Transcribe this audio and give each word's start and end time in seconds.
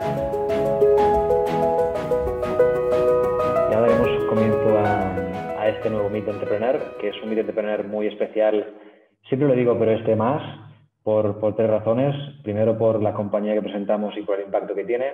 Ya 0.00 0.06
daremos 3.80 4.08
comienzo 4.28 4.78
a, 4.78 5.68
este 5.68 5.88
nuevo 5.90 6.10
Meet 6.10 6.28
Entrepreneur, 6.28 6.96
que 7.00 7.08
es 7.08 7.22
un 7.22 7.28
Meet 7.28 7.40
Entrepreneur 7.40 7.86
muy 7.86 8.08
especial. 8.08 8.74
Siempre 9.28 9.48
lo 9.48 9.54
digo, 9.54 9.78
pero 9.78 9.92
este 9.92 10.16
más, 10.16 10.42
por, 11.02 11.38
por 11.38 11.54
tres 11.54 11.70
razones. 11.70 12.14
Primero, 12.42 12.76
por 12.76 13.00
la 13.02 13.14
compañía 13.14 13.54
que 13.54 13.62
presentamos 13.62 14.16
y 14.16 14.22
por 14.22 14.40
el 14.40 14.46
impacto 14.46 14.74
que 14.74 14.84
tiene. 14.84 15.12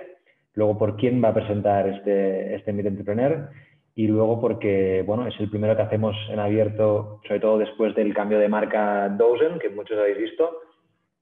Luego, 0.53 0.77
por 0.77 0.97
quién 0.97 1.23
va 1.23 1.29
a 1.29 1.33
presentar 1.33 1.87
este, 1.87 2.55
este 2.55 2.73
Meet 2.73 2.87
Entrepreneur 2.87 3.49
y 3.95 4.07
luego 4.07 4.39
porque 4.39 5.03
bueno, 5.05 5.27
es 5.27 5.39
el 5.39 5.49
primero 5.49 5.75
que 5.75 5.81
hacemos 5.83 6.15
en 6.29 6.39
abierto, 6.39 7.19
sobre 7.27 7.39
todo 7.39 7.57
después 7.59 7.93
del 7.93 8.13
cambio 8.13 8.39
de 8.39 8.49
marca 8.49 9.09
Dozen, 9.09 9.59
que 9.59 9.69
muchos 9.69 9.97
habéis 9.97 10.17
visto. 10.17 10.59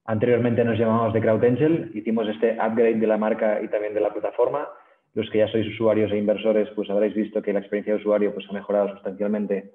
Anteriormente 0.06 0.64
nos 0.64 0.78
llamábamos 0.78 1.12
The 1.12 1.20
Crowd 1.20 1.44
Angel, 1.44 1.90
hicimos 1.94 2.28
este 2.28 2.52
upgrade 2.52 3.00
de 3.00 3.06
la 3.06 3.18
marca 3.18 3.60
y 3.62 3.68
también 3.68 3.94
de 3.94 4.00
la 4.00 4.12
plataforma. 4.12 4.68
Los 5.14 5.28
que 5.30 5.38
ya 5.38 5.48
sois 5.48 5.66
usuarios 5.66 6.12
e 6.12 6.18
inversores, 6.18 6.68
pues 6.74 6.88
habréis 6.88 7.14
visto 7.14 7.42
que 7.42 7.52
la 7.52 7.58
experiencia 7.60 7.94
de 7.94 8.00
usuario 8.00 8.32
pues, 8.32 8.46
ha 8.48 8.52
mejorado 8.52 8.88
sustancialmente 8.90 9.72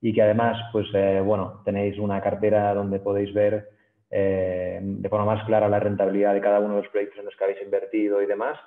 y 0.00 0.12
que 0.12 0.22
además, 0.22 0.56
pues 0.72 0.86
eh, 0.94 1.20
bueno, 1.24 1.62
tenéis 1.64 1.98
una 1.98 2.20
cartera 2.22 2.72
donde 2.74 3.00
podéis 3.00 3.32
ver 3.34 3.68
eh, 4.10 4.80
de 4.82 5.08
forma 5.08 5.26
más 5.26 5.44
clara 5.44 5.68
la 5.68 5.78
rentabilidad 5.78 6.34
de 6.34 6.40
cada 6.40 6.58
uno 6.58 6.76
de 6.76 6.82
los 6.82 6.90
proyectos 6.90 7.18
en 7.18 7.26
los 7.26 7.36
que 7.36 7.44
habéis 7.44 7.62
invertido 7.62 8.22
y 8.22 8.26
demás. 8.26 8.58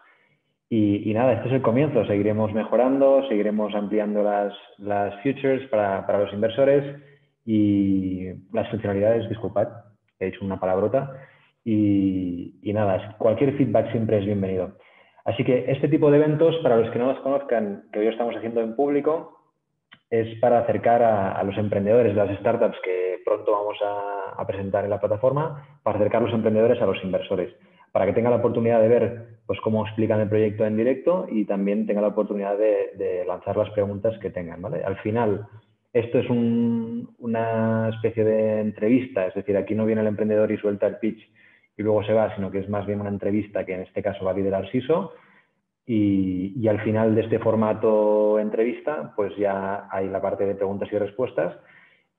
Y, 0.70 1.14
nada, 1.14 1.34
este 1.34 1.50
es 1.50 1.54
el 1.54 1.62
comienzo. 1.62 2.04
Seguiremos 2.08 2.52
mejorando, 2.52 3.28
seguiremos 3.28 3.76
ampliando 3.76 4.24
las, 4.24 4.54
las 4.80 5.14
futures 5.22 5.68
para, 5.70 6.04
para, 6.08 6.22
los 6.22 6.34
inversores 6.34 7.00
y 7.46 8.30
las 8.52 8.68
funcionalidades, 8.72 9.30
disculpad, 9.30 9.68
he 10.24 10.28
hecho 10.28 10.46
una 10.46 10.60
palabrota. 10.60 11.12
Y, 11.64 12.56
y, 12.62 12.74
nada, 12.74 13.16
cualquier 13.18 13.56
feedback 13.58 13.92
siempre 13.92 14.20
es 14.20 14.26
bienvenido. 14.26 14.74
Así 15.26 15.44
que 15.44 15.72
este 15.72 15.88
tipo 15.88 16.12
de 16.12 16.18
eventos, 16.18 16.58
para 16.58 16.76
los 16.76 16.90
que 16.92 17.00
no 17.00 17.08
los 17.08 17.20
conozcan, 17.22 17.86
que 17.94 18.00
hoy 18.00 18.08
estamos 18.08 18.36
haciendo 18.36 18.62
en 18.62 18.76
público, 18.76 19.40
es 20.10 20.38
para 20.40 20.60
acercar 20.60 21.02
a, 21.02 21.42
los 21.44 21.58
emprendedores, 21.58 22.16
las 22.16 22.38
startups 22.40 22.78
que 22.84 23.20
pronto 23.24 23.52
vamos 23.52 23.78
a, 23.84 24.46
presentar 24.46 24.84
en 24.84 24.90
la 24.90 25.00
plataforma, 25.00 25.80
para 25.84 25.98
acercar 25.98 26.22
a 26.22 26.26
los 26.26 26.34
emprendedores 26.34 26.82
a 26.82 26.86
los 26.86 27.02
inversores 27.04 27.54
para 27.94 28.08
que 28.08 28.14
tenga 28.14 28.32
la 28.32 28.38
oportunidad 28.38 28.82
de 28.82 28.88
ver 28.88 29.28
pues, 29.46 29.60
cómo 29.62 29.86
explican 29.86 30.20
el 30.20 30.28
proyecto 30.28 30.66
en 30.66 30.76
directo 30.76 31.28
y 31.30 31.46
también 31.46 31.86
tenga 31.86 32.02
la 32.02 32.08
oportunidad 32.08 32.58
de, 32.58 33.24
lanzar 33.26 33.56
las 33.56 33.70
preguntas 33.70 34.18
que 34.20 34.32
tengan. 34.32 34.62
¿vale? 34.62 34.84
Al 34.84 34.98
final, 34.98 35.48
esto 35.94 36.20
es 36.20 36.30
una 36.30 37.90
especie 37.90 38.24
de 38.24 38.60
entrevista, 38.60 39.28
es 39.28 39.36
decir, 39.36 39.56
aquí 39.56 39.76
no 39.76 39.86
viene 39.86 40.02
el 40.02 40.08
emprendedor 40.08 40.52
y 40.52 40.58
suelta 40.58 40.88
el 40.88 40.98
pitch 40.98 41.22
y 41.78 41.84
luego 41.84 42.04
se 42.04 42.14
va, 42.14 42.36
sino 42.36 42.52
que 42.52 42.60
es 42.60 42.70
más 42.70 42.86
bien 42.86 43.00
una 43.00 43.10
entrevista 43.10 43.66
que 43.66 43.76
en 43.76 43.82
este 43.82 44.02
caso 44.02 44.26
va 44.26 44.32
a 44.32 44.36
liderar 44.36 44.70
SISO. 44.72 45.14
Y, 45.86 46.54
y 46.56 46.68
al 46.68 46.82
final 46.82 47.14
de 47.14 47.22
este 47.22 47.40
formato 47.40 48.40
entrevista, 48.40 49.14
pues 49.16 49.36
ya 49.36 49.88
hay 49.92 50.08
la 50.08 50.22
parte 50.22 50.46
de 50.46 50.56
preguntas 50.56 50.90
y 50.92 50.98
respuestas 50.98 51.56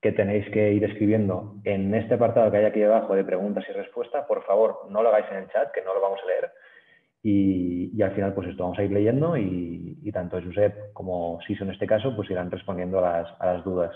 que 0.01 0.11
tenéis 0.11 0.47
que 0.51 0.71
ir 0.71 0.83
escribiendo 0.83 1.55
en 1.63 1.93
este 1.95 2.13
apartado 2.13 2.51
que 2.51 2.57
hay 2.57 2.65
aquí 2.65 2.83
abajo 2.83 3.15
de 3.15 3.23
preguntas 3.23 3.65
y 3.67 3.73
respuestas. 3.73 4.25
Por 4.27 4.43
favor, 4.43 4.81
no 4.89 5.01
lo 5.01 5.09
hagáis 5.09 5.25
en 5.31 5.37
el 5.37 5.49
chat, 5.49 5.71
que 5.71 5.81
no 5.81 5.95
lo 5.95 6.01
vamos 6.01 6.19
a 6.23 6.27
leer. 6.27 6.51
Y, 7.27 8.03
al 8.03 8.11
final, 8.11 8.35
pues 8.35 8.49
esto 8.49 8.61
vamos 8.61 8.77
a 8.77 8.83
ir 8.83 8.91
leyendo 8.91 9.35
y, 9.35 10.11
tanto 10.13 10.39
Josep 10.39 10.93
como 10.93 11.39
Siso 11.47 11.63
en 11.63 11.71
este 11.71 11.87
caso, 11.87 12.15
pues 12.15 12.29
irán 12.29 12.51
respondiendo 12.51 13.03
a 13.03 13.25
las, 13.41 13.63
dudas. 13.65 13.95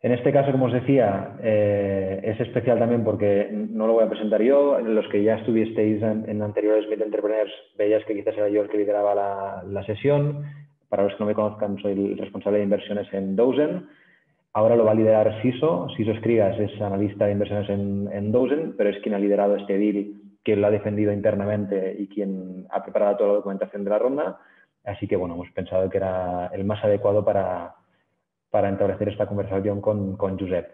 En 0.00 0.12
este 0.12 0.32
caso, 0.32 0.52
como 0.52 0.66
os 0.66 0.72
decía, 0.72 1.36
eh, 1.42 2.22
es 2.24 2.40
especial 2.40 2.78
también 2.78 3.04
porque 3.04 3.50
no 3.52 3.86
lo 3.86 3.92
voy 3.92 4.04
a 4.04 4.08
presentar 4.08 4.40
yo. 4.40 4.80
Los 4.80 5.06
que 5.08 5.22
ya 5.22 5.34
estuvisteis 5.34 6.02
en, 6.02 6.40
anteriores 6.40 6.88
Meet 6.88 7.02
Entrepreneurs, 7.02 7.52
veíais 7.76 8.06
que 8.06 8.14
quizás 8.14 8.38
era 8.38 8.48
yo 8.48 8.62
el 8.62 8.70
que 8.70 8.78
lideraba 8.78 9.14
la, 9.14 9.62
la, 9.68 9.84
sesión. 9.84 10.44
Para 10.88 11.02
los 11.02 11.12
que 11.12 11.20
no 11.20 11.26
me 11.26 11.34
conozcan, 11.34 11.76
soy 11.82 11.92
el 11.92 12.16
responsable 12.16 12.58
de 12.58 12.64
inversiones 12.64 13.12
en 13.12 13.36
Dozen. 13.36 13.86
Ahora 14.54 14.76
lo 14.76 14.86
va 14.86 14.92
a 14.92 14.94
liderar 14.94 15.42
Siso. 15.42 15.88
Siso 15.94 16.12
Escrigas 16.12 16.58
es 16.58 16.80
analista 16.80 17.26
de 17.26 17.32
inversiones 17.32 17.68
en, 17.68 18.08
en 18.10 18.32
Dozen, 18.32 18.74
pero 18.78 18.88
es 18.88 18.98
quien 19.02 19.14
ha 19.14 19.18
liderado 19.18 19.56
este 19.56 19.76
deal, 19.76 20.14
quien 20.46 20.60
lo 20.60 20.68
ha 20.68 20.70
defendido 20.70 21.12
internamente 21.12 21.96
y 21.98 22.06
quien 22.06 22.68
ha 22.70 22.80
preparado 22.80 23.16
toda 23.16 23.28
la 23.30 23.34
documentación 23.34 23.82
de 23.82 23.90
la 23.90 23.98
ronda. 23.98 24.38
Así 24.84 25.08
que, 25.08 25.16
bueno, 25.16 25.34
hemos 25.34 25.50
pensado 25.50 25.90
que 25.90 25.96
era 25.96 26.46
el 26.52 26.64
más 26.64 26.84
adecuado 26.84 27.24
para, 27.24 27.74
para 28.48 28.70
establecer 28.70 29.08
esta 29.08 29.26
conversación 29.26 29.80
con, 29.80 30.16
con 30.16 30.38
Josep. 30.38 30.70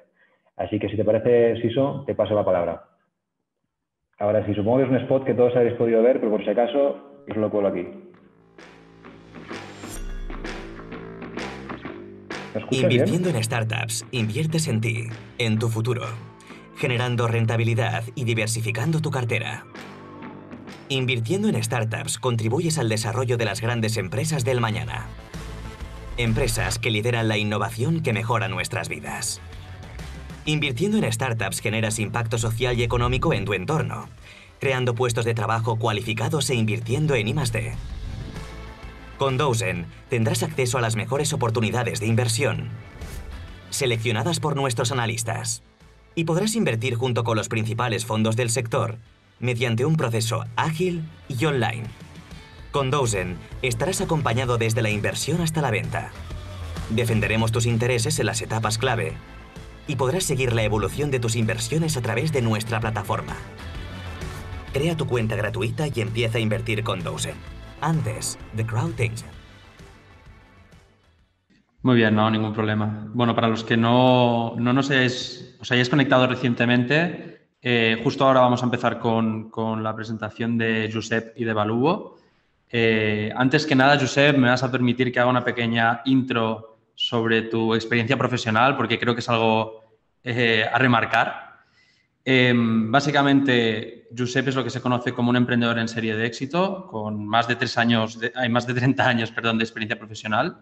Así 0.58 0.78
que, 0.78 0.90
si 0.90 0.96
te 0.98 1.06
parece, 1.06 1.58
Siso, 1.62 2.04
te 2.06 2.14
paso 2.14 2.34
la 2.34 2.44
palabra. 2.44 2.84
Ahora 4.18 4.44
sí, 4.44 4.52
supongo 4.52 4.76
que 4.76 4.84
es 4.84 4.90
un 4.90 4.96
spot 4.96 5.24
que 5.24 5.32
todos 5.32 5.56
habéis 5.56 5.72
podido 5.78 6.02
ver, 6.02 6.20
pero 6.20 6.32
por 6.32 6.44
si 6.44 6.50
acaso, 6.50 7.22
os 7.26 7.36
lo 7.38 7.50
cuelo 7.50 7.68
aquí. 7.68 7.88
Invirtiendo 12.72 13.30
en 13.30 13.42
startups, 13.42 14.06
inviertes 14.10 14.68
en 14.68 14.82
ti, 14.82 15.04
en 15.38 15.58
tu 15.58 15.68
futuro, 15.68 16.02
generando 16.76 17.28
rentabilidad 17.28 18.04
y 18.14 18.24
diversificando 18.24 19.00
tu 19.00 19.10
cartera. 19.10 19.66
Invirtiendo 20.88 21.48
en 21.48 21.62
startups 21.62 22.18
contribuyes 22.18 22.78
al 22.78 22.88
desarrollo 22.88 23.36
de 23.36 23.44
las 23.44 23.60
grandes 23.60 23.96
empresas 23.96 24.44
del 24.44 24.60
mañana. 24.60 25.06
Empresas 26.16 26.78
que 26.78 26.90
lideran 26.90 27.28
la 27.28 27.38
innovación 27.38 28.02
que 28.02 28.12
mejora 28.12 28.48
nuestras 28.48 28.88
vidas. 28.88 29.40
Invirtiendo 30.44 30.98
en 30.98 31.10
startups 31.10 31.60
generas 31.60 31.98
impacto 31.98 32.36
social 32.36 32.78
y 32.78 32.82
económico 32.82 33.32
en 33.32 33.44
tu 33.44 33.54
entorno, 33.54 34.08
creando 34.60 34.94
puestos 34.94 35.24
de 35.24 35.34
trabajo 35.34 35.76
cualificados 35.76 36.50
e 36.50 36.54
invirtiendo 36.54 37.14
en 37.14 37.28
I+D. 37.28 37.74
Con 39.18 39.36
Dozen 39.36 39.86
tendrás 40.10 40.42
acceso 40.42 40.78
a 40.78 40.80
las 40.80 40.96
mejores 40.96 41.32
oportunidades 41.32 42.00
de 42.00 42.06
inversión, 42.06 42.70
seleccionadas 43.70 44.40
por 44.40 44.56
nuestros 44.56 44.92
analistas, 44.92 45.62
y 46.14 46.24
podrás 46.24 46.54
invertir 46.54 46.94
junto 46.94 47.24
con 47.24 47.36
los 47.36 47.48
principales 47.48 48.04
fondos 48.04 48.36
del 48.36 48.50
sector 48.50 48.98
mediante 49.38 49.84
un 49.84 49.96
proceso 49.96 50.44
ágil 50.56 51.02
y 51.28 51.44
online. 51.44 51.84
Con 52.70 52.90
Dozen 52.90 53.36
estarás 53.60 54.00
acompañado 54.00 54.56
desde 54.56 54.82
la 54.82 54.90
inversión 54.90 55.40
hasta 55.40 55.60
la 55.60 55.70
venta. 55.70 56.10
Defenderemos 56.90 57.52
tus 57.52 57.66
intereses 57.66 58.18
en 58.18 58.26
las 58.26 58.40
etapas 58.40 58.78
clave 58.78 59.14
y 59.86 59.96
podrás 59.96 60.24
seguir 60.24 60.52
la 60.52 60.62
evolución 60.62 61.10
de 61.10 61.20
tus 61.20 61.36
inversiones 61.36 61.96
a 61.96 62.02
través 62.02 62.32
de 62.32 62.42
nuestra 62.42 62.80
plataforma. 62.80 63.36
Crea 64.72 64.96
tu 64.96 65.06
cuenta 65.06 65.36
gratuita 65.36 65.86
y 65.88 66.00
empieza 66.00 66.38
a 66.38 66.40
invertir 66.40 66.82
con 66.82 67.02
Dozen 67.02 67.34
antes 67.80 68.38
The 68.56 68.64
Crowd 68.64 68.98
Angel. 69.00 69.41
Muy 71.82 71.96
bien, 71.96 72.14
no, 72.14 72.30
ningún 72.30 72.52
problema. 72.52 73.08
Bueno, 73.12 73.34
para 73.34 73.48
los 73.48 73.64
que 73.64 73.76
no, 73.76 74.54
no 74.56 74.72
nos 74.72 74.88
hayáis, 74.90 75.88
conectado 75.90 76.28
recientemente, 76.28 77.48
eh, 77.60 78.00
justo 78.04 78.24
ahora 78.24 78.40
vamos 78.40 78.62
a 78.62 78.66
empezar 78.66 79.00
con, 79.00 79.50
con, 79.50 79.82
la 79.82 79.94
presentación 79.94 80.56
de 80.56 80.88
Josep 80.92 81.34
y 81.36 81.44
de 81.44 81.52
Balubo. 81.52 82.18
Eh, 82.70 83.32
antes 83.34 83.66
que 83.66 83.74
nada, 83.74 83.98
Josep, 83.98 84.36
me 84.38 84.48
vas 84.48 84.62
a 84.62 84.70
permitir 84.70 85.12
que 85.12 85.18
haga 85.18 85.28
una 85.28 85.44
pequeña 85.44 86.02
intro 86.04 86.78
sobre 86.94 87.42
tu 87.42 87.74
experiencia 87.74 88.16
profesional, 88.16 88.76
porque 88.76 88.98
creo 88.98 89.14
que 89.14 89.20
es 89.20 89.28
algo 89.28 89.82
eh, 90.22 90.64
a 90.72 90.78
remarcar. 90.78 91.62
Em, 92.24 92.92
básicamente, 92.92 94.08
Josep 94.16 94.46
es 94.46 94.54
lo 94.54 94.62
que 94.62 94.70
se 94.70 94.80
conoce 94.80 95.12
como 95.12 95.30
un 95.30 95.36
emprendedor 95.36 95.80
en 95.80 95.88
serie 95.88 96.14
de 96.14 96.26
éxito, 96.26 96.86
con 96.86 97.26
más 97.26 97.48
de 97.48 97.56
tres 97.56 97.76
años, 97.76 98.20
hay 98.36 98.48
más 98.48 98.68
de 98.68 98.74
30 98.74 99.04
años, 99.04 99.32
perdón, 99.32 99.58
de 99.58 99.64
experiencia 99.64 99.98
profesional. 99.98 100.58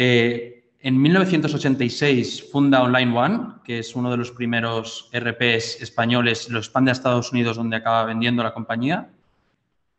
Eh, 0.00 0.64
en 0.80 1.02
1986 1.02 2.50
funda 2.52 2.84
Online 2.84 3.18
One, 3.18 3.40
que 3.64 3.80
es 3.80 3.96
uno 3.96 4.12
de 4.12 4.16
los 4.16 4.30
primeros 4.30 5.10
RPs 5.12 5.82
españoles, 5.82 6.48
lo 6.50 6.60
expande 6.60 6.92
a 6.92 6.92
Estados 6.92 7.32
Unidos, 7.32 7.56
donde 7.56 7.76
acaba 7.76 8.04
vendiendo 8.04 8.44
la 8.44 8.54
compañía. 8.54 9.10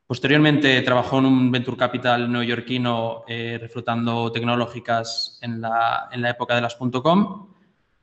Posteriormente 0.07 0.81
trabajó 0.81 1.19
en 1.19 1.25
un 1.25 1.51
venture 1.51 1.75
capital 1.75 2.31
neoyorquino 2.31 3.25
eh, 3.28 3.57
reflotando 3.62 4.31
tecnológicas 4.31 5.38
en 5.42 5.60
la, 5.60 6.07
en 6.13 6.22
la 6.22 6.30
época 6.30 6.56
de 6.56 6.62
las 6.62 6.75
.com 6.75 7.50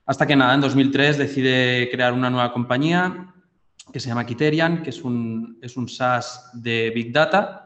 hasta 0.05 0.27
que 0.27 0.37
nada, 0.37 0.55
en 0.55 0.61
2003 0.61 1.19
decide 1.19 1.89
crear 1.91 2.13
una 2.13 2.31
nueva 2.31 2.53
compañía 2.53 3.33
que 3.91 3.99
se 3.99 4.09
llama 4.09 4.27
Kiterian, 4.27 4.83
que 4.83 4.91
es 4.91 5.03
un 5.03 5.89
SaaS 5.89 6.51
de 6.53 6.93
Big 6.95 7.11
Data, 7.11 7.66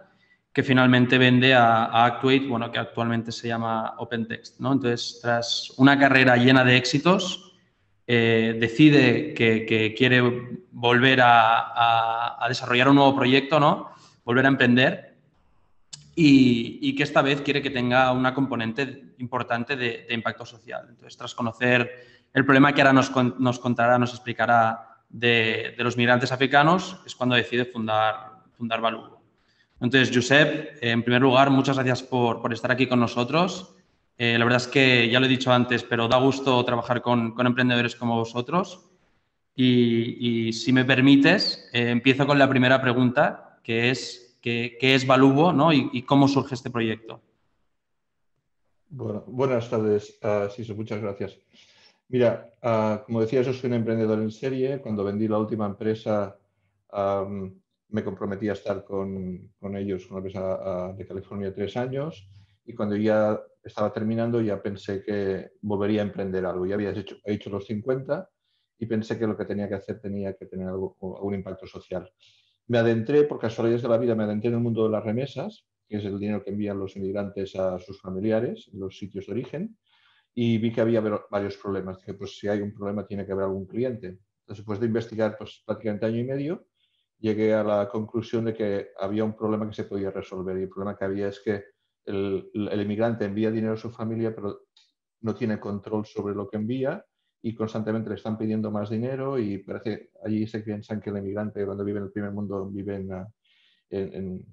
que 0.52 0.62
finalmente 0.62 1.18
vende 1.18 1.54
a, 1.54 2.04
Actuate, 2.04 2.46
bueno, 2.46 2.70
que 2.72 2.78
actualmente 2.78 3.30
se 3.32 3.48
llama 3.48 3.94
OpenText. 3.98 4.58
¿no? 4.60 4.72
Entonces, 4.72 5.20
tras 5.22 5.70
una 5.76 5.98
carrera 5.98 6.36
llena 6.36 6.64
de 6.64 6.76
éxitos, 6.76 7.52
eh, 8.06 8.56
decide 8.58 9.34
que, 9.34 9.94
quiere 9.96 10.20
volver 10.72 11.20
a, 11.22 12.44
desarrollar 12.48 12.88
un 12.88 12.96
nuevo 12.96 13.14
proyecto, 13.14 13.60
¿no? 13.60 13.90
volver 14.24 14.44
a 14.44 14.48
emprender 14.48 15.14
y, 16.16 16.94
que 16.96 17.04
esta 17.04 17.22
vez 17.22 17.40
quiere 17.42 17.62
que 17.62 17.70
tenga 17.70 18.10
una 18.10 18.34
componente 18.34 19.14
importante 19.18 19.76
de, 19.76 20.06
impacto 20.10 20.44
social. 20.44 20.86
Entonces, 20.88 21.16
tras 21.16 21.34
conocer 21.34 21.88
el 22.34 22.44
problema 22.44 22.74
que 22.74 22.82
ahora 22.82 22.92
nos, 22.92 23.10
contará, 23.60 23.98
nos 23.98 24.10
explicará 24.10 24.98
de, 25.08 25.74
los 25.78 25.96
migrantes 25.96 26.32
africanos 26.32 27.00
es 27.06 27.14
cuando 27.14 27.36
decide 27.36 27.64
fundar, 27.64 28.32
fundar. 28.56 28.80
Entonces, 29.80 30.14
Josep, 30.14 30.76
en 30.82 31.02
primer 31.02 31.22
lugar, 31.22 31.50
muchas 31.50 31.76
gracias 31.76 32.02
por, 32.02 32.52
estar 32.52 32.70
aquí 32.70 32.86
con 32.86 33.00
nosotros. 33.00 33.74
Eh, 34.18 34.36
la 34.38 34.44
verdad 34.44 34.60
es 34.60 34.68
que 34.68 35.08
ya 35.08 35.18
lo 35.18 35.26
he 35.26 35.28
dicho 35.28 35.50
antes, 35.50 35.82
pero 35.84 36.06
da 36.06 36.18
gusto 36.18 36.62
trabajar 36.64 37.00
con, 37.00 37.34
emprendedores 37.38 37.96
como 37.96 38.16
vosotros. 38.16 38.86
Y, 39.56 40.52
si 40.52 40.72
me 40.72 40.84
permites, 40.84 41.68
eh, 41.72 41.90
empiezo 41.90 42.26
con 42.26 42.38
la 42.38 42.48
primera 42.48 42.80
pregunta, 42.80 43.58
que 43.62 43.90
es 43.90 44.38
qué, 44.40 44.76
es 44.80 45.06
Valubo 45.06 45.52
¿no? 45.52 45.72
y, 45.72 46.02
cómo 46.02 46.28
surge 46.28 46.54
este 46.54 46.70
proyecto. 46.70 47.20
Buenas 48.88 49.70
tardes, 49.70 50.18
uh, 50.22 50.74
muchas 50.74 51.00
gracias. 51.00 51.38
Mira, 52.08 52.50
ah, 52.60 53.02
como 53.06 53.20
decía, 53.20 53.42
yo 53.42 53.52
soy 53.52 53.68
un 53.68 53.74
emprendedor 53.74 54.18
en 54.18 54.32
serie. 54.32 54.80
Cuando 54.80 55.04
vendí 55.04 55.28
la 55.28 55.38
última 55.38 55.66
empresa, 55.66 56.36
me 57.90 58.04
comprometí 58.04 58.48
a 58.48 58.52
estar 58.52 58.84
con, 58.84 59.50
ellos, 59.76 60.06
con 60.06 60.16
la 60.16 60.28
empresa 60.28 60.92
de 60.96 61.06
California, 61.06 61.54
tres 61.54 61.76
años. 61.76 62.28
Y 62.64 62.74
cuando 62.74 62.96
ya 62.96 63.40
estaba 63.62 63.92
terminando, 63.92 64.40
ya 64.40 64.62
pensé 64.62 65.02
que 65.02 65.52
volvería 65.62 66.02
a 66.02 66.04
emprender 66.04 66.44
algo. 66.46 66.66
Ya 66.66 66.74
había 66.74 66.90
hecho, 66.90 67.16
he 67.24 67.34
hecho 67.34 67.50
los 67.50 67.66
50 67.66 68.28
y 68.78 68.86
pensé 68.86 69.18
que 69.18 69.26
lo 69.26 69.36
que 69.36 69.44
tenía 69.44 69.68
que 69.68 69.74
hacer 69.74 70.00
tenía 70.00 70.34
que 70.34 70.46
tener 70.46 70.68
algo, 70.68 70.96
algún 71.16 71.34
impacto 71.34 71.66
social. 71.66 72.10
Me 72.68 72.78
adentré, 72.78 73.24
por 73.24 73.38
casualidades 73.38 73.82
de 73.82 73.88
la 73.88 73.98
vida, 73.98 74.14
me 74.14 74.24
adentré 74.24 74.48
en 74.48 74.54
el 74.54 74.60
mundo 74.60 74.84
de 74.84 74.90
las 74.90 75.04
remesas, 75.04 75.66
que 75.88 75.96
es 75.96 76.04
el 76.04 76.18
dinero 76.18 76.44
que 76.44 76.50
envían 76.50 76.78
los 76.78 76.96
inmigrantes 76.96 77.56
a 77.56 77.78
sus 77.78 78.00
familiares 78.00 78.70
en 78.72 78.80
los 78.80 78.96
sitios 78.96 79.26
de 79.26 79.32
origen 79.32 79.76
y 80.34 80.58
vi 80.58 80.72
que 80.72 80.80
había 80.80 81.00
varios 81.30 81.56
problemas. 81.56 81.98
Dije, 81.98 82.14
pues 82.14 82.38
si 82.38 82.48
hay 82.48 82.60
un 82.60 82.72
problema 82.72 83.06
tiene 83.06 83.26
que 83.26 83.32
haber 83.32 83.44
algún 83.44 83.66
cliente. 83.66 84.06
Entonces, 84.06 84.58
después 84.58 84.80
de 84.80 84.86
investigar 84.86 85.36
pues, 85.36 85.62
prácticamente 85.66 86.06
año 86.06 86.18
y 86.18 86.24
medio, 86.24 86.66
llegué 87.20 87.54
a 87.54 87.62
la 87.62 87.88
conclusión 87.88 88.46
de 88.46 88.54
que 88.54 88.88
había 88.98 89.24
un 89.24 89.36
problema 89.36 89.68
que 89.68 89.74
se 89.74 89.84
podía 89.84 90.10
resolver. 90.10 90.56
Y 90.58 90.62
el 90.62 90.68
problema 90.68 90.96
que 90.96 91.04
había 91.04 91.28
es 91.28 91.40
que 91.40 91.64
el, 92.04 92.50
el 92.54 92.80
inmigrante 92.80 93.26
envía 93.26 93.50
dinero 93.50 93.74
a 93.74 93.76
su 93.76 93.90
familia, 93.90 94.34
pero 94.34 94.62
no 95.20 95.34
tiene 95.34 95.60
control 95.60 96.06
sobre 96.06 96.34
lo 96.34 96.48
que 96.48 96.56
envía 96.56 97.04
y 97.42 97.54
constantemente 97.54 98.10
le 98.10 98.16
están 98.16 98.36
pidiendo 98.36 98.70
más 98.70 98.90
dinero 98.90 99.38
y 99.38 99.58
parece 99.58 100.10
allí 100.24 100.46
se 100.46 100.60
piensan 100.60 101.00
que 101.00 101.10
el 101.10 101.18
inmigrante 101.18 101.64
cuando 101.64 101.84
vive 101.84 101.98
en 101.98 102.04
el 102.04 102.12
primer 102.12 102.32
mundo 102.32 102.68
vive 102.70 102.96
en, 103.90 104.46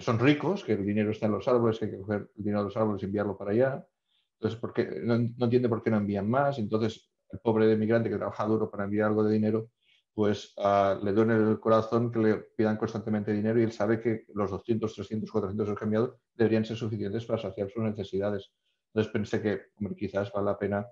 son 0.00 0.18
ricos, 0.18 0.64
que 0.64 0.74
el 0.74 0.84
dinero 0.84 1.10
está 1.10 1.26
en 1.26 1.32
los 1.32 1.48
árboles, 1.48 1.78
que 1.78 1.86
hay 1.86 1.90
que 1.92 1.98
coger 1.98 2.30
el 2.36 2.44
dinero 2.44 2.60
de 2.60 2.64
los 2.66 2.76
árboles 2.76 3.02
y 3.02 3.06
enviarlo 3.06 3.36
para 3.36 3.52
allá. 3.52 3.86
Entonces, 4.34 4.60
¿por 4.60 4.74
no, 5.04 5.14
entiende 5.14 5.68
por 5.68 5.82
qué 5.82 5.90
no 5.90 5.96
envían 5.96 6.28
más. 6.28 6.58
Entonces, 6.58 7.10
el 7.30 7.40
pobre 7.40 7.74
migrante 7.76 8.10
que 8.10 8.16
trabaja 8.16 8.44
duro 8.44 8.70
para 8.70 8.84
enviar 8.84 9.08
algo 9.08 9.24
de 9.24 9.32
dinero, 9.32 9.70
pues 10.18 10.52
uh, 10.56 10.98
le 11.04 11.12
duele 11.12 11.36
el 11.36 11.60
corazón 11.60 12.10
que 12.10 12.18
le 12.18 12.34
pidan 12.56 12.76
constantemente 12.76 13.32
dinero 13.32 13.60
y 13.60 13.62
él 13.62 13.70
sabe 13.70 14.00
que 14.00 14.24
los 14.34 14.50
200, 14.50 14.92
300, 14.92 15.30
400 15.30 15.78
que 15.78 15.84
enviado 15.84 16.18
deberían 16.34 16.64
ser 16.64 16.76
suficientes 16.76 17.24
para 17.24 17.40
saciar 17.40 17.70
sus 17.70 17.84
necesidades. 17.84 18.50
Entonces 18.88 19.12
pensé 19.12 19.40
que 19.40 19.60
quizás 19.96 20.32
vale 20.32 20.46
la 20.46 20.58
pena 20.58 20.84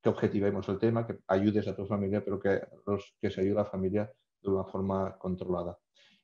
que 0.00 0.08
objetivemos 0.08 0.68
el 0.68 0.78
tema, 0.78 1.04
que 1.04 1.18
ayudes 1.26 1.66
a 1.66 1.74
tu 1.74 1.86
familia, 1.86 2.24
pero 2.24 2.38
que, 2.38 2.60
los, 2.86 3.16
que 3.20 3.30
se 3.30 3.40
ayude 3.40 3.54
a 3.54 3.62
la 3.62 3.64
familia 3.64 4.12
de 4.40 4.48
una 4.48 4.62
forma 4.62 5.18
controlada. 5.18 5.76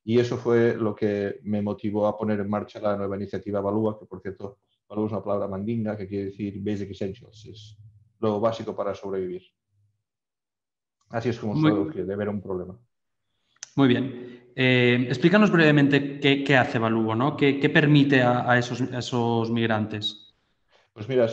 Y 0.04 0.20
eso 0.20 0.36
fue 0.36 0.76
lo 0.76 0.94
que 0.94 1.40
me 1.42 1.60
motivó 1.60 2.06
a 2.06 2.16
poner 2.16 2.38
en 2.38 2.48
marcha 2.48 2.78
la 2.78 2.96
nueva 2.96 3.16
iniciativa 3.16 3.60
Valúa, 3.60 3.98
que 3.98 4.06
por 4.06 4.22
cierto 4.22 4.58
es 4.88 4.96
una 4.96 5.24
palabra 5.24 5.48
mandinga 5.48 5.96
que 5.96 6.06
quiere 6.06 6.26
decir 6.26 6.62
basic 6.62 6.92
essentials, 6.92 7.46
es 7.46 7.76
lo 8.20 8.38
básico 8.38 8.76
para 8.76 8.94
sobrevivir. 8.94 9.42
Así 11.14 11.28
es 11.28 11.38
como 11.38 11.54
se 11.54 12.02
de 12.02 12.16
ver 12.16 12.28
un 12.28 12.42
problema. 12.42 12.76
Muy 13.76 13.86
bien. 13.86 14.50
Eh, 14.56 15.06
explícanos 15.06 15.52
brevemente 15.52 16.18
qué, 16.18 16.56
hace 16.56 16.80
Valuo, 16.80 17.14
¿no? 17.14 17.36
¿Qué, 17.36 17.70
permite 17.72 18.20
a, 18.22 18.58
esos, 18.58 18.80
esos, 18.80 19.48
migrantes? 19.52 20.34
Pues 20.92 21.08
mira, 21.08 21.28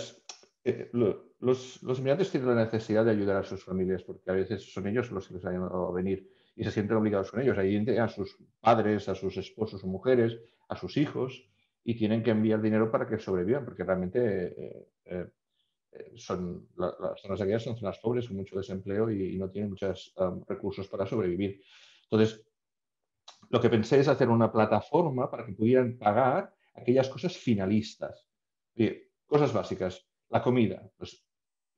eh, 0.63 0.92
los, 0.94 1.81
los, 1.81 2.00
migrantes 2.00 2.30
tienen 2.30 2.50
la 2.50 2.63
necesidad 2.63 3.06
de 3.06 3.10
ayudar 3.10 3.38
a 3.38 3.44
sus 3.44 3.63
familias 3.63 4.04
porque 4.04 4.30
a 4.30 4.33
veces 4.33 4.72
son 4.72 4.86
ellos 4.86 5.10
los 5.12 5.28
que 5.28 5.33
les 5.33 5.45
han 5.45 5.63
a 5.63 5.92
venir 5.92 6.30
y 6.56 6.63
se 6.63 6.69
sienten 6.69 6.98
obligados 6.98 7.31
con 7.31 7.42
ellos. 7.42 7.57
Ahí 7.57 7.75
a 7.98 8.07
sus 8.07 8.38
padres, 8.60 9.10
a 9.10 9.16
sus 9.16 9.36
esposos 9.38 9.83
o 9.83 9.88
mujeres, 9.88 10.38
a 10.69 10.75
sus 10.75 10.95
hijos 10.95 11.50
y 11.83 11.95
tienen 11.95 12.22
que 12.22 12.30
enviar 12.30 12.62
dinero 12.62 12.92
para 12.92 13.07
que 13.07 13.18
sobrevivan, 13.18 13.66
porque 13.66 13.83
realmente 13.83 14.86
eh, 15.06 15.25
son, 16.16 16.68
las 16.78 17.22
zonas 17.22 17.42
aquellas 17.42 17.64
son 17.64 17.76
zonas 17.76 18.00
pobres 18.00 18.28
con 18.28 18.38
mucho 18.38 18.58
desempleo 18.58 19.10
y, 19.12 19.38
no 19.38 19.50
tienen 19.50 19.72
muchos 19.72 20.14
recursos 20.48 20.88
para 20.88 21.06
sobrevivir. 21.06 21.62
Entonces, 22.04 22.46
lo 23.50 23.60
que 23.60 23.70
pensé 23.70 24.00
es 24.00 24.08
hacer 24.08 24.30
una 24.30 24.52
plataforma 24.52 25.30
para 25.30 25.46
que 25.46 25.54
pudieran 25.54 25.98
pagar 25.98 26.54
aquellas 26.74 27.10
cosas 27.10 27.36
finalistas. 27.36 28.28
cosas 29.26 29.54
básicas, 29.54 30.08
la 30.30 30.42
comida. 30.42 30.90
Pues 30.98 31.26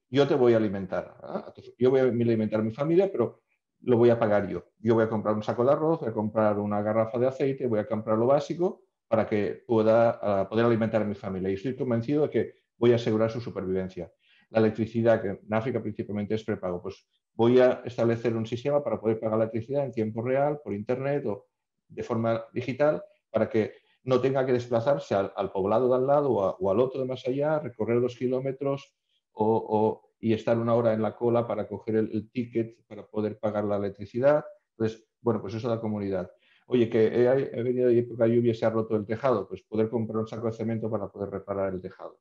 yo 0.09 0.27
te 0.27 0.35
voy 0.35 0.53
a 0.53 0.57
alimentar. 0.57 1.17
¿ah? 1.23 1.53
Yo 1.77 1.89
voy 1.89 2.01
a 2.01 2.03
alimentar 2.03 2.59
a 2.59 2.63
mi 2.63 2.71
familia, 2.71 3.11
pero 3.11 3.41
lo 3.81 3.97
voy 3.97 4.09
a 4.09 4.19
pagar 4.19 4.47
yo. 4.47 4.65
Yo 4.79 4.95
voy 4.95 5.03
a 5.03 5.09
comprar 5.09 5.35
un 5.35 5.43
saco 5.43 5.65
de 5.65 5.71
arroz, 5.71 5.99
voy 5.99 6.09
a 6.09 6.13
comprar 6.13 6.59
una 6.59 6.81
garrafa 6.81 7.17
de 7.17 7.27
aceite, 7.27 7.67
voy 7.67 7.79
a 7.79 7.87
comprar 7.87 8.17
lo 8.17 8.27
básico 8.27 8.83
para 9.07 9.27
que 9.27 9.63
pueda 9.67 10.19
ah, 10.21 10.49
poder 10.49 10.65
alimentar 10.65 11.01
a 11.01 11.05
mi 11.05 11.15
familia. 11.15 11.49
Y 11.49 11.55
estoy 11.55 11.75
convencido 11.75 12.23
de 12.23 12.29
que 12.29 12.62
voy 12.83 12.91
a 12.91 12.95
asegurar 12.95 13.31
su 13.31 13.39
supervivencia. 13.39 14.11
La 14.49 14.59
electricidad, 14.59 15.21
que 15.21 15.29
en 15.29 15.53
África 15.53 15.81
principalmente 15.81 16.35
es 16.35 16.43
prepago, 16.43 16.81
pues 16.81 17.07
voy 17.33 17.57
a 17.61 17.81
establecer 17.85 18.35
un 18.35 18.45
sistema 18.45 18.83
para 18.83 18.99
poder 18.99 19.21
pagar 19.21 19.37
la 19.37 19.45
electricidad 19.45 19.85
en 19.85 19.93
tiempo 19.93 20.21
real, 20.21 20.59
por 20.61 20.73
internet 20.73 21.25
o 21.25 21.47
de 21.87 22.03
forma 22.03 22.43
digital, 22.51 23.01
para 23.31 23.49
que 23.49 23.75
no 24.03 24.19
tenga 24.19 24.45
que 24.45 24.51
desplazarse 24.51 25.15
al, 25.15 25.51
poblado 25.53 25.87
de 25.87 25.95
al 25.95 26.05
lado 26.05 26.29
o, 26.31 26.71
al 26.71 26.79
otro 26.81 26.99
de 26.99 27.07
más 27.07 27.25
allá, 27.25 27.57
recorrer 27.59 28.01
dos 28.01 28.17
kilómetros 28.17 28.93
o, 29.31 30.09
y 30.19 30.33
estar 30.33 30.57
una 30.57 30.75
hora 30.75 30.91
en 30.91 31.01
la 31.01 31.15
cola 31.15 31.47
para 31.47 31.69
coger 31.69 31.95
el, 31.95 32.29
ticket 32.31 32.85
para 32.85 33.07
poder 33.07 33.39
pagar 33.39 33.63
la 33.63 33.77
electricidad. 33.77 34.43
Entonces, 34.71 35.07
bueno, 35.21 35.39
pues 35.39 35.53
eso 35.53 35.69
es 35.69 35.73
la 35.73 35.79
comunidad. 35.79 36.29
Oye, 36.67 36.89
que 36.89 37.05
he, 37.07 37.63
venido 37.63 37.87
de 37.87 37.99
época 37.99 38.27
lluvia 38.27 38.51
y 38.51 38.55
se 38.55 38.65
ha 38.65 38.69
roto 38.71 38.97
el 38.97 39.05
tejado, 39.05 39.47
pues 39.47 39.61
poder 39.63 39.87
comprar 39.87 40.17
un 40.17 40.27
saco 40.27 40.47
de 40.47 40.53
cemento 40.53 40.91
para 40.91 41.07
poder 41.07 41.29
reparar 41.29 41.73
el 41.73 41.81
tejado. 41.81 42.19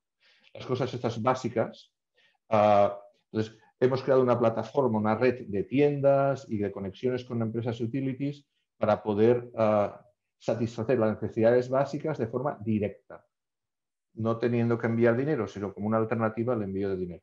Las 0.54 0.66
cosas 0.66 0.93
estas 0.93 1.20
básicas. 1.22 1.93
Ah, 2.49 2.99
entonces, 3.31 3.58
hemos 3.81 4.02
creado 4.02 4.22
una 4.22 4.38
plataforma, 4.38 4.99
una 4.99 5.14
red 5.14 5.46
de 5.46 5.64
tiendas 5.64 6.46
y 6.49 6.58
de 6.58 6.70
conexiones 6.70 7.25
con 7.25 7.40
empresas 7.43 7.81
utilities 7.81 8.44
para 8.78 9.02
poder 9.02 9.50
ah, 9.56 10.04
satisfacer 10.38 10.99
las 10.99 11.20
necesidades 11.20 11.69
básicas 11.69 12.19
de 12.19 12.27
forma 12.27 12.58
directa, 12.60 13.24
no 14.15 14.38
teniendo 14.38 14.77
que 14.77 14.88
enviar 14.88 15.17
dinero, 15.17 15.46
sino 15.46 15.72
como 15.72 15.86
una 15.86 15.98
alternativa 15.98 16.55
al 16.55 16.62
envío 16.62 16.91
de 16.91 16.96
dinero. 16.96 17.22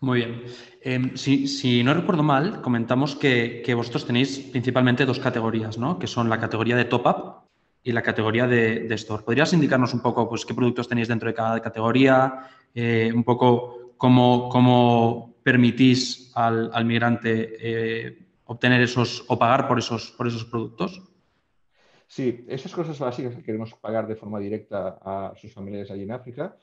Muy 0.00 0.18
bien. 0.18 0.42
Em, 0.82 1.16
si, 1.16 1.82
no 1.82 1.94
recuerdo 1.94 2.22
mal, 2.22 2.60
comentamos 2.60 3.16
que, 3.16 3.64
vosotros 3.74 4.06
tenéis 4.06 4.38
principalmente 4.38 5.06
dos 5.06 5.18
categorías, 5.18 5.78
¿no? 5.78 5.98
Que 5.98 6.06
son 6.06 6.28
la 6.28 6.38
categoría 6.38 6.76
de 6.76 6.84
top-up 6.84 7.43
y 7.84 7.92
la 7.92 8.02
categoría 8.02 8.46
de, 8.46 8.92
store. 8.94 9.22
¿Podrías 9.22 9.52
indicarnos 9.52 9.92
un 9.92 10.00
poco 10.00 10.26
pues, 10.28 10.46
qué 10.46 10.54
productos 10.54 10.88
tenéis 10.88 11.08
dentro 11.08 11.28
de 11.28 11.34
cada 11.34 11.60
categoría? 11.60 12.48
Eh, 12.74 13.12
un 13.14 13.22
poco 13.22 13.92
cómo, 13.98 15.34
permitís 15.44 16.32
al, 16.34 16.84
migrante 16.86 17.56
eh, 17.60 18.18
obtener 18.44 18.80
esos 18.80 19.24
o 19.28 19.38
pagar 19.38 19.68
por 19.68 19.78
esos, 19.78 20.12
por 20.12 20.26
esos 20.26 20.46
productos? 20.46 21.02
Sí, 22.06 22.46
esas 22.48 22.72
cosas 22.72 22.98
básicas 22.98 23.34
que 23.34 23.42
queremos 23.42 23.74
pagar 23.74 24.06
de 24.06 24.16
forma 24.16 24.38
directa 24.38 24.98
a 25.02 25.34
sus 25.36 25.52
familiares 25.52 25.90
allí 25.90 26.04
en 26.04 26.12
África 26.12 26.56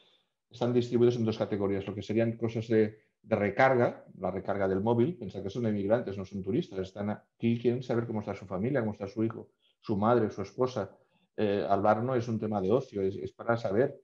están 0.49 0.73
distribuidos 0.73 1.15
en 1.15 1.25
dos 1.25 1.37
categorías, 1.37 1.85
lo 1.85 1.93
que 1.93 2.01
serían 2.01 2.33
cosas 2.33 2.67
de 2.67 2.97
recarga, 3.23 4.05
la 4.17 4.31
recarga 4.31 4.67
del 4.67 4.81
móvil, 4.81 5.15
piensa 5.15 5.41
que 5.41 5.49
son 5.49 5.67
inmigrantes, 5.67 6.17
no 6.17 6.25
son 6.25 6.43
turistas, 6.43 6.79
están 6.79 7.11
aquí, 7.11 7.59
quieren 7.59 7.83
saber 7.83 8.07
cómo 8.07 8.19
está 8.19 8.33
su 8.35 8.45
familia, 8.45 8.81
cómo 8.81 8.93
está 8.93 9.07
su 9.07 9.23
hijo, 9.23 9.49
su 9.79 9.95
madre, 9.95 10.29
su 10.29 10.41
esposa. 10.41 10.91
Eh, 11.37 11.65
no 12.03 12.15
es 12.15 12.27
un 12.27 12.39
tema 12.39 12.61
de 12.61 12.71
ocio, 12.71 13.01
es, 13.01 13.31
para 13.33 13.57
saber. 13.57 13.99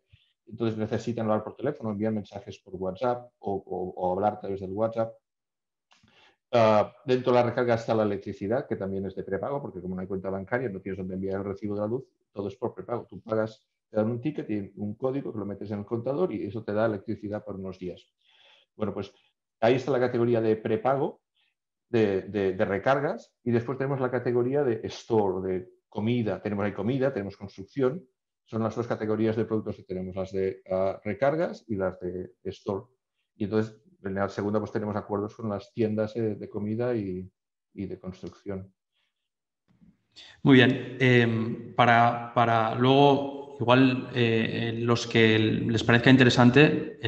Entonces 0.45 0.77
necesitan 0.77 1.25
hablar 1.25 1.43
por 1.43 1.55
teléfono, 1.55 1.91
enviar 1.91 2.13
mensajes 2.13 2.59
por 2.59 2.75
WhatsApp 2.75 3.31
o, 3.39 4.13
hablar 4.13 4.33
a 4.33 4.39
través 4.39 4.61
del 4.61 4.71
WhatsApp. 4.71 5.13
Ah, 6.51 6.93
dentro 7.05 7.33
de 7.33 7.39
la 7.39 7.45
recarga 7.45 7.75
está 7.75 7.93
la 7.93 8.03
electricidad, 8.03 8.65
que 8.67 8.77
también 8.77 9.05
es 9.05 9.15
de 9.15 9.23
prepago, 9.23 9.61
porque 9.61 9.81
como 9.81 9.95
no 9.95 10.01
hay 10.01 10.07
cuenta 10.07 10.29
bancaria, 10.29 10.69
no 10.69 10.79
tienes 10.79 10.97
donde 10.97 11.15
enviar 11.15 11.39
el 11.39 11.45
recibo 11.45 11.75
de 11.75 11.81
la 11.81 11.87
luz, 11.87 12.05
todo 12.31 12.47
es 12.47 12.55
por 12.55 12.73
prepago. 12.73 13.05
Tú 13.05 13.19
pagas, 13.19 13.67
te 13.89 13.97
dan 13.97 14.09
un 14.09 14.21
ticket 14.21 14.49
y 14.49 14.71
un 14.77 14.95
código 14.95 15.33
que 15.33 15.39
lo 15.39 15.45
metes 15.45 15.69
en 15.71 15.79
el 15.79 15.85
contador 15.85 16.31
y 16.33 16.45
eso 16.45 16.63
te 16.63 16.73
da 16.73 16.85
electricidad 16.85 17.43
por 17.43 17.55
unos 17.55 17.77
días. 17.77 18.07
Bueno, 18.75 18.93
pues 18.93 19.11
ahí 19.59 19.75
está 19.75 19.91
la 19.91 19.99
categoría 19.99 20.39
de 20.39 20.55
prepago, 20.55 21.21
de, 21.89 22.55
recargas, 22.59 23.33
y 23.43 23.51
después 23.51 23.77
tenemos 23.77 23.99
la 23.99 24.11
categoría 24.11 24.63
de 24.63 24.81
store, 24.83 25.47
de 25.47 25.69
comida. 25.97 26.39
Tenemos 26.39 26.63
ahí 26.63 26.73
comida, 26.73 27.11
tenemos 27.11 27.35
construcción. 27.35 28.05
Son 28.45 28.61
las 28.61 28.75
dos 28.75 28.85
categorías 28.85 29.35
de 29.35 29.45
productos 29.45 29.77
que 29.77 29.83
tenemos, 29.83 30.15
las 30.15 30.31
de 30.31 30.61
ah, 30.69 31.01
recargas 31.03 31.65
y 31.67 31.75
las 31.75 31.99
de, 31.99 32.33
store. 32.43 32.85
Y 33.35 33.45
entonces, 33.45 33.75
en 34.03 34.13
la 34.13 34.29
segunda, 34.29 34.59
pues 34.59 34.71
tenemos 34.71 34.95
acuerdos 34.95 35.35
con 35.35 35.49
las 35.49 35.73
tiendas 35.73 36.15
eh, 36.15 36.35
de 36.35 36.49
comida 36.49 36.93
y, 36.95 37.27
de 37.73 37.99
construcción. 37.99 38.71
Muy 40.43 40.57
bien. 40.57 40.97
Em, 40.99 41.73
para, 41.73 42.31
para, 42.35 42.75
luego, 42.75 43.57
igual 43.59 44.09
eh, 44.13 44.75
los 44.77 45.07
que 45.07 45.39
les 45.39 45.83
parezca 45.83 46.11
interesante 46.11 46.99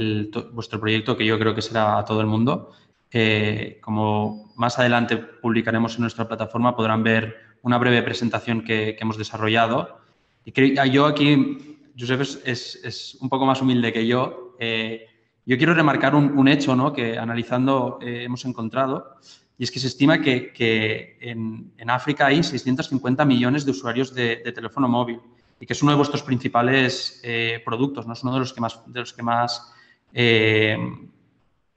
vuestro 0.51 0.79
proyecto, 0.79 1.15
que 1.15 1.27
yo 1.27 1.37
creo 1.37 1.53
que 1.53 1.61
será 1.61 1.99
a 1.99 2.05
todo 2.05 2.21
el 2.21 2.27
mundo, 2.27 2.71
eh, 3.11 3.79
como 3.81 4.51
más 4.55 4.77
adelante 4.77 5.17
publicaremos 5.17 5.95
en 5.95 6.01
nuestra 6.01 6.27
plataforma, 6.27 6.75
podrán 6.75 7.03
ver 7.03 7.48
una 7.61 7.77
breve 7.77 8.01
presentación 8.03 8.63
que, 8.63 8.97
hemos 8.99 9.17
desarrollado. 9.17 9.99
Y 10.45 10.51
que, 10.51 10.75
yo 10.91 11.05
aquí, 11.05 11.77
Josep 11.97 12.21
es, 12.21 12.79
es, 12.83 13.17
un 13.21 13.29
poco 13.29 13.45
más 13.45 13.61
humilde 13.61 13.93
que 13.93 14.05
yo. 14.07 14.55
Eh, 14.59 15.05
yo 15.45 15.57
quiero 15.57 15.73
remarcar 15.73 16.15
un, 16.15 16.47
hecho 16.47 16.75
¿no? 16.75 16.93
que 16.93 17.17
analizando 17.17 17.99
hemos 18.01 18.45
encontrado 18.45 19.17
y 19.59 19.63
es 19.65 19.71
que 19.71 19.79
se 19.79 19.87
estima 19.87 20.21
que, 20.21 21.17
en, 21.19 21.89
África 21.89 22.27
hay 22.27 22.41
650 22.41 23.25
millones 23.25 23.65
de 23.65 23.71
usuarios 23.71 24.15
de, 24.15 24.37
teléfono 24.55 24.87
móvil 24.87 25.19
y 25.59 25.65
que 25.65 25.73
es 25.73 25.83
uno 25.83 25.91
de 25.91 25.97
vuestros 25.97 26.23
principales 26.23 27.19
eh, 27.25 27.61
productos, 27.65 28.07
¿no? 28.07 28.13
es 28.13 28.23
uno 28.23 28.33
de 28.35 28.39
los 28.39 28.53
que 28.53 28.61
más, 28.61 28.79
de 28.87 29.01
los 29.01 29.11
que 29.11 29.21
más, 29.21 29.73
eh, 30.13 30.77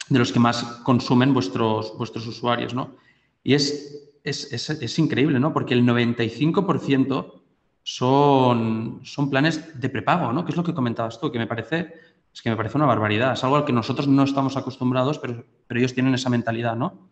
de 0.08 0.18
los 0.18 0.30
que 0.30 0.38
más 0.38 0.62
consumen 0.84 1.34
vuestros, 1.34 1.98
vuestros 1.98 2.24
usuarios. 2.28 2.72
¿no? 2.72 2.94
Y 3.42 3.54
es, 3.54 4.11
es, 4.24 4.98
increíble, 4.98 5.40
¿no? 5.40 5.52
porque 5.52 5.74
el 5.74 5.84
95% 5.84 7.42
son, 7.82 9.00
son 9.02 9.30
planes 9.30 9.80
de 9.80 9.88
prepago, 9.88 10.32
¿no? 10.32 10.44
que 10.44 10.52
es 10.52 10.56
lo 10.56 10.64
que 10.64 10.74
comentabas 10.74 11.20
tú, 11.20 11.32
que 11.32 11.38
me 11.38 11.46
parece, 11.46 11.92
es 12.32 12.42
que 12.42 12.50
me 12.50 12.56
parece 12.56 12.76
una 12.76 12.86
barbaridad. 12.86 13.32
Es 13.32 13.44
algo 13.44 13.56
al 13.56 13.64
que 13.64 13.72
nosotros 13.72 14.08
no 14.08 14.22
estamos 14.24 14.56
acostumbrados, 14.56 15.18
pero, 15.18 15.44
pero 15.66 15.80
ellos 15.80 15.94
tienen 15.94 16.14
esa 16.14 16.30
mentalidad, 16.30 16.76
¿no? 16.76 17.10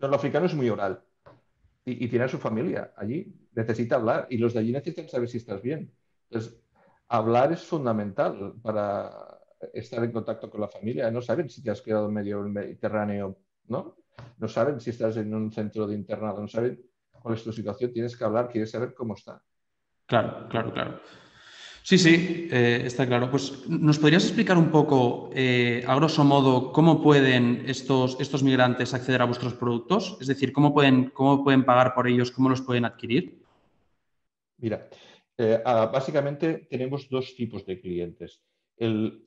el 0.00 0.14
africano 0.14 0.46
es 0.46 0.54
muy 0.54 0.68
oral 0.68 1.02
y, 1.84 2.18
a 2.18 2.28
su 2.28 2.38
familia 2.38 2.92
allí. 2.96 3.34
Necesita 3.54 3.96
hablar 3.96 4.26
y 4.30 4.38
los 4.38 4.54
de 4.54 4.60
allí 4.60 4.72
necesitan 4.72 5.08
saber 5.08 5.28
si 5.28 5.38
estás 5.38 5.62
bien. 5.62 5.92
Entonces, 6.28 6.60
hablar 7.08 7.52
es 7.52 7.62
fundamental 7.62 8.54
para 8.62 9.38
estar 9.72 10.02
en 10.02 10.12
contacto 10.12 10.50
con 10.50 10.60
la 10.60 10.68
familia. 10.68 11.10
No 11.10 11.22
saben 11.22 11.48
si 11.48 11.62
te 11.62 11.70
has 11.70 11.82
quedado 11.82 12.10
medio 12.10 12.42
Mediterráneo, 12.42 13.38
¿no? 13.68 13.96
No 14.38 14.48
saben 14.48 14.80
si 14.80 14.90
estás 14.90 15.16
en 15.16 15.34
un 15.34 15.52
centro 15.52 15.86
de 15.86 15.94
internado, 15.94 16.40
no 16.40 16.48
saben 16.48 16.80
cuál 17.10 17.34
es 17.34 17.44
tu 17.44 17.52
situación. 17.52 17.92
Tienes 17.92 18.16
que 18.16 18.24
hablar, 18.24 18.48
quieres 18.48 18.70
saber 18.70 18.94
cómo 18.94 19.14
está. 19.14 19.42
Claro, 20.06 20.48
claro, 20.48 20.72
claro. 20.72 21.00
Sí, 21.82 21.98
sí, 21.98 22.48
eh, 22.50 22.82
está 22.86 23.06
claro. 23.06 23.30
Pues, 23.30 23.68
¿nos 23.68 23.98
podrías 23.98 24.24
explicar 24.24 24.56
un 24.56 24.70
poco, 24.70 25.28
eh, 25.34 25.84
a 25.86 25.94
grosso 25.96 26.24
modo, 26.24 26.72
cómo 26.72 27.02
pueden 27.02 27.64
estos, 27.68 28.16
estos 28.20 28.42
migrantes 28.42 28.94
acceder 28.94 29.20
a 29.20 29.26
vuestros 29.26 29.52
productos? 29.52 30.16
Es 30.18 30.26
decir, 30.26 30.50
¿cómo 30.52 30.72
pueden, 30.72 31.10
cómo 31.10 31.44
pueden 31.44 31.64
pagar 31.64 31.94
por 31.94 32.08
ellos? 32.08 32.30
¿Cómo 32.30 32.48
los 32.48 32.62
pueden 32.62 32.86
adquirir? 32.86 33.38
Mira, 34.58 34.88
eh, 35.36 35.60
ah, 35.62 35.90
básicamente 35.92 36.66
tenemos 36.70 37.08
dos 37.10 37.34
tipos 37.36 37.66
de 37.66 37.78
clientes. 37.78 38.40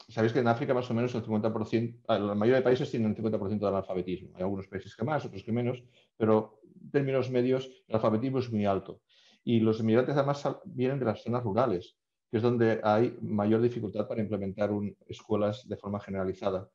Sabéis 0.09 0.33
que 0.33 0.39
en 0.39 0.47
África 0.47 0.73
más 0.73 0.89
o 0.91 0.93
menos 0.93 1.15
el 1.15 1.23
50%, 1.23 2.01
ah, 2.07 2.19
la 2.19 2.35
mayoría 2.35 2.57
de 2.57 2.63
países 2.63 2.91
tienen 2.91 3.11
el 3.11 3.17
50% 3.17 3.59
de 3.59 3.67
analfabetismo. 3.67 4.31
Hay 4.35 4.43
algunos 4.43 4.67
países 4.67 4.95
que 4.95 5.05
más, 5.05 5.25
otros 5.25 5.43
que 5.43 5.51
menos, 5.51 5.83
pero 6.17 6.59
en 6.63 6.91
términos 6.91 7.29
medios 7.29 7.69
el 7.87 7.95
alfabetismo 7.95 8.39
es 8.39 8.51
muy 8.51 8.65
alto. 8.65 9.01
Y 9.43 9.61
los 9.61 9.79
inmigrantes 9.79 10.15
además 10.15 10.45
vienen 10.65 10.99
de 10.99 11.05
las 11.05 11.23
zonas 11.23 11.43
rurales 11.43 11.97
que 12.29 12.37
es 12.37 12.43
donde 12.43 12.81
hay 12.83 13.17
mayor 13.21 13.61
dificultad 13.61 14.07
para 14.07 14.21
implementar 14.21 14.69
escuelas 15.07 15.67
de 15.67 15.77
forma 15.77 15.99
generalizada. 15.99 16.69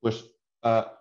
Pues 0.00 0.34
ah, 0.62 0.98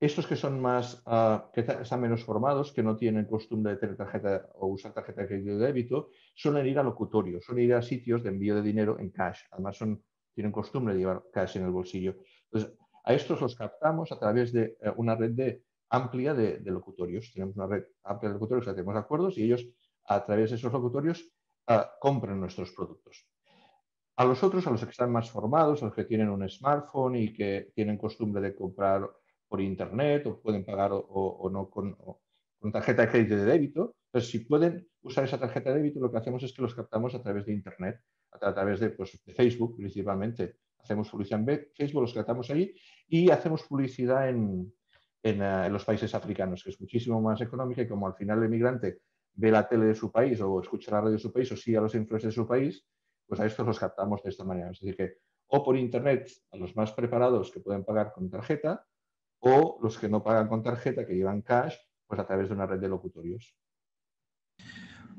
estos 0.00 0.26
que 0.26 0.36
son 0.36 0.60
más, 0.60 1.02
ah, 1.04 1.50
que 1.52 1.60
están 1.60 2.00
menos 2.00 2.24
formados, 2.24 2.72
que 2.72 2.82
no 2.82 2.96
tienen 2.96 3.26
costumbre 3.26 3.72
de 3.72 3.78
tener 3.78 3.96
tarjeta 3.96 4.48
o 4.54 4.68
usar 4.68 4.94
tarjeta 4.94 5.22
de 5.22 5.28
crédito 5.28 5.58
de 5.58 5.66
débito, 5.66 6.08
suelen 6.34 6.66
ir 6.66 6.78
a 6.78 6.82
locutorios, 6.82 7.44
suelen 7.44 7.66
ir 7.66 7.74
a 7.74 7.82
sitios 7.82 8.22
de 8.22 8.30
envío 8.30 8.54
de 8.54 8.62
dinero 8.62 8.98
en 8.98 9.10
cash. 9.10 9.42
Además, 9.50 9.76
son, 9.76 10.02
tienen 10.40 10.52
costumbre 10.52 10.94
de 10.94 11.00
llevar 11.00 11.22
cash 11.30 11.58
en 11.58 11.64
el 11.64 11.70
bolsillo. 11.70 12.16
Entonces, 12.50 12.78
a 13.04 13.12
estos 13.12 13.42
los 13.42 13.54
captamos 13.54 14.10
a 14.10 14.18
través 14.18 14.54
de 14.54 14.78
eh, 14.80 14.90
una 14.96 15.14
red 15.14 15.58
amplia 15.90 16.32
de, 16.32 16.62
locutorios. 16.64 17.30
Tenemos 17.34 17.56
una 17.56 17.66
red 17.66 17.84
amplia 18.04 18.30
de 18.30 18.34
locutorios, 18.34 18.64
tenemos 18.64 18.96
acuerdos 18.96 19.36
y 19.36 19.44
ellos, 19.44 19.66
a 20.06 20.24
través 20.24 20.48
de 20.50 20.56
esos 20.56 20.72
locutorios, 20.72 21.30
compren 22.00 22.40
nuestros 22.40 22.72
productos. 22.72 23.28
A 24.16 24.24
los 24.24 24.42
otros, 24.42 24.66
a 24.66 24.70
los 24.70 24.82
que 24.82 24.90
están 24.90 25.12
más 25.12 25.30
formados, 25.30 25.82
a 25.82 25.86
los 25.86 25.94
que 25.94 26.04
tienen 26.04 26.30
un 26.30 26.48
smartphone 26.48 27.16
y 27.16 27.32
que 27.32 27.70
tienen 27.74 27.96
costumbre 27.96 28.40
de 28.40 28.56
comprar 28.56 29.08
por 29.46 29.60
internet 29.60 30.26
o 30.26 30.40
pueden 30.40 30.64
pagar 30.64 30.90
o, 30.92 31.50
no 31.52 31.68
con, 31.68 31.96
tarjeta 32.72 33.02
de 33.02 33.08
crédito 33.08 33.36
de 33.36 33.44
débito, 33.44 33.94
pues 34.10 34.28
si 34.30 34.40
pueden 34.40 34.88
usar 35.02 35.24
esa 35.24 35.38
tarjeta 35.38 35.70
de 35.70 35.76
débito, 35.76 36.00
lo 36.00 36.10
que 36.10 36.18
hacemos 36.18 36.42
es 36.42 36.52
que 36.52 36.62
los 36.62 36.74
captamos 36.74 37.14
a 37.14 37.22
través 37.22 37.46
de 37.46 37.52
internet, 37.52 38.00
a 38.32 38.54
través 38.54 38.80
de, 38.80 38.90
pues, 38.90 39.20
Facebook 39.34 39.76
principalmente. 39.76 40.56
Hacemos 40.78 41.10
publicidad 41.10 41.40
en 41.40 41.68
Facebook, 41.74 42.02
los 42.02 42.14
captamos 42.14 42.50
allí 42.50 42.74
y 43.08 43.30
hacemos 43.30 43.64
publicidad 43.64 44.28
en, 44.28 44.72
eh, 45.22 45.30
en 45.66 45.72
los 45.72 45.84
países 45.84 46.14
africanos, 46.14 46.64
que 46.64 46.70
es 46.70 46.80
muchísimo 46.80 47.20
más 47.20 47.40
económica 47.40 47.82
y 47.82 47.88
como 47.88 48.06
al 48.06 48.14
final 48.14 48.42
el 48.42 48.48
migrante 48.48 49.00
ve 49.34 49.50
la 49.50 49.68
tele 49.68 49.86
de 49.86 49.94
su 49.94 50.10
país 50.10 50.40
o 50.40 50.60
escucha 50.60 50.90
la 50.92 51.00
radio 51.02 51.12
de 51.12 51.18
su 51.18 51.32
país 51.32 51.50
o 51.52 51.56
sigue 51.56 51.76
a 51.76 51.82
los 51.82 51.94
influencers 51.94 52.34
de 52.34 52.42
su 52.42 52.46
país, 52.46 52.84
pues 53.26 53.40
a 53.40 53.46
estos 53.46 53.66
los 53.66 53.78
captamos 53.78 54.22
de 54.22 54.30
esta 54.30 54.44
manera. 54.44 54.70
Es 54.70 54.80
decir, 54.80 54.96
que 54.96 55.18
o 55.48 55.62
por 55.62 55.76
Internet 55.76 56.30
a 56.52 56.56
los 56.56 56.74
más 56.76 56.92
preparados 56.92 57.50
que 57.50 57.60
pueden 57.60 57.84
pagar 57.84 58.12
con 58.12 58.30
tarjeta 58.30 58.86
o 59.40 59.78
los 59.82 59.98
que 59.98 60.08
no 60.08 60.22
pagan 60.22 60.48
con 60.48 60.62
tarjeta, 60.62 61.06
que 61.06 61.14
llevan 61.14 61.42
cash, 61.42 61.76
pues 62.06 62.20
a 62.20 62.26
través 62.26 62.48
de 62.48 62.54
una 62.54 62.66
red 62.66 62.78
de 62.78 62.88
locutorios. 62.88 63.56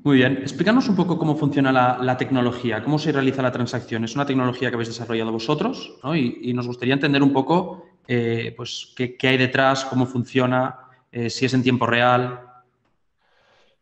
Muy 0.04 0.18
bien. 0.18 0.38
Explícanos 0.38 0.90
un 0.90 0.96
poco 0.96 1.18
cómo 1.18 1.36
funciona 1.36 1.72
la, 1.72 2.18
tecnología, 2.18 2.84
cómo 2.84 2.98
se 2.98 3.12
realiza 3.12 3.42
la 3.42 3.52
transacción. 3.52 4.04
Es 4.04 4.16
una 4.16 4.26
tecnología 4.26 4.70
que 4.70 4.76
habéis 4.76 4.90
desarrollado 4.90 5.32
vosotros 5.32 6.00
y, 6.16 6.54
nos 6.54 6.68
gustaría 6.68 6.96
entender 6.96 7.22
un 7.22 7.32
poco 7.32 7.86
eh, 8.08 8.54
pues, 8.58 8.94
qué, 8.96 9.16
hay 9.22 9.38
detrás, 9.38 9.86
cómo 9.86 10.06
funciona, 10.06 10.80
eh, 11.12 11.30
si 11.30 11.46
es 11.46 11.54
en 11.54 11.64
tiempo 11.64 11.86
real, 11.86 12.52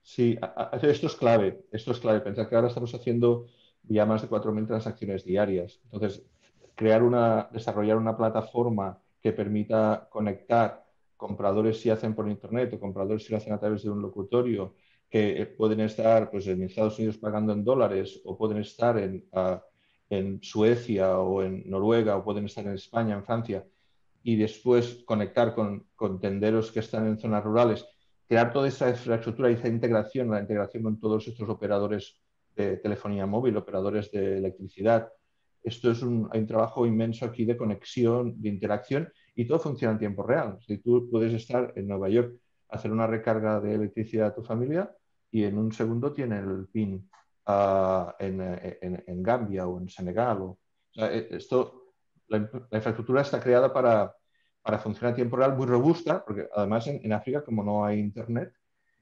Sí, 0.09 0.39
esto 0.81 1.05
es 1.05 1.15
clave, 1.15 1.65
esto 1.71 1.91
es 1.91 1.99
clave. 1.99 2.21
Pensar 2.21 2.49
que 2.49 2.55
ahora 2.55 2.69
estamos 2.69 2.95
haciendo 2.95 3.45
ya 3.83 4.07
más 4.07 4.23
de 4.23 4.27
4.000 4.27 4.65
transacciones 4.65 5.23
diarias. 5.23 5.79
Entonces, 5.83 6.25
crear 6.73 7.03
una, 7.03 7.47
desarrollar 7.53 7.95
una 7.95 8.17
plataforma 8.17 8.99
que 9.21 9.33
permita 9.33 10.07
conectar 10.09 10.83
compradores 11.15 11.79
si 11.79 11.91
hacen 11.91 12.15
por 12.15 12.27
Internet 12.27 12.73
o 12.73 12.79
compradores 12.79 13.23
si 13.23 13.31
lo 13.31 13.37
hacen 13.37 13.53
a 13.53 13.59
través 13.59 13.83
de 13.83 13.91
un 13.91 14.01
locutorio, 14.01 14.73
que 15.09 15.53
pueden 15.57 15.79
estar 15.81 16.29
pues, 16.29 16.47
en 16.47 16.63
Estados 16.63 16.97
Unidos 16.99 17.17
pagando 17.17 17.53
en 17.53 17.63
dólares 17.63 18.21
o 18.25 18.37
pueden 18.37 18.57
estar 18.57 18.97
en, 18.97 19.25
en 20.09 20.41
Suecia 20.43 21.17
o 21.19 21.41
en 21.43 21.69
Noruega 21.69 22.17
o 22.17 22.23
pueden 22.23 22.45
estar 22.45 22.65
en 22.65 22.73
España, 22.73 23.15
en 23.15 23.23
Francia, 23.23 23.65
y 24.21 24.35
después 24.35 25.03
conectar 25.05 25.55
con, 25.55 25.87
con 25.95 26.19
tenderos 26.19 26.71
que 26.71 26.81
están 26.81 27.07
en 27.07 27.19
zonas 27.19 27.43
rurales 27.43 27.85
crear 28.29 28.53
toda 28.53 28.67
esa 28.67 28.87
infraestructura 28.91 29.49
y 29.49 29.55
esa 29.55 29.67
integración, 29.67 30.29
la 30.29 30.39
integración 30.39 30.83
con 30.83 30.99
todos 30.99 31.27
estos 31.27 31.49
operadores 31.49 32.21
de 32.55 32.77
telefonía 32.77 33.25
móvil, 33.25 33.57
operadores 33.57 34.11
de 34.11 34.37
electricidad. 34.37 35.11
Esto 35.63 35.89
es 35.89 36.03
un, 36.03 36.29
un 36.31 36.47
trabajo 36.47 36.85
inmenso 36.85 37.25
aquí 37.25 37.43
de 37.43 37.57
conexión, 37.57 38.39
de 38.39 38.49
interacción 38.49 39.11
y 39.33 39.47
todo 39.47 39.57
funciona 39.57 39.93
en 39.93 39.99
tiempo 39.99 40.21
real. 40.21 40.59
Si 40.61 40.77
tú 40.77 41.09
puedes 41.09 41.33
estar 41.33 41.73
en 41.75 41.87
Nueva 41.87 42.07
York, 42.09 42.35
hacer 42.69 42.91
una 42.91 43.07
recarga 43.07 43.59
de 43.59 43.73
electricidad 43.73 44.27
a 44.27 44.35
tu 44.35 44.43
familia 44.43 44.95
y 45.31 45.43
en 45.43 45.57
un 45.57 45.71
segundo 45.71 46.11
tiene 46.13 46.39
el 46.39 46.67
PIN 46.67 47.09
ah, 47.45 48.15
en, 48.19 49.23
Gambia 49.23 49.67
o 49.67 49.79
en 49.79 49.89
Senegal. 49.89 50.41
O, 50.41 50.59
e, 50.95 51.27
esto, 51.31 51.93
la 52.27 52.37
infraestructura 52.37 53.21
está 53.21 53.39
creada 53.39 53.71
para, 53.73 54.15
para 54.61 54.79
funcionar 54.79 55.13
a 55.13 55.15
tiempo 55.15 55.37
real 55.37 55.55
muy 55.55 55.65
robusta, 55.65 56.23
porque 56.23 56.47
además 56.53 56.87
en, 56.87 57.11
África, 57.13 57.43
como 57.43 57.63
no 57.63 57.85
hay 57.85 57.99
internet 57.99 58.53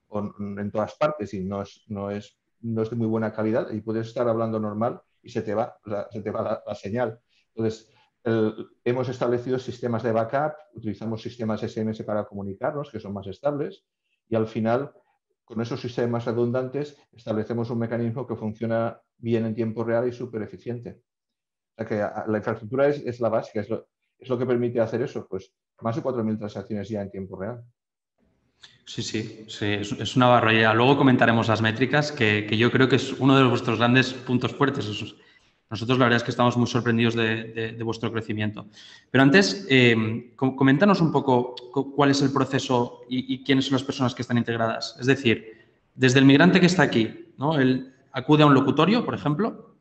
en 0.09 0.71
todas 0.71 0.95
partes 0.95 1.33
y 1.33 1.43
no 1.43 1.61
es, 1.61 1.83
no, 1.87 2.09
es, 2.09 2.37
no 2.61 2.81
es 2.81 2.89
de 2.89 2.95
muy 2.95 3.07
buena 3.07 3.33
calidad, 3.33 3.71
y 3.71 3.81
puedes 3.81 4.07
estar 4.07 4.27
hablando 4.27 4.59
normal 4.59 5.01
y 5.21 5.29
se 5.29 5.41
te 5.41 5.53
va, 5.53 5.77
se 6.11 6.21
te 6.21 6.31
va 6.31 6.63
la, 6.65 6.75
señal. 6.75 7.19
Entonces, 7.53 7.91
hemos 8.83 9.09
establecido 9.09 9.59
sistemas 9.59 10.03
de 10.03 10.11
backup, 10.11 10.53
utilizamos 10.73 11.21
sistemas 11.21 11.61
SMS 11.61 12.03
para 12.03 12.25
comunicarnos, 12.25 12.89
que 12.89 12.99
son 12.99 13.13
más 13.13 13.27
estables, 13.27 13.83
y 14.29 14.35
al 14.35 14.47
final, 14.47 14.93
con 15.47 15.61
esos 15.61 15.79
sistemas 15.79 16.25
redundantes, 16.25 16.97
establecemos 17.15 17.69
un 17.69 17.79
mecanismo 17.79 18.27
que 18.27 18.35
funciona 18.35 18.99
bien 19.17 19.45
en 19.45 19.55
tiempo 19.55 19.81
real 19.85 20.05
y 20.05 20.11
súper 20.11 20.41
eficiente. 20.41 20.99
O 21.71 21.75
sea 21.77 21.85
que 21.87 22.29
la 22.29 22.37
infraestructura 22.37 22.89
es, 22.89 23.19
la 23.21 23.29
básica, 23.29 23.61
es 23.61 23.69
lo, 23.69 23.87
es 24.19 24.27
lo 24.27 24.37
que 24.37 24.45
permite 24.45 24.81
hacer 24.81 25.01
eso, 25.01 25.25
pues 25.25 25.53
más 25.79 25.95
de 25.95 26.03
4.000 26.03 26.37
transacciones 26.37 26.89
ya 26.89 27.01
en 27.01 27.11
tiempo 27.11 27.39
real. 27.39 27.63
Sí, 28.83 29.01
sí, 29.01 29.45
sí 29.47 29.65
es, 29.67 30.15
una 30.17 30.27
barbaridad. 30.27 30.75
Luego 30.75 30.97
comentaremos 30.97 31.47
las 31.47 31.61
métricas, 31.61 32.11
que, 32.11 32.45
yo 32.57 32.69
creo 32.69 32.89
que 32.89 32.97
es 32.97 33.13
uno 33.13 33.37
de 33.37 33.45
vuestros 33.45 33.77
grandes 33.77 34.13
puntos 34.13 34.53
fuertes. 34.53 35.15
Nosotros 35.69 35.99
la 35.99 36.05
verdad 36.05 36.17
es 36.17 36.23
que 36.23 36.31
estamos 36.31 36.55
muy 36.55 36.67
sorprendidos 36.67 37.13
de, 37.15 37.77
vuestro 37.83 38.11
crecimiento. 38.11 38.67
Pero 39.11 39.21
antes, 39.21 39.65
eh, 39.69 40.33
coméntanos 40.35 41.01
un 41.01 41.11
poco 41.11 41.55
cuál 41.95 42.11
es 42.11 42.21
el 42.21 42.31
proceso 42.31 43.01
y, 43.09 43.43
quiénes 43.43 43.65
son 43.65 43.73
las 43.73 43.83
personas 43.83 44.15
que 44.15 44.21
están 44.21 44.37
integradas. 44.37 44.95
Es 44.99 45.07
decir, 45.07 45.67
desde 45.93 46.19
el 46.19 46.25
migrante 46.25 46.61
que 46.61 46.67
está 46.67 46.83
aquí, 46.83 47.33
¿no? 47.37 47.59
Él 47.59 47.93
acude 48.13 48.43
a 48.43 48.45
un 48.45 48.53
locutorio, 48.53 49.03
por 49.03 49.13
ejemplo, 49.13 49.75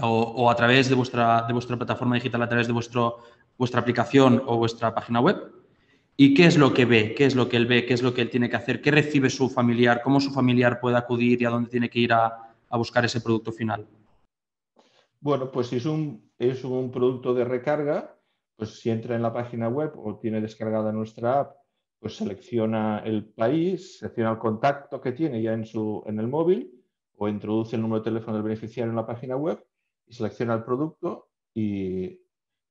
o, 0.00 0.50
a 0.50 0.56
través 0.56 0.88
de 0.88 0.96
vuestra, 0.96 1.46
vuestra 1.52 1.76
plataforma 1.76 2.16
digital, 2.16 2.42
a 2.42 2.48
través 2.48 2.66
de 2.66 2.72
vuestro, 2.72 3.18
vuestra 3.56 3.80
aplicación 3.80 4.42
o 4.46 4.56
vuestra 4.56 4.92
página 4.94 5.20
web. 5.20 5.36
¿Y 6.16 6.34
qué 6.34 6.46
es 6.46 6.58
lo 6.58 6.74
que 6.74 6.86
ve? 6.86 7.14
¿Qué 7.14 7.24
es 7.24 7.36
lo 7.36 7.48
que 7.48 7.56
él 7.56 7.66
ve? 7.66 7.86
¿Qué 7.86 7.94
es 7.94 8.02
lo 8.02 8.12
que 8.12 8.22
él 8.22 8.30
tiene 8.30 8.50
que 8.50 8.56
hacer? 8.56 8.82
¿Qué 8.82 8.90
recibe 8.90 9.30
su 9.30 9.48
familiar? 9.48 10.00
¿Cómo 10.02 10.20
su 10.20 10.32
familiar 10.32 10.80
puede 10.80 10.96
acudir 10.96 11.40
y 11.40 11.44
a 11.44 11.50
dónde 11.50 11.70
tiene 11.70 11.88
que 11.88 12.00
ir 12.00 12.12
a 12.12 12.52
buscar 12.70 13.04
ese 13.04 13.20
producto 13.20 13.52
final? 13.52 13.86
Bueno, 15.20 15.50
pues 15.50 15.66
si 15.68 15.76
es 15.76 15.86
un, 15.86 16.32
es 16.38 16.64
un 16.64 16.90
producto 16.90 17.34
de 17.34 17.44
recarga, 17.44 18.18
pues 18.56 18.80
si 18.80 18.90
entra 18.90 19.16
en 19.16 19.22
la 19.22 19.32
página 19.32 19.68
web 19.68 19.92
o 19.96 20.18
tiene 20.18 20.40
descargada 20.40 20.92
nuestra 20.92 21.40
app, 21.40 21.56
pues 21.98 22.16
selecciona 22.16 23.00
el 23.00 23.26
país, 23.32 23.98
selecciona 23.98 24.30
el 24.30 24.38
contacto 24.38 25.00
que 25.00 25.12
tiene 25.12 25.42
ya 25.42 25.52
en, 25.52 25.66
su, 25.66 26.02
en 26.06 26.18
el 26.18 26.26
móvil 26.28 26.72
o 27.18 27.28
introduce 27.28 27.76
el 27.76 27.82
número 27.82 28.00
de 28.00 28.10
teléfono 28.10 28.34
del 28.34 28.44
beneficiario 28.44 28.90
en 28.90 28.96
la 28.96 29.06
página 29.06 29.36
web 29.36 29.62
y 30.06 30.14
selecciona 30.14 30.54
el 30.54 30.64
producto 30.64 31.28
y, 31.52 32.18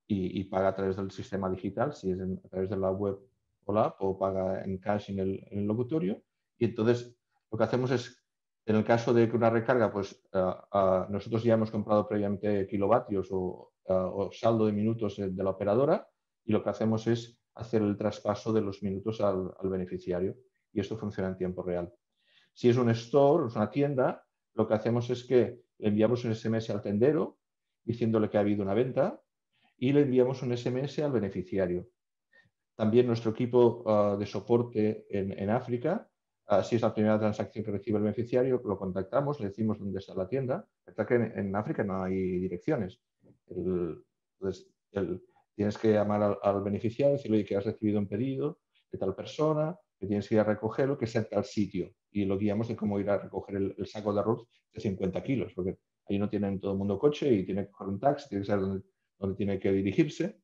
y, 0.08 0.44
paga 0.46 0.70
a 0.70 0.76
través 0.76 0.98
del 0.98 1.12
sistema 1.12 1.50
digital, 1.52 1.94
si 1.94 2.12
es 2.12 2.20
a 2.20 2.50
través 2.50 2.72
de 2.72 2.78
la 2.78 2.92
web 2.92 3.20
o 3.66 3.74
la 3.74 3.84
app, 3.86 4.02
o 4.02 4.18
paga 4.18 4.64
en 4.64 4.80
cash 4.80 5.12
en 5.12 5.20
el, 5.20 5.48
en 5.52 5.60
el 5.60 5.66
locutorio. 5.66 6.24
Y 6.58 6.66
entonces 6.66 7.16
lo 7.52 7.58
que 7.60 7.64
hacemos 7.64 7.92
es 7.92 8.19
en 8.66 8.76
el 8.76 8.84
caso 8.84 9.14
de 9.14 9.28
que 9.28 9.36
una 9.36 9.50
recarga, 9.50 9.92
pues 9.92 10.22
nosotros 11.10 11.44
ya 11.44 11.56
hemos 11.56 11.72
comprado 11.72 12.08
previamente 12.08 12.68
kilovatios 12.68 13.30
o, 13.32 13.72
saldo 14.32 14.68
de 14.68 14.72
minutos 14.72 15.18
de 15.18 15.44
la 15.44 15.50
operadora 15.50 16.08
y 16.46 16.52
lo 16.52 16.64
que 16.64 16.70
hacemos 16.70 17.08
es 17.08 17.40
hacer 17.56 17.82
el 17.82 17.98
traspaso 17.98 18.54
de 18.54 18.62
los 18.62 18.84
minutos 18.84 19.22
al, 19.22 19.52
beneficiario 19.64 20.36
y 20.72 20.80
esto 20.80 20.98
funciona 20.98 21.30
en 21.30 21.38
tiempo 21.38 21.64
real. 21.64 21.92
Si 22.54 22.70
es 22.70 22.78
un 22.78 22.90
store, 22.92 23.48
es 23.48 23.56
una 23.56 23.72
tienda, 23.72 24.24
lo 24.54 24.68
que 24.68 24.76
hacemos 24.76 25.10
es 25.10 25.24
que 25.24 25.62
le 25.80 25.88
enviamos 25.88 26.24
un 26.26 26.36
SMS 26.36 26.70
al 26.70 26.82
tendero 26.82 27.40
diciéndole 27.84 28.30
que 28.30 28.38
ha 28.38 28.42
habido 28.42 28.62
una 28.62 28.74
venta 28.74 29.20
y 29.78 29.94
le 29.94 30.02
enviamos 30.02 30.44
un 30.44 30.56
SMS 30.56 31.00
al 31.00 31.12
beneficiario. 31.12 31.88
También 32.76 33.08
nuestro 33.08 33.32
equipo 33.32 33.84
ah, 33.88 34.16
de 34.20 34.26
soporte 34.26 35.06
en 35.10 35.50
África 35.50 36.09
si 36.64 36.76
es 36.76 36.82
la 36.82 36.94
primera 36.94 37.20
transacción 37.20 37.64
que 37.64 37.72
recibe 37.72 37.98
el 37.98 38.04
beneficiario, 38.04 38.62
lo 38.66 38.78
contactamos, 38.78 39.40
le 39.40 39.50
decimos 39.50 39.78
dónde 39.78 40.00
está 40.00 40.16
la 40.16 40.28
tienda. 40.28 40.66
Está 40.86 41.06
que 41.06 41.16
en, 41.16 41.56
África 41.56 41.84
no 41.84 42.04
hay 42.04 42.40
direcciones. 42.40 43.00
tienes 45.56 45.78
que 45.78 45.94
llamar 45.94 46.40
al, 46.42 46.64
beneficiario, 46.64 47.18
decirle 47.18 47.46
que 47.46 47.56
has 47.56 47.66
recibido 47.66 48.00
un 48.00 48.08
pedido 48.08 48.60
de 48.92 48.98
tal 48.98 49.14
persona, 49.16 49.78
que 50.00 50.08
tienes 50.08 50.28
que 50.28 50.36
ir 50.36 50.42
a 50.42 50.44
recogerlo, 50.44 50.98
que 50.98 51.06
sea 51.06 51.22
en 51.22 51.30
tal 51.30 51.46
sitio. 51.46 51.92
Y 52.12 52.26
lo 52.26 52.38
guiamos 52.38 52.68
de 52.68 52.76
cómo 52.76 53.00
ir 53.00 53.10
a 53.12 53.20
recoger 53.20 53.56
el, 53.56 53.86
saco 53.86 54.12
de 54.14 54.22
arroz 54.22 54.48
de 54.74 54.82
50 54.82 55.22
kilos, 55.22 55.54
porque 55.54 55.78
ahí 56.08 56.18
no 56.18 56.30
tienen 56.30 56.60
todo 56.60 56.72
el 56.72 56.80
mundo 56.80 56.98
coche 56.98 57.32
y 57.32 57.46
tiene 57.46 57.66
que 57.66 57.72
coger 57.72 57.90
un 57.90 58.00
taxi, 58.00 58.28
tiene 58.28 58.42
que 58.42 58.48
saber 58.48 58.82
dónde, 59.20 59.36
tiene 59.36 59.60
que 59.60 59.72
dirigirse. 59.72 60.40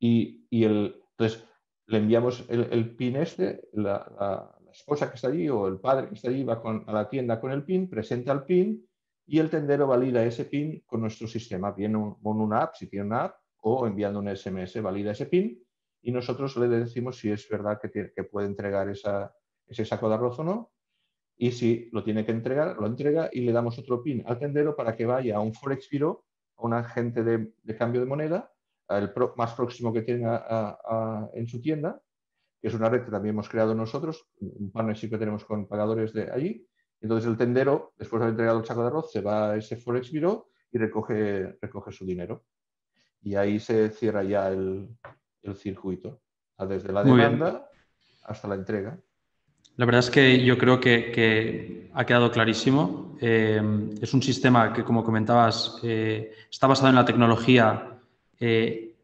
Y, 0.00 0.64
el, 0.64 1.00
entonces 1.12 1.44
le 1.86 1.98
enviamos 1.98 2.44
el, 2.48 2.96
PIN 2.96 3.16
este, 3.16 3.68
la 3.72 4.57
la 4.57 4.57
esposa 4.78 5.08
que 5.08 5.16
está 5.16 5.28
allí 5.28 5.48
o 5.48 5.66
el 5.66 5.78
padre 5.80 6.08
que 6.08 6.14
está 6.14 6.28
allí 6.28 6.44
va 6.44 6.62
a 6.86 6.92
la 6.92 7.08
tienda 7.08 7.40
con 7.40 7.50
el 7.50 7.64
PIN, 7.64 7.88
presenta 7.88 8.32
el 8.32 8.44
PIN 8.44 8.86
y 9.26 9.38
el 9.38 9.50
tendero 9.50 9.86
valida 9.86 10.24
ese 10.24 10.44
PIN 10.44 10.82
con 10.86 11.00
nuestro 11.00 11.26
sistema, 11.26 11.72
bien 11.72 11.92
con 11.92 12.40
una 12.40 12.62
app, 12.62 12.74
si 12.76 12.86
tiene 12.86 13.06
una 13.06 13.24
app, 13.24 13.36
o 13.60 13.86
enviando 13.86 14.20
un 14.20 14.34
SMS, 14.34 14.80
valida 14.80 15.12
ese 15.12 15.26
PIN 15.26 15.60
y 16.02 16.12
nosotros 16.12 16.56
le 16.56 16.68
decimos 16.68 17.18
si 17.18 17.30
es 17.30 17.48
verdad 17.48 17.78
que, 17.80 18.12
que 18.14 18.24
puede 18.24 18.46
entregar 18.46 18.88
ese 18.88 19.84
saco 19.84 20.08
de 20.08 20.14
arroz 20.14 20.38
o 20.38 20.44
no. 20.44 20.72
Y 21.36 21.52
si 21.52 21.88
lo 21.92 22.02
tiene 22.02 22.24
que 22.24 22.32
entregar, 22.32 22.76
lo 22.78 22.86
entrega 22.86 23.28
y 23.32 23.42
le 23.42 23.52
damos 23.52 23.78
otro 23.78 24.02
PIN 24.02 24.24
al 24.26 24.38
tendero 24.38 24.74
para 24.74 24.96
que 24.96 25.06
vaya 25.06 25.36
a 25.36 25.40
un 25.40 25.54
Forex 25.54 25.88
Bureau, 25.90 26.24
a 26.56 26.66
un 26.66 26.74
agente 26.74 27.22
de, 27.22 27.76
cambio 27.76 28.00
de 28.00 28.06
moneda, 28.06 28.52
el 28.88 29.12
más 29.36 29.54
próximo 29.54 29.92
que 29.92 30.02
tenga 30.02 30.78
en 31.34 31.46
su 31.46 31.60
tienda, 31.60 32.00
que 32.60 32.68
es 32.68 32.74
una 32.74 32.88
red 32.88 33.04
que 33.04 33.10
también 33.10 33.34
hemos 33.34 33.48
creado 33.48 33.74
nosotros, 33.74 34.26
un 34.40 34.70
partnership 34.70 35.10
que 35.10 35.18
tenemos 35.18 35.44
con 35.44 35.66
pagadores 35.66 36.12
de 36.12 36.30
allí. 36.30 36.66
Entonces 37.00 37.30
el 37.30 37.36
tendero, 37.36 37.92
después 37.96 38.20
de 38.20 38.24
haber 38.24 38.32
entregado 38.32 38.58
el 38.58 38.66
saco 38.66 38.82
de 38.82 38.86
arroz, 38.88 39.12
se 39.12 39.20
va 39.20 39.52
a 39.52 39.56
ese 39.56 39.76
Forex 39.76 40.12
Bureau 40.12 40.48
y 40.72 40.78
recoge, 40.78 41.56
recoge 41.60 41.92
su 41.92 42.04
dinero. 42.04 42.44
Y 43.22 43.34
ahí 43.34 43.60
se 43.60 43.90
cierra 43.90 44.22
ya 44.22 44.48
el, 44.48 44.88
circuito, 45.54 46.20
desde 46.68 46.92
la 46.92 47.02
demanda 47.02 47.70
hasta 48.24 48.48
la 48.48 48.56
entrega. 48.56 48.98
La 49.76 49.86
verdad 49.86 50.00
es 50.00 50.10
que 50.10 50.44
yo 50.44 50.58
creo 50.58 50.80
que, 50.80 51.88
ha 51.94 52.04
quedado 52.04 52.30
clarísimo. 52.30 53.16
Eh, 53.20 53.62
es 54.00 54.12
un 54.12 54.22
sistema 54.22 54.72
que, 54.72 54.84
como 54.84 55.04
comentabas, 55.04 55.78
eh, 55.84 56.32
está 56.50 56.66
basado 56.66 56.88
en 56.88 56.96
la 56.96 57.04
tecnología, 57.04 57.98
eh, 58.40 58.94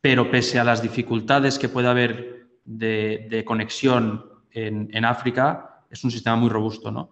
pero 0.00 0.30
pese 0.30 0.58
a 0.58 0.64
las 0.64 0.80
dificultades 0.80 1.58
que 1.58 1.68
puede 1.68 1.88
haber 1.88 2.35
de, 2.66 3.42
conexión 3.46 4.26
en, 4.50 5.04
África 5.04 5.84
es 5.90 6.02
un 6.04 6.10
sistema 6.10 6.36
muy 6.36 6.50
robusto. 6.50 6.90
¿no? 6.90 7.10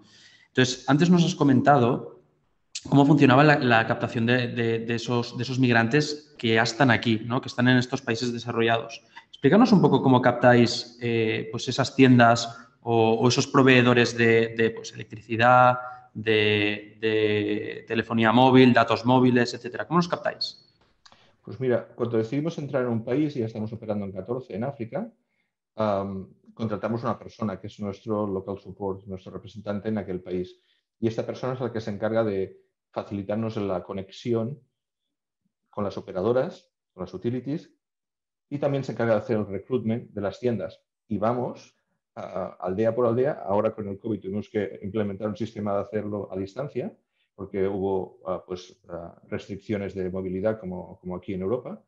Entonces, 0.49 0.85
antes 0.89 1.09
nos 1.11 1.25
has 1.25 1.35
comentado 1.35 2.21
cómo 2.89 3.07
funcionaba 3.07 3.43
la, 3.43 3.87
captación 3.87 4.27
de, 4.27 4.85
esos, 4.89 5.59
migrantes 5.59 6.35
que 6.37 6.55
ya 6.55 6.63
están 6.63 6.91
aquí, 6.91 7.23
¿no? 7.25 7.41
que 7.41 7.49
están 7.49 7.69
en 7.69 7.79
estos 7.79 8.03
países 8.03 8.33
desarrollados. 8.33 9.03
Explícanos 9.29 9.73
un 9.73 9.81
poco 9.81 10.03
cómo 10.03 10.21
captáis 10.21 10.99
eh, 11.01 11.49
pues 11.51 11.69
esas 11.69 11.95
tiendas 11.95 12.49
o, 12.83 13.27
esos 13.29 13.47
proveedores 13.47 14.17
de, 14.17 14.73
pues, 14.75 14.93
electricidad, 14.93 15.79
de, 16.13 17.85
telefonía 17.89 18.33
móvil, 18.33 18.73
datos 18.73 19.05
móviles, 19.05 19.55
etcétera. 19.55 19.87
¿Cómo 19.87 19.99
los 19.99 20.09
captáis? 20.09 20.61
Pues 21.43 21.61
mira, 21.61 21.87
cuando 21.95 22.17
decidimos 22.17 22.57
entrar 22.59 22.85
en 22.85 22.89
un 22.89 23.05
país, 23.05 23.35
ya 23.35 23.47
estamos 23.47 23.73
operando 23.73 24.07
en 24.07 24.13
14 24.13 24.55
en 24.55 24.65
África, 24.65 25.11
contratamos 25.75 27.03
una 27.03 27.19
persona 27.19 27.61
que 27.61 27.67
es 27.67 27.81
nuestro 27.81 28.27
local 28.27 28.59
support, 28.59 29.05
nuestro 29.07 29.33
representante 29.33 29.89
en 29.89 29.99
aquel 29.99 30.23
país. 30.23 30.61
Y 31.01 31.09
esta 31.09 31.27
persona 31.27 31.55
es 31.55 31.61
la 31.61 31.73
que 31.73 31.81
se 31.81 31.91
encarga 31.91 32.25
de 32.25 32.61
facilitarnos 32.91 33.57
la 33.57 33.83
conexión 33.83 34.61
con 35.69 35.85
las 35.85 35.99
operadoras, 35.99 36.71
con 36.93 37.03
las 37.03 37.13
utilities, 37.13 37.73
y 38.49 38.59
también 38.59 38.85
se 38.85 38.93
encarga 38.93 39.15
de 39.15 39.21
hacer 39.21 39.37
el 39.39 39.47
recruitment 39.47 40.11
de 40.11 40.21
las 40.21 40.39
tiendas. 40.39 40.81
Y 41.09 41.19
vamos 41.19 41.77
aldea 42.15 42.95
por 42.95 43.07
aldea. 43.07 43.43
Ahora 43.45 43.75
con 43.75 43.89
el 43.89 43.99
COVID 43.99 44.21
tuvimos 44.21 44.49
que 44.49 44.79
implementar 44.83 45.29
un 45.29 45.37
sistema 45.37 45.75
de 45.75 45.81
hacerlo 45.81 46.33
a 46.33 46.37
distancia, 46.37 46.97
porque 47.35 47.67
hubo 47.67 48.21
ah, 48.27 48.45
pues, 48.47 48.81
ah, 48.89 49.21
restricciones 49.29 49.95
de 49.95 50.09
movilidad 50.11 50.61
como, 50.61 51.01
como 51.01 51.17
aquí 51.17 51.35
en 51.35 51.43
Europa 51.43 51.85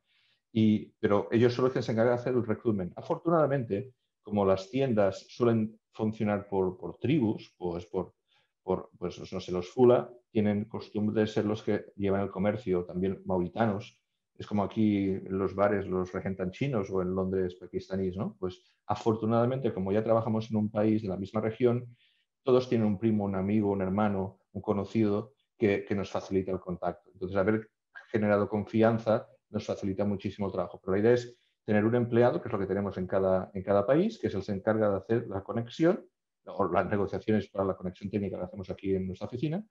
pero 0.99 1.29
ellos 1.31 1.53
solo 1.53 1.71
se 1.71 1.81
encargan 1.81 2.15
de 2.17 2.21
hacer 2.21 2.35
el 2.35 2.47
recruitment. 2.47 2.97
Afortunadamente, 2.97 3.93
como 4.23 4.47
las 4.47 4.71
tiendas 4.71 5.27
suelen 5.29 5.79
funcionar 5.93 6.49
por, 6.49 6.79
por 6.79 6.97
tribus, 6.97 7.55
pues 7.59 7.85
por, 7.87 8.15
por, 8.63 8.89
pues 8.99 9.21
no 9.33 9.39
sé, 9.39 9.53
los 9.53 9.69
Fula 9.69 10.11
tienen 10.31 10.65
costumbre 10.65 11.21
de 11.21 11.27
ser 11.27 11.45
los 11.45 11.63
que 11.63 11.93
llevan 11.97 12.23
el 12.23 12.31
comercio, 12.31 12.85
también 12.85 13.21
mauritanos. 13.27 14.01
Es 14.39 14.47
como 14.47 14.63
aquí 14.63 15.11
en 15.11 15.39
los 15.39 15.55
bares 15.55 15.87
los 15.87 16.11
regentan 16.13 16.51
chinos 16.51 16.91
o 16.91 17.03
en 17.03 17.15
Londres 17.15 17.57
pakistaníes, 17.57 18.17
¿no? 18.17 18.35
Pues 18.39 18.63
afortunadamente, 18.87 19.75
como 19.75 19.93
ya 19.93 20.03
trabajamos 20.03 20.51
en 20.51 20.57
un 20.57 20.71
país 20.71 21.03
de 21.03 21.09
la 21.09 21.17
misma 21.19 21.43
región, 21.43 21.97
todos 22.43 22.69
tienen 22.69 22.87
un 22.87 22.99
primo, 22.99 23.25
un 23.25 23.35
amigo, 23.35 23.71
un 23.71 23.83
hermano, 23.83 24.39
un 24.53 24.63
conocido 24.63 25.33
que, 25.59 25.85
que 25.85 25.95
nos 25.95 26.11
facilita 26.11 26.51
el 26.51 26.61
contacto. 26.61 27.11
Entonces, 27.13 27.37
haber 27.37 27.71
generado 28.11 28.49
confianza 28.49 29.29
nos 29.51 29.65
facilita 29.65 30.05
muchísimo 30.05 30.47
el 30.47 30.53
trabajo. 30.53 30.81
Pero 30.81 30.93
la 30.93 31.01
idea 31.01 31.13
es 31.13 31.37
tener 31.65 31.85
un 31.85 31.95
empleado, 31.95 32.41
que 32.41 32.49
es 32.49 32.53
lo 32.53 32.59
que 32.59 32.67
tenemos 32.67 32.97
en 32.99 33.07
cada, 33.07 33.51
en 33.55 33.63
cada 33.63 33.87
país, 33.87 34.19
que 34.19 34.29
es 34.29 34.35
el 34.35 34.41
que 34.41 34.47
se 34.47 34.53
encarga 34.53 34.91
de 34.91 34.97
hacer 34.97 35.27
la 35.29 35.43
conexión 35.43 36.07
o 36.47 36.73
las 36.73 36.89
negociaciones 36.89 37.49
para 37.49 37.65
la 37.65 37.77
conexión 37.77 38.09
técnica 38.11 38.39
que 38.39 38.45
hacemos 38.45 38.71
aquí 38.71 38.95
en 38.95 39.07
nuestra 39.07 39.27
oficina 39.27 39.65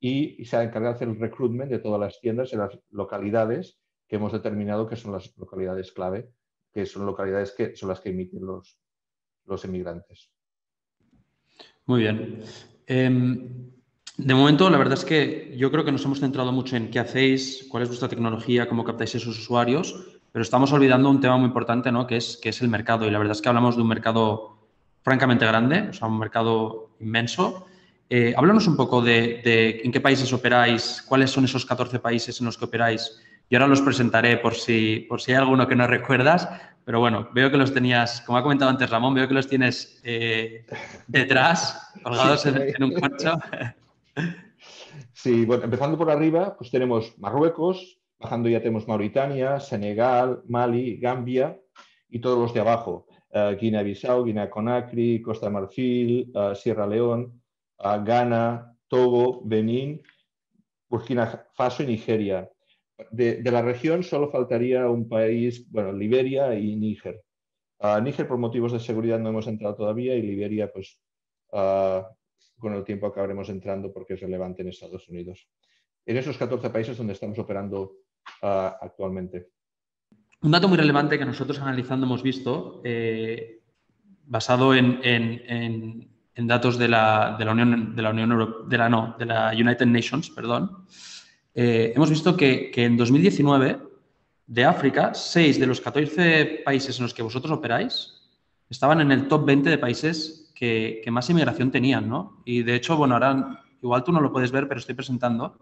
y, 0.00 0.44
se 0.44 0.62
encarga 0.62 0.88
de 0.88 0.94
hacer 0.94 1.08
el 1.08 1.20
recruitment 1.20 1.70
de 1.70 1.78
todas 1.78 2.00
las 2.00 2.20
tiendas 2.20 2.52
en 2.52 2.60
las 2.60 2.78
localidades 2.90 3.78
que 4.08 4.16
hemos 4.16 4.32
determinado 4.32 4.88
que 4.88 4.96
son 4.96 5.12
las 5.12 5.36
localidades 5.36 5.92
clave, 5.92 6.32
que 6.72 6.86
son 6.86 7.04
localidades 7.04 7.52
que 7.52 7.76
son 7.76 7.90
las 7.90 8.00
que 8.00 8.10
emiten 8.10 8.44
los, 8.44 8.78
los 9.44 9.64
emigrantes. 9.64 10.32
Muy 11.86 12.02
bien. 12.02 12.42
Em, 12.86 13.70
de 14.16 14.34
momento, 14.34 14.68
la 14.68 14.78
verdad 14.78 14.98
es 14.98 15.04
que 15.04 15.54
yo 15.56 15.70
creo 15.70 15.84
que 15.84 15.92
nos 15.92 16.04
hemos 16.04 16.20
centrado 16.20 16.52
mucho 16.52 16.76
en 16.76 16.90
qué 16.90 16.98
hacéis, 16.98 17.66
cuál 17.68 17.82
es 17.82 17.88
vuestra 17.88 18.08
tecnología, 18.08 18.68
cómo 18.68 18.84
captáis 18.84 19.14
esos 19.14 19.38
usuarios, 19.38 19.94
pero 20.32 20.42
estamos 20.42 20.72
olvidando 20.72 21.10
un 21.10 21.20
tema 21.20 21.36
muy 21.36 21.46
importante, 21.46 21.90
¿no? 21.90 22.06
que, 22.06 22.16
es, 22.16 22.36
que 22.36 22.50
es 22.50 22.60
el 22.60 22.68
mercado. 22.68 23.06
Y 23.06 23.10
la 23.10 23.18
verdad 23.18 23.32
es 23.32 23.42
que 23.42 23.48
hablamos 23.48 23.76
de 23.76 23.82
un 23.82 23.88
mercado 23.88 24.58
francamente 25.02 25.46
grande, 25.46 25.88
o 25.90 25.92
sea, 25.92 26.08
un 26.08 26.18
mercado 26.18 26.90
inmenso. 27.00 27.66
Eh, 28.08 28.34
háblanos 28.36 28.66
un 28.66 28.76
poco 28.76 29.00
de, 29.00 29.80
en 29.82 29.92
qué 29.92 30.00
países 30.00 30.32
operáis, 30.32 31.02
cuáles 31.06 31.30
son 31.30 31.44
esos 31.44 31.64
14 31.64 31.98
países 32.00 32.38
en 32.40 32.46
los 32.46 32.58
que 32.58 32.64
operáis 32.64 33.20
y 33.48 33.56
ahora 33.56 33.66
los 33.66 33.80
presentaré 33.80 34.36
por 34.36 34.54
si, 34.54 35.06
por 35.08 35.20
si 35.20 35.32
hay 35.32 35.38
alguno 35.38 35.66
que 35.66 35.74
no 35.74 35.86
recuerdas, 35.86 36.48
pero 36.84 37.00
bueno, 37.00 37.28
veo 37.34 37.50
que 37.50 37.56
los 37.56 37.74
tenías, 37.74 38.20
como 38.22 38.38
ha 38.38 38.42
comentado 38.42 38.70
antes 38.70 38.88
Ramón, 38.88 39.14
veo 39.14 39.26
que 39.26 39.34
los 39.34 39.48
tienes 39.48 40.00
eh, 40.04 40.64
detrás, 41.08 41.92
colgados 42.02 42.46
en, 42.46 42.82
un 42.82 42.92
corcho. 42.94 43.38
Sí, 45.12 45.44
bueno, 45.44 45.64
empezando 45.64 45.96
por 45.96 46.10
arriba, 46.10 46.56
pues 46.56 46.70
tenemos 46.70 47.18
Marruecos, 47.18 48.00
bajando 48.18 48.48
ya 48.48 48.60
tenemos 48.60 48.86
Mauritania, 48.86 49.60
Senegal, 49.60 50.42
Mali, 50.48 50.98
Gambia 50.98 51.58
y 52.08 52.20
todos 52.20 52.38
los 52.38 52.54
de 52.54 52.60
abajo. 52.60 53.06
Uh, 53.32 53.56
Guinea-Bissau, 53.56 54.24
Guinea-Conakry, 54.24 55.22
Costa 55.22 55.46
de 55.46 55.52
Marfil, 55.52 56.32
uh, 56.34 56.54
Sierra 56.54 56.86
León, 56.86 57.40
uh, 57.78 58.04
Ghana, 58.04 58.76
Togo, 58.88 59.42
Benín, 59.44 60.02
Burkina 60.88 61.46
Faso 61.54 61.82
y 61.82 61.86
Nigeria. 61.86 62.50
De, 63.10 63.36
de, 63.36 63.50
la 63.50 63.62
región 63.62 64.02
solo 64.02 64.30
faltaría 64.30 64.88
un 64.90 65.08
país, 65.08 65.70
bueno, 65.70 65.92
Liberia 65.92 66.54
y 66.54 66.76
Níger. 66.76 67.22
Níger 68.02 68.28
por 68.28 68.36
motivos 68.36 68.72
de 68.72 68.80
seguridad 68.80 69.18
no 69.18 69.30
hemos 69.30 69.46
entrado 69.46 69.74
todavía 69.74 70.14
y 70.14 70.20
Liberia, 70.20 70.70
pues 70.70 71.00
con 72.60 72.74
el 72.74 72.84
tiempo 72.84 73.06
acabaremos 73.06 73.48
entrando 73.48 73.92
porque 73.92 74.14
es 74.14 74.20
relevante 74.20 74.62
en 74.62 74.68
Estados 74.68 75.08
Unidos. 75.08 75.48
En 76.06 76.16
esos 76.16 76.38
14 76.38 76.70
países 76.70 76.96
donde 76.96 77.14
estamos 77.14 77.38
operando 77.38 77.96
actualmente. 78.42 79.48
Un 80.42 80.52
dato 80.52 80.68
muy 80.68 80.78
relevante 80.78 81.18
que 81.18 81.24
nosotros 81.24 81.58
analizando 81.58 82.06
hemos 82.06 82.22
visto, 82.22 82.80
eh, 82.84 83.60
basado 84.26 84.74
en, 84.74 86.08
datos 86.34 86.78
de 86.78 86.88
la, 86.88 87.36
Unión, 87.50 87.94
de 87.94 88.02
la 88.02 88.10
Unión 88.10 88.32
Europea, 88.32 88.66
de 88.68 88.78
la 88.78 88.88
no, 88.88 89.16
de 89.18 89.26
la 89.26 89.50
United 89.50 89.86
Nations, 89.86 90.30
perdón, 90.30 90.86
eh, 91.54 91.92
hemos 91.94 92.08
visto 92.08 92.36
que, 92.36 92.72
en 92.74 92.96
2019 92.96 93.78
de 94.46 94.64
África, 94.64 95.12
6 95.12 95.60
de 95.60 95.66
los 95.66 95.80
14 95.80 96.62
países 96.64 96.96
en 96.98 97.02
los 97.02 97.14
que 97.14 97.22
vosotros 97.22 97.52
operáis 97.52 98.14
estaban 98.68 99.00
en 99.00 99.12
el 99.12 99.28
top 99.28 99.44
20 99.44 99.68
de 99.68 99.78
países 99.78 100.39
que, 100.60 101.00
que 101.02 101.10
más 101.10 101.30
inmigración 101.30 101.70
tenían, 101.70 102.06
¿no? 102.06 102.42
Y 102.44 102.62
de 102.62 102.74
hecho, 102.74 102.94
bueno, 102.94 103.14
ahora 103.14 103.64
igual 103.80 104.04
tú 104.04 104.12
no 104.12 104.20
lo 104.20 104.30
puedes 104.30 104.52
ver, 104.52 104.68
pero 104.68 104.78
estoy 104.78 104.94
presentando 104.94 105.56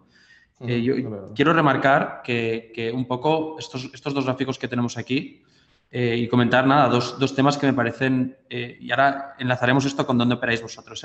eh, 0.61 0.83
yo 0.83 0.95
quiero 1.35 1.53
remarcar 1.53 2.23
que, 2.25 2.91
un 2.93 3.07
poco 3.07 3.57
estos, 3.59 3.91
estos, 3.95 4.13
dos 4.13 4.25
gráficos 4.25 4.59
que 4.59 4.67
tenemos 4.67 4.99
aquí 4.99 5.43
eh, 5.91 6.17
y 6.19 6.27
comentar 6.27 6.67
nada, 6.67 6.89
dos, 6.89 7.19
dos, 7.19 7.35
temas 7.35 7.57
que 7.57 7.67
me 7.67 7.73
parecen, 7.73 8.37
eh, 8.51 8.77
y 8.81 8.91
ahora 8.91 9.37
enlazaremos 9.39 9.85
esto 9.85 10.05
con 10.05 10.19
dónde 10.19 10.35
operáis 10.35 10.61
vosotros, 10.61 11.03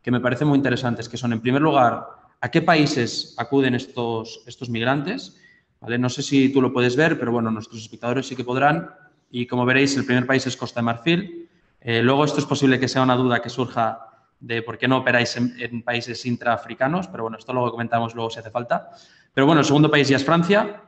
que 0.00 0.10
me 0.10 0.20
parecen 0.20 0.48
muy 0.48 0.56
interesantes, 0.56 1.08
que 1.08 1.16
son, 1.16 1.32
en 1.32 1.40
primer 1.40 1.60
lugar, 1.60 2.06
a 2.40 2.50
qué 2.50 2.62
países 2.62 3.34
acuden 3.36 3.74
estos, 3.74 4.42
estos 4.46 4.68
migrantes. 4.68 5.40
¿Vale? 5.80 5.98
No 5.98 6.08
sé 6.08 6.22
si 6.22 6.48
tú 6.48 6.62
lo 6.62 6.72
puedes 6.72 6.96
ver, 6.96 7.18
pero 7.18 7.30
bueno, 7.30 7.50
nuestros 7.50 7.82
espectadores 7.82 8.26
sí 8.26 8.34
que 8.34 8.44
podrán. 8.44 8.88
Y 9.30 9.46
como 9.46 9.66
veréis, 9.66 9.94
el 9.98 10.06
primer 10.06 10.26
país 10.26 10.46
es 10.46 10.56
Costa 10.56 10.80
de 10.80 10.84
Marfil. 10.84 11.43
Luego, 11.84 12.24
esto 12.24 12.40
es 12.40 12.46
posible 12.46 12.80
que 12.80 12.88
sea 12.88 13.02
una 13.02 13.16
duda 13.16 13.42
que 13.42 13.50
surja 13.50 14.08
de 14.40 14.62
por 14.62 14.78
qué 14.78 14.88
no 14.88 14.98
operáis 14.98 15.36
en, 15.36 15.82
países 15.82 16.24
intraafricanos, 16.26 17.08
pero 17.08 17.24
bueno, 17.24 17.38
esto 17.38 17.52
lo 17.52 17.70
comentamos 17.70 18.14
luego 18.14 18.30
si 18.30 18.38
hace 18.38 18.50
falta. 18.50 18.90
Pero 19.32 19.46
bueno, 19.46 19.60
el 19.60 19.66
segundo 19.66 19.90
país 19.90 20.08
ya 20.08 20.16
es 20.16 20.24
Francia, 20.24 20.82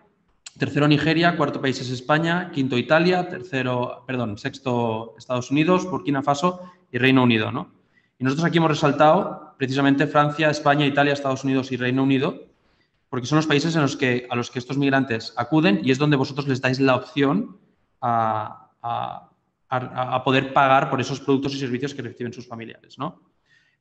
tercero 0.59 0.89
Nigeria, 0.89 1.37
cuarto 1.37 1.61
país 1.61 1.81
es 1.81 1.91
España, 1.91 2.51
quinto 2.53 2.77
Italia, 2.77 3.29
tercero, 3.29 4.05
perdón, 4.07 4.39
sexto 4.39 5.15
Estados 5.19 5.51
Unidos, 5.51 5.85
Burkina 5.91 6.23
Faso 6.23 6.61
y 6.93 6.99
Reino 6.99 7.23
Unido, 7.23 7.51
¿no? 7.51 7.73
Y 8.19 8.25
nosotros 8.25 8.47
aquí 8.47 8.59
hemos 8.59 8.71
resaltado 8.71 9.55
precisamente 9.59 10.07
Francia, 10.07 10.49
España, 10.49 10.87
Italia, 10.87 11.13
Estados 11.13 11.45
Unidos 11.45 11.73
y 11.73 11.77
Reino 11.77 12.03
Unido, 12.03 12.45
porque 13.11 13.27
son 13.27 13.37
los 13.37 13.47
países 13.47 13.75
en 13.77 13.83
los 13.83 13.97
que, 13.97 14.27
a 14.31 14.37
los 14.37 14.51
que 14.51 14.59
estos 14.59 14.79
migrantes 14.79 15.35
acuden 15.37 15.81
y 15.83 15.91
es 15.91 15.99
donde 15.99 16.17
vosotros 16.17 16.49
les 16.49 16.61
dais 16.61 16.81
la 16.81 16.97
opción 16.97 17.59
a 18.01 19.26
poder 20.24 20.52
pagar 20.52 20.90
por 20.90 21.00
esos 21.00 21.20
productos 21.20 21.55
y 21.55 21.59
servicios 21.59 21.94
que 21.94 22.02
reciben 22.02 22.33
sus 22.33 22.46
familiares, 22.46 22.98
¿no? 22.98 23.20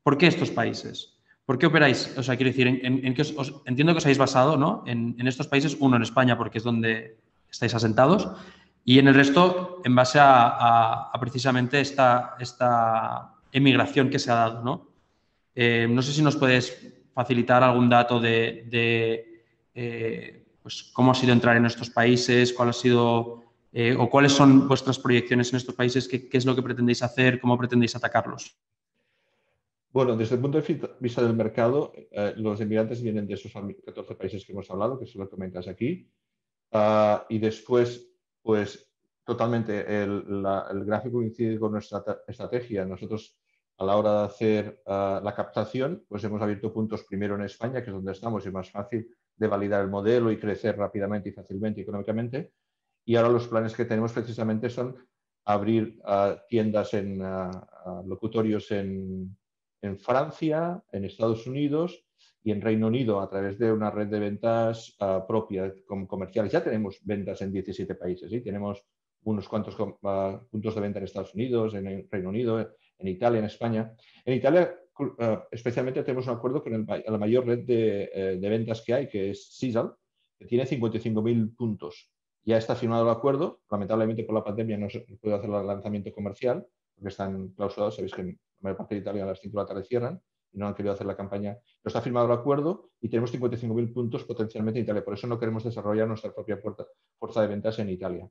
¿Por 0.01 0.17
qué 0.17 0.27
estos 0.27 0.51
países? 0.51 1.15
¿Por 1.45 1.59
qué 1.59 1.67
operáis? 1.67 2.13
O 2.17 2.23
sea, 2.23 2.35
quiero 2.35 2.51
decir, 2.51 2.67
en, 2.67 3.15
os, 3.37 3.53
entiendo 3.65 3.93
que 3.93 3.97
os 3.99 4.05
habéis 4.05 4.17
basado 4.17 4.57
¿no? 4.57 4.83
en, 4.87 5.15
estos 5.27 5.47
países, 5.47 5.77
uno 5.79 5.95
en 5.95 6.01
España 6.01 6.37
porque 6.37 6.57
es 6.57 6.63
donde 6.63 7.17
estáis 7.49 7.73
asentados, 7.75 8.27
y 8.83 8.99
en 8.99 9.07
el 9.07 9.13
resto 9.13 9.81
en 9.83 9.95
base 9.95 10.19
a, 10.21 11.11
precisamente 11.19 11.79
esta, 11.81 12.35
esta, 12.39 13.31
emigración 13.51 14.09
que 14.09 14.19
se 14.19 14.31
ha 14.31 14.35
dado. 14.35 14.63
¿no? 14.63 14.87
Eh, 15.55 15.87
no 15.89 16.01
sé 16.01 16.11
si 16.11 16.21
nos 16.21 16.35
puedes 16.35 16.93
facilitar 17.13 17.63
algún 17.63 17.89
dato 17.89 18.19
de, 18.19 18.67
eh, 19.73 20.45
pues, 20.61 20.91
cómo 20.91 21.11
ha 21.11 21.15
sido 21.15 21.31
entrar 21.31 21.55
en 21.55 21.65
estos 21.65 21.89
países, 21.89 22.51
cuál 22.51 22.69
ha 22.69 22.73
sido 22.73 23.44
eh, 23.77 23.93
o 23.93 24.09
cuáles 24.09 24.31
son 24.31 24.69
vuestras 24.69 24.97
proyecciones 24.97 25.51
en 25.51 25.57
estos 25.57 25.75
países, 25.75 26.07
qué, 26.07 26.29
es 26.31 26.45
lo 26.45 26.55
que 26.55 26.61
pretendéis 26.61 27.03
hacer, 27.03 27.41
cómo 27.41 27.57
pretendéis 27.57 27.93
atacarlos. 27.93 28.57
Bueno, 29.91 30.15
desde 30.15 30.35
el 30.35 30.41
punto 30.41 30.61
de 30.61 30.95
vista 31.01 31.21
del 31.21 31.35
mercado, 31.35 31.91
eh, 31.93 32.35
los 32.37 32.61
inmigrantes 32.61 33.01
vienen 33.01 33.27
de 33.27 33.33
esos 33.33 33.51
14 33.51 34.15
países 34.15 34.45
que 34.45 34.53
hemos 34.53 34.71
hablado, 34.71 34.97
que 34.97 35.05
se 35.05 35.17
lo 35.17 35.29
comentas 35.29 35.67
aquí, 35.67 36.09
ah, 36.71 37.25
y 37.27 37.37
después, 37.37 38.15
pues 38.41 38.89
totalmente, 39.25 40.03
el, 40.03 40.23
gráfico 40.85 41.17
coincide 41.17 41.59
con 41.59 41.73
nuestra 41.73 42.01
estrategia. 42.29 42.85
Nosotros, 42.85 43.37
a 43.77 43.83
la 43.83 43.97
hora 43.97 44.19
de 44.19 44.25
hacer 44.25 44.81
ah, 44.85 45.19
la 45.21 45.35
captación, 45.35 46.05
pues 46.07 46.23
hemos 46.23 46.41
abierto 46.41 46.71
puntos 46.71 47.03
primero 47.03 47.35
en 47.35 47.41
España, 47.41 47.83
que 47.83 47.89
es 47.89 47.93
donde 47.93 48.13
estamos 48.13 48.45
y 48.45 48.47
es 48.47 48.53
más 48.53 48.71
fácil 48.71 49.05
de 49.35 49.47
validar 49.47 49.81
el 49.81 49.89
modelo 49.89 50.31
y 50.31 50.37
crecer 50.37 50.77
rápidamente 50.77 51.27
y 51.27 51.33
fácilmente 51.33 51.81
económicamente. 51.81 52.53
Y 53.05 53.15
ahora 53.15 53.29
los 53.29 53.47
planes 53.47 53.75
que 53.75 53.85
tenemos 53.85 54.11
precisamente 54.11 54.69
son 54.69 54.95
abrir 55.45 55.99
ah, 56.05 56.41
tiendas 56.49 56.93
en 56.95 57.21
locutorios 58.05 58.71
en 58.71 59.37
Francia, 59.99 60.83
en 60.91 61.05
Estados 61.05 61.45
Unidos 61.45 62.05
y 62.45 62.51
en 62.51 62.61
Reino 62.61 62.87
Unido 62.87 63.21
a 63.21 63.27
través 63.27 63.57
de 63.57 63.71
una 63.71 63.89
red 63.89 64.07
de 64.07 64.19
ventas 64.19 64.95
uh, 64.99 65.25
propia 65.27 65.73
comerciales. 66.07 66.51
Ya 66.51 66.63
tenemos 66.63 66.99
ventas 67.03 67.41
en 67.41 67.51
17 67.51 67.95
países, 67.95 68.29
¿sí? 68.29 68.39
tenemos 68.41 68.85
unos 69.23 69.49
cuantos 69.49 69.75
puntos 69.75 70.75
de 70.75 70.81
venta 70.81 70.99
en 70.99 71.05
Estados 71.05 71.33
Unidos, 71.33 71.73
en 71.73 71.87
el 71.87 72.07
Reino 72.07 72.29
Unido, 72.29 72.59
en 72.99 73.07
Italia, 73.07 73.39
en 73.39 73.45
España. 73.45 73.91
En 74.23 74.35
Italia, 74.35 74.75
especialmente, 75.49 76.03
tenemos 76.03 76.27
un 76.27 76.35
acuerdo 76.35 76.61
con 76.61 76.85
la 76.85 77.17
mayor 77.17 77.47
red 77.47 77.65
eh, 77.67 78.37
de, 78.39 78.49
ventas 78.49 78.83
que 78.83 78.93
hay, 78.93 79.09
que 79.09 79.31
es 79.31 79.57
CISAL, 79.57 79.95
que 80.37 80.45
tiene 80.45 80.65
55.000 80.65 81.55
puntos. 81.55 82.11
Ya 82.45 82.57
está 82.57 82.75
firmado 82.75 83.03
el 83.03 83.09
acuerdo. 83.09 83.61
Lamentablemente, 83.71 84.23
por 84.23 84.35
la 84.35 84.43
pandemia 84.43 84.77
no 84.77 84.89
se 84.89 85.01
puede 85.19 85.35
hacer 85.35 85.49
el 85.49 85.65
lanzamiento 85.65 86.13
comercial, 86.13 86.65
porque 86.93 87.09
están 87.09 87.49
clausurados. 87.49 87.95
Sabéis 87.95 88.13
que 88.13 88.23
la 88.23 88.33
mayor 88.59 88.77
parte 88.77 88.95
de 88.95 89.01
Italia 89.01 89.25
las 89.25 89.39
5 89.39 89.57
de 89.57 89.63
la 89.63 89.67
tarde 89.67 89.83
cierran 89.83 90.21
y 90.51 90.59
no 90.59 90.67
han 90.67 90.75
querido 90.75 90.93
hacer 90.93 91.07
la 91.07 91.17
campaña. 91.17 91.53
Pero 91.53 91.87
está 91.89 92.01
firmado 92.01 92.27
el 92.27 92.31
acuerdo 92.31 92.91
y 93.01 93.09
tenemos 93.09 93.33
55.000 93.33 93.93
puntos 93.93 94.23
potencialmente 94.25 94.79
en 94.79 94.85
Italia. 94.85 95.03
Por 95.03 95.15
eso 95.15 95.25
no 95.25 95.39
queremos 95.39 95.63
desarrollar 95.63 96.07
nuestra 96.07 96.33
propia 96.33 96.57
fuerza 96.57 97.41
de 97.41 97.47
ventas 97.47 97.79
en 97.79 97.89
Italia. 97.89 98.29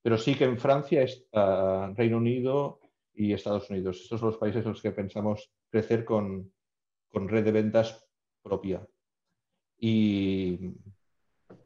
Pero 0.00 0.16
sí 0.16 0.34
que 0.34 0.44
en 0.44 0.58
Francia, 0.58 1.04
uh, 1.32 1.94
Reino 1.94 2.16
Unido 2.16 2.80
y 3.14 3.32
Estados 3.32 3.68
Unidos. 3.70 4.00
Estos 4.00 4.18
son 4.18 4.30
los 4.30 4.38
países 4.38 4.64
en 4.64 4.72
los 4.72 4.82
que 4.82 4.92
pensamos 4.92 5.52
crecer 5.68 6.04
con, 6.04 6.52
con 7.08 7.28
red 7.28 7.44
de 7.44 7.52
ventas 7.52 8.08
propia. 8.42 8.86
Y 9.78 10.74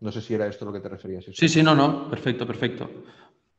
no 0.06 0.12
sé 0.12 0.20
si 0.20 0.34
era 0.34 0.46
esto 0.46 0.64
lo 0.64 0.72
que 0.72 0.78
te 0.78 0.88
referías. 0.88 1.24
Sí, 1.32 1.48
sí, 1.48 1.64
no, 1.64 1.74
no. 1.74 2.08
Perfecto, 2.08 2.46
perfecto. 2.46 2.88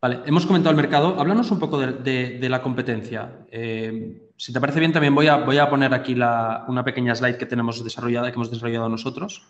Vale, 0.02 0.22
hemos 0.26 0.46
comentado 0.46 0.72
el 0.72 0.78
mercado. 0.78 1.20
Háblanos 1.20 1.52
un 1.52 1.60
poco 1.60 1.78
de, 1.78 2.48
la 2.50 2.62
competencia. 2.62 3.46
Eh, 3.52 4.32
si 4.38 4.54
te 4.54 4.62
parece 4.62 4.80
bien, 4.80 4.94
también 4.94 5.14
voy 5.14 5.28
a, 5.28 5.36
voy 5.38 5.58
a 5.58 5.70
poner 5.70 5.94
aquí 5.94 6.14
una 6.14 6.84
pequeña 6.86 7.14
slide 7.14 7.38
que 7.38 7.46
tenemos 7.46 7.84
desarrollada, 7.84 8.32
que 8.32 8.36
hemos 8.36 8.50
desarrollado 8.50 8.88
nosotros. 8.88 9.46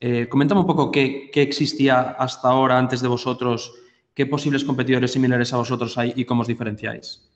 Eh, 0.00 0.28
coméntame 0.28 0.62
un 0.62 0.66
poco 0.66 0.90
qué, 0.90 1.30
existía 1.34 2.00
hasta 2.00 2.48
ahora 2.48 2.78
antes 2.78 3.00
de 3.00 3.06
vosotros, 3.06 3.72
qué 4.12 4.26
posibles 4.26 4.64
competidores 4.64 5.12
similares 5.12 5.52
a 5.52 5.58
vosotros 5.58 5.96
hay 5.98 6.14
y 6.16 6.24
cómo 6.24 6.42
os 6.42 6.48
diferenciáis. 6.48 7.30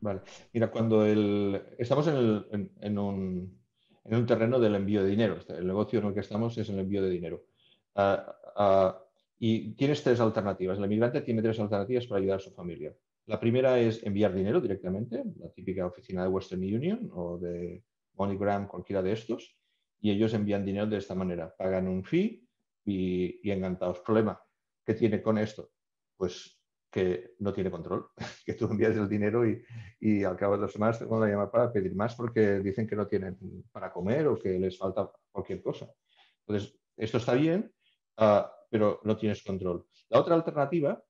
Vale, 0.00 0.20
mira, 0.54 0.70
cuando 0.70 1.04
el, 1.04 1.60
estamos 1.76 2.06
en, 2.06 2.98
un, 2.98 4.26
terreno 4.26 4.58
del 4.58 4.76
envío 4.76 5.02
de 5.02 5.10
dinero, 5.10 5.36
el 5.48 5.66
negocio 5.66 5.98
en 5.98 6.06
el 6.06 6.14
que 6.14 6.20
estamos 6.20 6.56
es 6.56 6.70
el 6.70 6.78
envío 6.78 7.02
de 7.02 7.10
dinero. 7.10 7.42
Ah, 7.96 8.24
ah, 8.56 9.00
y 9.38 9.74
tienes 9.74 10.02
tres 10.02 10.20
alternativas. 10.20 10.78
El 10.78 10.84
inmigrante 10.84 11.20
tiene 11.20 11.42
tres 11.42 11.58
alternativas 11.60 12.06
para 12.06 12.20
ayudar 12.20 12.36
a 12.38 12.40
su 12.40 12.50
familia. 12.50 12.94
La 13.26 13.40
primera 13.40 13.78
es 13.78 14.02
enviar 14.04 14.34
dinero 14.34 14.60
directamente, 14.60 15.22
la 15.38 15.50
típica 15.50 15.86
oficina 15.86 16.22
de 16.22 16.28
Western 16.28 16.62
Union 16.62 17.10
o 17.12 17.38
de 17.38 17.82
MoneyGram, 18.14 18.68
cualquiera 18.68 19.02
de 19.02 19.12
estos, 19.12 19.56
y 20.00 20.10
ellos 20.10 20.34
envían 20.34 20.64
dinero 20.64 20.86
de 20.86 20.98
esta 20.98 21.14
manera, 21.14 21.54
pagan 21.56 21.88
un 21.88 22.04
fee 22.04 22.46
y, 22.84 23.50
encantados. 23.50 24.00
Problema, 24.00 24.40
¿qué 24.84 24.94
tiene 24.94 25.22
con 25.22 25.38
esto? 25.38 25.70
Pues 26.16 26.60
que 26.90 27.34
no 27.38 27.52
tiene 27.52 27.70
control, 27.70 28.08
que 28.44 28.54
tú 28.54 28.66
envías 28.66 28.94
el 28.96 29.08
dinero 29.08 29.48
y, 29.48 29.62
y 30.00 30.22
al 30.22 30.36
cabo 30.36 30.54
de 30.54 30.62
dos 30.62 30.72
semanas 30.72 30.98
te 30.98 31.06
van 31.06 31.22
a 31.22 31.26
llamar 31.26 31.50
para 31.50 31.72
pedir 31.72 31.94
más 31.94 32.14
porque 32.14 32.60
dicen 32.60 32.86
que 32.86 32.94
no 32.94 33.06
tienen 33.06 33.36
para 33.72 33.90
comer 33.90 34.26
o 34.28 34.38
que 34.38 34.58
les 34.58 34.76
falta 34.76 35.10
cualquier 35.32 35.62
cosa. 35.62 35.90
Entonces, 36.46 36.78
esto 36.96 37.16
está 37.16 37.34
bien, 37.34 37.73
ah, 38.16 38.50
pero 38.70 39.00
no 39.04 39.16
tienes 39.16 39.42
control. 39.42 39.86
La 40.08 40.20
otra 40.20 40.34
alternativa 40.34 41.02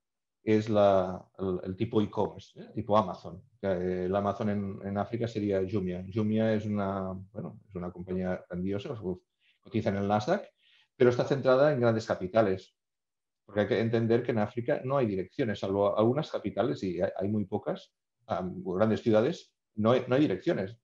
es 0.45 0.69
el, 0.69 1.75
tipo 1.75 2.01
e-commerce, 2.01 2.59
¿eh? 2.61 2.69
tipo 2.75 2.95
Amazon. 2.95 3.41
El 3.61 4.15
Amazon 4.15 4.79
en, 4.83 4.97
África 4.97 5.27
sería 5.27 5.61
Jumia. 5.69 6.05
Jumia 6.13 6.53
es 6.53 6.65
una, 6.65 7.13
bueno, 7.33 7.59
es 7.67 7.75
una 7.75 7.91
compañía 7.91 8.45
grandiosa, 8.47 8.95
cotiza 9.59 9.89
en 9.89 9.95
el 9.95 10.07
Nasdaq, 10.07 10.47
pero 10.95 11.09
está 11.09 11.23
centrada 11.23 11.73
en 11.73 11.79
grandes 11.79 12.05
capitales. 12.05 12.75
Porque 13.43 13.61
hay 13.61 13.67
que 13.67 13.79
entender 13.79 14.21
que 14.21 14.31
en 14.31 14.39
África 14.39 14.81
no 14.83 14.97
hay 14.97 15.07
direcciones, 15.07 15.59
salvo 15.59 15.97
algunas 15.97 16.29
capitales, 16.29 16.83
y 16.83 16.99
hay, 17.01 17.27
muy 17.27 17.45
pocas, 17.45 17.93
grandes 18.27 19.01
ciudades, 19.01 19.51
no 19.75 19.91
hay, 19.91 20.05
no 20.07 20.15
hay 20.15 20.21
direcciones. 20.21 20.77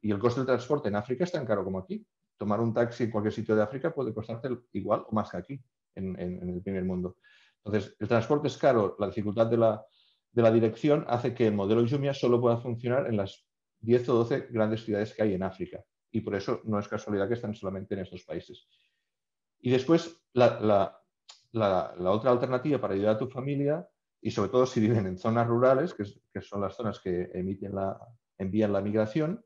y 0.00 0.12
el 0.12 0.18
coste 0.20 0.40
del 0.40 0.46
transporte 0.46 0.88
en 0.88 0.96
África 0.96 1.24
es 1.24 1.32
tan 1.32 1.44
caro 1.44 1.64
como 1.64 1.80
aquí. 1.80 2.06
Tomar 2.42 2.60
un 2.60 2.74
taxi 2.74 3.04
en 3.04 3.10
cualquier 3.12 3.32
sitio 3.32 3.54
de 3.54 3.62
África 3.62 3.94
puede 3.94 4.12
costarte 4.12 4.48
igual 4.72 5.04
o 5.08 5.14
más 5.14 5.30
que 5.30 5.36
aquí, 5.36 5.62
en, 5.94 6.18
el 6.18 6.60
primer 6.60 6.84
mundo. 6.84 7.18
Entonces, 7.64 7.94
el 8.00 8.08
transporte 8.08 8.48
es 8.48 8.58
caro, 8.58 8.96
la 8.98 9.06
dificultad 9.06 9.46
de 9.46 9.58
la, 9.58 9.86
de 10.32 10.42
la 10.42 10.50
dirección 10.50 11.04
hace 11.06 11.34
que 11.34 11.46
el 11.46 11.54
modelo 11.54 11.86
Jumia 11.88 12.12
solo 12.12 12.40
pueda 12.40 12.56
funcionar 12.56 13.06
en 13.06 13.16
las 13.16 13.46
10 13.78 14.08
o 14.08 14.14
12 14.14 14.48
grandes 14.50 14.84
ciudades 14.84 15.14
que 15.14 15.22
hay 15.22 15.34
en 15.34 15.44
África. 15.44 15.84
Y 16.10 16.22
por 16.22 16.34
eso 16.34 16.62
no 16.64 16.80
es 16.80 16.88
casualidad 16.88 17.28
que 17.28 17.34
están 17.34 17.54
solamente 17.54 17.94
en 17.94 18.00
estos 18.00 18.24
países. 18.24 18.66
Y 19.60 19.70
después, 19.70 20.20
la, 20.32 21.00
otra 21.52 22.32
alternativa 22.32 22.80
para 22.80 22.94
ayudar 22.94 23.14
a 23.14 23.18
tu 23.18 23.28
familia, 23.28 23.88
y 24.20 24.32
sobre 24.32 24.50
todo 24.50 24.66
si 24.66 24.80
viven 24.80 25.06
en 25.06 25.16
zonas 25.16 25.46
rurales, 25.46 25.94
que, 25.94 26.40
son 26.40 26.60
las 26.60 26.74
zonas 26.74 26.98
que 26.98 27.30
emiten 27.34 27.76
la, 27.76 27.96
envían 28.36 28.72
la 28.72 28.80
migración, 28.80 29.44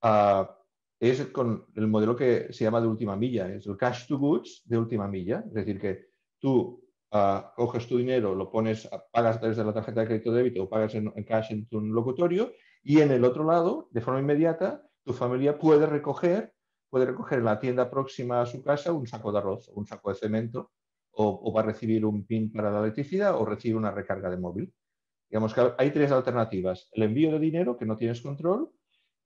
ah, 0.00 0.61
es 1.10 1.26
con 1.26 1.66
el 1.74 1.88
modelo 1.88 2.14
que 2.14 2.52
se 2.52 2.64
llama 2.64 2.80
de 2.80 2.86
última 2.86 3.16
milla, 3.16 3.52
es 3.52 3.66
el 3.66 3.76
cash 3.76 4.06
to 4.06 4.18
goods 4.18 4.62
de 4.64 4.78
última 4.78 5.08
milla. 5.08 5.42
Es 5.46 5.52
decir, 5.52 5.80
que 5.80 6.06
tú 6.38 6.84
ah, 7.10 7.52
coges 7.56 7.88
tu 7.88 7.98
dinero, 7.98 8.34
lo 8.34 8.50
pones, 8.50 8.88
pagas 9.10 9.36
a 9.36 9.40
través 9.40 9.56
de 9.56 9.64
la 9.64 9.74
tarjeta 9.74 10.00
de 10.00 10.06
crédito 10.06 10.32
débito 10.32 10.62
o 10.62 10.68
pagas 10.68 10.94
en, 10.94 11.10
cash 11.24 11.50
en 11.50 11.66
tu 11.66 11.80
locutorio 11.80 12.52
y 12.84 13.00
en 13.00 13.10
el 13.10 13.24
otro 13.24 13.44
lado, 13.44 13.88
de 13.90 14.00
forma 14.00 14.20
inmediata, 14.20 14.86
tu 15.04 15.12
familia 15.12 15.58
puede 15.58 15.86
recoger 15.86 16.54
puede 16.88 17.06
recoger 17.06 17.38
en 17.38 17.46
la 17.46 17.58
tienda 17.58 17.90
próxima 17.90 18.42
a 18.42 18.46
su 18.46 18.62
casa 18.62 18.92
un 18.92 19.06
saco 19.06 19.32
de 19.32 19.38
arroz 19.38 19.66
o 19.70 19.80
un 19.80 19.86
saco 19.86 20.10
de 20.10 20.16
cemento 20.16 20.72
o, 21.12 21.50
va 21.52 21.62
a 21.62 21.64
recibir 21.64 22.04
un 22.04 22.26
PIN 22.26 22.52
para 22.52 22.70
la 22.70 22.80
electricidad 22.80 23.34
o 23.34 23.46
recibe 23.46 23.76
una 23.76 23.90
recarga 23.90 24.30
de 24.30 24.36
móvil. 24.36 24.74
Digamos 25.30 25.54
que 25.54 25.72
hay 25.78 25.90
tres 25.90 26.12
alternativas. 26.12 26.90
El 26.92 27.04
envío 27.04 27.32
de 27.32 27.38
dinero, 27.38 27.78
que 27.78 27.86
no 27.86 27.96
tienes 27.96 28.20
control, 28.20 28.70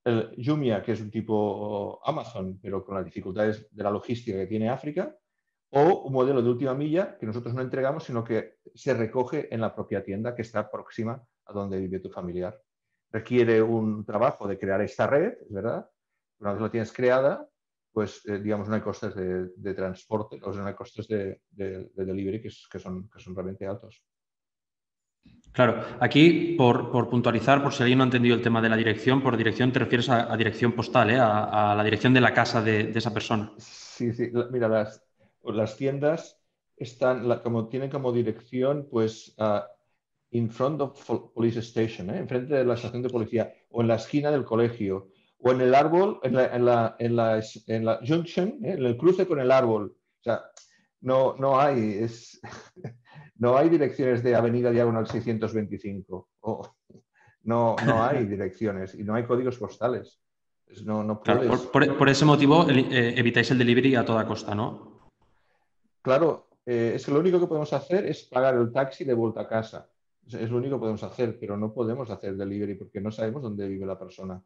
el 0.07 0.37
Jumia, 0.38 0.83
que 0.83 0.92
es 0.92 1.01
un 1.01 1.11
tipo 1.11 2.01
Amazon, 2.05 2.61
pero 2.62 2.85
con 2.85 2.95
las 2.95 3.05
dificultades 3.05 3.69
de 3.73 3.83
la 3.83 3.90
logística 3.90 4.38
que 4.38 4.47
tiene 4.47 4.69
África, 4.69 5.16
o 5.71 6.05
un 6.05 6.12
modelo 6.12 6.40
de 6.40 6.49
última 6.49 6.75
milla 6.75 7.19
que 7.19 7.27
nosotros 7.27 7.53
no 7.55 7.61
entregamos, 7.61 8.05
sino 8.05 8.23
que 8.23 8.59
se 8.73 8.95
recoge 8.95 9.53
en 9.53 9.61
la 9.61 9.75
propia 9.75 10.05
tienda 10.05 10.33
que 10.35 10.42
está 10.42 10.71
próxima 10.71 11.21
a 11.47 11.53
donde 11.53 11.81
vive 11.81 11.99
tu 11.99 12.09
familiar. 12.09 12.57
Requiere 13.11 13.61
un 13.61 14.05
trabajo 14.05 14.47
de 14.47 14.59
crear 14.59 14.81
esta 14.81 15.09
red, 15.09 15.35
verdad. 15.51 15.90
Una 16.38 16.53
vez 16.53 16.62
la 16.62 16.71
tienes 16.71 16.92
creada, 16.92 17.49
pues 17.92 18.25
eh, 18.27 18.38
digamos 18.38 18.69
no 18.69 18.77
hay 18.77 18.83
costes 18.83 19.12
de, 19.16 19.75
transporte, 19.75 20.38
o 20.40 20.53
sea, 20.53 20.62
no 20.62 20.69
hay 20.69 20.75
costes 20.75 21.09
de, 21.09 21.40
delivery 21.51 22.40
que, 22.40 22.79
son, 22.79 23.09
que 23.09 23.19
son 23.19 23.35
realmente 23.35 23.66
altos. 23.66 24.05
Claro, 25.53 25.83
aquí 26.01 26.55
por, 26.59 26.91
puntualizar, 27.09 27.62
por 27.62 27.73
si 27.73 27.83
alguien 27.83 27.99
no 27.99 28.05
ha 28.05 28.09
entendido 28.09 28.35
el 28.35 28.43
tema 28.43 28.61
de 28.61 28.69
la 28.69 28.77
dirección, 28.77 29.23
por 29.23 29.39
dirección 29.39 29.73
te 29.73 29.79
refieres 29.79 30.11
a, 30.11 30.37
dirección 30.37 30.73
postal, 30.73 31.11
¿eh? 31.11 31.19
a, 31.19 31.75
la 31.75 31.83
dirección 31.83 32.12
de 32.12 32.21
la 32.21 32.35
casa 32.35 32.61
de, 32.61 32.93
esa 32.95 33.15
persona. 33.15 33.51
Sí, 33.57 34.12
sí, 34.12 34.31
mira, 34.51 34.69
las, 34.69 35.03
las 35.45 35.77
tiendas 35.79 36.39
están, 36.77 37.41
como, 37.41 37.69
tienen 37.69 37.89
como 37.89 38.12
dirección, 38.12 38.87
pues, 38.91 39.35
in 40.31 40.51
front 40.51 40.81
of 40.83 41.33
police 41.35 41.61
station, 41.61 42.11
¿eh? 42.11 42.19
enfrente 42.19 42.55
de 42.55 42.65
la 42.65 42.75
estación 42.75 43.03
de 43.03 43.09
policía, 43.09 43.53
o 43.71 43.81
en 43.81 43.89
la 43.89 43.97
esquina 43.97 44.31
del 44.31 44.45
colegio, 44.45 45.09
o 45.39 45.51
en 45.51 45.61
el 45.62 45.75
árbol, 45.75 46.21
en 46.23 46.35
la, 46.35 46.55
en 46.55 46.65
la, 46.65 46.97
en 46.99 47.17
la, 47.17 47.43
en 47.67 47.85
la 47.85 48.01
junction, 48.07 48.49
¿eh? 48.62 48.73
en 48.73 48.85
el 48.85 48.97
cruce 48.97 49.27
con 49.27 49.41
el 49.41 49.51
árbol. 49.51 49.97
O 50.21 50.23
sea, 50.23 50.43
no, 51.01 51.37
no 51.39 51.59
hay, 51.59 51.99
es, 52.01 52.41
no 53.38 53.57
hay 53.57 53.68
direcciones 53.68 54.22
de 54.22 54.35
Avenida 54.35 54.70
Diagonal 54.70 55.07
625. 55.07 56.29
no, 57.44 57.77
no 57.85 58.05
hay 58.05 58.25
direcciones 58.27 58.94
y 58.94 59.05
no 59.05 59.14
hay 59.14 59.25
códigos 59.25 59.59
postales. 59.59 60.20
No, 60.85 61.05
no 61.05 61.22
por, 61.22 62.09
ese 62.09 62.25
motivo 62.25 62.68
eh, 62.68 63.14
evitáis 63.16 63.53
el 63.53 63.59
delivery 63.59 63.94
a 63.94 64.05
toda 64.05 64.27
costa, 64.27 64.53
¿no? 64.53 65.11
Claro, 66.03 66.49
eh, 66.66 66.92
es 66.96 67.07
que 67.07 67.12
lo 67.12 67.20
único 67.20 67.38
que 67.38 67.46
podemos 67.46 67.72
hacer 67.72 68.05
es 68.07 68.25
pagar 68.25 68.57
el 68.57 68.72
taxi 68.72 69.05
de 69.05 69.14
vuelta 69.14 69.42
a 69.42 69.49
casa. 69.49 69.88
Es 70.27 70.51
lo 70.51 70.57
único 70.57 70.75
que 70.75 70.81
podemos 70.81 71.05
hacer, 71.05 71.38
pero 71.38 71.57
no 71.57 71.72
podemos 71.72 72.11
hacer 72.11 72.37
delivery 72.37 72.75
porque 72.75 73.01
no 73.01 73.12
sabemos 73.12 73.42
dónde 73.42 73.68
vive 73.68 73.87
la 73.87 73.96
persona 73.96 74.42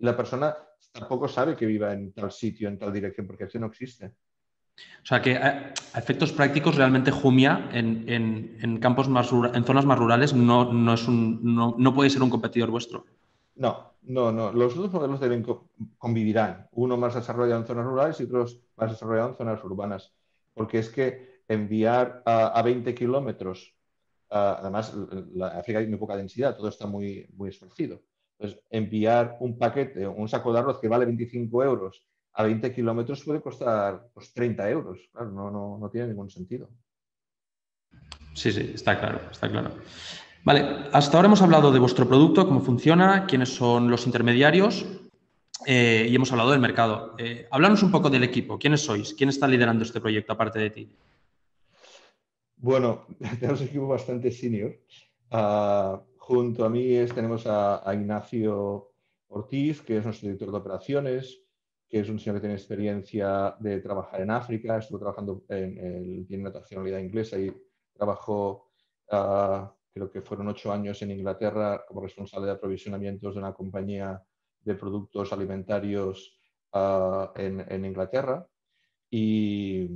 la 0.00 0.16
persona 0.16 0.56
tampoco 0.92 1.28
sabe 1.28 1.56
que 1.56 1.66
viva 1.66 1.92
en 1.92 2.12
tal 2.12 2.32
sitio, 2.32 2.68
en 2.68 2.78
tal 2.78 2.92
dirección, 2.92 3.26
porque 3.26 3.44
eso 3.44 3.58
no 3.58 3.66
existe. 3.66 4.14
O 5.02 5.06
sea 5.06 5.22
que 5.22 5.36
a 5.36 5.72
efectos 5.96 6.32
prácticos 6.32 6.76
realmente 6.76 7.10
Jumia 7.10 7.68
en, 7.72 8.78
campos 8.80 9.08
más 9.08 9.30
en 9.32 9.64
zonas 9.64 9.86
más 9.86 9.98
rurales 9.98 10.34
no, 10.34 10.94
es 10.94 11.08
un, 11.08 11.40
no, 11.42 11.94
puede 11.94 12.10
ser 12.10 12.22
un 12.22 12.30
competidor 12.30 12.70
vuestro. 12.70 13.06
No, 13.56 13.94
no, 14.02 14.30
no. 14.30 14.52
Los 14.52 14.74
dos 14.74 14.92
modelos 14.92 15.20
deben 15.20 15.44
convivirán. 15.98 16.68
Uno 16.72 16.96
más 16.96 17.14
desarrollado 17.14 17.60
en 17.60 17.66
zonas 17.66 17.84
rurales 17.84 18.20
y 18.20 18.24
otro 18.24 18.46
más 18.76 18.90
desarrollado 18.90 19.30
en 19.30 19.36
zonas 19.36 19.64
urbanas. 19.64 20.12
Porque 20.54 20.78
es 20.78 20.90
que 20.90 21.42
enviar 21.48 22.22
a, 22.26 22.60
20 22.62 22.94
kilómetros, 22.94 23.74
además 24.28 24.94
la 25.32 25.48
África 25.48 25.80
hay 25.80 25.86
muy 25.86 25.98
poca 25.98 26.16
densidad, 26.16 26.56
todo 26.56 26.68
está 26.68 26.86
muy, 26.86 27.26
muy 27.36 27.48
esparcido. 27.48 28.02
Pues 28.36 28.58
enviar 28.70 29.36
un 29.40 29.58
paquete, 29.58 30.06
un 30.06 30.28
saco 30.28 30.52
de 30.52 30.58
arroz 30.60 30.78
que 30.80 30.88
vale 30.88 31.04
25 31.04 31.64
euros 31.64 32.06
a 32.32 32.42
20 32.44 32.72
kilómetros 32.72 33.24
puede 33.24 33.40
costar 33.40 34.08
pues, 34.14 34.32
30 34.32 34.70
euros. 34.70 34.98
Claro, 35.12 35.30
no, 35.30 35.50
no, 35.50 35.78
no, 35.78 35.90
tiene 35.90 36.08
ningún 36.08 36.30
sentido. 36.30 36.68
Sí, 38.34 38.52
sí, 38.52 38.72
está 38.74 38.98
claro, 38.98 39.20
está 39.30 39.48
claro. 39.48 39.70
Vale, 40.44 40.88
hasta 40.92 41.16
ahora 41.16 41.26
hemos 41.26 41.42
hablado 41.42 41.70
de 41.70 41.78
vuestro 41.78 42.08
producto, 42.08 42.46
cómo 42.46 42.60
funciona, 42.60 43.26
quiénes 43.26 43.50
son 43.54 43.90
los 43.90 44.06
intermediarios 44.06 44.86
eh, 45.66 46.06
y 46.08 46.14
hemos 46.14 46.32
hablado 46.32 46.52
del 46.52 46.60
mercado. 46.60 47.14
Eh, 47.18 47.48
un 47.52 47.90
poco 47.90 48.08
del 48.08 48.24
equipo. 48.24 48.58
¿Quiénes 48.58 48.80
sois? 48.80 49.12
¿Quién 49.14 49.28
está 49.28 49.46
liderando 49.46 49.84
este 49.84 50.00
proyecto 50.00 50.32
aparte 50.32 50.58
de 50.58 50.70
ti? 50.70 50.88
Bueno, 52.56 53.06
tenemos 53.40 53.60
un 53.60 53.66
equipo 53.66 53.88
bastante 53.88 54.30
senior. 54.30 54.76
Ah, 55.30 56.00
Junto 56.30 56.64
a 56.64 56.70
mí 56.70 56.94
tenemos 57.12 57.44
a, 57.44 57.82
Ignacio 57.92 58.92
Ortiz, 59.26 59.82
que 59.82 59.96
es 59.96 60.04
nuestro 60.04 60.28
director 60.28 60.52
de 60.52 60.58
operaciones, 60.58 61.42
que 61.90 61.98
es 61.98 62.08
un 62.08 62.20
señor 62.20 62.36
que 62.36 62.42
tiene 62.42 62.54
experiencia 62.54 63.56
de 63.58 63.80
trabajar 63.80 64.20
en 64.20 64.30
África, 64.30 64.78
estuvo 64.78 65.00
trabajando 65.00 65.42
en, 65.48 65.76
el, 65.76 66.26
tiene 66.28 66.44
una 66.44 66.60
nacionalidad 66.60 67.00
inglesa 67.00 67.36
y 67.36 67.52
trabajó, 67.92 68.70
ah, 69.10 69.74
creo 69.92 70.08
que 70.08 70.22
fueron 70.22 70.46
ocho 70.46 70.72
años 70.72 71.02
en 71.02 71.10
Inglaterra 71.10 71.84
como 71.88 72.02
responsable 72.02 72.46
de 72.46 72.52
aprovisionamientos 72.52 73.34
de 73.34 73.40
una 73.40 73.52
compañía 73.52 74.22
de 74.60 74.74
productos 74.76 75.32
alimentarios 75.32 76.38
ah, 76.72 77.32
en, 77.34 77.84
Inglaterra. 77.84 78.46
Y, 79.10 79.88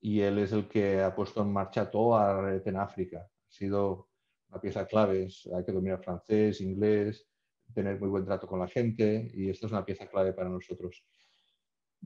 y, 0.00 0.20
él 0.20 0.38
es 0.40 0.50
el 0.50 0.66
que 0.66 1.00
ha 1.00 1.14
puesto 1.14 1.42
en 1.42 1.52
marcha 1.52 1.88
toda 1.88 2.26
la 2.26 2.40
red 2.40 2.66
en 2.66 2.76
África. 2.76 3.18
Ha 3.20 3.52
sido 3.52 4.08
una 4.48 4.60
pieza 4.60 4.84
clave 4.84 5.28
hay 5.54 5.64
que 5.64 5.72
dominar 5.72 6.02
francés, 6.02 6.60
inglés, 6.60 7.24
tener 7.72 8.00
muy 8.00 8.08
buen 8.08 8.24
trato 8.24 8.46
con 8.46 8.58
la 8.58 8.68
gente 8.68 9.30
y 9.32 9.48
esto 9.48 9.66
es 9.66 9.72
una 9.72 9.84
pieza 9.84 10.08
clave 10.08 10.32
para 10.32 10.48
nosotros. 10.48 11.04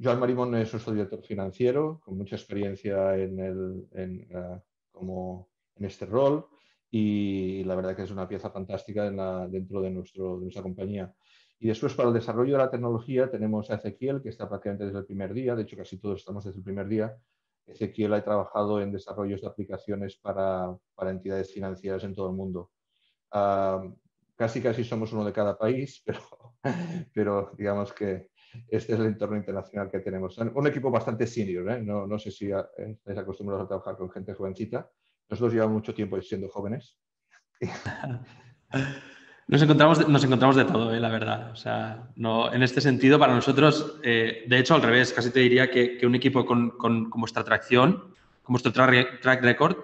Joan 0.02 0.20
Marimón 0.20 0.54
es 0.54 0.72
nuestro 0.72 0.92
director 0.92 1.22
financiero, 1.22 2.00
con 2.04 2.16
mucha 2.16 2.36
experiencia 2.36 3.16
en, 3.16 3.38
el, 3.38 3.88
en, 3.92 4.26
eh, 4.30 4.60
como 4.90 5.48
en 5.76 5.84
este 5.84 6.06
rol 6.06 6.46
y 6.90 7.62
la 7.64 7.76
verdad 7.76 7.94
que 7.94 8.02
es 8.02 8.10
una 8.10 8.28
pieza 8.28 8.50
fantástica 8.50 9.04
dentro 9.48 9.80
de, 9.80 9.90
nuestro, 9.90 10.36
de 10.36 10.42
nuestra 10.42 10.62
compañía. 10.62 11.14
Y 11.58 11.68
después 11.68 11.94
para 11.94 12.08
el 12.08 12.14
desarrollo 12.14 12.52
de 12.52 12.58
la 12.58 12.70
tecnología 12.70 13.30
tenemos 13.30 13.70
a 13.70 13.76
Ezequiel, 13.76 14.22
que 14.22 14.30
está 14.30 14.48
prácticamente 14.48 14.86
desde 14.86 14.98
el 14.98 15.06
primer 15.06 15.32
día, 15.32 15.54
de 15.54 15.62
hecho 15.62 15.76
casi 15.76 15.98
todos 15.98 16.20
estamos 16.20 16.44
desde 16.44 16.58
el 16.58 16.64
primer 16.64 16.88
día, 16.88 17.16
Ezequiel 17.66 18.14
ha 18.14 18.24
trabajado 18.24 18.80
en 18.80 18.92
desarrollos 18.92 19.40
de 19.40 19.46
aplicaciones 19.46 20.16
para, 20.16 20.76
entidades 21.02 21.52
financieras 21.52 22.02
en 22.04 22.14
todo 22.14 22.30
el 22.30 22.36
mundo. 22.36 22.70
casi 24.36 24.60
casi 24.60 24.84
somos 24.84 25.12
uno 25.12 25.24
de 25.24 25.32
cada 25.32 25.56
país, 25.56 26.02
pero, 26.04 26.20
pero 27.14 27.52
digamos 27.56 27.92
que 27.92 28.30
este 28.68 28.94
es 28.94 29.00
el 29.00 29.06
entorno 29.06 29.36
internacional 29.36 29.90
que 29.90 30.00
tenemos. 30.00 30.36
Un 30.38 30.66
equipo 30.66 30.90
bastante 30.90 31.26
senior, 31.26 31.70
¿eh? 31.70 31.82
no, 31.82 32.06
no, 32.06 32.18
sé 32.18 32.30
si 32.30 32.50
estáis 32.50 33.18
acostumbrados 33.18 33.64
a 33.64 33.68
trabajar 33.68 33.96
con 33.96 34.10
gente 34.10 34.34
jovencita. 34.34 34.90
Nosotros 35.28 35.52
llevamos 35.52 35.74
mucho 35.74 35.94
tiempo 35.94 36.20
siendo 36.20 36.48
jóvenes. 36.48 36.98
Nos 39.50 39.60
encontramos, 39.62 40.08
nos 40.08 40.22
encontramos 40.22 40.54
de 40.54 40.64
todo, 40.64 40.94
eh, 40.94 41.00
la 41.00 41.08
verdad. 41.08 41.50
O 41.50 41.56
sea, 41.56 42.08
no, 42.14 42.54
en 42.54 42.62
este 42.62 42.80
sentido, 42.80 43.18
para 43.18 43.34
nosotros, 43.34 43.98
eh, 44.04 44.44
de 44.46 44.58
hecho, 44.60 44.76
al 44.76 44.82
revés, 44.82 45.12
casi 45.12 45.32
te 45.32 45.40
diría 45.40 45.68
que, 45.72 45.98
un 46.06 46.14
equipo 46.14 46.46
con, 46.46 47.10
vuestra 47.10 47.42
atracción, 47.42 48.14
con 48.44 48.52
vuestro 48.52 48.70
track 48.72 49.42
record, 49.42 49.76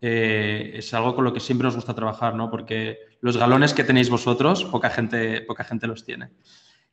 es 0.00 0.94
algo 0.94 1.14
con 1.14 1.24
lo 1.24 1.34
que 1.34 1.40
siempre 1.40 1.66
nos 1.66 1.74
gusta 1.74 1.94
trabajar, 1.94 2.34
¿no? 2.34 2.50
Porque 2.50 2.96
los 3.20 3.36
galones 3.36 3.74
que 3.74 3.84
tenéis 3.84 4.08
vosotros, 4.08 4.64
poca 4.64 4.88
gente, 4.88 5.42
poca 5.42 5.64
gente 5.64 5.86
los 5.86 6.02
tiene. 6.02 6.30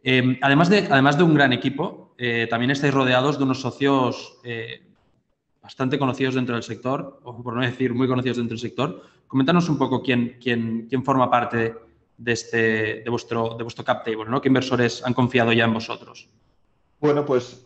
Eh, 0.09 0.39
además, 0.41 0.69
de, 0.69 0.87
además 0.89 1.17
de 1.17 1.23
un 1.25 1.33
gran 1.33 1.51
equipo, 1.51 2.13
eh, 2.17 2.47
también 2.49 2.71
estáis 2.71 2.93
rodeados 2.93 3.37
de 3.37 3.43
unos 3.43 3.59
socios 3.59 4.39
bastante 5.61 5.99
conocidos 5.99 6.35
dentro 6.35 6.55
del 6.55 6.63
sector, 6.63 7.19
o 7.23 7.43
por 7.43 7.53
no 7.53 7.61
decir 7.61 7.93
muy 7.93 8.07
conocidos 8.07 8.37
dentro 8.37 8.53
del 8.53 8.61
sector. 8.61 9.01
Coméntanos 9.27 9.67
un 9.67 9.77
poco 9.77 10.01
quién, 10.01 10.37
quién, 10.41 10.87
quién 10.87 11.03
forma 11.03 11.29
parte 11.29 11.75
de, 12.17 12.31
este, 12.31 13.01
de, 13.01 13.09
vuestro, 13.09 13.55
de 13.57 13.63
vuestro 13.63 13.83
cap 13.83 14.05
table, 14.05 14.29
¿no? 14.29 14.39
¿Qué 14.39 14.47
inversores 14.47 15.05
han 15.05 15.13
confiado 15.13 15.51
ya 15.51 15.65
en 15.65 15.73
vosotros? 15.73 16.29
Bueno, 17.01 17.25
pues 17.25 17.61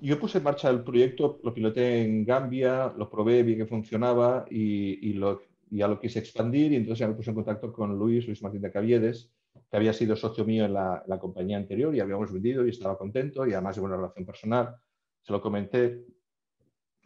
yo 0.00 0.20
puse 0.20 0.38
en 0.38 0.44
marcha 0.44 0.70
el 0.70 0.84
proyecto, 0.84 1.40
lo 1.42 1.52
piloté 1.52 2.02
en 2.02 2.24
Gambia, 2.24 2.92
lo 2.96 3.10
probé, 3.10 3.42
vi 3.42 3.56
que 3.56 3.66
funcionaba 3.66 4.44
y, 4.48 5.14
lo, 5.14 5.42
ya 5.68 5.88
lo 5.88 5.98
quise 5.98 6.20
expandir 6.20 6.70
y 6.70 6.76
entonces 6.76 7.00
ya 7.00 7.08
me 7.08 7.14
puse 7.14 7.30
en 7.30 7.34
contacto 7.34 7.72
con 7.72 7.98
Luis, 7.98 8.24
Luis 8.24 8.40
Martín 8.40 8.62
de 8.62 8.70
Caviedes, 8.70 9.32
que 9.72 9.78
había 9.78 9.94
sido 9.94 10.14
socio 10.16 10.44
mío 10.44 10.66
en 10.66 10.74
la, 10.74 11.18
compañía 11.18 11.56
anterior 11.56 11.94
y 11.94 12.00
habíamos 12.00 12.30
vendido 12.30 12.66
y 12.66 12.68
estaba 12.68 12.98
contento 12.98 13.46
y 13.46 13.54
además 13.54 13.76
de 13.76 13.80
una 13.80 13.96
relación 13.96 14.26
personal. 14.26 14.76
Se 15.22 15.32
lo 15.32 15.40
comenté, 15.40 16.04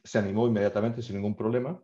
se 0.02 0.18
animó 0.18 0.48
inmediatamente 0.48 1.00
sin 1.00 1.14
ningún 1.14 1.36
problema, 1.36 1.80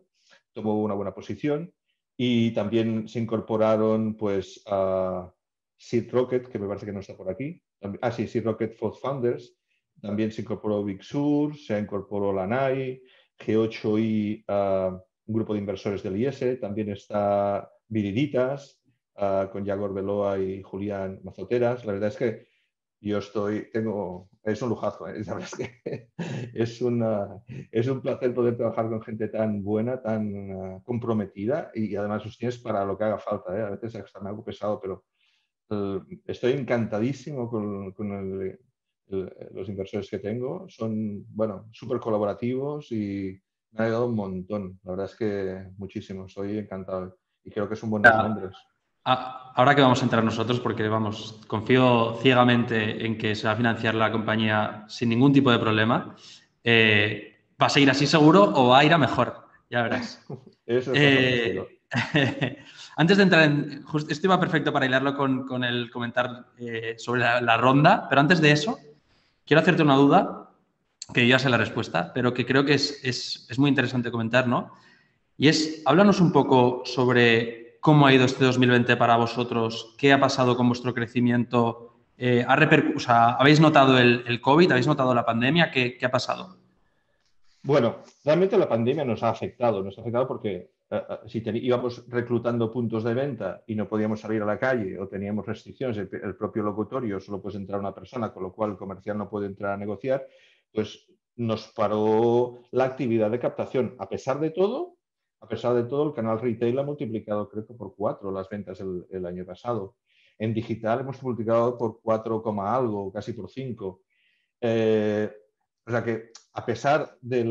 tomó 0.51 0.83
una 0.83 0.93
buena 0.93 1.13
posición 1.15 1.73
y 2.17 2.51
también 2.51 3.07
se 3.07 3.21
incorporaron 3.21 4.17
pues 4.17 4.61
a 4.67 5.33
Seed 5.77 6.11
Rocket, 6.11 6.49
que 6.49 6.59
me 6.59 6.67
parece 6.67 6.85
que 6.85 6.91
no 6.91 6.99
está 6.99 7.15
por 7.15 7.29
aquí. 7.29 7.63
Ah, 8.01 8.11
sí, 8.11 8.27
Seed 8.27 8.43
Rocket 8.43 8.75
Founders, 8.75 9.55
también 10.01 10.33
se 10.33 10.41
incorporó 10.41 10.83
Big 10.83 11.01
Sur, 11.01 11.55
se 11.55 11.79
incorporó 11.79 12.33
la 12.33 12.45
NAI, 12.45 13.01
G8i, 13.39 14.43
ah, 14.49 15.01
un 15.27 15.33
grupo 15.33 15.53
de 15.53 15.59
inversores 15.59 16.03
del 16.03 16.21
IS, 16.21 16.59
también 16.59 16.89
está 16.89 17.71
Viriditas, 17.87 18.82
ah, 19.15 19.49
con 19.51 19.65
Yagor 19.65 19.93
Beloa 19.93 20.39
y 20.39 20.61
Julián 20.61 21.19
Mazoteras. 21.23 21.85
La 21.85 21.93
verdad 21.93 22.09
es 22.09 22.17
que 22.17 22.47
yo 23.01 23.17
estoy, 23.17 23.69
tengo, 23.71 24.29
es 24.43 24.61
un 24.61 24.69
lujazo, 24.69 25.07
¿eh? 25.07 25.23
la 25.25 25.33
verdad 25.33 25.49
es 25.51 25.55
que 25.55 26.09
es, 26.53 26.81
una, 26.81 27.43
es 27.71 27.87
un 27.87 28.01
placer 28.01 28.33
poder 28.33 28.55
trabajar 28.55 28.87
con 28.89 29.01
gente 29.01 29.27
tan 29.27 29.61
buena, 29.61 30.01
tan 30.01 30.51
ah, 30.51 30.81
comprometida 30.83 31.71
y, 31.73 31.95
además 31.95 32.25
los 32.25 32.37
tienes 32.37 32.57
para 32.57 32.85
lo 32.85 32.97
que 32.97 33.03
haga 33.03 33.17
falta. 33.17 33.57
¿eh? 33.57 33.61
A 33.61 33.69
veces 33.71 33.95
hasta 33.95 34.21
me 34.21 34.29
hago 34.29 34.43
pesado, 34.43 34.79
pero 34.79 35.03
eh, 35.69 35.99
estoy 36.25 36.53
encantadísimo 36.53 37.49
con, 37.49 37.91
con 37.91 38.11
el, 38.11 38.59
los 39.07 39.69
inversores 39.69 40.09
que 40.09 40.19
tengo 40.19 40.65
son, 40.69 41.25
bueno, 41.29 41.69
súper 41.71 41.99
colaborativos 41.99 42.91
y 42.91 43.39
me 43.71 43.83
ha 43.83 43.85
ayudado 43.85 44.07
un 44.07 44.15
montón. 44.15 44.79
La 44.83 44.91
verdad 44.91 45.07
es 45.07 45.15
que 45.15 45.71
muchísimo, 45.77 46.25
estoy 46.25 46.57
encantado 46.57 47.17
y 47.43 47.51
creo 47.51 47.67
que 47.67 47.75
son 47.75 47.89
buenos 47.89 48.15
nombres. 48.15 48.55
Ahora 49.03 49.75
que 49.75 49.81
vamos 49.81 50.01
a 50.01 50.05
entrar 50.05 50.23
nosotros, 50.23 50.59
porque 50.59 50.87
vamos, 50.87 51.39
confío 51.47 52.17
ciegamente 52.21 53.05
en 53.05 53.17
que 53.17 53.35
se 53.35 53.47
va 53.47 53.53
a 53.53 53.55
financiar 53.55 53.95
la 53.95 54.11
compañía 54.11 54.85
sin 54.87 55.09
ningún 55.09 55.33
tipo 55.33 55.51
de 55.51 55.59
problema, 55.59 56.15
eh, 56.63 57.35
¿va 57.61 57.67
a 57.67 57.69
seguir 57.69 57.91
así 57.91 58.07
seguro 58.07 58.51
o 58.55 58.69
va 58.69 58.79
a 58.79 58.85
ir 58.85 58.93
a 58.93 58.97
mejor? 58.97 59.47
Ya 59.69 59.83
verás. 59.83 60.25
Eso 60.65 60.91
eh, 60.95 61.79
Antes 62.95 63.17
de 63.17 63.23
entrar 63.23 63.43
en. 63.43 63.85
esto 64.09 64.27
iba 64.27 64.39
perfecto 64.39 64.71
para 64.71 64.85
hilarlo 64.85 65.15
con, 65.15 65.63
el 65.63 65.89
comentar 65.91 66.47
eh, 66.57 66.95
sobre 66.97 67.21
la, 67.21 67.57
ronda, 67.57 68.07
pero 68.09 68.21
antes 68.21 68.39
de 68.39 68.51
eso, 68.51 68.79
quiero 69.45 69.61
hacerte 69.61 69.83
una 69.83 69.95
duda, 69.95 70.51
que 71.13 71.27
ya 71.27 71.39
sé 71.39 71.49
la 71.49 71.57
respuesta, 71.57 72.11
pero 72.13 72.33
que 72.33 72.45
creo 72.45 72.65
que 72.65 72.73
es, 72.73 73.47
muy 73.57 73.69
interesante 73.69 74.11
comentar, 74.11 74.47
¿no? 74.47 74.73
Y 75.37 75.47
es, 75.47 75.81
háblanos 75.85 76.21
un 76.21 76.31
poco 76.31 76.83
sobre 76.85 77.62
cómo 77.83 78.07
ha 78.07 78.13
ido 78.13 78.23
este 78.23 78.45
2020 78.45 78.95
para 78.95 79.17
vosotros, 79.17 79.93
qué 79.97 80.13
ha 80.13 80.19
pasado 80.19 80.55
con 80.55 80.69
vuestro 80.69 80.93
crecimiento, 80.93 81.97
eh, 82.17 82.45
¿habéis 82.47 83.59
notado 83.59 83.99
el, 83.99 84.39
COVID, 84.39 84.71
habéis 84.71 84.87
notado 84.87 85.13
la 85.13 85.25
pandemia? 85.25 85.69
¿Qué, 85.69 85.99
ha 86.01 86.09
pasado? 86.09 86.55
Bueno, 87.61 87.97
realmente 88.23 88.57
la 88.57 88.69
pandemia 88.69 89.03
nos 89.03 89.21
ha 89.21 89.29
afectado, 89.29 89.83
nos 89.83 89.97
ha 89.97 90.01
afectado 90.01 90.25
porque 90.25 90.71
eh, 90.89 91.01
eh, 91.09 91.17
si 91.27 91.43
íbamos 91.45 92.07
reclutando 92.07 92.71
puntos 92.71 93.03
de 93.03 93.13
venta 93.13 93.63
y 93.67 93.75
no 93.75 93.89
podíamos 93.89 94.21
salir 94.21 94.41
a 94.41 94.45
la 94.45 94.57
calle 94.57 94.97
o 94.97 95.09
teníamos 95.09 95.45
restricciones, 95.45 95.97
el, 95.97 96.35
propio 96.37 96.63
locutorio 96.63 97.19
solo 97.19 97.41
puede 97.41 97.57
entrar 97.57 97.81
una 97.81 97.93
persona, 97.93 98.31
con 98.31 98.43
lo 98.43 98.53
cual 98.53 98.71
el 98.71 98.77
comercial 98.77 99.17
no 99.17 99.29
puede 99.29 99.47
entrar 99.47 99.73
a 99.73 99.77
negociar, 99.77 100.25
pues 100.71 101.05
nos 101.35 101.67
paró 101.73 102.61
la 102.71 102.85
actividad 102.85 103.29
de 103.29 103.39
captación. 103.39 103.95
A 103.99 104.07
pesar 104.07 104.39
de 104.39 104.51
todo, 104.51 104.95
a 105.43 105.47
pesar 105.47 105.75
de 105.75 105.83
todo, 105.83 106.07
el 106.07 106.13
canal 106.13 106.39
retail 106.39 106.79
ha 106.79 106.83
multiplicado, 106.83 107.49
creo 107.49 107.67
que 107.67 107.73
por 107.73 107.95
cuatro 107.95 108.31
las 108.31 108.49
ventas 108.49 108.79
el, 108.79 109.25
año 109.25 109.45
pasado. 109.45 109.97
En 110.39 110.53
digital 110.53 111.01
hemos 111.01 111.21
multiplicado 111.21 111.77
por 111.77 112.01
cuatro 112.01 112.41
algo, 112.61 113.11
casi 113.11 113.33
por 113.33 113.49
cinco. 113.49 114.01
Eh, 114.61 115.31
o 115.85 115.91
sea 115.91 116.03
que 116.03 116.31
a 116.53 116.65
pesar 116.65 117.17
de, 117.21 117.43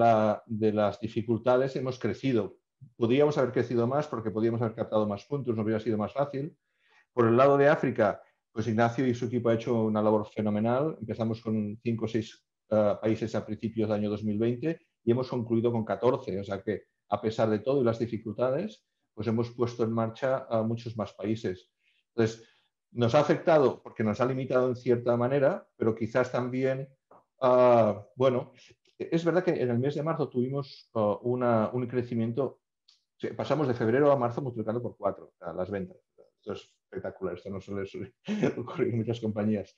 de 0.46 0.72
las 0.72 1.00
dificultades 1.00 1.76
hemos 1.76 1.98
crecido 1.98 2.56
podríamos 2.96 3.38
haber 3.38 3.52
crecido 3.52 3.86
más 3.86 4.06
porque 4.06 4.30
podíamos 4.30 4.60
haber 4.62 4.74
captado 4.74 5.06
más 5.06 5.24
puntos, 5.24 5.56
no 5.56 5.62
hubiera 5.62 5.80
sido 5.80 5.98
más 5.98 6.12
fácil. 6.12 6.56
Por 7.12 7.28
el 7.28 7.36
lado 7.36 7.56
de 7.56 7.68
África, 7.68 8.22
pues 8.52 8.66
Ignacio 8.66 9.06
y 9.06 9.14
su 9.14 9.26
equipo 9.26 9.48
ha 9.48 9.54
hecho 9.54 9.84
una 9.84 10.02
labor 10.02 10.26
fenomenal. 10.28 10.96
Empezamos 11.00 11.40
con 11.40 11.78
cinco 11.82 12.06
o 12.06 12.08
seis 12.08 12.44
eh, 12.70 12.94
países 13.00 13.34
a 13.34 13.44
principios 13.44 13.88
del 13.88 13.98
año 13.98 14.10
2020 14.10 14.78
y 15.04 15.10
hemos 15.10 15.28
concluido 15.28 15.72
con 15.72 15.84
14. 15.84 16.40
O 16.40 16.44
sea 16.44 16.62
que, 16.62 16.84
a 17.12 17.20
pesar 17.20 17.50
de 17.50 17.58
todo 17.58 17.82
y 17.82 17.84
las 17.84 17.98
dificultades, 17.98 18.84
pues 19.12 19.28
hemos 19.28 19.50
puesto 19.50 19.84
en 19.84 19.92
marcha 19.92 20.46
a 20.48 20.62
muchos 20.62 20.96
más 20.96 21.12
países. 21.12 21.70
Entonces, 22.14 22.48
nos 22.90 23.14
ha 23.14 23.20
afectado 23.20 23.82
porque 23.82 24.02
nos 24.02 24.20
ha 24.22 24.26
limitado 24.26 24.68
en 24.68 24.76
cierta 24.76 25.14
manera, 25.16 25.68
pero 25.76 25.94
quizás 25.94 26.32
también, 26.32 26.88
ah, 27.42 28.02
bueno, 28.16 28.52
es 28.98 29.24
verdad 29.24 29.44
que 29.44 29.50
en 29.50 29.70
el 29.70 29.78
mes 29.78 29.94
de 29.94 30.02
marzo 30.02 30.30
tuvimos 30.30 30.90
ah, 30.94 31.18
un 31.22 31.86
crecimiento 31.86 32.62
pasamos 33.36 33.68
de 33.68 33.74
febrero 33.74 34.10
a 34.10 34.16
marzo 34.16 34.40
multiplicando 34.42 34.82
por 34.82 34.96
cuatro 34.96 35.34
las 35.54 35.70
ventas. 35.70 35.98
Esto 36.38 36.54
es 36.54 36.74
espectacular, 36.84 37.34
esto 37.34 37.50
no 37.50 37.60
suele 37.60 37.88
ocurrir 38.58 38.88
en 38.88 38.98
muchas 38.98 39.20
compañías. 39.20 39.76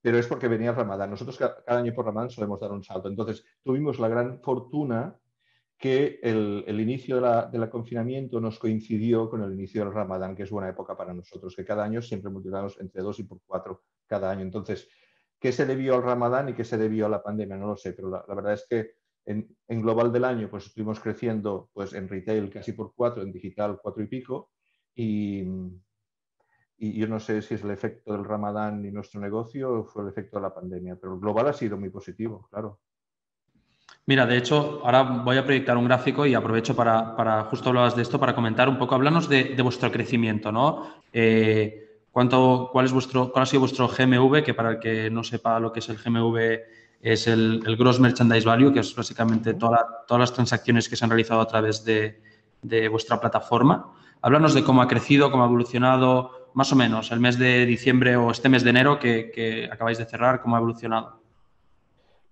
Pero 0.00 0.18
es 0.18 0.26
porque 0.26 0.48
venía 0.48 0.72
Ramadán. 0.72 1.10
Nosotros 1.10 1.38
cada 1.38 1.80
año 1.80 1.94
por 1.94 2.04
Ramadán 2.04 2.30
solemos 2.30 2.60
dar 2.60 2.70
un 2.70 2.84
salto. 2.84 3.08
Entonces, 3.08 3.44
tuvimos 3.62 3.98
la 3.98 4.08
gran 4.08 4.40
fortuna 4.42 5.18
que 5.78 6.20
el, 6.22 6.80
inicio 6.80 7.20
del 7.20 7.60
la 7.60 7.70
confinamiento 7.70 8.40
nos 8.40 8.58
coincidió 8.58 9.28
con 9.28 9.42
el 9.42 9.52
inicio 9.52 9.84
del 9.84 9.92
Ramadán, 9.92 10.34
que 10.34 10.44
es 10.44 10.50
buena 10.50 10.70
época 10.70 10.96
para 10.96 11.12
nosotros, 11.12 11.54
que 11.54 11.64
cada 11.64 11.84
año 11.84 12.00
siempre 12.00 12.30
multiplicamos 12.30 12.78
entre 12.80 13.02
dos 13.02 13.18
y 13.18 13.24
por 13.24 13.40
cuatro 13.44 13.82
cada 14.06 14.30
año. 14.30 14.42
Entonces, 14.42 14.88
¿qué 15.38 15.52
se 15.52 15.66
debió 15.66 15.96
al 15.96 16.02
Ramadán 16.02 16.48
y 16.48 16.54
qué 16.54 16.64
se 16.64 16.78
debió 16.78 17.06
a 17.06 17.08
la 17.10 17.22
pandemia? 17.22 17.56
No 17.56 17.66
lo 17.66 17.76
sé, 17.76 17.92
pero 17.92 18.08
la 18.08 18.34
verdad 18.34 18.54
es 18.54 18.66
que 18.68 18.92
en, 19.26 19.56
global 19.68 20.12
del 20.12 20.24
año, 20.24 20.48
pues 20.50 20.66
estuvimos 20.66 21.00
creciendo 21.00 21.70
pues, 21.72 21.92
en 21.94 22.08
retail 22.08 22.50
casi 22.50 22.72
por 22.72 22.94
cuatro, 22.94 23.22
en 23.22 23.32
digital 23.32 23.78
cuatro 23.82 24.02
y 24.02 24.06
pico. 24.06 24.50
Y, 24.94 25.42
y 26.76 26.98
yo 26.98 27.08
no 27.08 27.18
sé 27.20 27.42
si 27.42 27.54
es 27.54 27.64
el 27.64 27.70
efecto 27.70 28.12
del 28.12 28.24
ramadán 28.24 28.84
y 28.84 28.90
nuestro 28.90 29.20
negocio 29.20 29.72
o 29.72 29.84
fue 29.84 30.02
el 30.02 30.08
efecto 30.08 30.38
de 30.38 30.42
la 30.42 30.54
pandemia, 30.54 30.96
pero 30.96 31.14
el 31.14 31.20
global 31.20 31.48
ha 31.48 31.52
sido 31.52 31.76
muy 31.76 31.90
positivo, 31.90 32.48
claro. 32.50 32.80
Mira, 34.06 34.26
de 34.26 34.36
hecho, 34.36 34.82
ahora 34.84 35.02
voy 35.02 35.38
a 35.38 35.44
proyectar 35.44 35.76
un 35.78 35.86
gráfico 35.86 36.26
y 36.26 36.34
aprovecho 36.34 36.76
para, 36.76 37.16
para 37.16 37.44
justo 37.44 37.70
hablabas 37.70 37.96
de 37.96 38.02
esto, 38.02 38.20
para 38.20 38.34
comentar 38.34 38.68
un 38.68 38.78
poco, 38.78 38.94
hablarnos 38.94 39.28
de, 39.28 39.54
de 39.54 39.62
vuestro 39.62 39.90
crecimiento, 39.90 40.52
¿no? 40.52 40.90
Eh, 41.12 41.84
¿cuánto, 42.12 42.68
cuál, 42.70 42.84
es 42.84 42.92
vuestro, 42.92 43.32
¿Cuál 43.32 43.42
ha 43.44 43.46
sido 43.46 43.60
vuestro 43.60 43.88
GMV? 43.88 44.42
Que 44.42 44.52
para 44.52 44.72
el 44.72 44.78
que 44.78 45.10
no 45.10 45.24
sepa 45.24 45.58
lo 45.58 45.72
que 45.72 45.80
es 45.80 45.88
el 45.88 45.96
GMV, 45.96 46.60
es 47.04 47.26
el, 47.26 47.62
Gross 47.78 48.00
Merchandise 48.00 48.46
Value, 48.46 48.72
que 48.72 48.80
es 48.80 48.94
básicamente 48.94 49.54
todas 49.54 49.84
las 50.08 50.32
transacciones 50.32 50.88
que 50.88 50.96
se 50.96 51.04
han 51.04 51.10
realizado 51.10 51.40
a 51.40 51.46
través 51.46 51.84
de, 51.84 52.20
vuestra 52.88 53.20
plataforma. 53.20 53.92
Háblanos 54.22 54.54
de 54.54 54.64
cómo 54.64 54.80
ha 54.80 54.88
crecido, 54.88 55.30
cómo 55.30 55.42
ha 55.42 55.46
evolucionado, 55.46 56.50
más 56.54 56.72
o 56.72 56.76
menos, 56.76 57.10
el 57.12 57.20
mes 57.20 57.38
de 57.38 57.66
diciembre 57.66 58.16
o 58.16 58.30
este 58.30 58.48
mes 58.48 58.64
de 58.64 58.70
enero 58.70 58.98
que, 58.98 59.68
acabáis 59.70 59.98
de 59.98 60.06
cerrar, 60.06 60.40
cómo 60.40 60.56
ha 60.56 60.60
evolucionado. 60.60 61.23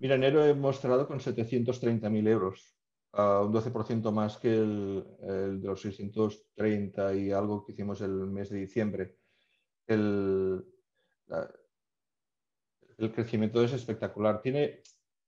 Mira, 0.03 0.17
enero 0.17 0.45
hemos 0.45 0.81
cerrado 0.81 1.07
con 1.07 1.21
730.000 1.21 2.27
euros, 2.27 2.75
un 3.13 3.53
12% 3.53 4.11
más 4.11 4.37
que 4.37 4.53
el, 4.53 5.05
de 5.61 5.69
los 5.69 5.81
630 5.81 7.15
y 7.15 7.31
algo 7.31 7.65
que 7.65 7.71
hicimos 7.71 8.01
el 8.01 8.11
mes 8.11 8.51
de 8.51 8.59
diciembre. 8.59 9.19
El, 9.87 10.65
crecimiento 13.15 13.63
es 13.63 13.75
espectacular. 13.75 14.43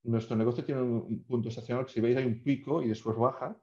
Nuestro 0.03 0.35
negocio 0.35 0.65
tiene 0.65 0.81
un 0.81 1.23
punto 1.23 1.47
estacional 1.47 1.85
que 1.85 1.93
si 1.93 2.01
veis 2.01 2.17
hay 2.17 2.25
un 2.25 2.43
pico 2.43 2.83
y 2.83 2.89
después 2.89 3.15
baja. 3.15 3.57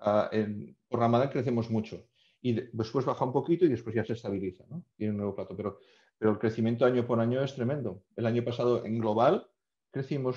Uh, 0.00 0.34
en, 0.34 0.76
por 0.88 0.98
Ramadán 0.98 1.28
crecemos 1.28 1.70
mucho 1.70 2.08
y 2.40 2.52
después 2.72 3.04
baja 3.04 3.24
un 3.24 3.32
poquito 3.32 3.64
y 3.64 3.68
después 3.68 3.94
ya 3.94 4.04
se 4.04 4.14
estabiliza. 4.14 4.64
¿no? 4.68 4.84
Tiene 4.96 5.12
un 5.12 5.18
nuevo 5.18 5.36
plato, 5.36 5.56
pero 5.56 5.78
el 6.18 6.36
crecimiento 6.36 6.84
año 6.84 7.06
por 7.06 7.20
año 7.20 7.44
es 7.44 7.54
tremendo. 7.54 8.02
El 8.16 8.26
año 8.26 8.42
pasado 8.42 8.84
en 8.84 8.98
global 8.98 9.48
crecimos 9.90 10.36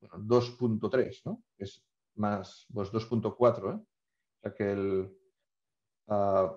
2.3, 0.00 1.22
¿no? 1.24 1.42
es 1.58 1.84
más 2.14 2.66
pues 2.72 2.90
2.4. 2.92 3.74
¿eh? 3.74 3.74
O 3.74 4.40
sea 4.42 4.54
que 4.54 4.72
el, 4.72 5.16
ah, 6.08 6.56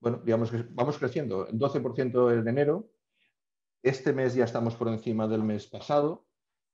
bueno, 0.00 0.20
digamos 0.24 0.50
que 0.50 0.64
vamos 0.70 0.98
creciendo. 0.98 1.46
El 1.48 1.58
12% 1.58 2.38
en 2.38 2.48
enero. 2.48 2.90
Este 3.82 4.12
mes 4.12 4.34
ya 4.34 4.44
estamos 4.44 4.74
por 4.76 4.88
encima 4.88 5.28
del 5.28 5.42
mes 5.42 5.66
pasado. 5.66 6.26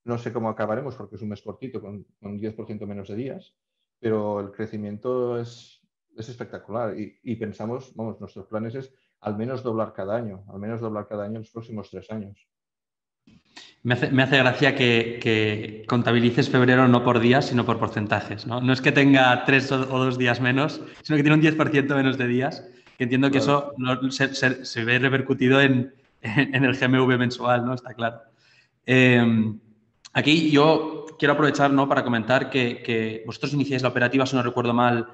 No 0.04 0.18
sé 0.18 0.32
cómo 0.32 0.48
acabaremos 0.48 0.96
porque 0.96 1.16
es 1.16 1.22
un 1.22 1.28
mes 1.28 1.42
cortito 1.42 1.80
con, 1.80 2.04
con 2.20 2.38
10% 2.38 2.86
menos 2.86 3.08
de 3.08 3.16
días, 3.16 3.54
pero 4.00 4.40
el 4.40 4.50
crecimiento 4.50 5.38
es, 5.38 5.80
es 6.16 6.28
espectacular 6.28 6.98
y, 6.98 7.18
y, 7.22 7.36
pensamos, 7.36 7.94
vamos, 7.94 8.18
nuestros 8.18 8.46
planes 8.48 8.74
es 8.74 8.92
al 9.20 9.36
menos 9.36 9.62
doblar 9.62 9.92
cada 9.92 10.16
año, 10.16 10.44
al 10.48 10.58
menos 10.58 10.80
doblar 10.80 11.06
cada 11.06 11.24
año 11.24 11.36
en 11.36 11.42
los 11.42 11.50
próximos 11.52 11.88
tres 11.90 12.10
años. 12.10 12.48
Me 13.82 13.94
hace, 13.94 14.10
me 14.10 14.22
hace 14.22 14.38
gracia 14.38 14.76
que, 14.76 15.18
que, 15.20 15.84
contabilices 15.88 16.48
febrero 16.48 16.86
no 16.86 17.02
por 17.02 17.18
días, 17.18 17.46
sino 17.46 17.66
por 17.66 17.78
porcentajes. 17.78 18.46
No, 18.46 18.60
no 18.60 18.72
es 18.72 18.80
que 18.80 18.92
tenga 18.92 19.44
tres 19.44 19.72
o, 19.72 19.80
o, 19.92 20.04
dos 20.04 20.18
días 20.18 20.40
menos, 20.40 20.80
sino 21.02 21.16
que 21.16 21.22
tiene 21.22 21.36
un 21.36 21.42
10% 21.42 21.94
menos 21.96 22.16
de 22.16 22.28
días, 22.28 22.64
que 22.96 23.04
entiendo 23.04 23.30
que 23.30 23.38
eso 23.38 23.72
no, 23.78 24.10
se, 24.12 24.34
se, 24.34 24.64
se, 24.64 24.84
ve 24.84 25.00
repercutido 25.00 25.60
en, 25.60 25.92
en, 26.22 26.64
el 26.64 26.76
GMV 26.76 27.18
mensual, 27.18 27.64
¿no? 27.66 27.74
Está 27.74 27.94
claro. 27.94 28.20
Eh, 28.86 29.52
aquí 30.12 30.50
yo 30.50 31.06
quiero 31.18 31.34
aprovechar 31.34 31.72
¿no? 31.72 31.88
para 31.88 32.04
comentar 32.04 32.50
que, 32.50 32.82
que 32.82 33.24
vosotros 33.26 33.52
iniciáis 33.54 33.82
la 33.82 33.88
operativa, 33.88 34.26
si 34.26 34.36
no 34.36 34.42
recuerdo 34.42 34.74
mal, 34.74 35.08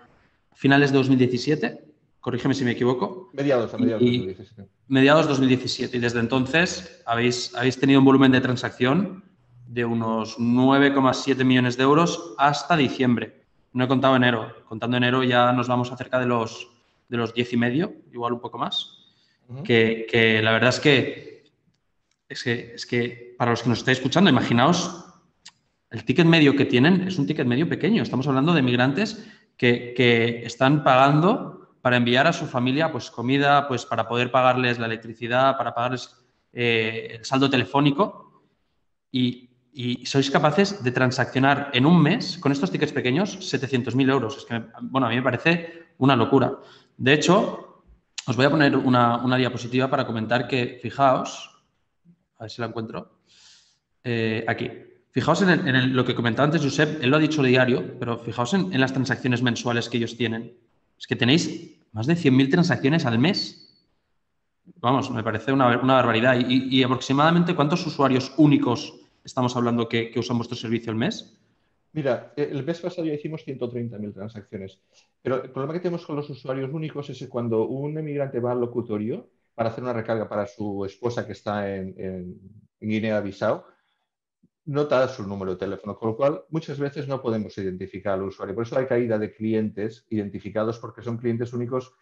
finales 0.54 0.92
de 0.92 0.98
2017 0.98 1.88
corrígeme 2.20 2.54
si 2.54 2.64
me 2.64 2.72
equivoco. 2.72 3.30
Mediados, 3.32 3.72
a 3.72 3.78
mediados 3.78 4.02
de 4.02 4.10
2017. 4.10 4.68
Mediados 4.88 5.28
2017. 5.28 5.96
Y 5.96 6.00
desde 6.00 6.20
entonces 6.20 7.02
habéis, 7.06 7.54
habéis 7.54 7.78
tenido 7.78 8.00
un 8.00 8.06
volumen 8.06 8.32
de 8.32 8.40
transacción 8.40 9.22
de 9.66 9.84
unos 9.84 10.38
9,7 10.38 11.44
millones 11.44 11.76
de 11.76 11.82
euros 11.82 12.34
hasta 12.38 12.76
diciembre. 12.76 13.44
No 13.72 13.84
he 13.84 13.88
contado 13.88 14.16
enero. 14.16 14.54
Contando 14.66 14.96
enero 14.96 15.22
ya 15.22 15.52
nos 15.52 15.68
vamos 15.68 15.92
acerca 15.92 16.18
de 16.18 16.26
los, 16.26 16.68
de 17.08 17.18
los 17.18 17.34
10 17.34 17.52
y 17.52 17.56
medio, 17.58 17.92
igual 18.12 18.32
un 18.32 18.40
poco 18.40 18.56
más. 18.56 18.94
Uh 19.48 19.56
-huh. 19.56 19.62
que, 19.62 20.06
que, 20.10 20.42
la 20.42 20.52
verdad 20.52 20.70
es 20.70 20.80
que, 20.80 21.44
es 22.28 22.42
que, 22.42 22.72
es 22.74 22.86
que 22.86 23.34
para 23.38 23.50
los 23.50 23.62
que 23.62 23.68
nos 23.68 23.78
estáis 23.78 23.98
escuchando, 23.98 24.30
imaginaos 24.30 25.04
el 25.90 26.04
ticket 26.04 26.26
medio 26.26 26.56
que 26.56 26.64
tienen 26.64 27.02
es 27.08 27.18
un 27.18 27.26
ticket 27.26 27.46
medio 27.46 27.68
pequeño. 27.68 28.02
Estamos 28.02 28.26
hablando 28.26 28.54
de 28.54 28.62
migrantes 28.62 29.26
que, 29.56 29.92
que 29.94 30.44
están 30.44 30.82
pagando 30.82 31.57
para 31.80 31.96
enviar 31.96 32.26
a 32.26 32.32
su 32.32 32.46
familia 32.46 32.90
pues, 32.90 33.10
comida, 33.10 33.68
pues, 33.68 33.84
para 33.86 34.08
poder 34.08 34.30
pagarles 34.30 34.78
la 34.78 34.86
electricidad, 34.86 35.56
para 35.56 35.74
pagarles 35.74 36.14
eh, 36.52 37.16
el 37.18 37.24
saldo 37.24 37.48
telefónico. 37.48 38.42
Y, 39.10 39.46
sois 40.06 40.28
capaces 40.28 40.82
de 40.82 40.90
transaccionar 40.90 41.70
en 41.72 41.86
un 41.86 42.02
mes, 42.02 42.36
con 42.38 42.50
estos 42.50 42.72
tickets 42.72 42.90
pequeños, 42.90 43.38
700.000 43.38 44.10
euros. 44.10 44.38
Es 44.38 44.44
que, 44.44 44.60
bueno, 44.82 45.06
a 45.06 45.10
mí 45.10 45.14
me 45.14 45.22
parece 45.22 45.94
una 45.98 46.16
locura. 46.16 46.50
De 46.96 47.12
hecho, 47.12 47.84
os 48.26 48.34
voy 48.34 48.46
a 48.46 48.50
poner 48.50 48.76
una, 48.76 49.18
una 49.18 49.36
diapositiva 49.36 49.88
para 49.88 50.04
comentar 50.04 50.48
que, 50.48 50.80
fijaos, 50.82 51.62
a 52.38 52.44
ver 52.44 52.50
si 52.50 52.60
la 52.60 52.66
encuentro, 52.66 53.20
eh, 54.02 54.44
aquí. 54.48 54.68
Fijaos 55.12 55.42
en, 55.42 55.94
lo 55.94 56.04
que 56.04 56.16
comentaba 56.16 56.46
antes 56.46 56.62
Josep, 56.62 57.00
él 57.00 57.10
lo 57.10 57.16
ha 57.16 57.20
dicho 57.20 57.42
diario, 57.42 57.98
pero 58.00 58.18
fijaos 58.18 58.54
en 58.54 58.80
las 58.80 58.92
transacciones 58.92 59.42
mensuales 59.42 59.88
que 59.88 59.98
ellos 59.98 60.16
tienen. 60.16 60.56
Es 60.98 61.06
que 61.06 61.16
tenéis 61.16 61.78
más 61.92 62.06
de 62.06 62.14
100.000 62.14 62.50
transacciones 62.50 63.06
al 63.06 63.18
mes. 63.18 63.64
Vamos, 64.76 65.10
me 65.10 65.22
parece 65.22 65.52
una, 65.52 65.76
barbaridad. 65.76 66.36
¿Y, 66.38 66.76
¿Y, 66.76 66.82
aproximadamente 66.82 67.54
cuántos 67.54 67.86
usuarios 67.86 68.32
únicos 68.36 68.94
estamos 69.24 69.56
hablando 69.56 69.88
que, 69.88 70.12
usan 70.16 70.36
vuestro 70.36 70.56
servicio 70.56 70.90
al 70.90 70.98
mes? 70.98 71.38
Mira, 71.92 72.32
el 72.36 72.64
mes 72.64 72.80
pasado 72.80 73.06
ya 73.06 73.14
hicimos 73.14 73.46
130.000 73.46 74.12
transacciones. 74.12 74.78
Pero 75.22 75.42
el 75.42 75.50
problema 75.50 75.72
que 75.72 75.80
tenemos 75.80 76.04
con 76.04 76.16
los 76.16 76.28
usuarios 76.28 76.70
únicos 76.72 77.08
es 77.10 77.18
que 77.18 77.28
cuando 77.28 77.66
un 77.66 77.96
emigrante 77.96 78.40
va 78.40 78.52
al 78.52 78.60
locutorio 78.60 79.28
para 79.54 79.70
hacer 79.70 79.82
una 79.82 79.92
recarga 79.92 80.28
para 80.28 80.46
su 80.46 80.84
esposa 80.84 81.26
que 81.26 81.32
está 81.32 81.74
en, 81.74 81.94
en, 81.96 82.38
en 82.80 82.88
Guinea-Bissau, 82.88 83.64
no 84.68 84.84
da 84.84 85.08
su 85.08 85.26
número 85.26 85.52
de 85.52 85.56
teléfono, 85.56 85.96
con 85.96 86.10
lo 86.10 86.16
cual 86.16 86.42
muchas 86.50 86.78
veces 86.78 87.08
no 87.08 87.22
podemos 87.22 87.56
identificar 87.56 88.14
al 88.14 88.24
usuario. 88.24 88.54
Por 88.54 88.66
eso 88.66 88.78
hay 88.78 88.84
caída 88.84 89.18
de 89.18 89.32
clientes 89.32 90.04
identificados 90.10 90.78
porque 90.78 91.00
son 91.00 91.16
clientes 91.16 91.54
únicos 91.54 91.94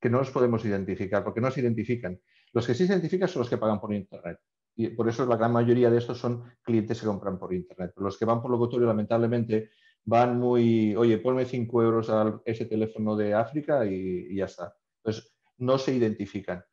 que 0.00 0.08
no 0.08 0.18
los 0.18 0.30
podemos 0.30 0.64
identificar, 0.64 1.22
porque 1.22 1.42
no 1.42 1.50
se 1.50 1.60
identifican. 1.60 2.18
Los 2.54 2.66
que 2.66 2.72
sí 2.72 2.86
se 2.86 2.94
identifican 2.94 3.28
son 3.28 3.40
los 3.40 3.50
que 3.50 3.58
pagan 3.58 3.78
por 3.78 3.92
Internet. 3.92 4.38
Y 4.76 4.88
por 4.88 5.10
eso 5.10 5.26
la 5.26 5.36
gran 5.36 5.52
mayoría 5.52 5.90
de 5.90 5.98
estos 5.98 6.16
son 6.18 6.42
clientes 6.62 6.98
que 6.98 7.06
compran 7.06 7.38
por 7.38 7.52
Internet. 7.52 7.92
Los 7.96 8.16
que 8.16 8.24
van 8.24 8.40
por 8.40 8.50
locutorio, 8.50 8.86
lamentablemente, 8.86 9.68
van 10.04 10.38
muy, 10.38 10.96
oye, 10.96 11.18
ponme 11.18 11.44
5 11.44 11.82
euros 11.82 12.08
a 12.08 12.40
ese 12.46 12.64
teléfono 12.64 13.14
de 13.14 13.34
África 13.34 13.84
y, 13.84 14.28
y 14.30 14.36
ya 14.36 14.46
está. 14.46 14.74
Entonces, 15.04 15.36
no 15.58 15.76
se 15.76 15.94
identifican. 15.94 16.64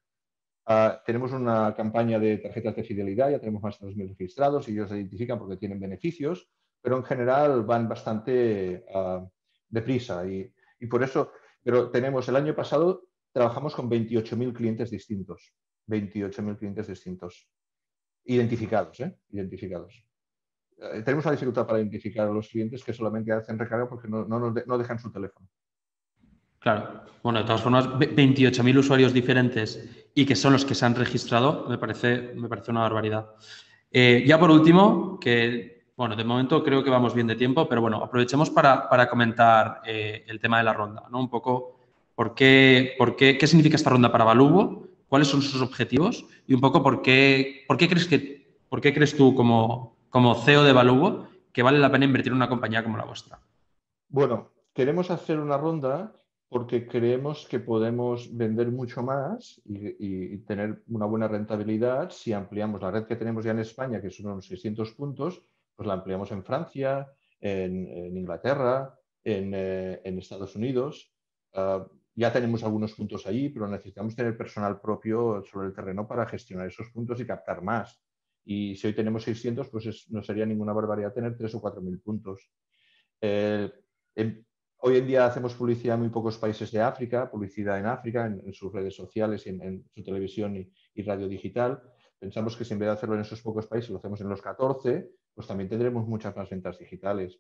Uh, 0.66 0.96
tenemos 1.06 1.34
una 1.34 1.76
campaña 1.76 2.18
de 2.20 2.38
tarjetas 2.38 2.76
de 2.78 2.84
fidelidad, 2.84 3.30
ya 3.30 3.40
tenemos 3.40 3.62
más 3.62 3.78
de 3.80 3.88
2.000 3.88 4.10
registrados 4.10 4.70
y 4.70 4.72
ellos 4.72 4.90
se 4.90 4.96
identifican 4.96 5.38
porque 5.38 5.58
tienen 5.58 5.80
beneficios, 5.80 6.50
pero 6.82 6.96
en 6.96 7.04
general 7.04 7.64
van 7.66 7.90
bastante 7.90 8.86
uh, 8.94 9.28
deprisa 9.68 10.26
y, 10.26 10.50
y, 10.80 10.88
por 10.88 11.04
eso, 11.04 11.34
pero 11.62 11.92
tenemos 11.92 12.30
el 12.30 12.38
año 12.38 12.56
pasado, 12.56 13.10
trabajamos 13.34 13.76
con 13.76 13.90
28.000 13.90 14.54
clientes 14.54 14.90
distintos, 14.90 15.54
28.000 15.88 16.58
clientes 16.58 16.88
distintos, 16.88 17.50
identificados, 18.24 19.02
¿eh? 19.02 19.18
identificados. 19.32 20.06
Uh, 20.78 21.04
tenemos 21.04 21.26
una 21.26 21.34
dificultad 21.34 21.68
para 21.68 21.80
identificar 21.80 22.30
a 22.30 22.32
los 22.32 22.48
clientes 22.48 22.86
que 22.86 22.94
solamente 22.94 23.34
hacen 23.34 23.60
recarga 23.60 23.90
porque 23.90 24.08
no, 24.08 24.26
no, 24.26 24.40
no 24.40 24.78
dejan 24.78 24.98
su 24.98 25.12
teléfono. 25.12 25.46
Claro. 26.64 27.04
Bueno, 27.22 27.40
de 27.40 27.46
todas 27.46 27.62
formas, 27.62 27.90
28.000 27.90 28.78
usuarios 28.78 29.14
diferentes 29.14 30.08
y 30.16 30.26
que 30.26 30.36
son 30.36 30.54
los 30.54 30.64
que 30.64 30.76
se 30.76 30.86
han 30.86 30.96
registrado, 30.96 31.66
me 31.68 31.78
parece, 31.78 32.32
me 32.36 32.48
parece 32.48 32.72
una 32.72 32.82
barbaridad. 32.82 33.32
Eh, 33.92 34.24
ya 34.26 34.40
por 34.40 34.50
último, 34.50 35.20
que, 35.20 35.84
bueno, 35.98 36.16
de 36.16 36.24
momento 36.24 36.64
creo 36.64 36.82
que 36.82 36.90
vamos 36.90 37.14
bien 37.14 37.28
de 37.28 37.36
tiempo, 37.36 37.68
pero 37.68 37.82
bueno, 37.82 37.98
aprovechemos 37.98 38.50
para, 38.50 38.88
para 38.88 39.10
comentar 39.10 39.82
eh, 39.86 40.24
el 40.26 40.40
tema 40.40 40.58
de 40.58 40.64
la 40.64 40.74
ronda, 40.74 41.04
¿no? 41.12 41.20
Un 41.20 41.30
poco 41.30 41.80
por 42.16 42.34
qué, 42.34 42.96
por 42.98 43.18
qué, 43.18 43.38
qué 43.38 43.46
significa 43.48 43.76
esta 43.76 43.90
ronda 43.90 44.12
para 44.12 44.24
Valugo, 44.24 44.88
cuáles 45.10 45.28
son 45.28 45.42
sus 45.42 45.62
objetivos 45.62 46.26
y 46.48 46.54
un 46.54 46.62
poco 46.62 46.82
por 46.82 47.02
qué, 47.02 47.66
por 47.68 47.76
qué 47.76 47.90
crees 47.90 48.08
que, 48.08 48.58
por 48.70 48.80
qué 48.80 48.94
crees 48.94 49.18
tú 49.18 49.36
como, 49.36 49.98
como 50.10 50.36
CEO 50.36 50.64
de 50.64 50.72
Valugo 50.72 51.28
que 51.52 51.62
vale 51.62 51.80
la 51.80 51.92
pena 51.92 52.06
invertir 52.06 52.32
en 52.32 52.38
una 52.38 52.50
compañía 52.50 52.84
como 52.84 52.98
la 52.98 53.04
vuestra. 53.04 53.40
Bueno, 54.08 54.50
queremos 54.74 55.12
hacer 55.12 55.40
una 55.40 55.58
ronda 55.58 56.14
porque 56.54 56.88
creemos 56.88 57.48
que 57.48 57.60
podemos 57.60 58.30
vender 58.38 58.72
mucho 58.72 59.02
más 59.02 59.60
y, 59.66 60.38
tener 60.46 60.84
una 60.88 61.08
buena 61.08 61.28
rentabilidad 61.28 62.12
si 62.12 62.32
ampliamos 62.32 62.80
la 62.80 62.92
red 62.92 63.06
que 63.06 63.16
tenemos 63.16 63.44
ya 63.44 63.52
en 63.52 63.60
España, 63.60 64.00
que 64.00 64.12
son 64.12 64.28
unos 64.28 64.46
600 64.46 64.92
puntos, 64.92 65.42
pues 65.76 65.88
la 65.88 65.96
ampliamos 65.96 66.32
en 66.32 66.44
Francia, 66.44 67.12
en, 67.42 68.16
Inglaterra, 68.16 68.94
en, 69.24 69.52
eh, 69.56 70.02
en, 70.04 70.20
Estados 70.20 70.56
Unidos. 70.56 71.12
Uh, 71.54 71.88
ya 72.14 72.32
tenemos 72.32 72.64
algunos 72.64 72.94
puntos 72.94 73.26
allí, 73.26 73.50
pero 73.50 73.68
necesitamos 73.68 74.16
tener 74.16 74.38
personal 74.38 74.80
propio 74.80 75.42
sobre 75.44 75.70
el 75.70 75.74
terreno 75.74 76.08
para 76.08 76.28
gestionar 76.28 76.68
esos 76.68 76.92
puntos 76.92 77.20
y 77.20 77.26
captar 77.26 77.64
más. 77.64 78.00
Y 78.46 78.76
si 78.76 78.86
hoy 78.86 78.94
tenemos 78.94 79.24
600, 79.24 79.70
pues 79.70 79.88
es, 79.88 80.12
no 80.12 80.22
sería 80.22 80.46
ninguna 80.46 80.74
barbaridad 80.74 81.14
tener 81.14 81.36
3 81.36 81.56
o 81.56 81.62
4 81.62 81.82
mil 81.82 82.00
puntos. 82.00 82.52
Eh, 83.22 83.72
Hoy 84.86 84.98
en 84.98 85.08
día 85.08 85.26
hacemos 85.26 85.54
publicidad 85.54 85.96
en 85.96 86.02
muy 86.02 86.10
pocos 86.10 86.38
países 86.38 86.70
de 86.70 86.82
África, 86.82 87.32
publicidad 87.32 87.80
en 87.80 87.86
África, 87.86 88.26
en, 88.26 88.54
sus 88.54 88.74
redes 88.74 88.94
sociales 88.94 89.48
en, 89.48 89.86
su 89.96 90.04
televisión 90.04 90.58
y, 90.58 90.70
y, 90.94 91.04
radio 91.04 91.30
digital. 91.30 91.82
Pensamos 92.20 92.58
que 92.58 92.66
si 92.66 92.74
en 92.74 92.80
vez 92.80 92.88
de 92.88 92.92
hacerlo 92.92 93.16
en 93.16 93.22
esos 93.22 93.42
pocos 93.42 93.66
países 93.66 93.92
lo 93.92 94.00
hacemos 94.00 94.20
en 94.20 94.28
los 94.28 94.42
14, 94.42 95.10
pues 95.34 95.48
también 95.48 95.70
tendremos 95.70 96.06
muchas 96.06 96.36
más 96.36 96.50
ventas 96.50 96.78
digitales. 96.78 97.40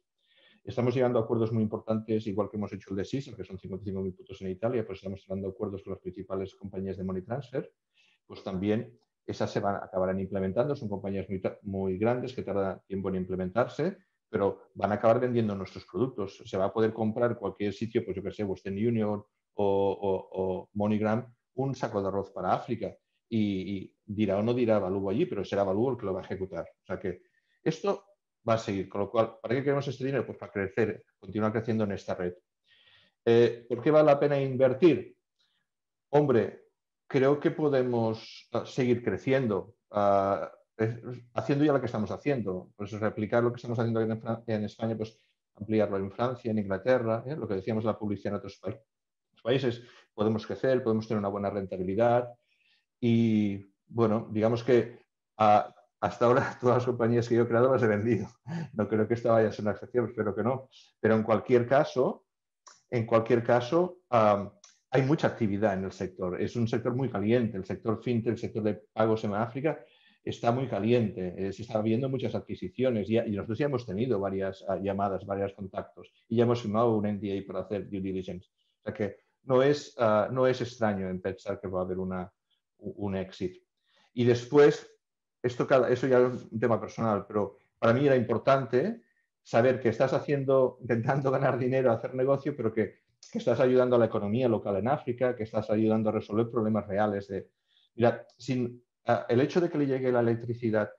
Estamos 0.63 0.95
llegando 0.95 1.19
a 1.19 1.23
acuerdos 1.23 1.51
muy 1.51 1.63
importantes, 1.63 2.25
igual 2.27 2.49
que 2.49 2.55
hemos 2.55 2.71
hecho 2.71 2.91
el 2.91 2.95
de 2.95 3.03
SISA, 3.03 3.35
que 3.35 3.43
son 3.43 3.57
55.000 3.57 4.15
puntos 4.15 4.41
en 4.41 4.49
Italia, 4.49 4.85
pues 4.87 4.99
estamos 4.99 5.21
llegando 5.27 5.49
a 5.49 5.51
acuerdos 5.51 5.83
con 5.83 5.91
las 5.91 6.01
principales 6.01 6.55
compañías 6.55 6.95
de 6.95 7.03
money 7.03 7.23
transfer. 7.23 7.69
Pues 8.25 8.41
también 8.41 8.97
esas 9.27 9.51
se 9.51 9.59
van, 9.59 9.83
acabarán 9.83 10.17
implementando, 10.21 10.77
son 10.77 10.87
compañías 10.87 11.27
muy, 11.27 11.41
muy 11.63 11.97
grandes 11.97 12.31
que 12.33 12.43
tardan 12.43 12.79
tiempo 12.87 13.09
en 13.09 13.15
implementarse 13.15 13.97
pero 14.34 14.71
van 14.73 14.91
a 14.91 14.95
acabar 14.95 15.19
vendiendo 15.19 15.53
nuestros 15.53 15.86
productos. 15.86 16.41
Se 16.43 16.57
va 16.57 16.65
a 16.65 16.73
poder 16.73 16.91
comprar 16.91 17.38
cualquier 17.38 17.71
sitio, 17.71 18.03
pues 18.03 18.17
yo 18.17 18.23
que 18.23 18.31
sé, 18.31 18.43
Western 18.43 18.75
Union 18.75 19.23
o, 19.53 20.27
o, 20.34 20.69
MoneyGram, 20.73 21.31
un 21.53 21.75
saco 21.75 22.01
de 22.01 22.07
arroz 22.07 22.31
para 22.31 22.51
África. 22.51 22.97
Y, 23.29 23.93
dirá 24.03 24.39
o 24.39 24.41
no 24.41 24.55
dirá 24.55 24.79
Valuo 24.79 25.11
allí, 25.11 25.27
pero 25.27 25.45
será 25.45 25.63
Valuo 25.63 25.91
el 25.91 25.97
que 25.97 26.07
lo 26.07 26.15
va 26.15 26.21
a 26.21 26.23
ejecutar. 26.23 26.65
O 26.65 26.84
sea 26.84 26.99
que 26.99 27.21
esto 27.63 28.05
va 28.49 28.55
a 28.55 28.57
seguir. 28.57 28.89
Con 28.89 29.01
lo 29.01 29.11
cual, 29.11 29.38
¿para 29.39 29.53
qué 29.53 29.61
queremos 29.61 29.88
este 29.88 30.03
dinero? 30.03 30.25
Pues 30.25 30.39
para 30.39 30.51
crecer, 30.51 31.05
continuar 31.19 31.51
creciendo 31.51 31.84
en 31.84 31.91
esta 31.91 32.15
red. 32.15 32.34
Eh, 33.25 33.67
¿Por 33.69 33.84
qué 33.84 33.91
vale 33.91 34.07
la 34.07 34.19
pena 34.19 34.41
invertir? 34.41 35.15
Hombre, 36.09 36.69
creo 37.05 37.39
que 37.39 37.51
podemos 37.51 38.49
uh, 38.51 38.65
seguir 38.65 39.03
creciendo. 39.03 39.75
Uh, 39.91 40.47
haciendo 41.34 41.65
ya 41.65 41.74
lo 41.74 41.80
que 41.80 41.86
estamos 41.86 42.11
haciendo. 42.11 42.71
Por 42.76 42.88
eso 42.88 42.99
replicar 42.99 43.43
lo 43.43 43.51
que 43.51 43.57
estamos 43.57 43.80
haciendo 43.80 44.01
en, 44.01 44.21
en 44.47 44.63
España, 44.63 44.95
pues 44.97 45.19
ampliarlo 45.55 45.97
en 45.97 46.11
Francia, 46.11 46.51
en 46.51 46.59
Inglaterra, 46.59 47.24
¿eh? 47.26 47.36
lo 47.36 47.47
que 47.47 47.55
decíamos 47.55 47.84
la 47.84 47.97
publicidad 47.97 48.34
en 48.34 48.38
otros 48.38 48.61
países. 49.43 49.84
Podemos 50.13 50.45
crecer, 50.45 50.84
podemos 50.84 51.07
tener 51.07 51.19
una 51.19 51.30
buena 51.30 51.49
rentabilidad 51.49 52.30
y, 52.99 53.74
bueno, 53.88 54.28
digamos 54.32 54.63
que 54.63 54.99
hasta 55.38 56.26
ahora 56.26 56.57
todas 56.61 56.78
las 56.78 56.86
compañías 56.86 57.28
que 57.28 57.36
yo 57.36 57.43
he 57.43 57.47
creado 57.47 57.71
las 57.71 57.84
he 57.84 57.88
vendido. 57.88 58.28
No 58.74 58.88
creo 58.88 59.07
que 59.07 59.13
esta 59.13 59.32
vaya 59.32 59.49
a 59.49 59.51
ser 59.51 59.63
una 59.63 59.71
excepción, 59.71 60.07
espero 60.07 60.36
que 60.36 60.43
no. 60.43 60.69
Pero 60.99 61.15
en 61.15 61.24
cualquier 61.24 61.67
caso, 61.67 62.26
en 62.89 63.05
cualquier 63.05 63.43
caso, 63.43 63.99
hay 64.09 65.01
mucha 65.01 65.28
actividad 65.28 65.74
en 65.74 65.86
el 65.86 65.91
sector. 65.91 66.39
Es 66.39 66.55
un 66.55 66.67
sector 66.67 66.95
muy 66.95 67.09
caliente. 67.09 67.57
El 67.57 67.65
sector 67.65 68.01
fintech, 68.03 68.34
el 68.34 68.38
sector 68.38 68.63
de 68.63 68.84
pagos 68.93 69.24
en 69.24 69.34
África, 69.34 69.84
está 70.24 70.51
muy 70.51 70.67
caliente. 70.67 71.34
Eh, 71.38 71.53
se 71.53 71.63
están 71.63 71.84
viendo 71.84 72.09
muchas 72.09 72.34
adquisiciones 72.36 73.09
y, 73.09 73.19
nosotros 73.19 73.57
ya 73.57 73.65
hemos 73.65 73.86
tenido 73.86 74.19
varias 74.19 74.63
ah, 74.67 74.78
llamadas, 74.82 75.26
varios 75.26 75.53
contactos 75.53 76.11
y 76.30 76.38
ya 76.38 76.43
hemos 76.43 76.61
firmado 76.61 76.95
un 76.95 77.05
NDA 77.05 77.45
para 77.45 77.61
hacer 77.61 77.89
due 77.89 77.99
diligence. 77.99 78.47
O 78.80 78.84
sea 78.84 78.93
que 78.93 79.17
no 79.43 79.61
es, 79.61 79.95
ah, 79.97 80.30
no 80.32 80.47
es 80.47 80.61
extraño 80.61 81.09
en 81.09 81.21
pensar 81.21 81.59
que 81.59 81.67
va 81.67 81.82
a 81.82 81.84
haber 81.84 81.99
una, 81.99 82.32
un 82.78 83.15
exit. 83.15 83.61
Y 84.13 84.24
después, 84.24 84.89
esto 85.41 85.67
eso 85.88 86.07
ya 86.07 86.19
es 86.19 86.45
un 86.51 86.59
tema 86.59 86.80
personal, 86.80 87.26
pero 87.28 87.57
para 87.78 87.93
mí 87.93 88.05
era 88.05 88.15
importante 88.15 89.01
saber 89.41 89.82
que 89.82 89.89
estás 89.89 90.13
haciendo, 90.13 90.78
intentando 90.82 91.30
ganar 91.32 91.57
dinero, 91.57 91.91
hacer 91.91 92.15
negocio, 92.15 92.55
pero 92.55 92.74
que, 92.74 93.01
que 93.30 93.39
estás 93.39 93.59
ayudando 93.59 93.97
a 93.97 93.99
la 93.99 94.05
economía 94.05 94.47
local 94.47 94.78
en 94.78 94.88
África, 94.88 95.36
que 95.36 95.43
estás 95.43 95.69
ayudando 95.69 96.09
a 96.09 96.13
resolver 96.13 96.49
problemas 96.49 96.88
reales 96.88 97.28
de, 97.28 97.49
mira, 97.95 98.26
sin, 98.38 98.82
el 99.06 99.41
hecho 99.41 99.60
de 99.60 99.70
que 99.70 99.78
le 99.78 99.88
llegue 99.88 100.12
la 100.12 100.22
electricidad 100.22 100.91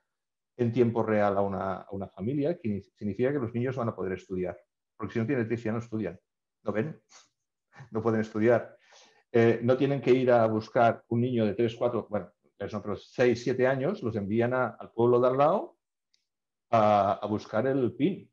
en 0.57 0.73
tiempo 0.73 1.03
real 1.03 1.37
a 1.37 1.41
una, 1.41 2.09
familia 2.15 2.57
significa 2.97 3.33
que 3.33 3.39
los 3.39 3.55
niños 3.55 3.77
van 3.77 3.89
a 3.89 3.95
poder 3.95 4.13
estudiar, 4.13 4.57
porque 4.97 5.15
si 5.15 5.19
no 5.19 5.27
tienen 5.27 5.41
electricidad 5.41 5.75
no 5.75 5.81
estudian, 5.81 6.19
¿no 6.63 6.73
ven? 6.73 7.01
No 7.91 8.01
pueden 8.01 8.21
estudiar. 8.21 8.77
Eh, 9.33 9.59
no 9.65 9.77
tienen 9.77 10.01
que 10.01 10.13
ir 10.13 10.31
a 10.31 10.47
buscar 10.47 11.03
un 11.09 11.23
niño 11.23 11.45
de 11.45 11.55
3, 11.55 11.75
4, 11.75 12.07
bueno, 12.09 12.31
otros 12.73 13.11
6, 13.13 13.43
7 13.43 13.67
años, 13.67 14.01
los 14.01 14.15
envían 14.15 14.55
al 14.55 14.93
pueblo 14.95 15.21
de 15.21 15.27
al 15.27 15.37
lado 15.37 15.77
a, 16.71 17.27
buscar 17.29 17.67
el 17.67 17.93
PIN. 17.95 18.31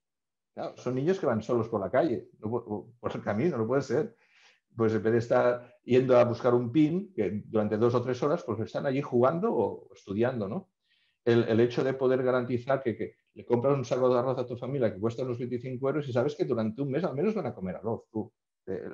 son 0.75 0.93
niños 0.93 1.19
que 1.19 1.25
van 1.25 1.41
solos 1.41 1.69
por 1.69 1.81
la 1.81 1.89
calle, 1.89 2.29
por 2.39 3.11
el 3.11 3.21
camino, 3.23 3.57
no 3.57 3.65
puede 3.65 3.81
ser 3.81 4.15
pues 4.75 4.93
en 4.93 5.03
vez 5.03 5.13
de 5.13 5.19
estar 5.19 5.75
yendo 5.83 6.17
a 6.17 6.23
buscar 6.23 6.53
un 6.53 6.71
pin, 6.71 7.13
que 7.13 7.43
durante 7.45 7.77
dos 7.77 7.93
o 7.95 8.01
tres 8.01 8.21
horas, 8.23 8.43
pues 8.43 8.59
están 8.61 8.85
allí 8.85 9.01
jugando 9.01 9.53
o 9.53 9.89
estudiando, 9.93 10.47
¿no? 10.47 10.69
El, 11.23 11.59
hecho 11.59 11.83
de 11.83 11.93
poder 11.93 12.23
garantizar 12.23 12.81
que, 12.81 13.15
le 13.33 13.45
compras 13.45 13.77
un 13.77 13.85
saco 13.85 14.11
de 14.11 14.19
arroz 14.19 14.39
a 14.39 14.45
tu 14.45 14.57
familia 14.57 14.91
que 14.91 14.99
cuesta 14.99 15.23
unos 15.23 15.37
25 15.37 15.87
euros 15.87 16.09
y 16.09 16.11
sabes 16.11 16.35
que 16.35 16.45
durante 16.45 16.81
un 16.81 16.89
mes 16.89 17.03
al 17.03 17.15
menos 17.15 17.33
van 17.33 17.45
a 17.45 17.53
comer 17.53 17.75
arroz. 17.75 18.03
Tú. 18.11 18.31
Eh, 18.65 18.89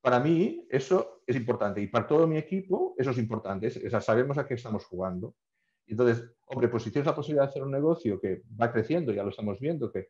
para 0.00 0.20
mí 0.20 0.66
eso 0.70 1.22
es 1.26 1.36
importante 1.36 1.80
y 1.80 1.88
para 1.88 2.06
todo 2.06 2.26
mi 2.26 2.38
equipo 2.38 2.94
eso 2.96 3.10
es 3.10 3.18
importante. 3.18 3.70
sabemos 4.00 4.38
a 4.38 4.46
qué 4.46 4.54
estamos 4.54 4.86
jugando. 4.86 5.34
Entonces, 5.86 6.24
hombre, 6.46 6.68
pues 6.68 6.84
si 6.84 6.90
tienes 6.90 7.06
la 7.06 7.14
posibilidad 7.14 7.44
de 7.44 7.48
hacer 7.50 7.62
un 7.64 7.72
negocio 7.72 8.20
que 8.20 8.42
va 8.58 8.72
creciendo, 8.72 9.12
ya 9.12 9.24
lo 9.24 9.30
estamos 9.30 9.58
viendo, 9.58 9.90
que 9.90 10.08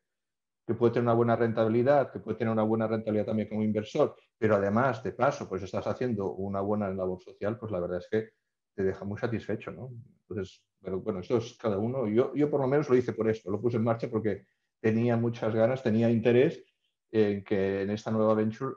que 0.71 0.77
puede 0.77 0.93
tener 0.93 1.07
una 1.07 1.15
buena 1.15 1.35
rentabilidad, 1.35 2.13
que 2.13 2.21
puede 2.21 2.39
tener 2.39 2.53
una 2.53 2.63
buena 2.63 2.87
rentabilidad 2.87 3.27
también 3.27 3.49
como 3.49 3.65
inversor, 3.65 4.15
pero 4.39 4.55
además, 4.55 5.03
de 5.03 5.11
paso, 5.11 5.49
pues 5.49 5.65
estás 5.65 5.85
haciendo 5.89 6.33
una 6.35 6.61
buena 6.61 6.89
labor 6.91 7.21
social, 7.21 7.59
pues 7.59 7.73
la 7.73 7.81
verdad 7.81 7.99
es 7.99 8.07
que 8.09 8.29
te 8.77 8.85
deja 8.85 9.05
muy 9.05 9.19
satisfecho, 9.19 9.73
¿no? 9.73 9.91
Entonces, 10.29 10.65
pero 10.81 11.01
bueno, 11.01 11.19
esto 11.19 11.39
es 11.39 11.59
cada 11.59 11.77
uno. 11.77 12.07
Yo, 12.07 12.33
yo 12.37 12.49
por 12.49 12.61
lo 12.61 12.69
menos 12.69 12.89
lo 12.89 12.95
hice 12.95 13.13
por 13.15 13.29
esto, 13.29 13.51
lo 13.51 13.61
puse 13.61 13.79
en 13.79 13.83
marcha 13.83 14.09
porque 14.09 14.45
tenía 14.81 15.17
muchas 15.17 15.53
ganas, 15.53 15.83
tenía 15.83 16.09
interés 16.09 16.65
en 17.11 17.43
que 17.43 17.83
en 17.83 17.91
esta 17.91 18.13
nueva 18.13 18.35
venture 18.35 18.77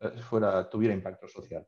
eh, 0.00 0.12
fuera, 0.22 0.66
tuviera 0.70 0.94
impacto 0.94 1.28
social. 1.28 1.66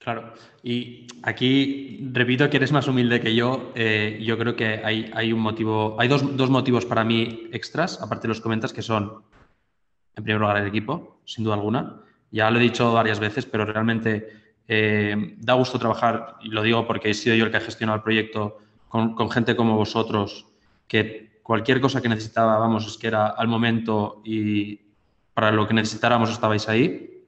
Claro, 0.00 0.32
y 0.62 1.06
aquí 1.22 2.08
repito 2.10 2.48
que 2.48 2.56
eres 2.56 2.72
más 2.72 2.88
humilde 2.88 3.20
que 3.20 3.34
yo. 3.34 3.70
Eh, 3.74 4.18
yo 4.22 4.38
creo 4.38 4.56
que 4.56 4.80
hay, 4.82 5.10
hay 5.14 5.30
un 5.30 5.40
motivo, 5.40 5.94
hay 6.00 6.08
dos, 6.08 6.36
dos, 6.38 6.48
motivos 6.48 6.86
para 6.86 7.04
mí 7.04 7.50
extras, 7.52 8.00
aparte 8.00 8.22
de 8.22 8.28
los 8.28 8.40
comentas, 8.40 8.72
que 8.72 8.80
son, 8.80 9.22
en 10.16 10.24
primer 10.24 10.40
lugar, 10.40 10.56
el 10.56 10.68
equipo, 10.68 11.20
sin 11.26 11.44
duda 11.44 11.56
alguna. 11.56 12.00
Ya 12.30 12.50
lo 12.50 12.58
he 12.58 12.62
dicho 12.62 12.94
varias 12.94 13.20
veces, 13.20 13.44
pero 13.44 13.66
realmente 13.66 14.56
eh, 14.66 15.34
da 15.36 15.52
gusto 15.52 15.78
trabajar, 15.78 16.36
y 16.40 16.48
lo 16.48 16.62
digo 16.62 16.86
porque 16.86 17.10
he 17.10 17.14
sido 17.14 17.36
yo 17.36 17.44
el 17.44 17.50
que 17.50 17.58
ha 17.58 17.60
gestionado 17.60 17.96
el 17.96 18.02
proyecto 18.02 18.56
con, 18.88 19.14
con 19.14 19.30
gente 19.30 19.54
como 19.54 19.76
vosotros, 19.76 20.46
que 20.88 21.40
cualquier 21.42 21.78
cosa 21.78 22.00
que 22.00 22.08
necesitaba, 22.08 22.56
vamos, 22.56 22.86
es 22.86 22.96
que 22.96 23.08
era 23.08 23.26
al 23.26 23.48
momento 23.48 24.22
y 24.24 24.80
para 25.34 25.52
lo 25.52 25.68
que 25.68 25.74
necesitáramos 25.74 26.30
estabais 26.30 26.70
ahí. 26.70 27.19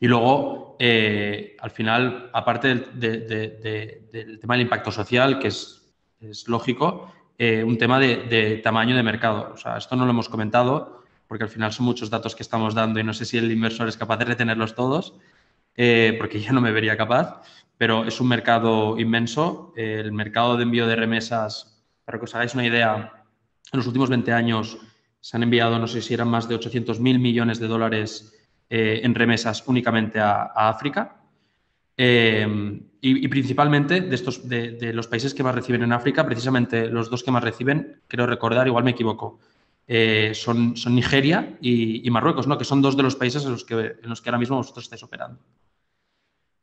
Y 0.00 0.08
luego, 0.08 0.76
eh, 0.78 1.56
al 1.60 1.70
final, 1.70 2.30
aparte 2.32 2.74
del, 2.74 4.38
tema 4.40 4.54
del 4.54 4.62
impacto 4.62 4.92
social, 4.92 5.38
que 5.38 5.48
es, 5.48 5.82
lógico, 6.46 7.12
eh, 7.38 7.64
un 7.64 7.78
tema 7.78 7.98
de, 7.98 8.60
tamaño 8.62 8.96
de 8.96 9.02
mercado. 9.02 9.52
O 9.54 9.56
sea, 9.56 9.76
esto 9.78 9.96
no 9.96 10.04
lo 10.04 10.10
hemos 10.10 10.28
comentado 10.28 11.04
porque 11.26 11.44
al 11.44 11.50
final 11.50 11.72
son 11.72 11.86
muchos 11.86 12.08
datos 12.08 12.36
que 12.36 12.44
estamos 12.44 12.74
dando 12.74 13.00
y 13.00 13.04
no 13.04 13.12
sé 13.12 13.24
si 13.24 13.36
el 13.36 13.50
inversor 13.50 13.88
es 13.88 13.96
capaz 13.96 14.18
de 14.18 14.26
retenerlos 14.26 14.74
todos, 14.74 15.14
eh, 15.76 16.14
porque 16.18 16.40
yo 16.42 16.52
no 16.52 16.60
me 16.60 16.72
vería 16.72 16.96
capaz, 16.96 17.42
pero 17.76 18.04
es 18.04 18.20
un 18.20 18.28
mercado 18.28 18.98
inmenso. 18.98 19.72
el 19.76 20.12
mercado 20.12 20.56
de 20.56 20.62
envío 20.62 20.86
de 20.86 20.96
remesas, 20.96 21.82
para 22.04 22.18
que 22.18 22.24
os 22.24 22.34
hagáis 22.34 22.54
una 22.54 22.66
idea, 22.66 23.24
en 23.72 23.76
los 23.78 23.86
últimos 23.86 24.08
20 24.08 24.32
años 24.32 24.78
se 25.20 25.36
han 25.36 25.42
enviado, 25.42 25.78
no 25.78 25.88
sé 25.88 26.00
si 26.02 26.14
eran 26.14 26.28
más 26.28 26.48
de 26.48 26.54
800 26.54 27.00
mil 27.00 27.18
millones 27.18 27.58
de 27.58 27.66
dólares 27.66 28.35
eh, 28.68 29.00
en 29.04 29.14
remesas 29.14 29.62
únicamente 29.66 30.18
a, 30.18 30.44
África. 30.54 31.16
Eh, 31.96 32.80
y, 33.00 33.28
principalmente 33.28 34.00
de, 34.00 34.14
estos, 34.14 34.48
de, 34.48 34.92
los 34.92 35.06
países 35.06 35.32
que 35.32 35.44
más 35.44 35.54
reciben 35.54 35.84
en 35.84 35.92
África, 35.92 36.26
precisamente 36.26 36.88
los 36.88 37.08
dos 37.08 37.22
que 37.22 37.30
más 37.30 37.44
reciben, 37.44 38.00
creo 38.08 38.26
recordar, 38.26 38.66
igual 38.66 38.82
me 38.82 38.90
equivoco, 38.90 39.38
eh, 39.86 40.32
son, 40.34 40.76
son, 40.76 40.96
Nigeria 40.96 41.56
y, 41.60 42.10
Marruecos, 42.10 42.48
¿no? 42.48 42.58
que 42.58 42.64
son 42.64 42.82
dos 42.82 42.96
de 42.96 43.04
los 43.04 43.14
países 43.14 43.44
en 43.44 43.52
los 43.52 43.64
que, 43.64 43.74
en 44.02 44.08
los 44.08 44.20
que 44.20 44.28
ahora 44.28 44.38
mismo 44.38 44.56
vosotros 44.56 44.84
estáis 44.84 45.04
operando. 45.04 45.38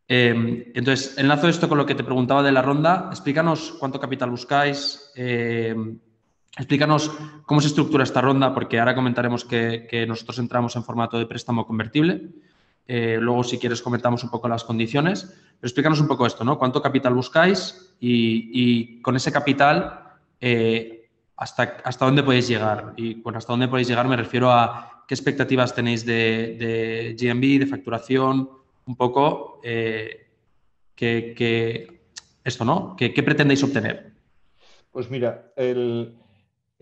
entonces, 0.08 1.18
enlazo 1.18 1.48
esto 1.48 1.70
con 1.70 1.78
lo 1.78 1.86
que 1.86 1.96
te 1.96 2.04
preguntaba 2.04 2.44
de 2.44 2.52
la 2.52 2.62
ronda. 2.62 3.08
Explícanos 3.10 3.78
cuánto 3.80 4.02
capital 4.02 4.30
buscáis, 4.30 5.14
Explícanos 6.56 7.12
cómo 7.46 7.62
se 7.62 7.68
estructura 7.68 8.04
esta 8.04 8.22
ronda, 8.22 8.54
porque 8.54 8.80
ahora 8.80 8.94
comentaremos 8.94 9.44
que, 9.44 10.06
nosotros 10.08 10.38
entramos 10.38 10.76
en 10.76 10.84
formato 10.84 11.18
de 11.18 11.26
préstamo 11.26 11.66
convertible. 11.66 12.30
Eh, 12.88 13.18
luego, 13.20 13.44
si 13.44 13.58
quieres, 13.58 13.82
comentamos 13.82 14.24
un 14.24 14.30
poco 14.30 14.48
las 14.48 14.64
condiciones. 14.64 15.24
Pero 15.24 15.68
explícanos 15.68 16.00
un 16.00 16.08
poco 16.08 16.28
esto, 16.28 16.44
¿no? 16.44 16.60
¿Cuánto 16.60 16.82
capital 16.82 17.16
buscáis? 17.16 17.96
Y, 18.00 19.02
con 19.02 19.16
ese 19.16 19.32
capital, 19.32 20.04
eh, 20.40 21.10
hasta, 21.38 21.78
¿hasta 21.84 22.06
dónde 22.06 22.22
podéis 22.22 22.48
llegar? 22.48 22.94
Y 22.98 23.16
bueno, 23.16 23.40
hasta 23.40 23.54
dónde 23.54 23.68
podéis 23.68 23.88
llegar 23.88 24.08
me 24.08 24.18
refiero 24.18 24.52
a 24.52 25.04
qué 25.08 25.16
expectativas 25.16 25.74
tenéis 25.74 26.06
de, 26.06 27.16
de 27.18 27.60
de 27.60 27.66
facturación, 27.66 28.50
un 28.86 28.96
poco 28.96 29.60
eh, 29.64 30.28
que, 30.96 32.02
esto, 32.44 32.64
¿no? 32.64 32.96
¿Qué, 32.96 33.12
¿Qué 33.12 33.24
pretendéis 33.24 33.64
obtener? 33.64 34.14
Pues 34.92 35.10
mira, 35.10 35.52
el, 35.56 36.16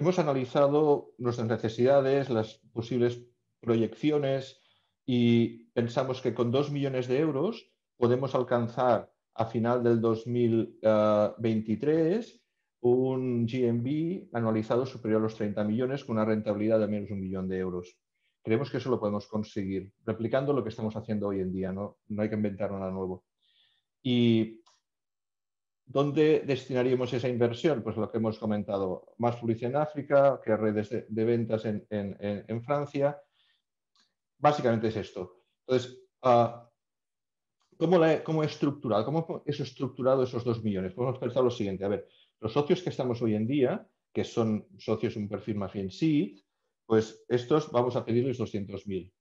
Hemos 0.01 0.17
analizado 0.17 1.13
nuestras 1.19 1.47
necesidades, 1.47 2.31
las 2.31 2.55
posibles 2.73 3.21
proyecciones 3.59 4.59
y 5.05 5.65
pensamos 5.73 6.21
que 6.21 6.33
con 6.33 6.49
2 6.49 6.71
millones 6.71 7.07
de 7.07 7.19
euros 7.19 7.71
podemos 7.97 8.33
alcanzar 8.33 9.13
a 9.35 9.45
final 9.45 9.83
del 9.83 10.01
2023 10.01 12.41
un 12.79 13.45
GMB 13.45 14.35
anualizado 14.35 14.87
superior 14.87 15.19
a 15.19 15.23
los 15.25 15.35
30 15.35 15.63
millones 15.65 16.03
con 16.03 16.15
una 16.15 16.25
rentabilidad 16.25 16.79
de 16.79 16.87
menos 16.87 17.09
de 17.09 17.13
un 17.13 17.21
millón 17.21 17.47
de 17.47 17.59
euros. 17.59 17.95
Creemos 18.41 18.71
que 18.71 18.77
eso 18.77 18.89
lo 18.89 18.99
podemos 18.99 19.27
conseguir 19.27 19.93
replicando 20.03 20.51
lo 20.51 20.63
que 20.63 20.69
estamos 20.69 20.95
haciendo 20.95 21.27
hoy 21.27 21.41
en 21.41 21.53
día, 21.53 21.71
no, 21.71 21.99
no 22.07 22.23
hay 22.23 22.29
que 22.29 22.33
inventar 22.33 22.71
nada 22.71 22.89
nuevo. 22.89 23.23
Y 24.01 24.60
¿Dónde 25.91 26.43
destinaríamos 26.45 27.11
esa 27.11 27.27
inversión? 27.27 27.83
Pues 27.83 27.97
lo 27.97 28.09
que 28.09 28.17
hemos 28.17 28.39
comentado, 28.39 29.13
más 29.17 29.35
publicidad 29.35 29.71
en 29.71 29.77
África, 29.77 30.39
que 30.41 30.55
redes 30.55 30.89
de, 30.89 31.25
ventas 31.25 31.65
en, 31.65 32.63
Francia. 32.63 33.21
Básicamente 34.37 34.87
es 34.87 34.95
esto. 34.95 35.43
Entonces, 35.67 35.99
uh, 36.23 36.47
¿cómo, 37.77 38.43
he 38.43 38.45
estructurado? 38.45 39.03
¿Cómo 39.03 39.43
es 39.45 39.59
estructurado 39.59 40.23
esos 40.23 40.45
dos 40.45 40.63
millones? 40.63 40.93
Podemos 40.93 41.19
pensar 41.19 41.43
lo 41.43 41.51
siguiente. 41.51 41.83
A 41.83 41.89
ver, 41.89 42.07
los 42.39 42.53
socios 42.53 42.81
que 42.81 42.89
estamos 42.89 43.21
hoy 43.21 43.35
en 43.35 43.45
día, 43.45 43.85
que 44.13 44.23
son 44.23 44.67
socios 44.77 45.17
un 45.17 45.27
perfil 45.27 45.57
más 45.57 45.73
bien 45.73 45.91
SEED, 45.91 46.39
pues 46.85 47.25
estos 47.27 47.69
vamos 47.69 47.97
a 47.97 48.05
pedirles 48.05 48.39
200.000. 48.39 49.11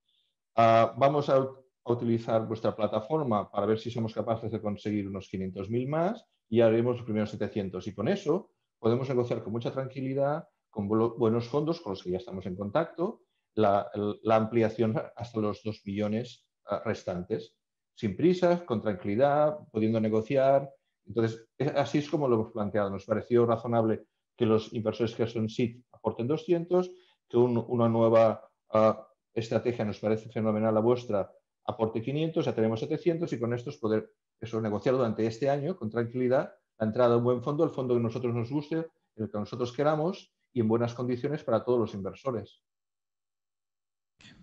Uh, 0.57 0.99
vamos 0.99 1.29
a, 1.29 1.37
a, 1.39 1.47
utilizar 1.93 2.47
vuestra 2.47 2.75
plataforma 2.75 3.51
para 3.51 3.67
ver 3.67 3.79
si 3.79 3.91
somos 3.91 4.15
capaces 4.15 4.51
de 4.51 4.61
conseguir 4.61 5.09
unos 5.09 5.29
500.000 5.31 5.89
más 5.89 6.25
y 6.49 6.61
haremos 6.61 6.97
los 6.97 7.05
primeros 7.05 7.31
700. 7.31 7.87
Y 7.87 7.95
con 7.95 8.09
eso 8.09 8.51
podemos 8.79 9.09
negociar 9.09 9.43
con 9.43 9.53
mucha 9.53 9.73
tranquilidad, 9.73 10.45
con 10.71 10.89
buenos 10.89 11.49
fondos 11.49 11.81
con 11.81 11.91
los 11.91 12.03
que 12.03 12.11
ya 12.11 12.19
estamos 12.19 12.47
en 12.47 12.57
contacto, 12.57 13.23
la, 13.55 13.91
ampliación 14.31 15.01
hasta 15.17 15.41
los 15.41 15.63
2 15.63 15.83
millones 15.85 16.47
ah, 16.67 16.83
restantes, 16.85 17.55
sin 17.95 18.17
prisas, 18.17 18.63
con 18.63 18.81
tranquilidad, 18.81 19.59
pudiendo 19.71 20.01
negociar. 20.01 20.71
Entonces, 21.07 21.47
así 21.77 21.99
es 21.99 22.09
como 22.09 22.29
lo 22.29 22.37
hemos 22.37 22.53
planteado. 22.53 22.91
Nos 22.91 23.05
pareció 23.05 23.47
razonable 23.47 24.05
que 24.37 24.47
los 24.47 24.73
inversores 24.73 25.15
que 25.15 25.27
son 25.27 25.49
SIT 25.49 25.85
aporten 25.93 26.27
200, 26.27 26.91
que 27.29 27.37
una 27.37 27.89
nueva 27.89 28.49
ah, 28.71 29.07
estrategia 29.35 29.85
nos 29.85 30.01
parece 30.01 30.31
fenomenal 30.31 30.75
la 30.75 30.81
vuestra, 30.81 31.31
aporte 31.71 32.03
500, 32.03 32.45
ya 32.45 32.55
tenemos 32.55 32.81
700 32.81 33.33
y 33.33 33.39
con 33.39 33.55
esto 33.55 33.71
es 33.71 33.77
poder 33.77 34.13
eso, 34.41 34.61
negociar 34.61 34.95
durante 34.97 35.27
este 35.27 35.51
año 35.51 35.77
con 35.77 35.91
tranquilidad 35.91 36.55
la 36.79 36.87
entrada 36.87 37.11
de 37.11 37.17
un 37.17 37.25
buen 37.25 37.43
fondo, 37.43 37.65
el 37.65 37.71
fondo 37.71 37.95
que 37.95 38.01
nosotros 38.01 38.35
nos 38.35 38.51
guste, 38.51 38.87
el 39.17 39.31
que 39.31 39.39
nosotros 39.39 39.73
queramos 39.73 40.33
y 40.53 40.61
en 40.61 40.69
buenas 40.69 40.95
condiciones 40.95 41.45
para 41.45 41.63
todos 41.63 41.79
los 41.79 41.95
inversores. 41.95 42.63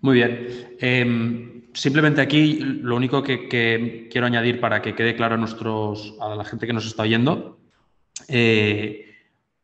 Muy 0.02 0.16
bien. 0.16 0.76
Em, 0.80 1.74
simplemente 1.74 2.22
aquí 2.22 2.60
lo 2.60 2.96
único 2.96 3.24
que, 3.24 4.08
quiero 4.12 4.28
añadir 4.28 4.60
para 4.60 4.82
que 4.82 4.96
quede 4.96 5.16
claro 5.16 5.36
a, 5.36 5.38
nuestros, 5.38 6.16
a 6.20 6.36
la 6.36 6.46
gente 6.46 6.68
que 6.68 6.74
nos 6.74 6.86
está 6.86 7.04
oyendo. 7.04 7.60
Eh, 8.28 9.06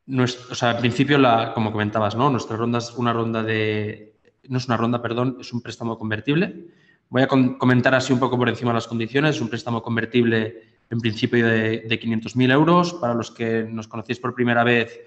o 0.07 0.55
sea, 0.55 0.71
al 0.71 0.79
principio, 0.79 1.17
la, 1.17 1.53
como 1.53 1.71
comentabas, 1.71 2.15
¿no? 2.15 2.29
Nuestra 2.29 2.57
ronda 2.57 2.79
es 2.79 2.91
una 2.91 3.13
ronda 3.13 3.43
de. 3.43 4.15
No 4.49 4.57
es 4.57 4.67
una 4.67 4.77
ronda, 4.77 5.01
perdón, 5.01 5.37
es 5.39 5.53
un 5.53 5.61
préstamo 5.61 5.97
convertible. 5.97 6.67
Voy 7.13 7.21
a 7.21 7.27
comentar 7.27 7.93
así 7.93 8.11
un 8.11 8.17
poco 8.17 8.39
por 8.39 8.49
encima 8.49 8.73
las 8.73 8.87
condiciones. 8.87 9.35
Es 9.35 9.41
un 9.43 9.47
préstamo 9.47 9.83
convertible 9.83 10.63
en 10.89 10.99
principio 10.99 11.45
de, 11.45 11.81
de 11.81 11.99
500.000 12.01 12.51
euros. 12.51 12.95
Para 12.95 13.13
los 13.13 13.29
que 13.29 13.67
nos 13.69 13.87
conocéis 13.87 14.17
por 14.17 14.33
primera 14.33 14.63
vez, 14.63 14.99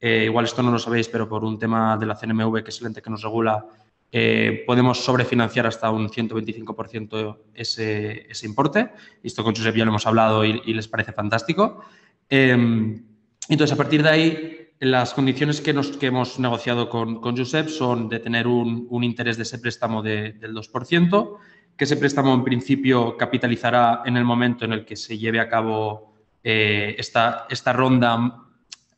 eh, 0.00 0.24
igual 0.24 0.46
esto 0.46 0.60
no 0.64 0.72
lo 0.72 0.80
sabéis, 0.80 1.06
pero 1.06 1.28
por 1.28 1.44
un 1.44 1.60
tema 1.60 1.96
de 1.96 2.06
la 2.06 2.16
CNMV, 2.16 2.64
que 2.64 2.70
es 2.70 2.80
el 2.80 2.88
ente 2.88 3.00
que 3.00 3.10
nos 3.10 3.22
regula, 3.22 3.64
eh, 4.10 4.64
podemos 4.66 5.04
sobrefinanciar 5.04 5.68
hasta 5.68 5.88
un 5.92 6.08
125% 6.08 7.38
ese, 7.54 8.26
ese 8.28 8.44
importe. 8.44 8.90
Esto 9.22 9.44
con 9.44 9.54
Josep 9.54 9.76
ya 9.76 9.84
lo 9.84 9.92
hemos 9.92 10.06
hablado 10.08 10.44
y, 10.44 10.74
les 10.74 10.88
parece 10.88 11.12
fantástico. 11.12 11.84
Em, 12.28 13.04
entonces, 13.48 13.72
a 13.72 13.76
partir 13.76 14.02
de 14.02 14.08
ahí, 14.08 14.61
las 14.82 15.14
condiciones 15.14 15.60
que, 15.60 15.72
nos, 15.72 15.96
que 15.96 16.06
hemos 16.06 16.40
negociado 16.40 16.88
con, 16.88 17.20
con, 17.20 17.36
Josep 17.36 17.68
son 17.68 18.08
de 18.08 18.18
tener 18.18 18.48
un, 18.48 18.88
un 18.90 19.04
interés 19.04 19.36
de 19.36 19.44
ese 19.44 19.60
préstamo 19.60 20.02
del 20.02 20.40
2%, 20.40 21.36
que 21.76 21.84
ese 21.84 21.96
préstamo 21.96 22.34
en 22.34 22.42
principio 22.42 23.16
capitalizará 23.16 24.02
en 24.04 24.16
el 24.16 24.24
momento 24.24 24.64
en 24.64 24.72
el 24.72 24.84
que 24.84 24.96
se 24.96 25.16
lleve 25.16 25.38
a 25.38 25.48
cabo 25.48 26.14
eh, 26.42 26.96
esta, 26.98 27.46
esta 27.48 27.72
ronda 27.72 28.42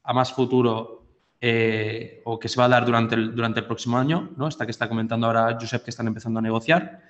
a 0.03 0.12
más 0.14 0.32
futuro 0.32 1.05
eh, 1.39 2.22
o 2.24 2.39
que 2.39 2.49
se 2.49 2.59
va 2.59 2.64
a 2.64 2.68
dar 2.70 2.87
durante 2.87 3.14
el, 3.14 3.35
durante 3.35 3.61
el 3.61 3.66
próximo 3.66 3.99
año, 3.99 4.30
¿no? 4.39 4.49
esta 4.49 4.64
que 4.64 4.70
está 4.70 4.89
comentando 4.89 5.26
ahora 5.26 5.59
Josep 5.61 5.85
que 5.85 5.91
están 5.91 6.07
empezando 6.07 6.39
a 6.39 6.43
negociar, 6.43 7.03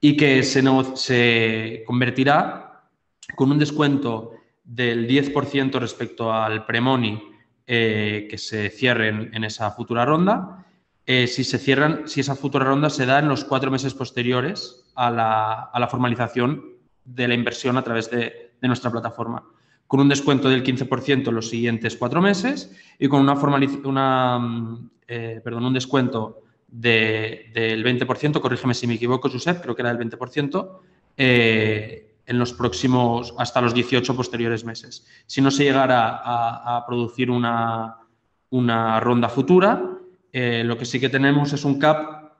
y 0.00 0.16
que 0.16 0.42
se, 0.42 0.62
se 0.94 1.84
convertirá 1.86 2.88
con 3.36 3.52
un 3.52 3.58
descuento 3.58 4.32
del 4.64 5.06
10% 5.06 5.78
respecto 5.78 6.32
al 6.32 6.64
premoni 6.64 7.33
eh, 7.66 8.26
que 8.28 8.36
se 8.36 8.68
cierren 8.68 9.30
en 9.32 9.44
esa 9.44 9.70
futura 9.70 10.04
ronda, 10.04 10.66
eh, 11.06 11.26
si 11.26 11.44
se 11.44 11.58
cierran, 11.58 12.08
si 12.08 12.20
esa 12.20 12.34
futura 12.34 12.64
ronda 12.64 12.90
se 12.90 13.06
da 13.06 13.18
en 13.18 13.28
los 13.28 13.44
cuatro 13.44 13.70
meses 13.70 13.94
posteriores 13.94 14.84
a 14.94 15.10
la, 15.10 15.88
formalización 15.88 16.62
de 17.04 17.28
la 17.28 17.34
inversión 17.34 17.76
a 17.76 17.82
través 17.82 18.10
de, 18.10 18.52
nuestra 18.62 18.90
plataforma, 18.90 19.44
con 19.86 20.00
un 20.00 20.08
descuento 20.08 20.48
del 20.48 20.64
15% 20.64 21.28
en 21.28 21.34
los 21.34 21.50
siguientes 21.50 21.96
cuatro 21.96 22.22
meses 22.22 22.74
y 22.98 23.08
con 23.08 23.20
una, 23.20 23.34
una 23.34 24.38
mm, 24.38 24.90
eh, 25.06 25.42
un 25.44 25.74
descuento 25.74 26.42
del 26.66 27.84
20%, 27.84 28.40
corrígeme 28.40 28.72
si 28.72 28.86
me 28.86 28.94
equivoco, 28.94 29.28
Josep, 29.28 29.60
creo 29.60 29.76
que 29.76 29.82
era 29.82 29.94
del 29.94 30.10
20%, 30.10 30.80
en 32.26 32.38
los 32.38 32.52
próximos, 32.52 33.34
hasta 33.38 33.60
los 33.60 33.74
18 33.74 34.16
posteriores 34.16 34.64
meses. 34.64 35.06
Si 35.26 35.40
no 35.40 35.50
se 35.50 35.64
llegara 35.64 36.20
a, 36.24 36.84
producir 36.86 37.30
una, 37.30 37.98
ronda 38.50 39.28
futura, 39.28 39.82
eh, 40.32 40.62
lo 40.64 40.78
que 40.78 40.84
sí 40.84 40.98
que 40.98 41.08
tenemos 41.08 41.52
es 41.52 41.64
un 41.64 41.78
CAP, 41.78 42.32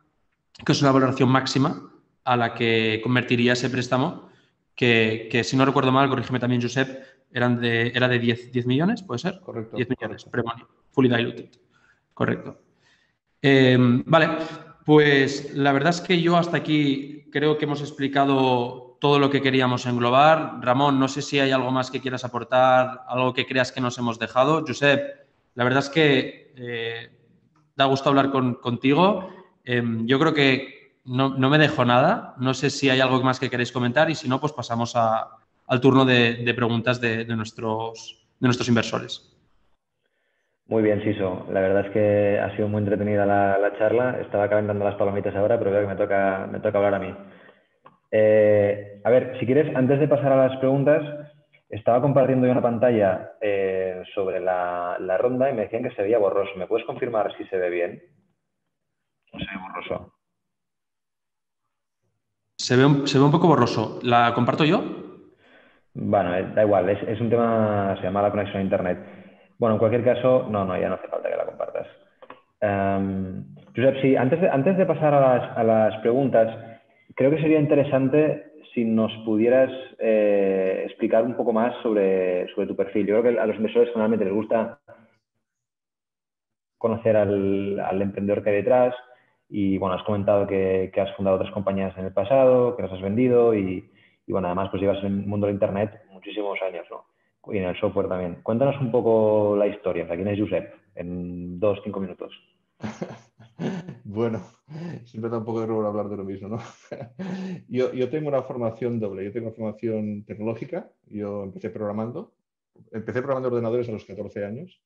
que 0.64 0.72
es 0.72 0.82
una 0.82 0.92
valoración 0.92 1.28
máxima 1.28 1.90
a 2.24 2.36
la 2.36 2.54
que 2.54 3.00
convertiría 3.02 3.52
ese 3.52 3.70
préstamo, 3.70 4.28
que, 4.74 5.42
si 5.44 5.56
no 5.56 5.64
recuerdo 5.64 5.92
mal, 5.92 6.08
corrígeme 6.08 6.40
también, 6.40 6.62
Josep, 6.62 7.04
eran 7.30 7.60
de, 7.60 7.88
era 7.88 8.08
de 8.08 8.18
10, 8.18 8.52
10 8.52 8.66
millones, 8.66 9.02
¿puede 9.02 9.18
ser? 9.18 9.40
Correcto. 9.40 9.76
10 9.76 9.88
millones, 9.90 10.26
fully 10.92 11.08
diluted. 11.08 11.50
Correcto. 12.12 12.60
Eh, 13.42 13.76
vale, 14.06 14.28
pues 14.84 15.54
la 15.54 15.72
verdad 15.72 15.90
es 15.90 16.00
que 16.00 16.20
yo 16.20 16.36
hasta 16.36 16.56
aquí 16.56 17.28
creo 17.30 17.58
que 17.58 17.64
hemos 17.64 17.80
explicado 17.80 18.93
todo 19.04 19.18
lo 19.18 19.28
que 19.28 19.42
queríamos 19.42 19.84
englobar. 19.84 20.60
Ramón, 20.62 20.98
no 20.98 21.08
sé 21.08 21.20
si 21.20 21.38
hay 21.38 21.50
algo 21.50 21.70
más 21.70 21.90
que 21.90 22.00
quieras 22.00 22.24
aportar, 22.24 23.02
algo 23.06 23.34
que 23.34 23.44
creas 23.44 23.70
que 23.70 23.82
nos 23.82 23.98
hemos 23.98 24.18
dejado. 24.18 24.64
Josep, 24.66 25.26
la 25.54 25.64
verdad 25.64 25.80
es 25.80 25.90
que 25.90 26.54
eh, 26.56 27.10
da 27.76 27.84
gusto 27.84 28.08
hablar 28.08 28.30
contigo. 28.30 29.28
Em, 29.62 30.06
yo 30.06 30.18
creo 30.18 30.32
que 30.32 30.94
no, 31.04 31.28
me 31.36 31.58
dejo 31.58 31.84
nada. 31.84 32.34
No 32.38 32.54
sé 32.54 32.70
si 32.70 32.88
hay 32.88 33.00
algo 33.00 33.22
más 33.22 33.38
que 33.38 33.50
queréis 33.50 33.72
comentar 33.72 34.08
y 34.08 34.14
si 34.14 34.26
no, 34.26 34.40
pues 34.40 34.54
pasamos 34.54 34.96
al 34.96 35.80
turno 35.82 36.06
de, 36.06 36.54
preguntas 36.56 36.98
de, 36.98 37.26
nuestros, 37.26 38.26
inversores. 38.66 39.36
Muy 40.66 40.82
bien, 40.82 41.04
Siso. 41.04 41.46
La 41.52 41.60
verdad 41.60 41.84
es 41.88 41.92
que 41.92 42.40
ha 42.40 42.56
sido 42.56 42.68
muy 42.68 42.78
entretenida 42.78 43.26
la, 43.26 43.70
charla. 43.76 44.18
Estaba 44.22 44.48
calentando 44.48 44.82
las 44.82 44.94
palomitas 44.94 45.36
ahora, 45.36 45.58
pero 45.58 45.72
veo 45.72 45.82
que 45.82 45.88
me 45.88 45.96
toca, 45.96 46.48
me 46.50 46.60
toca 46.60 46.78
hablar 46.78 46.94
a 46.94 46.98
mí. 47.00 47.14
Eh, 48.16 49.00
a 49.02 49.10
ver, 49.10 49.36
si 49.40 49.44
quieres, 49.44 49.74
antes 49.74 49.98
de 49.98 50.06
pasar 50.06 50.30
a 50.30 50.46
las 50.46 50.56
preguntas, 50.58 51.02
estaba 51.68 52.00
compartiendo 52.00 52.46
yo 52.46 52.52
una 52.52 52.62
pantalla 52.62 53.32
eh, 53.40 54.04
sobre 54.14 54.38
la, 54.38 54.96
ronda 55.18 55.50
y 55.50 55.52
me 55.52 55.62
decían 55.62 55.82
que 55.82 55.90
se 55.96 56.02
veía 56.02 56.18
borroso. 56.18 56.52
¿Me 56.56 56.68
puedes 56.68 56.86
confirmar 56.86 57.36
si 57.36 57.44
se 57.46 57.58
ve 57.58 57.70
bien? 57.70 58.02
¿O 59.32 59.38
se 59.40 59.44
ve 59.44 59.60
borroso? 59.60 60.12
Se 62.56 62.76
ve 62.76 62.86
un, 62.86 63.08
se 63.08 63.18
ve 63.18 63.24
un 63.24 63.32
poco 63.32 63.48
borroso. 63.48 63.98
¿La 64.04 64.32
comparto 64.32 64.64
yo? 64.64 64.80
Bueno, 65.94 66.36
eh, 66.36 66.46
da 66.54 66.62
igual, 66.62 66.88
es, 66.90 67.20
un 67.20 67.30
tema, 67.30 67.96
se 67.96 68.04
llama 68.04 68.22
la 68.22 68.30
conexión 68.30 68.58
a 68.58 68.64
Internet. 68.64 68.98
Bueno, 69.58 69.74
en 69.74 69.78
cualquier 69.80 70.04
caso, 70.04 70.46
no, 70.48 70.64
no, 70.64 70.78
ya 70.78 70.88
no 70.88 70.94
hace 70.94 71.08
falta 71.08 71.28
que 71.28 71.36
la 71.36 71.46
compartas. 71.46 71.86
Um, 72.62 73.56
Josep, 73.74 74.00
sí, 74.02 74.14
antes 74.14 74.40
de, 74.40 74.48
antes 74.48 74.76
de 74.76 74.86
pasar 74.86 75.12
a 75.14 75.20
las, 75.20 75.58
a 75.58 75.64
las 75.64 76.00
preguntas, 76.00 76.73
creo 77.14 77.30
que 77.30 77.40
sería 77.40 77.60
interesante 77.60 78.52
si 78.74 78.84
nos 78.84 79.12
pudieras 79.24 79.70
eh, 79.98 80.82
explicar 80.86 81.24
un 81.24 81.36
poco 81.36 81.52
más 81.52 81.74
sobre, 81.82 82.46
tu 82.66 82.76
perfil. 82.76 83.06
Yo 83.06 83.20
creo 83.20 83.34
que 83.34 83.40
a 83.40 83.46
los 83.46 83.56
inversores 83.56 83.90
generalmente 83.90 84.24
les 84.24 84.34
gusta 84.34 84.80
conocer 86.76 87.16
al, 87.16 88.02
emprendedor 88.02 88.42
que 88.42 88.50
hay 88.50 88.56
detrás 88.56 88.94
y 89.48 89.78
bueno, 89.78 89.94
has 89.94 90.02
comentado 90.02 90.46
que, 90.46 90.92
has 90.96 91.16
fundado 91.16 91.36
otras 91.36 91.52
compañías 91.52 91.96
en 91.96 92.06
el 92.06 92.12
pasado, 92.12 92.76
que 92.76 92.82
las 92.82 92.92
has 92.92 93.00
vendido 93.00 93.54
y, 93.54 93.88
bueno, 94.26 94.48
además 94.48 94.70
pues 94.70 94.82
llevas 94.82 94.98
en 95.04 95.20
el 95.20 95.26
mundo 95.26 95.46
del 95.46 95.54
Internet 95.54 96.02
muchísimos 96.10 96.58
años, 96.62 96.86
¿no? 96.90 97.04
Y 97.52 97.58
en 97.58 97.64
el 97.64 97.78
software 97.78 98.08
también. 98.08 98.38
Cuéntanos 98.42 98.80
un 98.80 98.90
poco 98.90 99.54
la 99.56 99.66
historia. 99.66 100.08
¿Quién 100.08 100.28
es 100.28 100.40
Josep? 100.40 100.74
En 100.94 101.60
dos, 101.60 101.78
cinco 101.84 102.00
minutos. 102.00 102.32
Bueno, 104.04 104.44
siempre 105.04 105.30
da 105.30 105.38
un 105.38 105.44
poco 105.44 105.60
de 105.60 105.64
error 105.64 105.86
hablar 105.86 106.08
de 106.08 106.16
lo 106.16 106.24
mismo, 106.24 106.48
¿no? 106.48 106.58
yo, 107.68 108.10
tengo 108.10 108.28
una 108.28 108.42
formación 108.42 109.00
doble. 109.00 109.24
Yo 109.24 109.32
tengo 109.32 109.52
formación 109.52 110.24
tecnológica. 110.24 110.90
Yo 111.06 111.44
empecé 111.44 111.70
programando. 111.70 112.34
Empecé 112.92 113.20
programando 113.20 113.48
ordenadores 113.48 113.88
a 113.88 113.92
los 113.92 114.04
14 114.04 114.44
años, 114.44 114.82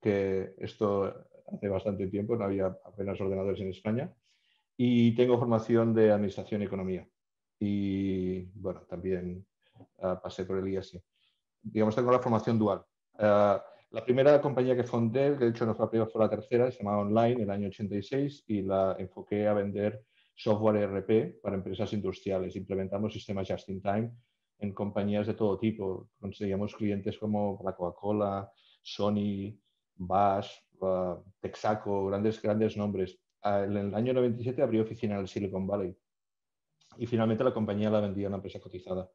que 0.00 0.54
esto 0.58 1.26
hace 1.52 1.68
bastante 1.68 2.06
tiempo, 2.08 2.34
no 2.34 2.44
había 2.44 2.66
apenas 2.66 3.20
ordenadores 3.20 3.60
en 3.60 3.68
España. 3.68 4.12
Y 4.76 5.14
tengo 5.14 5.38
formación 5.38 5.94
de 5.94 6.10
administración 6.10 6.62
y 6.62 6.64
economía. 6.64 7.06
Y 7.58 8.42
bueno, 8.58 8.82
también 8.82 9.46
ah, 10.00 10.20
pasé 10.22 10.44
por 10.44 10.58
el 10.58 10.68
IASI. 10.68 11.02
Digamos, 11.62 11.94
tengo 11.94 12.10
la 12.10 12.18
formación 12.18 12.58
dual. 12.58 12.84
Ah, 13.18 13.62
la 13.96 14.04
primera 14.04 14.42
compañía 14.42 14.76
que 14.76 14.84
fundé, 14.84 15.36
de 15.36 15.48
hecho 15.48 15.64
no 15.64 15.74
fue 15.74 15.86
la 15.86 15.90
primera, 15.90 16.10
fue 16.10 16.22
la 16.22 16.28
tercera, 16.28 16.70
se 16.70 16.80
llamaba 16.80 16.98
Online 16.98 17.32
en 17.32 17.40
el 17.40 17.50
año 17.50 17.68
86 17.68 18.44
y 18.46 18.60
la 18.60 18.94
enfoqué 18.98 19.48
a 19.48 19.54
vender 19.54 20.04
software 20.34 20.76
ERP 20.76 21.40
para 21.40 21.56
empresas 21.56 21.94
industriales. 21.94 22.54
Implementamos 22.56 23.14
sistemas 23.14 23.48
just 23.48 23.70
in 23.70 23.80
time 23.80 24.12
en 24.58 24.74
compañías 24.74 25.26
de 25.26 25.32
todo 25.32 25.58
tipo. 25.58 26.10
Conseguíamos 26.20 26.74
clientes 26.74 27.16
como 27.16 27.58
la 27.64 27.74
Coca-Cola, 27.74 28.52
Sony, 28.82 29.58
Bash, 29.94 30.50
uh, 30.80 31.14
Texaco, 31.40 32.04
grandes, 32.04 32.42
grandes 32.42 32.76
nombres. 32.76 33.18
En 33.42 33.78
el 33.78 33.94
año 33.94 34.12
97 34.12 34.60
abrió 34.60 34.82
oficina 34.82 35.14
en 35.14 35.22
el 35.22 35.28
Silicon 35.28 35.66
Valley 35.66 35.96
y 36.98 37.06
finalmente 37.06 37.44
la 37.44 37.54
compañía 37.54 37.88
la 37.88 38.00
vendía 38.00 38.26
a 38.26 38.28
una 38.28 38.36
empresa 38.36 38.60
cotizada. 38.60 39.10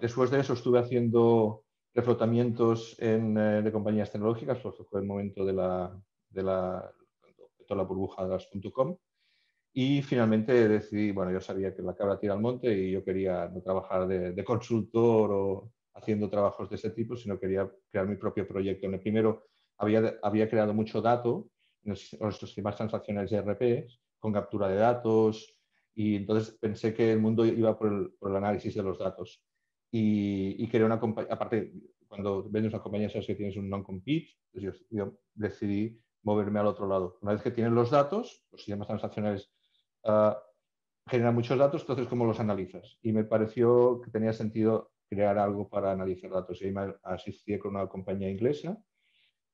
Después 0.00 0.30
de 0.30 0.38
eso 0.38 0.52
estuve 0.52 0.78
haciendo 0.78 1.64
reflotamientos 1.94 2.96
en, 2.98 3.38
eh, 3.38 3.62
de 3.62 3.72
compañías 3.72 4.10
tecnológicas, 4.10 4.58
porque 4.58 4.84
fue 4.84 5.00
el 5.00 5.06
momento 5.06 5.44
de 5.44 5.52
la, 5.52 6.02
de 6.28 6.42
la, 6.42 6.92
la 7.68 7.82
burbuja 7.82 8.24
de 8.24 8.30
las 8.30 8.48
.com. 8.72 8.96
Y 9.72 10.02
finalmente 10.02 10.68
decidí, 10.68 11.10
bueno, 11.10 11.32
yo 11.32 11.40
sabía 11.40 11.74
que 11.74 11.82
la 11.82 11.94
cabra 11.94 12.18
tira 12.18 12.34
al 12.34 12.40
monte 12.40 12.72
y 12.72 12.92
yo 12.92 13.04
quería 13.04 13.48
no 13.48 13.60
trabajar 13.60 14.06
de, 14.06 14.44
consultor 14.44 15.32
o 15.32 15.72
haciendo 15.94 16.30
trabajos 16.30 16.70
de 16.70 16.76
ese 16.76 16.90
tipo, 16.90 17.16
sino 17.16 17.38
quería 17.38 17.68
crear 17.90 18.06
mi 18.06 18.16
propio 18.16 18.46
proyecto. 18.46 18.86
En 18.86 18.94
el 18.94 19.00
primero 19.00 19.44
había, 19.78 20.16
había 20.22 20.48
creado 20.48 20.74
mucho 20.74 21.00
dato 21.02 21.48
en 21.82 21.90
nuestros 21.90 22.38
sistemas 22.38 22.76
transaccionales 22.76 23.30
de 23.30 23.38
RP 23.38 23.88
con 24.18 24.32
captura 24.32 24.68
de 24.68 24.76
datos 24.76 25.54
y 25.94 26.16
entonces 26.16 26.56
pensé 26.60 26.94
que 26.94 27.12
el 27.12 27.20
mundo 27.20 27.44
iba 27.44 27.76
por 27.76 27.92
el, 27.92 28.12
por 28.18 28.30
el 28.30 28.36
análisis 28.36 28.74
de 28.74 28.82
los 28.82 28.98
datos. 28.98 29.42
Y, 29.96 30.56
y 30.58 30.66
creé 30.66 30.84
una 30.84 30.98
compañía, 30.98 31.32
aparte, 31.32 31.72
cuando 32.08 32.42
vendes 32.50 32.72
una 32.72 32.82
compañía 32.82 33.08
sabes 33.08 33.28
que 33.28 33.36
tienes 33.36 33.56
un 33.56 33.70
non-compete, 33.70 34.26
pues 34.50 34.84
yo, 34.90 35.18
decidí 35.34 36.00
moverme 36.24 36.58
al 36.58 36.66
otro 36.66 36.88
lado. 36.88 37.18
Una 37.22 37.30
vez 37.30 37.42
que 37.42 37.52
tienes 37.52 37.72
los 37.72 37.92
datos, 37.92 38.44
los 38.50 38.60
sistemas 38.60 38.88
transaccionales 38.88 39.52
uh, 40.02 40.32
generan 41.06 41.36
muchos 41.36 41.56
datos, 41.56 41.82
entonces 41.82 42.08
¿cómo 42.08 42.24
los 42.24 42.40
analizas? 42.40 42.98
Y 43.02 43.12
me 43.12 43.22
pareció 43.22 44.00
que 44.00 44.10
tenía 44.10 44.32
sentido 44.32 44.90
crear 45.08 45.38
algo 45.38 45.68
para 45.68 45.92
analizar 45.92 46.28
datos. 46.28 46.60
Y 46.60 46.64
ahí 46.64 46.72
me 46.72 46.92
asistí 47.04 47.56
con 47.56 47.76
una 47.76 47.86
compañía 47.86 48.28
inglesa. 48.28 48.76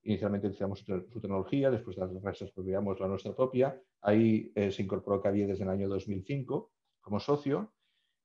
Inicialmente 0.04 0.46
utilizamos 0.46 0.78
su, 0.78 1.20
tecnología, 1.20 1.70
después 1.70 1.96
de 1.96 2.02
las 2.02 2.40
desarrollamos 2.40 2.98
la 2.98 3.08
nuestra 3.08 3.36
propia. 3.36 3.78
Ahí 4.00 4.52
eh, 4.54 4.70
se 4.70 4.82
incorporó 4.82 5.20
Cavier 5.20 5.48
desde 5.48 5.64
el 5.64 5.70
año 5.70 5.86
2005 5.86 6.72
como 7.02 7.20
socio 7.20 7.74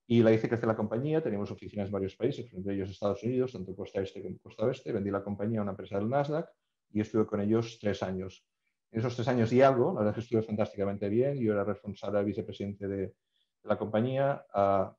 y 0.08 0.22
la 0.22 0.32
hice 0.32 0.48
crecer 0.48 0.68
la 0.68 0.76
compañía. 0.76 1.22
Teníamos 1.22 1.52
oficinas 1.52 1.88
en 1.88 1.92
varios 1.92 2.16
países, 2.16 2.52
entre 2.54 2.76
ellos 2.76 2.90
Estados 2.90 3.24
Unidos, 3.24 3.54
tanto 3.54 3.76
costa 3.76 4.02
este 4.02 4.22
como 4.22 4.38
costa 4.40 4.66
oeste. 4.66 4.92
Vendí 4.92 5.12
la 5.12 5.24
compañía 5.24 5.60
a 5.60 5.64
una 5.64 5.72
empresa 5.72 5.98
del 5.98 6.10
Nasdaq 6.10 6.48
y 6.92 7.02
estuve 7.02 7.26
con 7.26 7.42
ellos 7.42 7.78
tres 7.80 8.04
años. 8.04 8.46
En 8.92 9.00
esos 9.00 9.16
tres 9.16 9.28
años 9.28 9.52
y 9.52 9.62
algo, 9.62 9.94
la 9.94 10.00
verdad 10.00 10.12
es 10.12 10.16
que 10.16 10.22
estuve 10.22 10.42
fantásticamente 10.42 11.10
bien. 11.10 11.40
Yo 11.40 11.54
era 11.54 11.64
responsable 11.64 12.24
vicepresidente 12.24 12.88
de, 12.88 13.14
la 13.66 13.78
compañía. 13.78 14.46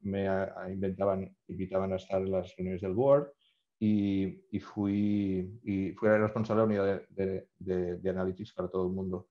me 0.00 0.26
inventaban, 0.68 1.36
invitaban 1.48 1.92
a 1.92 1.96
estar 1.96 2.20
en 2.20 2.32
las 2.32 2.54
reuniones 2.56 2.82
del 2.82 2.94
board 2.94 3.32
y, 3.78 4.40
fui, 4.60 5.60
y 5.62 5.92
fui 5.92 6.08
responsable 6.08 6.62
de 6.62 6.78
la 6.78 6.82
unidad 6.82 7.02
de, 7.10 7.48
de, 7.58 7.98
de, 7.98 8.44
para 8.54 8.68
todo 8.68 8.86
el 8.86 8.92
mundo. 8.92 9.28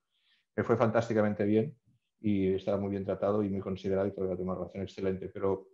Me 0.55 0.63
fue 0.63 0.77
fantásticamente 0.77 1.43
bien 1.43 1.75
y 2.21 2.53
estaba 2.53 2.77
muy 2.77 2.91
bien 2.91 3.05
tratado 3.05 3.43
y 3.43 3.49
muy 3.49 3.61
considerado 3.61 4.07
y 4.07 4.11
todavía 4.11 4.37
tengo 4.37 4.51
una 4.51 4.59
relación 4.59 4.83
excelente, 4.83 5.29
pero 5.33 5.67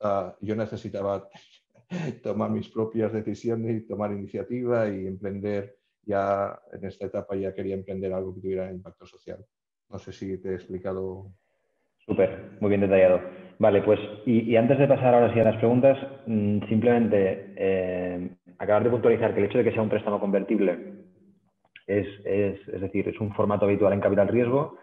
ah, 0.00 0.36
yo 0.40 0.54
necesitaba 0.54 1.28
tomar 2.22 2.50
mis 2.50 2.68
propias 2.68 3.12
decisiones 3.12 3.82
y 3.82 3.86
tomar 3.86 4.12
iniciativa 4.12 4.88
y 4.88 5.06
emprender 5.06 5.76
ya 6.02 6.58
en 6.72 6.84
esta 6.84 7.06
etapa 7.06 7.36
ya 7.36 7.52
quería 7.52 7.74
emprender 7.74 8.12
algo 8.12 8.34
que 8.34 8.40
tuviera 8.40 8.70
impacto 8.70 9.06
social. 9.06 9.44
No 9.90 9.98
sé 9.98 10.12
si 10.12 10.38
te 10.38 10.50
he 10.50 10.54
explicado. 10.54 11.32
Súper, 12.06 12.58
muy 12.60 12.68
bien 12.68 12.80
detallado. 12.82 13.20
Vale, 13.58 13.82
pues 13.82 13.98
y, 14.24 14.54
antes 14.54 14.78
de 14.78 14.86
pasar 14.86 15.14
ahora 15.14 15.32
sí 15.32 15.40
a 15.40 15.44
las 15.44 15.56
preguntas, 15.56 15.98
mm, 16.26 16.68
simplemente 16.68 17.52
eh, 17.56 18.30
acabar 18.58 18.84
de 18.84 18.90
puntualizar 18.90 19.34
que 19.34 19.40
el 19.40 19.46
hecho 19.46 19.58
de 19.58 19.64
que 19.64 19.72
sea 19.72 19.82
un 19.82 19.88
préstamo 19.88 20.20
convertible 20.20 20.94
es, 21.86 22.06
es, 22.24 22.68
es 22.68 22.80
decir, 22.80 23.08
es 23.08 23.18
un 23.20 23.32
formato 23.34 23.64
habitual 23.64 23.92
en 23.92 24.00
capital 24.00 24.28
riesgo. 24.28 24.78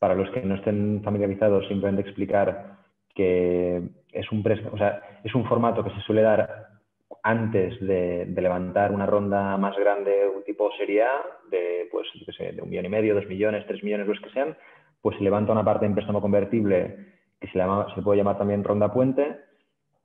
Para 0.00 0.16
los 0.16 0.28
que 0.30 0.42
no 0.42 0.56
estén 0.56 1.02
familiarizados, 1.04 1.68
simplemente 1.68 2.02
explicar 2.02 2.78
que 3.14 3.82
es 4.12 4.32
un, 4.32 4.44
o 4.72 4.78
sea, 4.78 5.20
es 5.22 5.34
un 5.34 5.44
formato 5.44 5.84
que 5.84 5.90
se 5.90 6.00
suele 6.00 6.22
dar 6.22 6.70
antes 7.22 7.78
de, 7.80 8.26
levantar 8.36 8.92
una 8.92 9.06
ronda 9.06 9.56
más 9.56 9.76
grande, 9.76 10.26
un 10.34 10.42
tipo 10.42 10.70
Serie 10.72 11.02
A, 11.02 11.22
de, 11.50 11.88
pues, 11.92 12.08
de 12.38 12.62
un 12.62 12.70
millón 12.70 12.86
y 12.86 12.88
medio, 12.88 13.14
dos 13.14 13.26
millones, 13.26 13.66
tres 13.66 13.84
millones, 13.84 14.06
los 14.06 14.20
que 14.20 14.30
sean, 14.30 14.56
pues 15.02 15.16
se 15.18 15.24
levanta 15.24 15.52
una 15.52 15.64
parte 15.64 15.86
en 15.86 15.94
préstamo 15.94 16.20
convertible 16.20 16.96
que 17.40 17.48
se, 17.48 17.60
se 17.94 18.02
puede 18.02 18.18
llamar 18.18 18.38
también 18.38 18.64
ronda 18.64 18.92
puente 18.92 19.36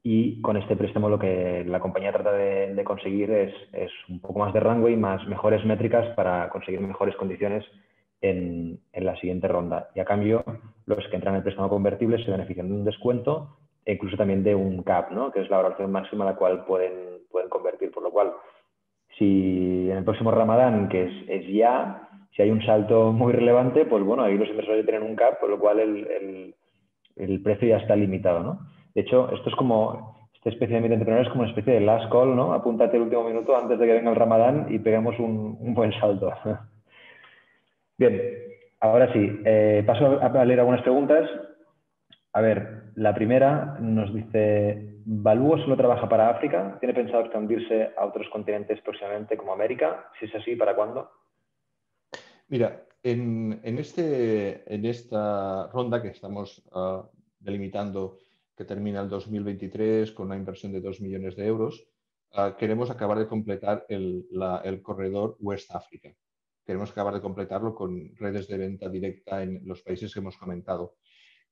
y 0.03 0.41
con 0.41 0.55
este 0.57 0.75
préstamo 0.75 1.09
lo 1.09 1.17
que 1.17 1.63
la 1.65 1.79
compañía 1.79 2.11
trata 2.11 2.31
de, 2.31 2.83
conseguir 2.83 3.31
es, 3.31 3.53
es, 3.73 3.91
un 4.07 4.19
poco 4.19 4.39
más 4.39 4.53
de 4.53 4.59
runway, 4.59 4.95
más 4.95 5.25
mejores 5.27 5.65
métricas 5.65 6.15
para 6.15 6.49
conseguir 6.49 6.79
mejores 6.79 7.15
condiciones 7.15 7.65
en, 8.29 8.79
en, 8.93 9.05
la 9.05 9.15
siguiente 9.17 9.47
ronda. 9.47 9.89
Y 9.95 9.99
a 9.99 10.05
cambio, 10.05 10.43
los 10.85 11.07
que 11.07 11.15
entran 11.15 11.33
en 11.33 11.37
el 11.37 11.43
préstamo 11.43 11.69
convertible 11.69 12.23
se 12.23 12.31
benefician 12.31 12.67
de 12.67 12.75
un 12.75 12.85
descuento 12.85 13.57
e 13.85 13.93
incluso 13.93 14.17
también 14.17 14.43
de 14.43 14.55
un 14.55 14.81
cap, 14.83 15.11
¿no? 15.11 15.31
que 15.31 15.41
es 15.41 15.49
la 15.49 15.57
valoración 15.57 15.91
máxima 15.91 16.25
a 16.25 16.31
la 16.31 16.35
cual 16.35 16.65
pueden, 16.65 17.19
pueden 17.31 17.49
convertir. 17.49 17.91
Por 17.91 18.03
lo 18.03 18.11
cual, 18.11 18.33
si 19.17 19.89
en 19.89 19.97
el 19.97 20.03
próximo 20.03 20.31
Ramadán, 20.31 20.89
que 20.89 21.03
es, 21.03 21.29
es 21.29 21.47
ya, 21.53 22.09
si 22.35 22.41
hay 22.41 22.49
un 22.49 22.65
salto 22.65 23.11
muy 23.11 23.31
relevante, 23.31 23.85
pues 23.85 24.03
bueno, 24.03 24.23
ahí 24.23 24.37
los 24.37 24.49
inversores 24.49 24.85
tienen 24.85 25.03
un 25.03 25.15
cap, 25.15 25.39
por 25.39 25.49
lo 25.49 25.59
cual 25.59 25.79
el, 25.79 26.07
el, 26.07 26.55
el 27.15 27.41
precio 27.41 27.67
ya 27.67 27.77
está 27.77 27.95
limitado. 27.95 28.41
¿no? 28.41 28.59
De 28.95 29.01
hecho, 29.01 29.29
esto 29.31 29.49
es 29.49 29.55
como, 29.55 30.29
esta 30.33 30.49
especie 30.49 30.79
de 30.79 30.85
entrepreneur 30.87 31.21
es 31.21 31.29
como 31.29 31.41
una 31.41 31.49
especie 31.49 31.73
de 31.73 31.81
last 31.81 32.11
call, 32.11 32.35
¿no? 32.35 32.53
Apúntate 32.53 32.97
el 32.97 33.03
último 33.03 33.23
minuto 33.23 33.55
antes 33.55 33.77
de 33.77 33.85
que 33.85 33.93
venga 33.93 34.09
el 34.09 34.15
Ramadán 34.15 34.67
y 34.69 34.79
pegamos 34.79 35.17
un, 35.19 35.57
un 35.59 35.73
buen 35.73 35.91
salto. 35.93 36.31
Bien, 37.97 38.21
ahora 38.79 39.11
sí, 39.13 39.41
eh, 39.45 39.83
paso 39.85 40.19
a 40.21 40.45
leer 40.45 40.59
algunas 40.59 40.81
preguntas. 40.81 41.29
A 42.33 42.41
ver, 42.41 42.91
la 42.95 43.13
primera 43.15 43.77
nos 43.79 44.13
dice, 44.13 44.95
¿Valúo 45.07 45.59
solo 45.59 45.77
trabaja 45.77 46.09
para 46.09 46.31
África? 46.31 46.77
¿Tiene 46.79 46.95
pensado 46.95 47.21
expandirse 47.21 47.93
a 47.95 48.05
otros 48.05 48.27
continentes 48.29 48.81
próximamente 48.81 49.37
como 49.37 49.53
América? 49.53 50.09
Si 50.19 50.25
es 50.25 50.33
así, 50.33 50.55
¿para 50.55 50.75
cuándo? 50.75 51.11
Mira, 52.47 52.83
en, 53.03 53.61
este, 53.63 54.63
en 54.73 54.83
esta 54.85 55.67
ronda 55.67 56.01
que 56.01 56.07
estamos 56.07 56.67
ah, 56.73 57.07
delimitando, 57.39 58.17
que 58.57 58.65
termina 58.65 59.01
el 59.01 59.09
2023 59.09 60.11
con 60.11 60.25
una 60.25 60.37
inversión 60.37 60.71
de 60.71 60.81
2 60.81 61.01
millones 61.01 61.35
de 61.35 61.45
euros, 61.45 61.87
ah, 62.33 62.55
queremos 62.57 62.89
acabar 62.89 63.19
de 63.19 63.27
completar 63.27 63.85
el, 63.89 64.25
el 64.63 64.81
corredor 64.81 65.37
West 65.39 65.69
África. 65.75 66.09
Queremos 66.65 66.91
acabar 66.91 67.13
de 67.13 67.21
completarlo 67.21 67.75
con 67.75 68.15
redes 68.15 68.47
de 68.47 68.57
venta 68.57 68.89
directa 68.89 69.43
en 69.43 69.61
los 69.65 69.81
países 69.81 70.13
que 70.13 70.19
hemos 70.19 70.37
comentado. 70.37 70.95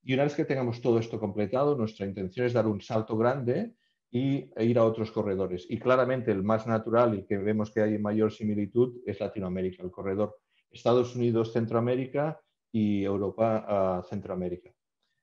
Y 0.01 0.13
una 0.13 0.23
vez 0.23 0.35
que 0.35 0.45
tengamos 0.45 0.81
todo 0.81 0.99
esto 0.99 1.19
completado, 1.19 1.75
nuestra 1.75 2.05
intención 2.05 2.45
es 2.45 2.53
dar 2.53 2.67
un 2.67 2.81
salto 2.81 3.15
grande 3.15 3.75
y, 4.11 4.49
e 4.55 4.65
ir 4.65 4.77
a 4.77 4.85
otros 4.85 5.11
corredores. 5.11 5.65
Y 5.69 5.79
claramente 5.79 6.31
el 6.31 6.43
más 6.43 6.67
natural 6.67 7.17
y 7.17 7.25
que 7.25 7.37
vemos 7.37 7.71
que 7.71 7.81
hay 7.81 7.97
mayor 7.99 8.31
similitud 8.31 9.01
es 9.05 9.19
Latinoamérica, 9.19 9.83
el 9.83 9.91
corredor 9.91 10.39
Estados 10.71 11.15
Unidos, 11.15 11.53
Centroamérica 11.53 12.41
y 12.71 13.03
Europa, 13.03 14.03
Centroamérica. 14.09 14.71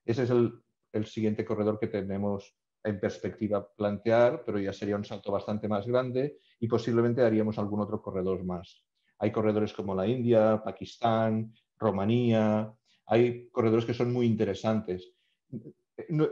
Ese 0.05 0.23
es 0.23 0.29
el, 0.29 0.53
el 0.93 1.05
siguiente 1.05 1.45
corredor 1.45 1.77
que 1.77 1.87
tenemos 1.87 2.55
en 2.83 2.99
perspectiva 2.99 3.69
plantear, 3.75 4.43
pero 4.45 4.59
ya 4.59 4.73
sería 4.73 4.95
un 4.95 5.05
salto 5.05 5.31
bastante 5.31 5.67
más 5.67 5.85
grande 5.85 6.37
y 6.59 6.67
posiblemente 6.67 7.21
haríamos 7.21 7.57
algún 7.59 7.81
otro 7.81 8.01
corredor 8.01 8.43
más. 8.43 8.83
Hay 9.21 9.31
corredores 9.31 9.71
como 9.71 9.93
la 9.93 10.07
India, 10.07 10.61
Pakistán, 10.63 11.53
Rumanía, 11.77 12.73
hay 13.05 13.49
corredores 13.49 13.85
que 13.85 13.93
son 13.93 14.11
muy 14.11 14.25
interesantes. 14.25 15.13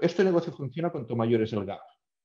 Este 0.01 0.23
negocio 0.23 0.51
funciona 0.51 0.89
cuanto 0.89 1.15
mayor 1.15 1.43
es 1.43 1.53
el 1.53 1.65
gap 1.65 1.81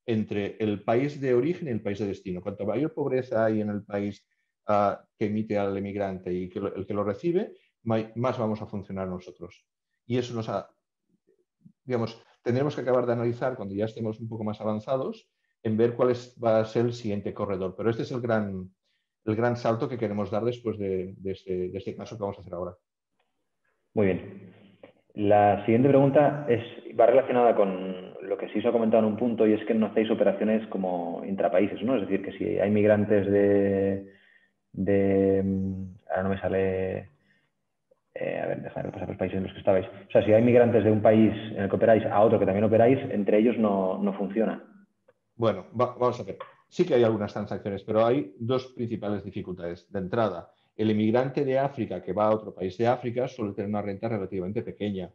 entre 0.07 0.57
el 0.59 0.83
país 0.83 1.21
de 1.21 1.35
origen 1.35 1.69
y 1.69 1.71
el 1.71 1.83
país 1.83 1.99
de 1.99 2.07
destino. 2.07 2.41
Cuanto 2.41 2.65
mayor 2.65 2.95
pobreza 2.95 3.45
hay 3.45 3.61
en 3.61 3.69
el 3.69 3.85
país 3.85 4.27
ah, 4.67 5.05
que 5.19 5.27
emite 5.27 5.59
al 5.59 5.77
emigrante 5.77 6.33
y 6.33 6.49
que 6.49 6.59
el 6.59 6.87
que 6.87 6.95
lo 6.95 7.05
recibe, 7.05 7.53
más 7.83 8.39
vamos 8.39 8.63
a 8.63 8.67
funcionar 8.67 9.07
nosotros. 9.07 9.67
Y 10.07 10.17
eso 10.17 10.35
nos 10.35 10.49
ha, 10.49 10.71
digamos, 11.85 12.23
tendremos 12.43 12.75
que 12.75 12.81
acabar 12.81 13.05
de 13.05 13.13
analizar 13.13 13.57
cuando 13.57 13.75
ya 13.75 13.85
estemos 13.85 14.19
un 14.19 14.29
poco 14.29 14.45
más 14.45 14.61
avanzados 14.61 15.29
en 15.63 15.77
ver 15.77 15.95
cuál 15.95 16.15
va 16.43 16.61
a 16.61 16.65
ser 16.65 16.87
el 16.87 16.95
siguiente 16.95 17.35
corredor. 17.35 17.75
Pero 17.77 17.91
este 17.91 18.03
es 18.03 18.13
el 18.13 18.21
gran, 18.21 18.75
el 19.25 19.37
gran 19.37 19.57
salto 19.57 19.89
que 19.89 19.99
queremos 19.99 20.31
dar 20.31 20.45
después 20.45 20.79
de, 20.79 21.15
este, 21.25 21.69
de 21.71 21.79
este 21.79 21.97
caso 21.97 22.17
que 22.17 22.23
vamos 22.23 22.39
a 22.39 22.41
hacer 22.41 22.55
ahora. 22.55 22.73
Muy 23.95 24.07
bien. 24.07 24.53
La 25.15 25.65
siguiente 25.65 25.89
pregunta 25.89 26.45
es, 26.49 26.61
va 26.99 27.07
relacionada 27.07 27.55
con 27.55 28.15
lo 28.23 28.37
que 28.37 28.49
sí 28.49 28.61
se 28.61 28.69
ha 28.69 28.73
comentado 28.73 29.05
en 29.05 29.13
un 29.13 29.17
punto 29.17 29.47
y 29.47 29.53
es 29.53 29.65
que 29.65 29.75
no 29.75 29.87
hacéis 29.87 30.11
operaciones 30.11 30.67
como 30.69 31.23
intrapaíses, 31.25 31.81
¿no? 31.83 31.95
Es 31.97 32.03
decir, 32.03 32.23
que 32.25 32.33
si 32.37 32.59
hay 32.59 32.71
migrantes 32.71 33.31
de... 33.31 34.13
de 34.73 35.45
ahora 36.11 36.23
no 36.25 36.29
me 36.31 36.41
sale... 36.41 37.11
Eh, 38.17 38.41
a 38.41 38.47
ver, 38.47 38.63
déjame 38.63 38.93
pasar 38.93 39.09
los 39.09 39.17
países 39.17 39.39
en 39.39 39.45
los 39.45 39.53
que 39.53 39.59
estabais. 39.59 39.87
O 39.87 40.11
sea, 40.11 40.25
si 40.25 40.33
hay 40.33 40.43
migrantes 40.43 40.85
de 40.85 40.91
un 40.91 41.03
país 41.03 41.33
en 41.53 41.63
el 41.63 41.69
que 41.69 41.77
operáis 41.77 42.05
a 42.07 42.21
otro 42.21 42.39
que 42.39 42.47
también 42.47 42.65
operáis, 42.65 42.99
entre 43.11 43.39
ellos 43.39 43.59
no, 43.59 43.99
no 43.99 44.13
funciona. 44.13 44.63
Bueno, 45.37 45.67
vamos 45.73 46.21
a 46.21 46.25
ver. 46.25 46.37
Sí 46.75 46.85
que 46.85 46.95
hay 46.95 47.05
algunas 47.05 47.33
transacciones, 47.33 47.85
pero 47.85 48.05
hay 48.05 48.35
dos 48.37 48.67
principales 48.73 49.23
dificultades. 49.23 49.87
De 49.93 50.01
entrada, 50.01 50.53
el 50.75 50.91
inmigrante 50.91 51.45
de 51.45 51.57
África 51.57 52.03
que 52.03 52.13
va 52.13 52.27
a 52.27 52.35
otro 52.35 52.53
país 52.53 52.77
de 52.77 52.89
África 52.89 53.29
suele 53.29 53.53
tener 53.53 53.69
una 53.69 53.81
renta 53.81 54.09
relativamente 54.09 54.61
pequeña, 54.61 55.09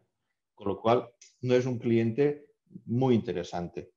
con 0.55 0.69
lo 0.69 0.79
cual 0.79 1.09
no 1.41 1.53
es 1.55 1.65
un 1.65 1.77
cliente 1.77 2.45
muy 2.85 3.13
interesante. 3.13 3.91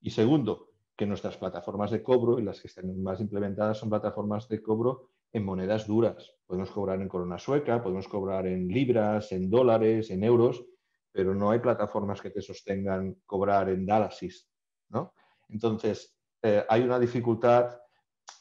Y 0.00 0.10
segundo, 0.10 0.72
que 0.96 1.06
nuestras 1.06 1.36
plataformas 1.36 1.92
de 1.92 2.02
cobro 2.02 2.40
y 2.40 2.42
las 2.42 2.60
que 2.60 2.66
están 2.66 3.00
más 3.00 3.20
implementadas 3.20 3.78
son 3.78 3.90
plataformas 3.90 4.48
de 4.48 4.60
cobro 4.60 5.10
en 5.32 5.44
monedas 5.44 5.86
duras. 5.86 6.34
Podemos 6.44 6.72
cobrar 6.72 7.00
en 7.00 7.08
corona 7.08 7.38
sueca, 7.38 7.80
podemos 7.80 8.08
cobrar 8.08 8.48
en 8.48 8.66
libras, 8.66 9.30
en 9.30 9.48
dólares, 9.48 10.10
en 10.10 10.24
euros, 10.24 10.66
pero 11.12 11.32
no 11.32 11.52
hay 11.52 11.60
plataformas 11.60 12.20
que 12.20 12.30
te 12.30 12.42
sostengan 12.42 13.18
cobrar 13.24 13.68
en 13.68 13.86
Dallas, 13.86 14.48
¿no? 14.88 15.14
Entonces, 15.48 16.13
eh, 16.46 16.62
hay 16.68 16.82
una 16.82 16.98
dificultad, 16.98 17.80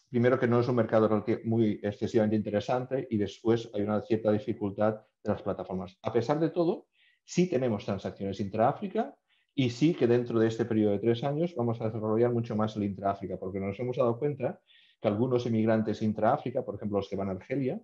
primero 0.09 0.37
que 0.37 0.45
no 0.45 0.59
es 0.59 0.67
un 0.67 0.75
mercado 0.75 1.23
muy 1.45 1.79
excesivamente 1.81 2.35
interesante 2.35 3.07
y 3.09 3.15
después 3.15 3.71
hay 3.73 3.83
una 3.83 4.01
cierta 4.01 4.29
dificultad 4.29 4.95
de 5.23 5.31
las 5.31 5.41
plataformas. 5.41 5.97
A 6.01 6.11
pesar 6.11 6.37
de 6.41 6.49
todo, 6.49 6.87
sí 7.23 7.49
tenemos 7.49 7.85
transacciones 7.85 8.41
intra-África 8.41 9.15
y 9.55 9.69
sí 9.69 9.93
que 9.93 10.05
dentro 10.05 10.37
de 10.37 10.49
este 10.49 10.65
periodo 10.65 10.91
de 10.91 10.99
tres 10.99 11.23
años 11.23 11.55
vamos 11.55 11.79
a 11.79 11.85
desarrollar 11.85 12.33
mucho 12.33 12.57
más 12.57 12.75
el 12.75 12.83
intra-África, 12.83 13.37
porque 13.37 13.61
nos 13.61 13.79
hemos 13.79 13.95
dado 13.95 14.19
cuenta 14.19 14.59
que 14.99 15.07
algunos 15.07 15.45
emigrantes 15.45 16.01
intra-África, 16.01 16.65
por 16.65 16.75
ejemplo 16.75 16.97
los 16.97 17.07
que 17.07 17.15
van 17.15 17.29
a 17.29 17.31
Argelia, 17.31 17.79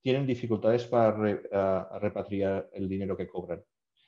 tienen 0.00 0.26
dificultades 0.26 0.86
para 0.86 1.12
repatriar 2.00 2.68
el 2.72 2.88
dinero 2.88 3.16
que 3.16 3.28
cobran. 3.28 3.62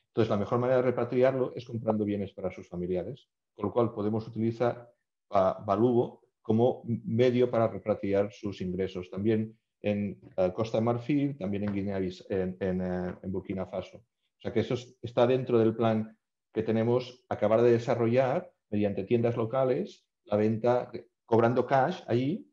Entonces, 0.09 0.31
la 0.31 0.37
mejor 0.37 0.59
manera 0.59 0.79
de 0.79 0.83
repatriarlo 0.83 1.53
es 1.55 1.65
comprando 1.65 2.05
bienes 2.05 2.33
para 2.33 2.51
sus 2.51 2.69
familiares, 2.69 3.29
con 3.55 3.67
lo 3.67 3.73
cual 3.73 3.93
podemos 3.93 4.27
utilizar 4.27 4.94
a 5.35 5.63
Balubo 5.67 6.23
como 6.41 6.83
medio 6.85 7.51
para 7.51 7.69
repatriar 7.69 8.33
sus 8.33 8.61
ingresos. 8.61 9.11
También 9.11 9.57
en 9.83 10.19
eh, 10.37 10.53
Costa 10.55 10.79
de 10.79 10.85
Marfil, 10.85 11.37
también 11.37 11.65
en 11.65 11.75
Guinea, 11.75 11.99
en, 11.99 12.57
eh, 12.61 13.15
en 13.23 13.33
Burkina 13.33 13.67
Faso. 13.67 13.99
O 13.99 14.41
sea 14.41 14.53
que 14.53 14.61
eso 14.61 14.75
está 15.03 15.27
dentro 15.27 15.59
del 15.59 15.75
plan 15.75 16.17
que 16.53 16.63
tenemos 16.63 17.25
acabar 17.29 17.63
de 17.63 17.73
desarrollar 17.73 18.51
mediante 18.71 19.05
tiendas 19.05 19.37
locales 19.37 20.07
la 20.25 20.37
venta, 20.37 20.91
cobrando 21.27 21.67
cash 21.67 22.03
ahí 22.07 22.47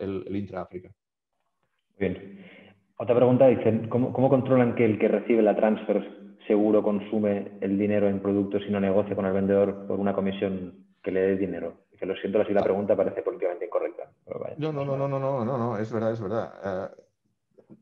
el, 0.00 0.24
el 0.26 0.36
intra-África. 0.36 0.90
Bien. 1.98 2.44
Otra 2.96 3.14
pregunta 3.14 3.46
dice, 3.46 3.88
¿cómo, 3.88 4.28
controlan 4.28 4.74
que 4.74 4.84
el 4.84 4.98
que 4.98 5.08
recibe 5.08 5.42
la 5.42 5.56
transfer 5.56 6.36
seguro 6.46 6.82
consume 6.82 7.52
el 7.60 7.78
dinero 7.78 8.08
en 8.08 8.20
productos 8.20 8.62
y 8.68 8.70
no 8.70 8.78
negocia 8.78 9.16
con 9.16 9.24
el 9.24 9.32
vendedor 9.32 9.86
por 9.86 9.98
una 10.00 10.12
comisión 10.12 10.89
que 11.02 11.10
le 11.10 11.20
dé 11.20 11.36
dinero? 11.36 11.86
Que 11.98 12.06
lo 12.06 12.16
siento, 12.16 12.40
así 12.40 12.52
la 12.52 12.62
pregunta 12.62 12.96
parece 12.96 13.22
políticamente 13.22 13.66
incorrecta. 13.66 14.10
No, 14.56 14.72
no, 14.72 14.84
no, 14.84 14.96
no, 14.96 15.08
no, 15.08 15.18
no, 15.18 15.44
no, 15.44 15.58
no, 15.58 15.78
es 15.78 15.92
verdad, 15.92 16.12
es 16.12 16.20
verdad. 16.20 16.54
Eh, 16.64 17.02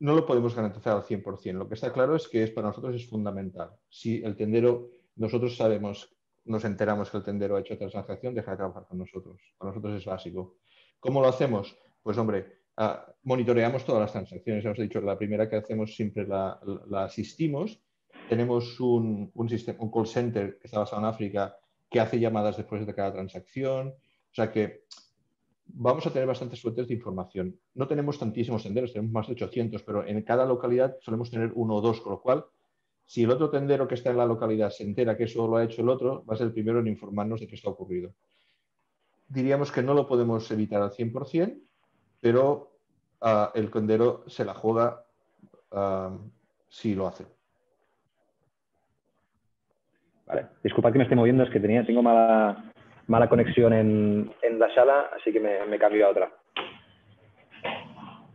no 0.00 0.14
lo 0.14 0.26
podemos 0.26 0.54
garantizar 0.54 0.96
al 0.96 1.02
100%. 1.02 1.52
Lo 1.52 1.68
que 1.68 1.74
está 1.74 1.92
claro 1.92 2.16
es 2.16 2.28
que 2.28 2.42
es, 2.42 2.50
para 2.50 2.68
nosotros 2.68 2.94
es 2.94 3.08
fundamental. 3.08 3.70
Si 3.88 4.22
el 4.22 4.36
tendero, 4.36 4.90
nosotros 5.16 5.56
sabemos, 5.56 6.14
nos 6.44 6.64
enteramos 6.64 7.10
que 7.10 7.18
el 7.18 7.22
tendero 7.22 7.56
ha 7.56 7.60
hecho 7.60 7.76
transacción, 7.76 8.34
deja 8.34 8.52
de 8.52 8.56
trabajar 8.56 8.86
con 8.86 8.98
nosotros. 8.98 9.40
Para 9.56 9.70
nosotros 9.70 9.96
es 9.96 10.04
básico. 10.04 10.56
¿Cómo 11.00 11.20
lo 11.20 11.28
hacemos? 11.28 11.76
Pues 12.02 12.18
hombre, 12.18 12.62
ah, 12.76 13.06
monitoreamos 13.22 13.84
todas 13.84 14.02
las 14.02 14.12
transacciones. 14.12 14.64
Hemos 14.64 14.78
dicho, 14.78 15.00
la 15.00 15.18
primera 15.18 15.48
que 15.48 15.56
hacemos 15.56 15.94
siempre 15.94 16.26
la, 16.26 16.60
asistimos. 16.92 17.80
Tenemos 18.28 18.78
un, 18.80 19.30
un, 19.34 19.48
sistema, 19.48 19.78
un 19.80 19.90
call 19.90 20.06
center 20.06 20.58
que 20.58 20.66
está 20.66 20.80
basado 20.80 21.02
en 21.02 21.08
África 21.08 21.56
que 21.90 22.00
hace 22.00 22.18
llamadas 22.18 22.56
después 22.56 22.86
de 22.86 22.94
cada 22.94 23.12
transacción. 23.12 23.88
O 23.88 24.34
sea 24.34 24.52
que 24.52 24.84
vamos 25.66 26.06
a 26.06 26.12
tener 26.12 26.26
bastantes 26.26 26.60
fuentes 26.60 26.88
de 26.88 26.94
información. 26.94 27.58
No 27.74 27.86
tenemos 27.86 28.18
tantísimos 28.18 28.62
tenderos, 28.62 28.92
tenemos 28.92 29.12
más 29.12 29.26
de 29.26 29.34
800, 29.34 29.82
pero 29.82 30.06
en 30.06 30.22
cada 30.22 30.46
localidad 30.46 30.96
solemos 31.00 31.30
tener 31.30 31.52
uno 31.54 31.76
o 31.76 31.80
dos, 31.80 32.00
con 32.00 32.12
lo 32.12 32.20
cual, 32.20 32.44
si 33.04 33.22
el 33.22 33.30
otro 33.30 33.50
tendero 33.50 33.88
que 33.88 33.94
está 33.94 34.10
en 34.10 34.18
la 34.18 34.26
localidad 34.26 34.70
se 34.70 34.84
entera 34.84 35.16
que 35.16 35.24
eso 35.24 35.46
lo 35.46 35.56
ha 35.56 35.64
hecho 35.64 35.82
el 35.82 35.88
otro, 35.88 36.24
va 36.24 36.34
a 36.34 36.36
ser 36.36 36.48
el 36.48 36.52
primero 36.52 36.80
en 36.80 36.88
informarnos 36.88 37.40
de 37.40 37.48
que 37.48 37.54
está 37.54 37.70
ocurrido. 37.70 38.14
Diríamos 39.28 39.72
que 39.72 39.82
no 39.82 39.94
lo 39.94 40.06
podemos 40.06 40.50
evitar 40.50 40.82
al 40.82 40.90
100%, 40.90 41.60
pero 42.20 42.78
ah, 43.20 43.52
el 43.54 43.70
tendero 43.70 44.24
se 44.26 44.44
la 44.44 44.54
juega 44.54 45.04
uh, 45.72 46.18
si 46.68 46.94
lo 46.94 47.06
hace. 47.06 47.26
Vale, 50.28 50.46
disculpa 50.62 50.92
que 50.92 50.98
me 50.98 51.04
esté 51.04 51.16
moviendo, 51.16 51.42
es 51.42 51.50
que 51.50 51.58
tenía, 51.58 51.84
tengo 51.86 52.02
mala, 52.02 52.70
mala 53.06 53.28
conexión 53.28 53.72
en, 53.72 54.30
la 54.58 54.72
sala, 54.74 55.06
así 55.18 55.32
que 55.32 55.40
me, 55.40 55.64
me 55.66 55.78
cambio 55.78 56.06
a 56.06 56.10
otra. 56.10 56.30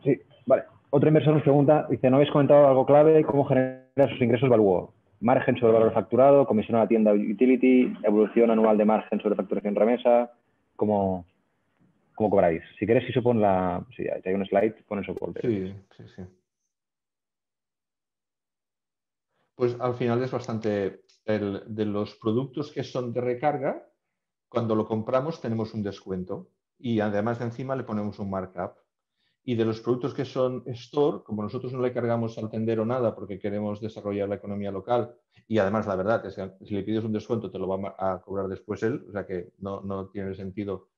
Sí, 0.03 0.19
vale. 0.47 0.63
Otro 0.89 1.07
inversor 1.07 1.33
nos 1.33 1.43
pregunta, 1.43 1.87
dice, 1.89 2.09
¿no 2.09 2.17
habéis 2.17 2.31
comentado 2.31 2.67
algo 2.67 2.85
clave? 2.85 3.23
¿Cómo 3.23 3.45
generar 3.45 4.09
sus 4.09 4.21
ingresos 4.21 4.49
Valúo? 4.49 4.93
Margen 5.21 5.55
sobre 5.57 5.73
valor 5.73 5.93
facturado, 5.93 6.45
comisión 6.45 6.77
a 6.77 6.81
la 6.81 6.87
tienda 6.87 7.13
utility, 7.13 7.93
evolución 8.03 8.51
anual 8.51 8.77
de 8.77 8.85
margen 8.85 9.21
sobre 9.21 9.35
facturación 9.35 9.75
remesa, 9.75 10.31
¿cómo, 10.75 11.25
cómo 12.15 12.29
cobráis? 12.29 12.61
Si 12.77 12.85
quieres, 12.85 13.05
si 13.05 13.13
supone 13.13 13.39
la... 13.39 13.85
Si 13.95 14.03
hay 14.03 14.33
un 14.33 14.45
slide, 14.45 14.75
pon 14.87 14.99
el 14.99 15.05
soporte. 15.05 15.41
Sí, 15.41 15.73
sí, 15.95 16.03
sí. 16.15 16.23
Pues 19.55 19.75
al 19.79 19.95
final 19.95 20.23
es 20.23 20.31
bastante... 20.31 21.03
El, 21.25 21.63
de 21.67 21.85
los 21.85 22.15
productos 22.15 22.71
que 22.73 22.83
son 22.83 23.13
de 23.13 23.21
recarga, 23.21 23.87
cuando 24.49 24.75
lo 24.75 24.85
compramos 24.85 25.39
tenemos 25.39 25.73
un 25.73 25.81
descuento 25.81 26.49
y 26.77 26.99
además 26.99 27.39
de 27.39 27.45
encima 27.45 27.77
le 27.77 27.85
ponemos 27.85 28.19
un 28.19 28.29
markup. 28.29 28.73
Y 29.45 29.55
de 29.55 29.63
los 29.63 29.79
productos 29.79 30.13
que 30.13 30.25
son 30.25 30.63
store, 30.67 31.23
como 31.23 31.41
nosotros 31.41 31.71
no 31.73 31.81
le 31.81 31.93
cargamos 31.93 32.37
al 32.37 32.49
tendero 32.49 32.85
nada 32.85 33.15
porque 33.15 33.39
queremos 33.39 33.79
desarrollar 33.79 34.27
la 34.27 34.35
economía 34.35 34.71
local 34.71 35.15
y 35.47 35.57
además 35.57 35.87
la 35.87 35.95
verdad 35.95 36.25
es 36.25 36.35
que 36.35 36.51
si 36.65 36.75
le 36.75 36.83
pides 36.83 37.03
un 37.03 37.13
descuento 37.13 37.49
te 37.49 37.59
lo 37.59 37.67
va 37.67 37.95
a 37.97 38.21
cobrar 38.21 38.47
después 38.47 38.83
él, 38.83 39.05
o 39.07 39.11
sea 39.11 39.25
que 39.25 39.53
no, 39.59 39.81
no 39.81 40.09
tiene 40.09 40.35
sentido 40.35 40.89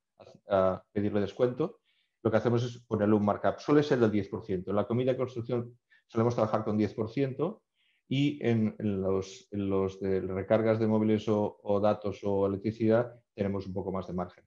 pedirle 0.92 1.22
descuento, 1.22 1.80
lo 2.24 2.32
que 2.32 2.38
hacemos 2.38 2.64
es 2.64 2.80
ponerle 2.80 3.16
un 3.16 3.26
markup. 3.26 3.60
Suele 3.60 3.84
ser 3.84 4.00
del 4.00 4.12
10%. 4.12 4.68
En 4.68 4.76
la 4.76 4.88
comida 4.88 5.12
de 5.12 5.18
construcción 5.18 5.78
solemos 6.08 6.36
trabajar 6.36 6.64
con 6.64 6.78
10% 6.78 7.62
y 8.08 8.40
en, 8.46 8.76
los, 8.80 9.48
los 9.52 10.00
de 10.00 10.22
recargas 10.22 10.80
de 10.80 10.88
móviles 10.88 11.26
o, 11.28 11.80
datos 11.82 12.20
o 12.24 12.46
electricidad 12.46 13.14
tenemos 13.34 13.66
un 13.66 13.74
poco 13.74 13.92
más 13.92 14.08
de 14.08 14.14
margen. 14.14 14.44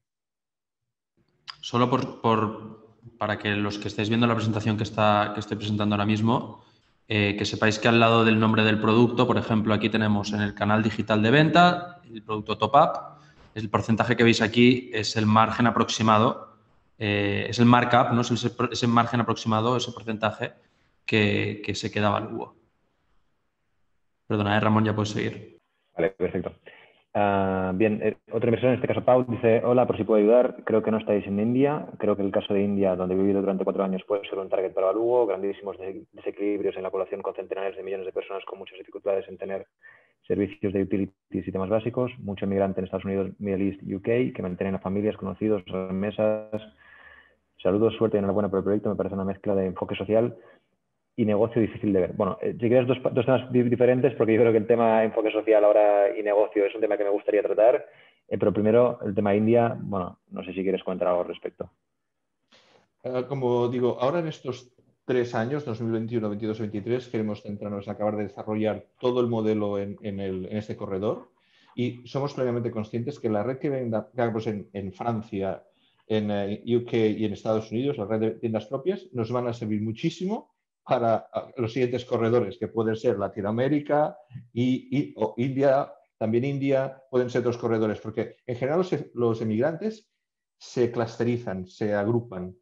Solo 1.60 1.90
por, 1.90 3.00
para 3.18 3.38
que 3.38 3.50
los 3.50 3.78
que 3.78 3.88
estéis 3.88 4.08
viendo 4.08 4.26
la 4.26 4.34
presentación 4.34 4.76
que, 4.76 4.84
está, 4.84 5.32
que 5.34 5.40
estoy 5.40 5.56
presentando 5.56 5.94
ahora 5.94 6.06
mismo, 6.06 6.62
eh, 7.08 7.36
que 7.38 7.44
sepáis 7.44 7.78
que 7.78 7.88
al 7.88 7.98
lado 7.98 8.24
del 8.24 8.38
nombre 8.38 8.64
del 8.64 8.80
producto, 8.80 9.26
por 9.26 9.38
ejemplo, 9.38 9.72
aquí 9.74 9.88
tenemos 9.88 10.32
en 10.32 10.40
el 10.40 10.54
canal 10.54 10.82
digital 10.82 11.22
de 11.22 11.30
venta 11.30 12.00
el 12.12 12.22
producto 12.22 12.58
Top 12.58 12.74
Up. 12.74 13.18
El 13.54 13.70
porcentaje 13.70 14.16
que 14.16 14.24
veis 14.24 14.40
aquí 14.40 14.90
es 14.92 15.16
el 15.16 15.26
margen 15.26 15.66
aproximado, 15.66 16.58
eh, 16.98 17.46
es 17.48 17.58
el 17.58 17.64
markup, 17.64 18.12
¿no? 18.12 18.20
es 18.20 18.30
ese, 18.30 18.86
margen 18.86 19.20
aproximado, 19.20 19.76
ese 19.76 19.90
porcentaje 19.90 20.52
que, 21.04 21.72
se 21.74 21.90
queda 21.90 22.10
valuo. 22.10 22.57
Perdona, 24.28 24.58
¿eh, 24.58 24.60
Ramón, 24.60 24.84
ya 24.84 24.94
puedes 24.94 25.10
seguir. 25.10 25.58
Vale, 25.96 26.10
perfecto. 26.10 26.52
Ah, 27.14 27.72
bien, 27.74 28.00
eh, 28.02 28.16
otra 28.30 28.48
inversión, 28.48 28.72
en 28.72 28.76
este 28.76 28.86
caso 28.86 29.02
Pau, 29.02 29.24
dice, 29.26 29.62
hola, 29.64 29.86
por 29.86 29.96
si 29.96 30.04
puedo 30.04 30.20
ayudar, 30.20 30.62
creo 30.64 30.82
que 30.82 30.90
no 30.90 30.98
estáis 30.98 31.26
en 31.26 31.40
India, 31.40 31.86
creo 31.98 32.14
que 32.14 32.22
el 32.22 32.30
caso 32.30 32.52
de 32.52 32.62
India, 32.62 32.94
donde 32.94 33.14
he 33.14 33.18
vivido 33.18 33.40
durante 33.40 33.64
cuatro 33.64 33.82
años, 33.82 34.02
puede 34.06 34.28
ser 34.28 34.38
un 34.38 34.50
target 34.50 34.74
para 34.74 34.92
Lugo, 34.92 35.26
grandísimos 35.26 35.76
desequilibrios 36.12 36.76
en 36.76 36.82
la 36.82 36.90
población 36.90 37.22
con 37.22 37.34
centenares 37.34 37.74
de 37.76 37.82
millones 37.82 38.04
de 38.04 38.12
personas 38.12 38.44
con 38.44 38.58
muchas 38.58 38.78
dificultades 38.78 39.26
en 39.28 39.38
tener 39.38 39.66
servicios 40.26 40.74
de 40.74 40.82
utilities 40.82 41.48
y 41.48 41.50
temas 41.50 41.70
básicos, 41.70 42.12
mucho 42.18 42.44
inmigrante 42.44 42.80
en 42.80 42.84
Estados 42.84 43.06
Unidos, 43.06 43.30
Middle 43.38 43.68
East, 43.68 43.80
UK, 43.82 44.34
que 44.36 44.42
mantienen 44.42 44.74
a 44.74 44.78
familias, 44.78 45.16
conocidos, 45.16 45.64
remesas. 45.64 46.62
Saludos, 47.62 47.94
suerte 47.96 48.18
y 48.18 48.20
enhorabuena 48.20 48.50
por 48.50 48.58
el 48.58 48.64
proyecto, 48.64 48.90
me 48.90 48.96
parece 48.96 49.14
una 49.14 49.24
mezcla 49.24 49.54
de 49.54 49.66
enfoque 49.66 49.96
social 49.96 50.36
y 51.18 51.24
negocio 51.24 51.60
difícil 51.60 51.92
de 51.92 52.00
ver. 52.00 52.12
Bueno, 52.12 52.38
eh, 52.40 52.52
si 52.52 52.68
quieres 52.68 52.86
dos, 52.86 52.98
dos, 53.12 53.26
temas 53.26 53.52
diferentes, 53.52 54.14
porque 54.14 54.34
yo 54.34 54.40
creo 54.40 54.52
que 54.52 54.58
el 54.58 54.68
tema 54.68 55.02
enfoque 55.02 55.32
social 55.32 55.64
ahora 55.64 56.16
y 56.16 56.22
negocio 56.22 56.64
es 56.64 56.72
un 56.76 56.80
tema 56.80 56.96
que 56.96 57.02
me 57.02 57.10
gustaría 57.10 57.42
tratar, 57.42 57.86
eh, 58.28 58.38
pero 58.38 58.52
primero 58.52 59.00
el 59.04 59.16
tema 59.16 59.34
India, 59.34 59.76
bueno, 59.80 60.20
no 60.30 60.44
sé 60.44 60.52
si 60.52 60.62
quieres 60.62 60.84
comentar 60.84 61.08
algo 61.08 61.22
al 61.22 61.26
respecto. 61.26 61.72
Eh, 63.02 63.24
como 63.28 63.66
digo, 63.66 63.98
ahora 64.00 64.20
en 64.20 64.28
estos 64.28 64.72
tres 65.04 65.34
años, 65.34 65.64
2021, 65.64 66.20
2022 66.28 66.58
2023, 66.58 67.08
queremos 67.08 67.42
centrarnos 67.42 67.88
en 67.88 67.92
acabar 67.94 68.14
de 68.14 68.22
desarrollar 68.22 68.84
todo 69.00 69.20
el 69.20 69.26
modelo 69.26 69.76
en, 69.80 69.96
en, 70.02 70.20
el, 70.20 70.46
en 70.46 70.56
este 70.56 70.76
corredor 70.76 71.30
y 71.74 72.06
somos 72.06 72.32
plenamente 72.32 72.70
conscientes 72.70 73.18
que 73.18 73.28
la 73.28 73.42
red 73.42 73.58
que 73.58 73.70
vendamos 73.70 74.46
en, 74.46 74.68
en 74.72 74.92
Francia, 74.92 75.64
en 76.06 76.30
UK 76.76 76.92
y 76.92 77.24
en 77.24 77.32
Estados 77.32 77.72
Unidos, 77.72 77.98
la 77.98 78.06
red 78.06 78.20
de 78.20 78.30
tiendas 78.32 78.66
propias, 78.66 79.08
nos 79.12 79.32
van 79.32 79.48
a 79.48 79.52
servir 79.52 79.82
muchísimo 79.82 80.56
para 80.88 81.28
los 81.58 81.74
siguientes 81.74 82.06
corredores, 82.06 82.56
que 82.58 82.68
pueden 82.68 82.96
ser 82.96 83.18
Latinoamérica 83.18 84.16
y, 84.54 85.12
o 85.18 85.34
India, 85.36 85.92
también 86.16 86.46
India, 86.46 87.02
pueden 87.10 87.28
ser 87.28 87.40
otros 87.40 87.58
corredores, 87.58 88.00
porque 88.00 88.36
en 88.46 88.56
general 88.56 88.86
los, 89.12 89.42
emigrantes 89.42 90.10
se 90.56 90.90
clusterizan, 90.90 91.66
se 91.66 91.92
agrupan. 91.92 92.56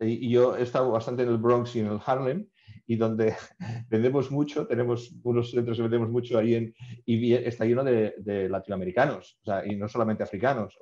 Y 0.00 0.30
yo 0.30 0.56
he 0.56 0.62
estado 0.62 0.90
bastante 0.90 1.24
en 1.24 1.28
el 1.28 1.36
Bronx 1.36 1.76
y 1.76 1.80
en 1.80 1.88
el 1.88 2.00
Harlem, 2.04 2.48
y 2.86 2.96
donde 2.96 3.34
vendemos 3.90 4.30
mucho, 4.30 4.66
tenemos 4.66 5.14
unos 5.22 5.50
centros 5.50 5.76
que 5.76 5.82
vendemos 5.82 6.08
mucho 6.08 6.38
ahí 6.38 6.54
en, 6.54 6.74
y 7.04 7.34
está 7.34 7.66
lleno 7.66 7.84
de, 7.84 8.48
latinoamericanos, 8.48 9.38
y 9.66 9.76
no 9.76 9.88
solamente 9.88 10.22
africanos. 10.22 10.78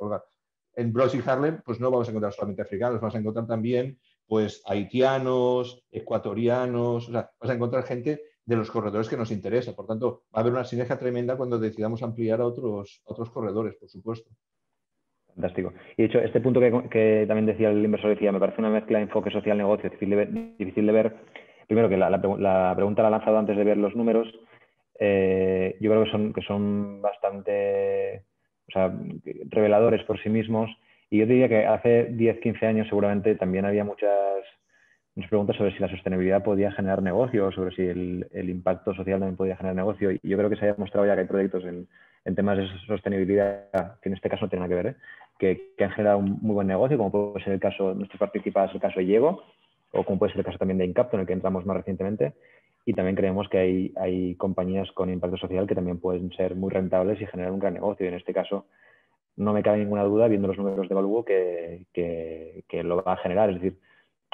En 0.77 0.93
Bronx 0.93 1.17
y 1.17 1.23
Harlem, 1.27 1.63
pues 1.65 1.81
no 1.81 1.91
vamos 1.91 2.07
a 2.07 2.13
encontrar 2.13 2.33
solamente 2.33 2.63
africanos, 2.63 3.01
vamos 3.01 3.17
a 3.17 3.19
encontrar 3.19 3.49
también 3.49 3.99
pues 4.31 4.63
haitianos, 4.65 5.85
ecuatorianos, 5.91 7.09
o 7.09 7.11
sea, 7.11 7.33
vas 7.41 7.51
a 7.51 7.55
encontrar 7.55 7.83
gente 7.83 8.21
de 8.45 8.55
los 8.55 8.71
corredores 8.71 9.09
que 9.09 9.17
nos 9.17 9.33
interesa. 9.33 9.75
Por 9.75 9.89
tanto, 9.89 10.23
va 10.33 10.39
a 10.39 10.41
haber 10.43 10.53
una 10.53 10.63
sinergia 10.63 10.97
tremenda 10.97 11.37
cuando 11.37 11.59
decidamos 11.59 12.01
ampliar 12.05 12.41
a 12.41 12.47
otros, 12.47 13.03
otros 13.07 13.29
corredores, 13.31 13.75
por 13.75 13.89
supuesto. 13.89 14.31
Fantástico. 15.35 15.73
Y 15.97 16.03
de 16.03 16.09
hecho, 16.09 16.21
este 16.21 16.41
punto 16.41 16.61
que, 16.61 17.25
también 17.27 17.47
decía 17.47 17.71
el 17.71 17.85
inversor, 17.85 18.11
decía, 18.11 18.31
me 18.31 18.39
parece 18.39 18.61
una 18.61 18.71
mezcla 18.71 18.99
de 18.99 19.05
enfoque 19.07 19.33
social-negocio 19.33 19.91
difícil, 19.91 20.11
de 20.11 20.55
difícil 20.57 20.87
de 20.87 20.93
ver. 20.93 21.17
Primero, 21.67 21.89
que 21.89 21.97
la, 21.97 22.73
pregunta 22.77 23.03
la 23.03 23.09
ha 23.09 23.11
lanzado 23.11 23.37
antes 23.37 23.57
de 23.57 23.65
ver 23.65 23.79
los 23.79 23.97
números. 23.97 24.29
Eh, 25.01 25.77
yo 25.81 25.91
creo 25.91 26.05
que 26.05 26.11
son, 26.13 26.33
que 26.33 26.43
son 26.43 27.03
bastante 27.03 28.27
reveladores 29.49 30.05
por 30.05 30.23
sí 30.23 30.29
mismos. 30.29 30.71
Y 31.11 31.19
yo 31.19 31.27
diría 31.27 31.49
que 31.49 31.67
hace 31.67 32.05
10, 32.05 32.39
15 32.41 32.67
años 32.67 32.89
seguramente 32.89 33.35
también 33.35 33.65
había 33.65 33.85
muchas, 33.85 34.45
muchas 35.17 35.29
preguntas 35.29 35.57
sobre 35.57 35.73
si 35.73 35.81
la 35.81 35.89
sostenibilidad 35.89 36.43
podía 36.43 36.71
generar 36.71 37.03
negocio, 37.03 37.51
sobre 37.51 37.75
si 37.75 37.83
el, 37.83 38.29
el, 38.33 38.49
impacto 38.49 38.95
social 38.95 39.19
también 39.19 39.37
podía 39.37 39.57
generar 39.57 39.75
negocio. 39.75 40.13
Y 40.13 40.21
yo 40.23 40.39
creo 40.39 40.49
que 40.49 40.57
se 40.57 40.67
ha 40.67 40.73
demostrado 40.73 41.07
ya 41.07 41.15
que 41.15 41.23
hay 41.23 41.27
proyectos 41.27 41.65
en, 41.65 41.89
en 42.25 42.35
temas 42.37 42.59
de 42.59 42.69
sostenibilidad, 42.87 43.99
que 44.01 44.09
en 44.09 44.15
este 44.15 44.29
caso 44.29 44.45
no 44.45 44.51
tiene 44.51 44.67
nada 44.67 44.69
que 44.69 44.83
ver, 44.83 44.95
¿eh? 44.95 44.97
que, 45.39 45.73
que, 45.77 45.85
han 45.85 45.91
generado 45.91 46.19
un 46.19 46.39
muy 46.41 46.55
buen 46.55 46.69
negocio, 46.69 46.97
como 46.97 47.11
puede 47.11 47.45
ser 47.45 47.55
el 47.55 47.61
caso 47.61 47.95
nuestros 47.95 48.21
participantes, 48.21 48.75
el 48.75 48.81
caso 48.81 49.01
de 49.01 49.07
Llego, 49.07 49.43
o 49.93 50.05
como 50.05 50.19
puede 50.19 50.33
ser 50.33 50.41
el 50.41 50.47
caso 50.47 50.59
también 50.59 50.79
de 50.79 50.85
Incapto, 50.85 51.17
en 51.17 51.23
el 51.23 51.27
que 51.27 51.33
entramos 51.33 51.67
más 51.67 51.77
recientemente. 51.77 52.35
Y 52.85 52.95
también 52.95 53.17
creemos 53.17 53.49
que 53.49 53.59
hay, 53.59 53.95
hay 53.97 54.35
compañías 54.37 54.91
con 54.93 55.11
impacto 55.11 55.37
social 55.37 55.67
que 55.67 55.75
también 55.75 55.99
pueden 55.99 56.33
ser 56.33 56.55
muy 56.55 56.71
rentables 56.71 57.21
y 57.21 57.27
generar 57.27 57.53
un 57.53 57.59
gran 57.59 57.75
negocio. 57.75 58.07
Y 58.07 58.09
en 58.09 58.15
este 58.15 58.33
caso, 58.33 58.67
no 59.37 59.53
me 59.53 59.63
cabe 59.63 59.79
ninguna 59.79 60.05
duda, 60.05 60.29
viendo 60.29 60.49
los 60.49 60.59
números 60.59 60.89
de 60.89 60.95
Valuo, 60.95 61.25
que, 61.25 61.87
que, 61.93 62.83
lo 62.83 63.03
va 63.03 63.15
a 63.15 63.17
generar. 63.19 63.51
Es 63.51 63.57
decir, 63.61 63.79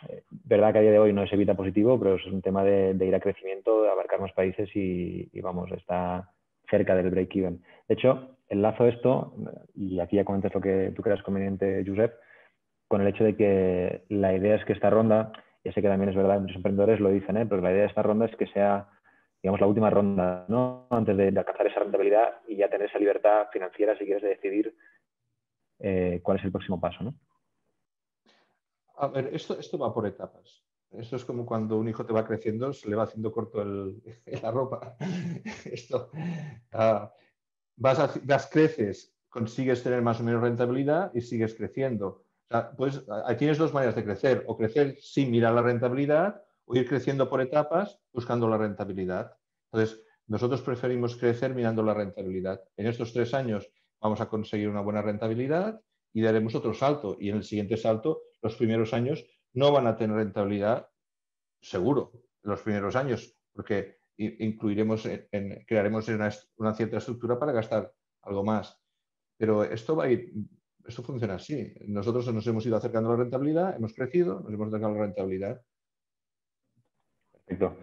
eh, 0.09 0.23
verdad 0.31 0.73
que 0.73 0.79
a 0.79 0.83
día 0.83 0.93
de 0.93 0.99
hoy 0.99 1.13
no 1.13 1.23
es 1.23 1.33
evita 1.33 1.55
positivo, 1.55 1.99
pero 1.99 2.17
es 2.17 2.27
un 2.27 2.43
tema 2.43 2.65
de, 2.65 2.97
ir 3.01 3.15
a 3.15 3.21
crecimiento, 3.21 3.83
de 3.83 3.91
abarcar 3.91 4.21
más 4.21 4.33
países 4.33 4.69
y, 4.75 5.29
y 5.33 5.41
vamos, 5.41 5.71
está 5.73 6.31
cerca 6.69 6.95
del 6.95 7.11
break-even. 7.11 7.63
De 7.89 7.95
hecho, 7.95 8.37
enlazo 8.49 8.87
esto, 8.87 9.35
y 9.75 9.99
aquí 10.01 10.17
ya 10.17 10.25
comentas 10.25 10.55
lo 10.55 10.61
que 10.61 10.93
tú 10.95 11.03
creas 11.03 11.23
conveniente, 11.23 11.85
Josep, 11.87 12.15
con 12.89 13.01
el 13.01 13.09
hecho 13.09 13.25
de 13.25 13.37
que 13.37 14.05
la 14.09 14.35
idea 14.35 14.57
es 14.57 14.65
que 14.65 14.73
esta 14.73 14.91
ronda, 14.91 15.33
ya 15.65 15.73
sé 15.73 15.83
que 15.83 15.89
también 15.89 16.11
es 16.11 16.17
verdad, 16.17 16.41
muchos 16.41 16.57
emprendedores 16.57 17.01
lo 17.01 17.11
dicen, 17.11 17.37
¿eh? 17.37 17.47
pero 17.47 17.61
la 17.61 17.73
idea 17.73 17.83
de 17.83 17.89
esta 17.89 18.03
ronda 18.03 18.27
es 18.27 18.37
que 18.37 18.47
sea, 18.49 18.89
digamos, 19.47 19.61
la 19.61 19.69
última 19.69 19.91
ronda, 19.91 20.45
¿no? 20.49 20.89
Antes 20.91 21.17
de, 21.17 21.29
alcanzar 21.29 21.69
esa 21.69 21.79
rentabilidad 21.79 22.41
y 22.49 22.57
ya 22.57 22.69
tener 22.69 22.89
esa 22.89 22.99
libertad 22.99 23.47
financiera, 23.53 23.97
si 23.97 24.05
quieres, 24.05 24.25
de 24.25 24.31
decidir 24.31 24.77
eh, 25.79 26.19
cuál 26.21 26.39
es 26.39 26.45
el 26.47 26.51
próximo 26.51 26.81
paso, 26.81 27.05
¿no? 27.05 27.15
A 28.97 29.07
ver, 29.07 29.31
esto, 29.33 29.57
esto 29.57 29.79
va 29.79 29.95
por 29.95 30.05
etapas. 30.05 30.65
Esto 30.91 31.15
es 31.15 31.25
como 31.25 31.47
cuando 31.47 31.79
un 31.79 31.89
hijo 31.89 32.05
te 32.05 32.13
va 32.13 32.27
creciendo, 32.27 32.73
se 32.73 32.91
le 32.91 32.97
va 32.97 33.05
haciendo 33.05 33.31
corto 33.31 33.65
la 34.43 34.51
ropa. 34.51 34.97
Esto, 35.65 36.11
uh, 36.73 37.07
vas, 37.77 38.49
creces, 38.51 39.17
consigues 39.29 39.81
tener 39.85 40.03
más 40.03 40.19
o 40.19 40.25
menos 40.25 40.43
rentabilidad 40.43 41.13
y 41.15 41.21
sigues 41.21 41.55
creciendo. 41.55 42.25
pues 42.77 43.01
tienes 43.39 43.59
dos 43.59 43.73
maneras 43.73 43.95
de 43.95 44.03
crecer, 44.03 44.43
o 44.49 44.57
crecer 44.57 44.97
sin 44.99 45.31
mirar 45.31 45.55
la 45.55 45.63
rentabilidad 45.63 46.43
o 46.67 46.77
ir 46.77 46.87
creciendo 46.89 47.29
por 47.29 47.41
etapas 47.41 47.99
buscando 48.13 48.49
la 48.49 48.59
rentabilidad. 48.59 49.37
Entonces, 49.73 50.03
nosotros 50.27 50.61
preferimos 50.63 51.17
crecer 51.17 51.55
mirando 51.55 51.83
la 51.83 51.95
rentabilidad. 51.95 52.61
En 52.77 52.87
estos 52.87 53.13
tres 53.13 53.33
años 53.33 53.71
vamos 54.01 54.21
a 54.21 54.29
conseguir 54.29 54.69
una 54.69 54.81
buena 54.81 55.03
rentabilidad 55.03 55.81
y 56.13 56.23
daremos 56.23 56.55
otro 56.55 56.75
salto. 56.75 57.17
Y 57.21 57.31
en 57.31 57.37
el 57.37 57.45
siguiente 57.45 57.77
salto, 57.77 58.23
los 58.43 58.57
primeros 58.57 58.93
años 58.93 59.25
no 59.53 59.73
van 59.73 59.87
a 59.87 59.97
tener 59.97 60.17
rentabilidad 60.17 60.89
seguro, 61.61 62.13
los 62.43 62.61
primeros 62.61 62.97
años, 62.97 63.37
porque 63.53 63.99
incluiremos, 64.19 65.07
en, 65.07 65.65
crearemos 65.67 66.09
una, 66.09 66.75
cierta 66.75 66.99
estructura 66.99 67.39
para 67.39 67.53
gastar 67.53 67.93
algo 68.23 68.45
más. 68.45 68.79
Pero 69.37 69.65
esto 69.65 69.97
va 69.97 70.05
a 70.05 70.11
ir, 70.11 70.33
esto 70.87 71.03
funciona 71.03 71.35
así. 71.35 71.73
Nosotros 71.87 72.33
nos 72.33 72.47
hemos 72.47 72.65
ido 72.67 72.77
acercando 72.77 73.11
a 73.11 73.13
la 73.13 73.23
rentabilidad, 73.23 73.77
hemos 73.77 73.95
crecido, 73.95 74.41
nos 74.41 74.53
hemos 74.53 74.69
acercado 74.69 74.95
a 74.95 74.97
la 74.97 75.05
rentabilidad. 75.05 75.63
Perfecto. 77.47 77.77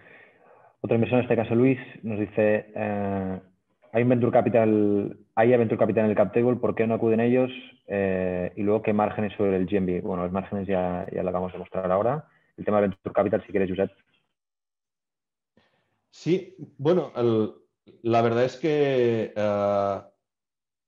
Otra 0.81 0.95
inversión, 0.95 1.19
en 1.19 1.23
este 1.23 1.35
caso 1.37 1.55
Luis, 1.55 1.79
nos 2.03 2.19
dice, 2.19 2.65
eh, 2.75 3.39
hay 3.93 4.03
Venture 4.03 4.33
Capital, 4.33 5.17
hay 5.33 5.49
Venture 5.49 5.77
Capital 5.77 6.03
en 6.05 6.09
el 6.09 6.17
cap 6.17 6.33
table, 6.33 6.57
¿por 6.57 6.75
qué 6.75 6.85
no 6.85 6.95
acuden 6.95 7.21
ellos? 7.21 7.49
Eh, 7.87 8.51
y 8.57 8.63
luego, 8.63 8.81
¿qué 8.81 8.91
márgenes 8.91 9.31
sobre 9.37 9.55
el 9.55 9.65
GMB? 9.65 10.01
Bueno, 10.01 10.23
los 10.23 10.31
márgenes 10.33 10.67
ya, 10.67 11.07
ya 11.13 11.23
lo 11.23 11.31
vamos 11.31 11.55
a 11.55 11.57
mostrar 11.57 11.89
ahora. 11.89 12.27
El 12.57 12.65
tema 12.65 12.81
de 12.81 12.89
Venture 12.89 13.13
Capital, 13.13 13.43
si 13.45 13.51
quieres, 13.51 13.69
Josep. 13.69 13.91
Sí, 16.09 16.55
bueno, 16.77 17.11
la 18.01 18.21
verdad 18.21 18.43
es 18.43 18.57
que 18.57 19.33
eh, 19.35 20.01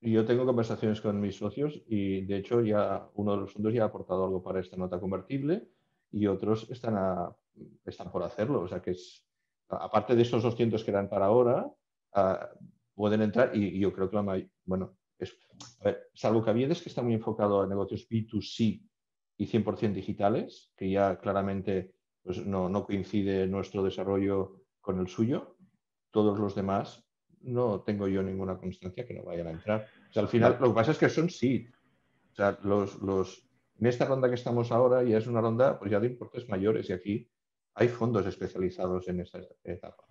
yo 0.01 0.25
tengo 0.25 0.45
conversaciones 0.45 0.99
con 0.99 1.19
mis 1.21 1.37
socios 1.37 1.81
y 1.87 2.21
de 2.25 2.37
hecho 2.37 2.61
ya 2.61 3.07
uno 3.15 3.31
de 3.31 3.37
los 3.37 3.53
fondos 3.53 3.73
ya 3.73 3.83
ha 3.83 3.87
aportado 3.87 4.25
algo 4.25 4.43
para 4.43 4.59
esta 4.59 4.77
nota 4.77 4.99
convertible 4.99 5.69
y 6.11 6.27
otros 6.27 6.69
están, 6.69 6.95
están 7.85 8.11
por 8.11 8.23
hacerlo. 8.23 8.61
O 8.61 8.67
sea 8.67 8.81
que 8.81 8.91
es, 8.91 9.25
aparte 9.69 10.15
de 10.15 10.21
esos 10.21 10.43
200 10.43 10.83
que 10.83 10.91
eran 10.91 11.09
para 11.09 11.25
ahora, 11.25 11.69
eh, 12.15 12.37
pueden 12.93 13.21
entrar 13.21 13.55
y, 13.55 13.79
yo 13.79 13.93
creo 13.93 14.09
que 14.09 14.15
la 14.15 14.43
bueno, 14.65 14.97
es, 15.19 15.37
a 15.81 15.85
ver, 15.85 16.09
salvo 16.13 16.43
que 16.43 16.63
es 16.63 16.81
que 16.81 16.89
está 16.89 17.01
muy 17.01 17.13
enfocado 17.13 17.61
a 17.61 17.67
negocios 17.67 18.07
B2C 18.09 18.81
y 19.37 19.47
100% 19.47 19.93
digitales, 19.93 20.71
que 20.77 20.89
ya 20.89 21.19
claramente 21.19 21.95
pues, 22.23 22.45
no, 22.45 22.69
no 22.69 22.85
coincide 22.85 23.47
nuestro 23.47 23.83
desarrollo 23.83 24.61
con 24.81 24.99
el 24.99 25.07
suyo, 25.07 25.57
todos 26.11 26.39
los 26.39 26.55
demás 26.55 27.05
no 27.41 27.81
tengo 27.81 28.07
yo 28.07 28.23
ninguna 28.23 28.57
constancia 28.57 29.05
que 29.05 29.13
no 29.13 29.23
vayan 29.23 29.47
a 29.47 29.51
entrar. 29.51 29.85
O 30.09 30.13
sea, 30.13 30.23
al 30.23 30.27
final, 30.27 30.57
lo 30.59 30.69
que 30.69 30.73
pasa 30.73 30.91
es 30.91 30.97
que 30.97 31.09
son 31.09 31.29
sí. 31.29 31.67
O 32.31 32.35
sea, 32.35 32.57
los, 32.63 33.01
los, 33.01 33.47
en 33.79 33.87
esta 33.87 34.05
ronda 34.05 34.29
que 34.29 34.35
estamos 34.35 34.71
ahora 34.71 35.03
ya 35.03 35.17
es 35.17 35.27
una 35.27 35.41
ronda 35.41 35.77
pues 35.77 35.91
ya 35.91 35.99
de 35.99 36.07
importes 36.07 36.49
mayores 36.49 36.89
y 36.89 36.93
aquí 36.93 37.29
hay 37.75 37.89
fondos 37.89 38.25
especializados 38.25 39.07
en 39.09 39.19
esta 39.19 39.39
etapa. 39.63 40.03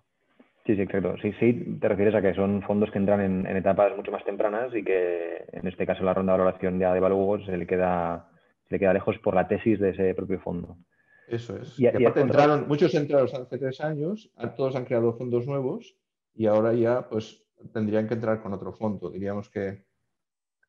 Sí, 0.65 0.75
sí, 0.75 0.81
exacto. 0.81 1.15
Sí, 1.21 1.31
sí, 1.39 1.77
te 1.79 1.87
refieres 1.87 2.15
a 2.15 2.21
que 2.21 2.33
son 2.33 2.61
fondos 2.63 2.89
que 2.89 2.97
entran 2.97 3.21
en, 3.21 3.57
etapas 3.57 3.95
mucho 3.95 4.11
más 4.11 4.23
tempranas 4.23 4.73
y 4.73 4.83
que 4.83 5.45
en 5.51 5.67
este 5.67 5.85
caso 5.85 6.03
la 6.03 6.13
ronda 6.13 6.33
de 6.33 6.39
valoración 6.39 6.79
ya 6.79 6.93
de 6.93 6.99
Valugos 6.99 7.45
se 7.45 7.57
le 7.57 7.67
queda, 7.67 8.29
se 8.67 8.75
le 8.75 8.79
queda 8.79 8.93
lejos 8.93 9.17
por 9.19 9.35
la 9.35 9.47
tesis 9.47 9.79
de 9.79 9.91
ese 9.91 10.15
propio 10.15 10.39
fondo. 10.39 10.77
Eso 11.27 11.57
es. 11.57 11.79
Y, 11.79 11.87
aparte 11.87 12.21
entraron, 12.21 12.67
muchos 12.67 12.93
entraron 12.95 13.27
hace 13.27 13.57
tres 13.57 13.81
años, 13.81 14.31
todos 14.55 14.75
han 14.75 14.85
creado 14.85 15.13
fondos 15.13 15.45
nuevos 15.45 15.95
y 16.33 16.47
ahora 16.47 16.73
ya 16.73 17.07
pues 17.09 17.43
tendrían 17.71 18.07
que 18.07 18.15
entrar 18.15 18.41
con 18.41 18.53
otro 18.53 18.73
fondo. 18.73 19.09
Diríamos 19.09 19.49
que 19.49 19.85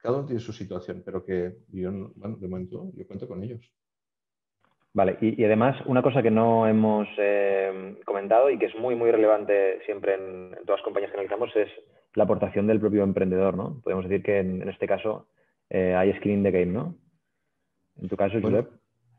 cada 0.03 0.19
uno 0.19 0.27
tiene 0.27 0.41
su 0.41 0.53
situación, 0.53 1.03
pero 1.05 1.25
que 1.25 1.59
yo, 1.69 1.91
bueno, 2.15 2.37
de 2.37 2.49
momento 2.49 2.91
yo 2.95 3.07
cuento 3.07 3.27
con 3.27 3.43
ellos. 3.43 3.73
Vale, 4.97 5.19
y, 5.21 5.45
además 5.45 5.77
una 5.85 6.01
cosa 6.01 6.23
que 6.23 6.31
no 6.31 6.67
hemos 6.67 7.07
eh, 7.19 7.99
comentado 8.07 8.49
y 8.49 8.59
que 8.59 8.65
es 8.65 8.75
muy, 8.77 8.95
muy 8.95 9.11
relevante 9.11 9.79
siempre 9.85 10.15
en, 10.15 10.53
todas 10.65 10.81
las 10.81 10.85
compañías 10.85 11.13
que 11.13 11.19
analizamos 11.19 11.55
es 11.55 11.69
la 12.15 12.25
aportación 12.25 12.67
del 12.67 12.81
propio 12.81 13.03
emprendedor, 13.03 13.59
¿no? 13.59 13.79
Podemos 13.85 14.09
decir 14.09 14.25
que 14.25 14.39
en, 14.39 14.67
este 14.67 14.87
caso 14.87 15.27
eh, 15.69 15.95
hay 15.95 16.15
skin 16.15 16.33
in 16.33 16.43
the 16.45 16.51
game, 16.51 16.73
¿no? 16.73 16.95
En 18.01 18.09
tu 18.09 18.17
caso, 18.17 18.41
Josep. 18.41 18.71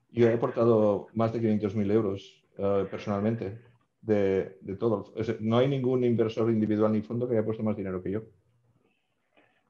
Yo 0.09 0.27
he 0.27 0.33
aportado 0.33 1.09
más 1.13 1.31
de 1.31 1.41
500.000 1.41 1.91
euros 1.91 2.43
eh, 2.57 2.87
personalmente 2.89 3.59
de, 4.01 4.57
todo. 4.79 5.13
no 5.41 5.59
hay 5.59 5.67
ningún 5.67 6.03
inversor 6.03 6.49
individual 6.49 6.91
ni 6.91 7.03
fondo 7.03 7.29
que 7.29 7.35
haya 7.35 7.45
puesto 7.45 7.61
más 7.61 7.77
dinero 7.77 8.01
que 8.01 8.13
yo. 8.13 8.21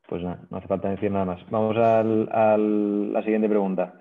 Pues 0.07 0.23
nada, 0.23 0.47
no 0.49 0.55
hace 0.55 0.69
falta 0.69 0.89
decir 0.89 1.11
nada 1.11 1.25
más. 1.25 1.45
Vamos 1.49 1.75
a 1.75 2.01
la 2.01 3.23
siguiente 3.23 3.49
pregunta. 3.49 3.99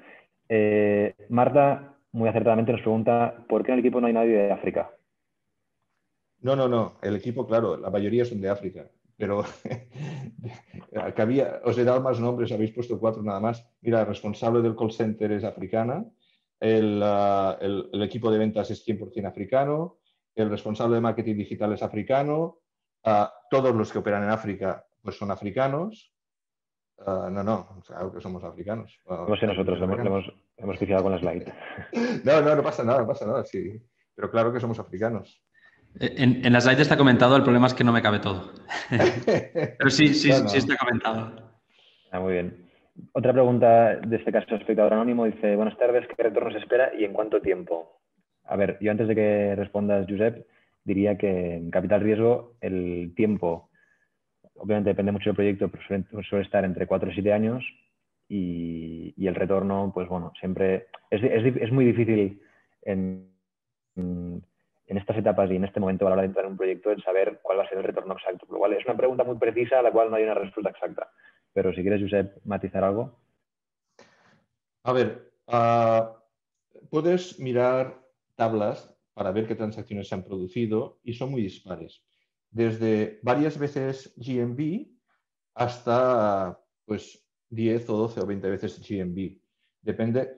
Eh, 0.48 1.14
Marta, 1.30 1.95
muy 2.16 2.28
acertadamente, 2.28 2.72
nos 2.72 2.80
pregunta 2.80 3.44
¿por 3.48 3.62
qué 3.62 3.72
en 3.72 3.78
el 3.78 3.84
equipo 3.84 4.00
no 4.00 4.06
hay 4.06 4.12
nadie 4.12 4.36
de 4.36 4.52
África? 4.52 4.90
No, 6.40 6.56
no, 6.56 6.68
no. 6.68 6.98
El 7.02 7.16
equipo, 7.16 7.46
claro, 7.46 7.76
la 7.76 7.90
mayoría 7.90 8.24
son 8.24 8.40
de 8.40 8.48
África. 8.48 8.90
Pero 9.16 9.38
os 11.64 11.78
he 11.78 11.84
dado 11.84 12.02
más 12.02 12.20
nombres, 12.20 12.52
habéis 12.52 12.72
puesto 12.72 12.98
cuatro 12.98 13.22
nada 13.22 13.40
más. 13.40 13.66
Mira, 13.80 14.00
el 14.00 14.06
responsable 14.06 14.60
del 14.60 14.76
call 14.76 14.92
center 14.92 15.32
es 15.32 15.44
africana, 15.44 16.04
Ah, 16.60 17.58
el, 17.60 18.02
equipo 18.02 18.30
de 18.30 18.38
ventas 18.38 18.70
es 18.70 18.86
100% 18.86 19.26
africano, 19.26 19.98
el 20.34 20.50
responsable 20.50 20.96
de 20.96 21.00
marketing 21.00 21.36
digital 21.36 21.72
es 21.72 21.82
africano, 21.82 22.58
ah, 23.04 23.32
todos 23.50 23.74
los 23.74 23.92
que 23.92 23.98
operan 23.98 24.24
en 24.24 24.30
África 24.30 24.84
pues 25.02 25.16
son 25.16 25.30
africanos. 25.30 26.12
Ah, 26.98 27.28
no, 27.30 27.44
no, 27.44 27.82
claro 27.86 28.12
que 28.12 28.20
somos 28.20 28.42
africanos. 28.42 28.98
No 29.06 29.36
sé 29.36 29.46
nosotros, 29.46 29.80
hemos, 29.80 30.32
hemos, 30.58 30.80
hemos 30.80 31.02
con 31.02 31.12
la 31.12 31.18
slide. 31.18 31.52
no, 32.24 32.40
no, 32.40 32.56
no 32.56 32.62
pasa 32.62 32.84
nada, 32.84 33.00
no 33.00 33.06
pasa 33.06 33.26
nada, 33.26 33.44
sí. 33.44 33.80
Pero 34.14 34.30
claro 34.30 34.52
que 34.52 34.60
somos 34.60 34.78
africanos. 34.78 35.42
En, 35.98 36.44
en 36.44 36.52
la 36.52 36.60
slide 36.60 36.82
está 36.82 36.96
comentado, 36.96 37.36
el 37.36 37.42
problema 37.42 37.66
es 37.66 37.74
que 37.74 37.84
no 37.84 37.92
me 37.92 38.02
cabe 38.02 38.18
todo. 38.18 38.52
Pero 39.26 39.90
sí, 39.90 40.08
sí, 40.08 40.30
sí 40.32 40.58
está 40.58 40.76
comentado. 40.76 41.52
muy 42.20 42.32
bien. 42.32 42.66
Otra 43.12 43.32
pregunta 43.32 43.96
de 43.96 44.16
este 44.16 44.32
caso, 44.32 44.54
espectador 44.54 44.94
anónimo, 44.94 45.26
dice, 45.26 45.54
buenas 45.56 45.76
tardes, 45.76 46.06
¿qué 46.08 46.22
retorno 46.22 46.50
se 46.50 46.58
espera 46.58 46.92
y 46.98 47.04
en 47.04 47.12
cuánto 47.12 47.40
tiempo? 47.40 48.00
A 48.44 48.56
ver, 48.56 48.78
yo 48.80 48.90
antes 48.90 49.08
de 49.08 49.14
que 49.14 49.54
respondas, 49.54 50.06
Josep, 50.08 50.46
diría 50.84 51.18
que 51.18 51.56
en 51.56 51.70
capital 51.70 52.00
riesgo 52.00 52.54
el 52.60 53.12
tiempo, 53.14 53.70
obviamente 54.54 54.90
depende 54.90 55.12
mucho 55.12 55.30
del 55.30 55.36
proyecto, 55.36 55.68
pero 55.68 56.22
suele, 56.22 56.44
estar 56.44 56.64
entre 56.64 56.86
4 56.86 57.10
y 57.10 57.14
7 57.14 57.32
años 57.32 57.64
y, 58.28 59.26
el 59.26 59.34
retorno, 59.34 59.90
pues 59.94 60.08
bueno, 60.08 60.32
siempre 60.38 60.88
es, 61.10 61.22
es, 61.22 61.72
muy 61.72 61.84
difícil 61.84 62.40
en, 62.82 63.28
en, 63.96 64.42
estas 64.86 65.16
etapas 65.16 65.50
y 65.50 65.56
en 65.56 65.64
este 65.64 65.80
momento 65.80 66.06
a 66.06 66.10
la 66.10 66.14
hora 66.14 66.22
de 66.22 66.28
entrar 66.28 66.44
en 66.44 66.52
un 66.52 66.56
proyecto 66.56 66.90
el 66.90 67.02
saber 67.02 67.40
cuál 67.42 67.58
va 67.58 67.64
a 67.64 67.68
ser 67.68 67.78
el 67.78 67.84
retorno 67.84 68.14
exacto. 68.14 68.46
Lo 68.50 68.64
es 68.66 68.84
una 68.84 68.96
pregunta 68.96 69.24
muy 69.24 69.36
precisa 69.36 69.80
a 69.80 69.82
la 69.82 69.90
cual 69.90 70.10
no 70.10 70.16
hay 70.16 70.24
una 70.24 70.34
respuesta 70.34 70.70
exacta. 70.70 71.10
Pero 71.52 71.72
si 71.72 71.82
quieres, 71.82 72.02
Josep, 72.02 72.44
matizar 72.44 72.84
algo. 72.84 73.18
A 74.84 74.92
ver, 74.92 75.32
uh, 75.48 76.14
puedes 76.90 77.40
mirar 77.40 78.00
tablas 78.36 78.94
para 79.14 79.32
ver 79.32 79.46
qué 79.46 79.54
transacciones 79.54 80.08
se 80.08 80.14
han 80.14 80.24
producido 80.24 81.00
y 81.02 81.14
son 81.14 81.30
muy 81.30 81.42
dispares. 81.42 82.04
Desde 82.50 83.18
varias 83.22 83.58
veces 83.58 84.14
GMB 84.16 84.86
hasta 85.54 86.60
pues 86.84 87.25
10 87.50 87.90
o 87.90 87.96
12 87.96 88.20
o 88.20 88.26
20 88.26 88.50
veces 88.50 88.80
GMB. 88.80 89.38
Depende 89.80 90.30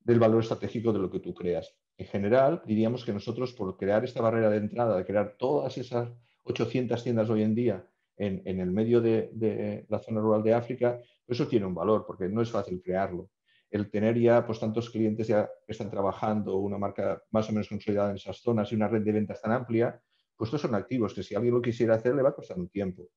del 0.00 0.18
valor 0.18 0.42
estratégico 0.42 0.92
de 0.92 0.98
lo 0.98 1.10
que 1.10 1.20
tú 1.20 1.34
creas. 1.34 1.74
En 1.96 2.06
general, 2.06 2.62
diríamos 2.66 3.04
que 3.04 3.12
nosotros 3.12 3.52
por 3.52 3.76
crear 3.76 4.04
esta 4.04 4.22
barrera 4.22 4.50
de 4.50 4.58
entrada, 4.58 4.96
de 4.96 5.04
crear 5.04 5.36
todas 5.38 5.78
esas 5.78 6.10
800 6.44 7.02
tiendas 7.02 7.30
hoy 7.30 7.42
en 7.42 7.54
día 7.54 7.86
en, 8.16 8.60
el 8.60 8.70
medio 8.70 9.00
de, 9.00 9.30
de, 9.32 9.86
la 9.88 9.98
zona 9.98 10.20
rural 10.20 10.42
de 10.42 10.54
África, 10.54 11.00
eso 11.26 11.48
tiene 11.48 11.66
un 11.66 11.74
valor 11.74 12.04
porque 12.06 12.28
no 12.28 12.42
es 12.42 12.50
fácil 12.50 12.80
crearlo 12.82 13.30
el 13.72 13.90
tener 13.90 14.20
ya 14.20 14.46
pues, 14.46 14.60
tantos 14.60 14.90
clientes 14.90 15.26
ya 15.26 15.50
que 15.66 15.72
están 15.72 15.90
trabajando, 15.90 16.56
una 16.58 16.76
marca 16.76 17.22
más 17.30 17.48
o 17.48 17.52
menos 17.52 17.68
consolidada 17.68 18.10
en 18.10 18.16
esas 18.16 18.36
zonas 18.36 18.70
y 18.70 18.74
una 18.74 18.86
red 18.86 19.02
de 19.02 19.12
ventas 19.12 19.40
tan 19.40 19.52
amplia, 19.52 20.00
pues 20.36 20.48
estos 20.48 20.60
son 20.60 20.74
activos 20.74 21.14
que 21.14 21.22
si 21.22 21.34
alguien 21.34 21.54
lo 21.54 21.62
quisiera 21.62 21.94
hacer 21.94 22.14
le 22.14 22.22
va 22.22 22.28
a 22.28 22.34
costar 22.34 22.58
un 22.58 22.68
tiempo. 22.68 23.08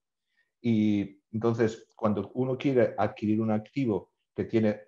Y 0.62 1.22
entonces, 1.32 1.88
cuando 1.96 2.32
uno 2.34 2.58
quiere 2.58 2.96
adquirir 2.98 3.42
un 3.42 3.52
activo 3.52 4.12
que 4.34 4.46
tiene, 4.46 4.80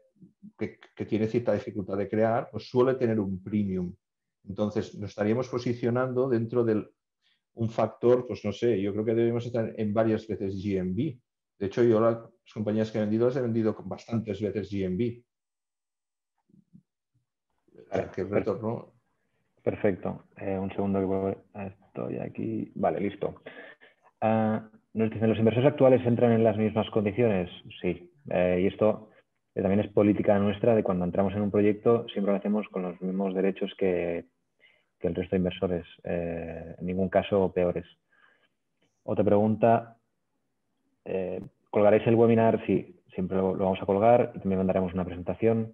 que, 0.58 0.80
tiene 1.06 1.28
cierta 1.28 1.54
dificultad 1.54 1.98
de 1.98 2.10
crear, 2.10 2.50
pues 2.52 2.70
suele 2.70 2.96
tener 2.96 3.20
un 3.20 3.44
premium. 3.44 3.94
Entonces, 4.48 4.96
nos 4.96 5.10
estaríamos 5.10 5.48
posicionando 5.50 6.30
dentro 6.30 6.64
de 6.64 6.88
un 7.56 7.70
factor, 7.70 8.26
pues 8.28 8.46
no 8.46 8.52
sé, 8.52 8.82
yo 8.82 8.94
creo 8.94 9.06
que 9.06 9.16
debemos 9.16 9.46
estar 9.46 9.74
en 9.78 9.94
varias 9.94 10.28
veces 10.28 10.56
GMB. 10.64 11.20
De 11.60 11.66
hecho, 11.66 11.84
yo 11.84 12.00
las 12.00 12.18
compañías 12.54 12.92
que 12.92 13.00
he 13.00 13.02
vendido 13.02 13.28
las 13.28 13.36
he 13.36 13.42
vendido 13.42 13.76
con 13.76 13.90
bastantes 13.90 14.40
veces 14.42 14.70
GMB. 14.72 15.24
Perfecto. 19.64 20.24
Eh, 20.38 20.58
un 20.58 20.72
segundo 20.72 21.02
que 21.02 21.74
estoy 21.88 22.20
aquí. 22.20 22.72
Vale, 22.76 23.02
listo. 23.02 23.42
Ah, 24.22 24.70
nos 24.98 25.12
dicen, 25.12 25.30
¿los 25.30 25.38
inversores 25.38 25.70
actuales 25.70 26.06
entran 26.06 26.32
en 26.32 26.44
las 26.44 26.58
mismas 26.58 26.90
condiciones? 26.90 27.50
Sí. 27.82 28.12
Eh, 28.30 28.62
y 28.64 28.68
esto 28.68 29.10
también 29.54 29.80
es 29.80 29.92
política 29.92 30.38
nuestra 30.40 30.76
de 30.76 30.84
cuando 30.84 31.06
entramos 31.06 31.34
en 31.34 31.42
un 31.42 31.52
proyecto, 31.52 32.06
siempre 32.10 32.32
lo 32.32 32.38
hacemos 32.38 32.68
con 32.70 32.84
los 32.84 33.02
mismos 33.02 33.34
derechos 33.34 33.74
que, 33.78 34.26
el 35.00 35.16
resto 35.16 35.36
de 35.36 35.38
inversores. 35.38 35.86
Eh, 36.04 36.76
en 36.80 36.86
ningún 36.86 37.10
caso 37.10 37.52
peores. 37.54 37.86
Otra 39.04 39.24
pregunta. 39.24 39.98
¿Colgaréis 41.70 42.06
el 42.06 42.16
webinar? 42.16 42.62
Sí, 42.66 43.00
siempre 43.14 43.38
lo 43.38 43.56
vamos 43.56 43.82
a 43.82 43.86
colgar 43.86 44.32
y 44.36 44.40
también 44.40 44.60
mandaremos 44.60 44.94
una 44.94 45.06
presentación. 45.06 45.74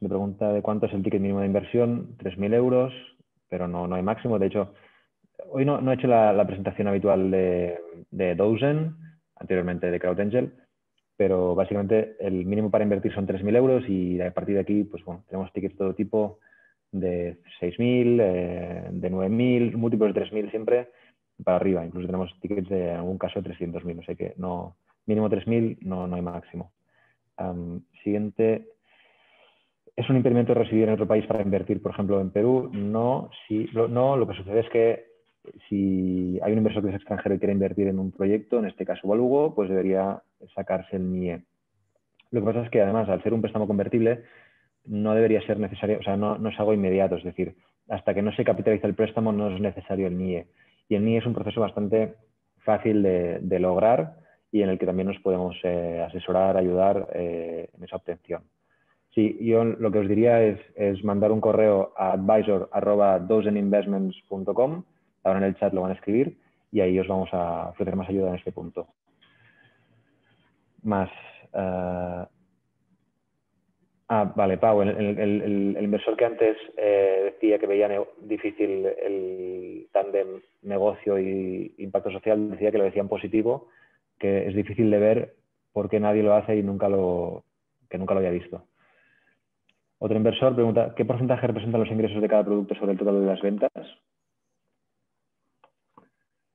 Me 0.00 0.08
pregunta 0.08 0.52
de 0.52 0.62
cuánto 0.62 0.86
es 0.86 0.92
el 0.92 1.02
ticket 1.02 1.20
mínimo 1.20 1.40
de 1.40 1.46
inversión, 1.46 2.16
3.000 2.18 2.54
euros, 2.54 2.92
pero 3.48 3.68
no, 3.68 3.86
no 3.86 3.96
hay 3.96 4.02
máximo. 4.02 4.38
De 4.38 4.46
hecho, 4.46 4.74
hoy 5.50 5.64
no, 5.64 5.80
no 5.80 5.90
he 5.90 5.94
hecho 5.94 6.06
la, 6.06 6.46
presentación 6.46 6.88
habitual 6.88 7.30
de, 7.30 8.34
Dozen, 8.36 8.94
anteriormente 9.36 9.90
de 9.90 10.00
CrowdAngel, 10.00 10.52
pero 11.16 11.54
básicamente 11.54 12.16
el 12.20 12.44
mínimo 12.46 12.70
para 12.70 12.84
invertir 12.84 13.12
son 13.12 13.26
3.000 13.26 13.56
euros 13.56 13.88
y 13.88 14.20
a 14.20 14.32
partir 14.32 14.54
de 14.54 14.60
aquí, 14.60 14.84
pues 14.84 15.04
bueno, 15.04 15.24
tenemos 15.28 15.52
tickets 15.52 15.74
de 15.74 15.78
todo 15.78 15.94
tipo, 15.94 16.38
de 16.92 17.38
6.000, 17.60 18.18
eh, 18.20 18.88
de 18.90 19.10
9.000, 19.10 19.76
múltiplos 19.76 20.14
de 20.14 20.20
3.000 20.20 20.50
siempre, 20.50 20.88
para 21.44 21.56
arriba. 21.56 21.84
Incluso 21.84 22.06
tenemos 22.06 22.32
tickets 22.40 22.68
de, 22.68 22.90
en 22.90 22.96
algún 22.96 23.18
caso, 23.18 23.42
de 23.42 23.50
300.000. 23.50 23.98
O 23.98 24.02
sea 24.02 24.14
que 24.14 24.34
no, 24.36 24.76
mínimo 25.06 25.28
3.000, 25.28 25.78
no, 25.82 26.06
no 26.06 26.16
hay 26.16 26.22
máximo. 26.22 26.72
siguiente 28.02 28.66
¿Es 29.98 30.08
un 30.08 30.14
impedimento 30.14 30.54
residir 30.54 30.84
en 30.84 30.94
otro 30.94 31.08
país 31.08 31.26
para 31.26 31.42
invertir, 31.42 31.82
por 31.82 31.90
ejemplo, 31.90 32.20
en 32.20 32.30
Perú? 32.30 32.70
No, 32.72 33.30
sí, 33.48 33.68
no, 33.72 34.16
lo 34.16 34.28
que 34.28 34.36
sucede 34.36 34.60
es 34.60 34.68
que 34.70 35.07
si 35.68 36.38
hay 36.42 36.52
un 36.52 36.58
inversor 36.58 36.82
que 36.82 36.90
es 36.90 36.96
extranjero 36.96 37.34
y 37.34 37.38
quiere 37.38 37.52
invertir 37.52 37.88
en 37.88 37.98
un 37.98 38.12
proyecto, 38.12 38.58
en 38.58 38.66
este 38.66 38.84
caso 38.84 39.08
Valugo, 39.08 39.54
pues 39.54 39.68
debería 39.68 40.22
sacarse 40.54 40.96
el 40.96 41.12
NIE. 41.12 41.42
Lo 42.30 42.40
que 42.40 42.46
pasa 42.46 42.62
es 42.62 42.70
que 42.70 42.82
además, 42.82 43.08
al 43.08 43.22
ser 43.22 43.34
un 43.34 43.40
préstamo 43.40 43.66
convertible, 43.66 44.22
no 44.84 45.14
debería 45.14 45.40
ser 45.42 45.58
necesario, 45.58 45.98
o 45.98 46.02
sea, 46.02 46.16
no, 46.16 46.36
es 46.48 46.58
algo 46.58 46.74
inmediato, 46.74 47.16
es 47.16 47.24
decir, 47.24 47.56
hasta 47.88 48.14
que 48.14 48.22
no 48.22 48.32
se 48.32 48.44
capitaliza 48.44 48.86
el 48.86 48.94
préstamo 48.94 49.32
no 49.32 49.54
es 49.54 49.60
necesario 49.60 50.06
el 50.06 50.18
NIE. 50.18 50.46
Y 50.88 50.94
el 50.94 51.04
NIE 51.04 51.18
es 51.18 51.26
un 51.26 51.34
proceso 51.34 51.60
bastante 51.60 52.14
fácil 52.58 53.02
de, 53.02 53.58
lograr 53.58 54.16
y 54.52 54.62
en 54.62 54.70
el 54.70 54.78
que 54.78 54.86
también 54.86 55.08
nos 55.08 55.18
podemos 55.20 55.56
eh, 55.62 56.02
asesorar, 56.06 56.56
ayudar 56.56 57.08
eh, 57.14 57.68
en 57.76 57.84
esa 57.84 57.96
obtención. 57.96 58.42
Sí, 59.14 59.38
yo 59.40 59.64
lo 59.64 59.90
que 59.90 60.00
os 60.00 60.08
diría 60.08 60.42
es, 60.42 60.58
mandar 61.02 61.32
un 61.32 61.40
correo 61.40 61.94
a 61.96 62.12
advisor.dozeninvestments.com, 62.12 64.84
ahora 65.24 65.38
en 65.38 65.44
el 65.46 65.56
chat 65.56 65.72
lo 65.72 65.82
van 65.82 65.92
a 65.92 65.94
escribir 65.94 66.38
y 66.70 66.80
ahí 66.80 66.98
os 66.98 67.08
vamos 67.08 67.28
a 67.32 67.70
ofrecer 67.70 67.96
más 67.96 68.08
ayuda 68.08 68.28
en 68.28 68.34
este 68.36 68.52
punto. 68.52 68.88
Más. 70.82 71.10
Eh, 71.52 72.24
ah, 74.08 74.32
vale, 74.36 74.58
Pau, 74.58 74.82
el, 74.82 75.76
inversor 75.80 76.16
que 76.16 76.24
antes 76.24 76.56
eh, 76.76 77.32
decía 77.32 77.58
que 77.58 77.66
veía 77.66 77.88
difícil 78.20 78.86
el 78.86 79.88
tándem 79.92 80.40
negocio 80.62 81.18
y 81.18 81.74
impacto 81.78 82.10
social, 82.10 82.50
decía 82.50 82.70
que 82.70 82.78
lo 82.78 82.84
decían 82.84 83.08
positivo, 83.08 83.68
que 84.18 84.46
es 84.46 84.54
difícil 84.54 84.90
de 84.90 84.98
ver 84.98 85.34
porque 85.72 86.00
nadie 86.00 86.22
lo 86.22 86.34
hace 86.34 86.56
y 86.56 86.62
nunca 86.62 86.88
lo, 86.88 87.44
que 87.88 87.98
nunca 87.98 88.14
lo 88.14 88.20
había 88.20 88.30
visto. 88.30 88.64
Otro 89.98 90.16
inversor 90.16 90.54
pregunta, 90.54 90.94
¿qué 90.96 91.04
porcentaje 91.04 91.46
representan 91.46 91.80
los 91.80 91.90
ingresos 91.90 92.20
de 92.22 92.28
cada 92.28 92.44
producto 92.44 92.74
sobre 92.74 92.92
el 92.92 92.98
total 92.98 93.20
de 93.20 93.26
las 93.26 93.42
ventas? 93.42 93.70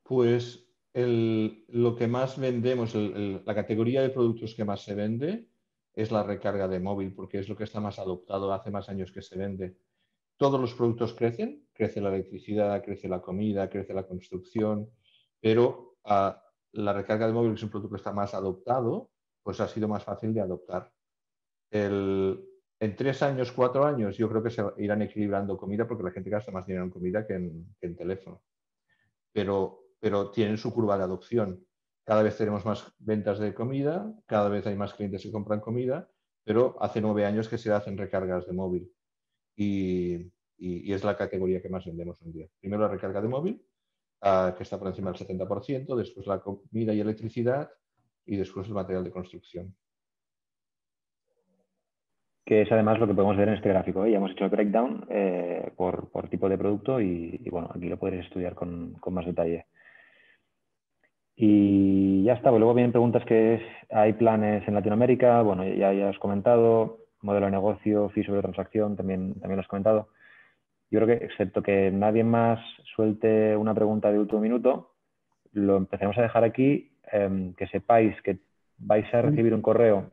Pues 0.03 0.69
lo 0.93 1.95
que 1.95 2.07
más 2.07 2.37
vendemos, 2.37 2.93
la 2.95 3.55
categoría 3.55 4.01
de 4.01 4.09
productos 4.09 4.53
que 4.53 4.65
más 4.65 4.83
se 4.83 4.93
vende 4.93 5.49
es 5.93 6.11
la 6.11 6.23
recarga 6.23 6.67
de 6.67 6.79
móvil, 6.79 7.13
porque 7.13 7.39
es 7.39 7.49
lo 7.49 7.55
que 7.55 7.63
está 7.63 7.79
más 7.79 7.99
adoptado, 7.99 8.53
hace 8.53 8.71
más 8.71 8.89
años 8.89 9.11
que 9.11 9.21
se 9.21 9.37
vende. 9.37 9.77
Todos 10.37 10.59
los 10.59 10.73
productos 10.73 11.13
crecen, 11.13 11.67
crece 11.73 12.01
la 12.01 12.09
electricidad, 12.09 12.83
crece 12.83 13.07
la 13.07 13.21
comida, 13.21 13.69
crece 13.69 13.93
la 13.93 14.07
construcción, 14.07 14.89
pero 15.39 15.97
ah, 16.03 16.43
la 16.73 16.93
recarga 16.93 17.27
de 17.27 17.33
móvil, 17.33 17.51
que 17.51 17.57
es 17.57 17.63
un 17.63 17.69
producto 17.69 17.91
que 17.91 17.97
está 17.97 18.11
más 18.11 18.33
adoptado, 18.33 19.11
pues 19.43 19.59
ha 19.59 19.67
sido 19.67 19.87
más 19.87 20.03
fácil 20.03 20.33
de 20.33 20.41
adoptar. 20.41 20.91
En 22.83 22.97
tres 22.97 23.23
años, 23.23 23.51
cuatro 23.51 23.85
años, 23.85 24.17
yo 24.17 24.27
creo 24.29 24.43
que 24.43 24.49
se 24.49 24.61
irán 24.77 25.01
equilibrando 25.01 25.57
comida 25.57 25.87
porque 25.87 26.03
la 26.03 26.11
gente 26.11 26.29
gasta 26.29 26.51
más 26.51 26.65
dinero 26.65 26.83
en 26.83 26.91
comida 26.91 27.25
que 27.25 27.33
en, 27.33 27.95
teléfono. 27.95 28.41
Pero, 29.31 29.82
pero 30.03 30.31
tienen 30.31 30.57
su 30.57 30.73
curva 30.73 30.97
de 30.97 31.05
adopción. 31.05 31.65
Cada 32.03 32.23
vez 32.23 32.35
tenemos 32.35 32.65
más 32.65 32.93
ventas 32.99 33.39
de 33.39 33.53
comida, 33.53 34.13
cada 34.25 34.49
vez 34.49 34.67
hay 34.67 34.75
más 34.75 34.93
clientes 34.93 35.23
que 35.23 35.31
compran 35.31 35.61
comida, 35.61 36.09
pero 36.43 36.75
hace 36.81 36.99
nueve 36.99 37.25
años 37.25 37.47
que 37.47 37.57
se 37.57 37.71
hacen 37.71 37.97
recargas 37.97 38.45
de 38.45 38.51
móvil. 38.51 38.91
Y, 39.55 40.29
es 40.59 41.05
la 41.05 41.15
categoría 41.15 41.61
que 41.61 41.69
más 41.69 41.85
vendemos 41.85 42.21
hoy 42.21 42.33
día. 42.33 42.47
Primero 42.59 42.81
la 42.81 42.89
recarga 42.89 43.21
de 43.21 43.29
móvil, 43.29 43.65
ah, 44.21 44.53
que 44.57 44.63
está 44.63 44.77
por 44.77 44.89
encima 44.89 45.13
del 45.13 45.25
70%, 45.25 45.95
después 45.95 46.27
la 46.27 46.41
comida 46.41 46.93
y 46.93 46.99
electricidad 46.99 47.71
y 48.25 48.35
después 48.35 48.67
el 48.67 48.73
material 48.73 49.05
de 49.05 49.11
construcción 49.11 49.73
que 52.45 52.61
es 52.61 52.71
además 52.71 52.99
lo 52.99 53.07
que 53.07 53.13
podemos 53.13 53.37
ver 53.37 53.47
en 53.47 53.55
este 53.55 53.69
gráfico. 53.69 54.05
¿eh? 54.05 54.11
Ya 54.11 54.17
hemos 54.17 54.31
hecho 54.31 54.45
el 54.45 54.49
breakdown 54.49 55.05
eh, 55.09 55.71
por, 55.75 56.09
tipo 56.29 56.49
de 56.49 56.57
producto 56.57 56.99
y, 56.99 57.37
bueno, 57.49 57.69
aquí 57.73 57.87
lo 57.87 57.97
podréis 57.97 58.25
estudiar 58.25 58.53
con, 58.53 58.97
más 59.11 59.25
detalle. 59.25 59.67
Y 61.35 62.23
ya 62.23 62.33
está, 62.33 62.49
pues 62.49 62.59
luego 62.59 62.73
vienen 62.73 62.91
preguntas 62.91 63.25
que 63.25 63.61
hay 63.89 64.13
planes 64.13 64.67
en 64.67 64.75
Latinoamérica, 64.75 65.41
bueno, 65.41 65.65
ya, 65.65 65.91
ya 65.93 66.09
has 66.09 66.19
comentado, 66.19 66.99
modelo 67.21 67.47
de 67.47 67.51
negocio, 67.51 68.09
fee 68.09 68.23
sobre 68.23 68.41
transacción, 68.41 68.95
también, 68.95 69.33
también 69.35 69.57
lo 69.57 69.61
has 69.61 69.67
comentado. 69.67 70.09
Yo 70.91 70.99
creo 70.99 71.07
que, 71.07 71.25
excepto 71.25 71.63
que 71.63 71.91
nadie 71.91 72.23
más 72.23 72.59
suelte 72.95 73.57
una 73.57 73.73
pregunta 73.73 74.11
de 74.11 74.19
último 74.19 74.41
minuto, 74.41 74.91
lo 75.53 75.77
empezaremos 75.77 76.17
a 76.17 76.23
dejar 76.23 76.43
aquí, 76.43 76.91
em, 77.11 77.53
que 77.55 77.67
sepáis 77.67 78.19
que 78.21 78.37
vais 78.77 79.11
a 79.13 79.21
recibir 79.21 79.53
un 79.53 79.61
correo 79.61 80.11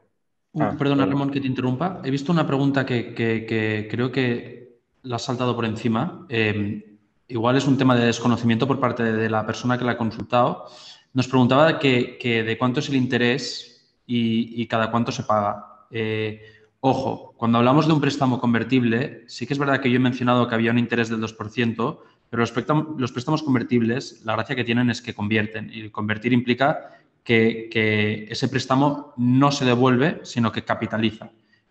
Ah, 0.58 0.74
perdona, 0.76 1.06
Ramón, 1.06 1.30
que 1.30 1.40
te 1.40 1.46
interrumpa. 1.46 2.00
He 2.04 2.10
visto 2.10 2.32
una 2.32 2.46
pregunta 2.46 2.84
que, 2.84 3.86
creo 3.90 4.10
que 4.10 4.80
la 5.02 5.16
has 5.16 5.22
saltado 5.22 5.54
por 5.54 5.64
encima. 5.64 6.26
Em, 6.28 6.82
igual 7.28 7.56
es 7.56 7.66
un 7.66 7.78
tema 7.78 7.94
de 7.94 8.06
desconocimiento 8.06 8.66
por 8.66 8.80
parte 8.80 9.04
de 9.04 9.30
la 9.30 9.46
persona 9.46 9.78
que 9.78 9.84
la 9.84 9.92
ha 9.92 9.96
consultado, 9.96 10.66
nos 11.12 11.28
preguntaba 11.28 11.78
que, 11.78 12.44
de 12.46 12.58
cuánto 12.58 12.80
es 12.80 12.88
el 12.88 12.96
interés 12.96 13.86
y, 14.06 14.66
cada 14.66 14.90
cuánto 14.90 15.12
se 15.12 15.22
paga. 15.22 15.86
Eh, 15.90 16.42
ojo, 16.80 17.34
cuando 17.36 17.58
hablamos 17.58 17.86
de 17.86 17.92
un 17.92 18.00
préstamo 18.00 18.40
convertible, 18.40 19.24
sí 19.26 19.46
que 19.46 19.52
es 19.52 19.58
verdad 19.58 19.80
que 19.80 19.90
yo 19.90 19.96
he 19.96 20.00
mencionado 20.00 20.48
que 20.48 20.54
había 20.54 20.70
un 20.70 20.78
interés 20.78 21.08
del 21.08 21.20
2%, 21.20 21.98
pero 22.30 22.40
los 22.40 22.52
préstamos, 22.52 22.86
los 22.96 23.12
préstamos 23.12 23.42
convertibles, 23.42 24.22
la 24.24 24.34
gracia 24.34 24.54
que 24.54 24.64
tienen 24.64 24.90
es 24.90 25.02
que 25.02 25.14
convierten 25.14 25.70
y 25.72 25.90
convertir 25.90 26.32
implica 26.32 27.00
que, 27.24 28.26
ese 28.30 28.48
préstamo 28.48 29.14
no 29.16 29.52
se 29.52 29.64
devuelve, 29.64 30.20
sino 30.22 30.52
que 30.52 30.62
capitaliza. 30.62 31.30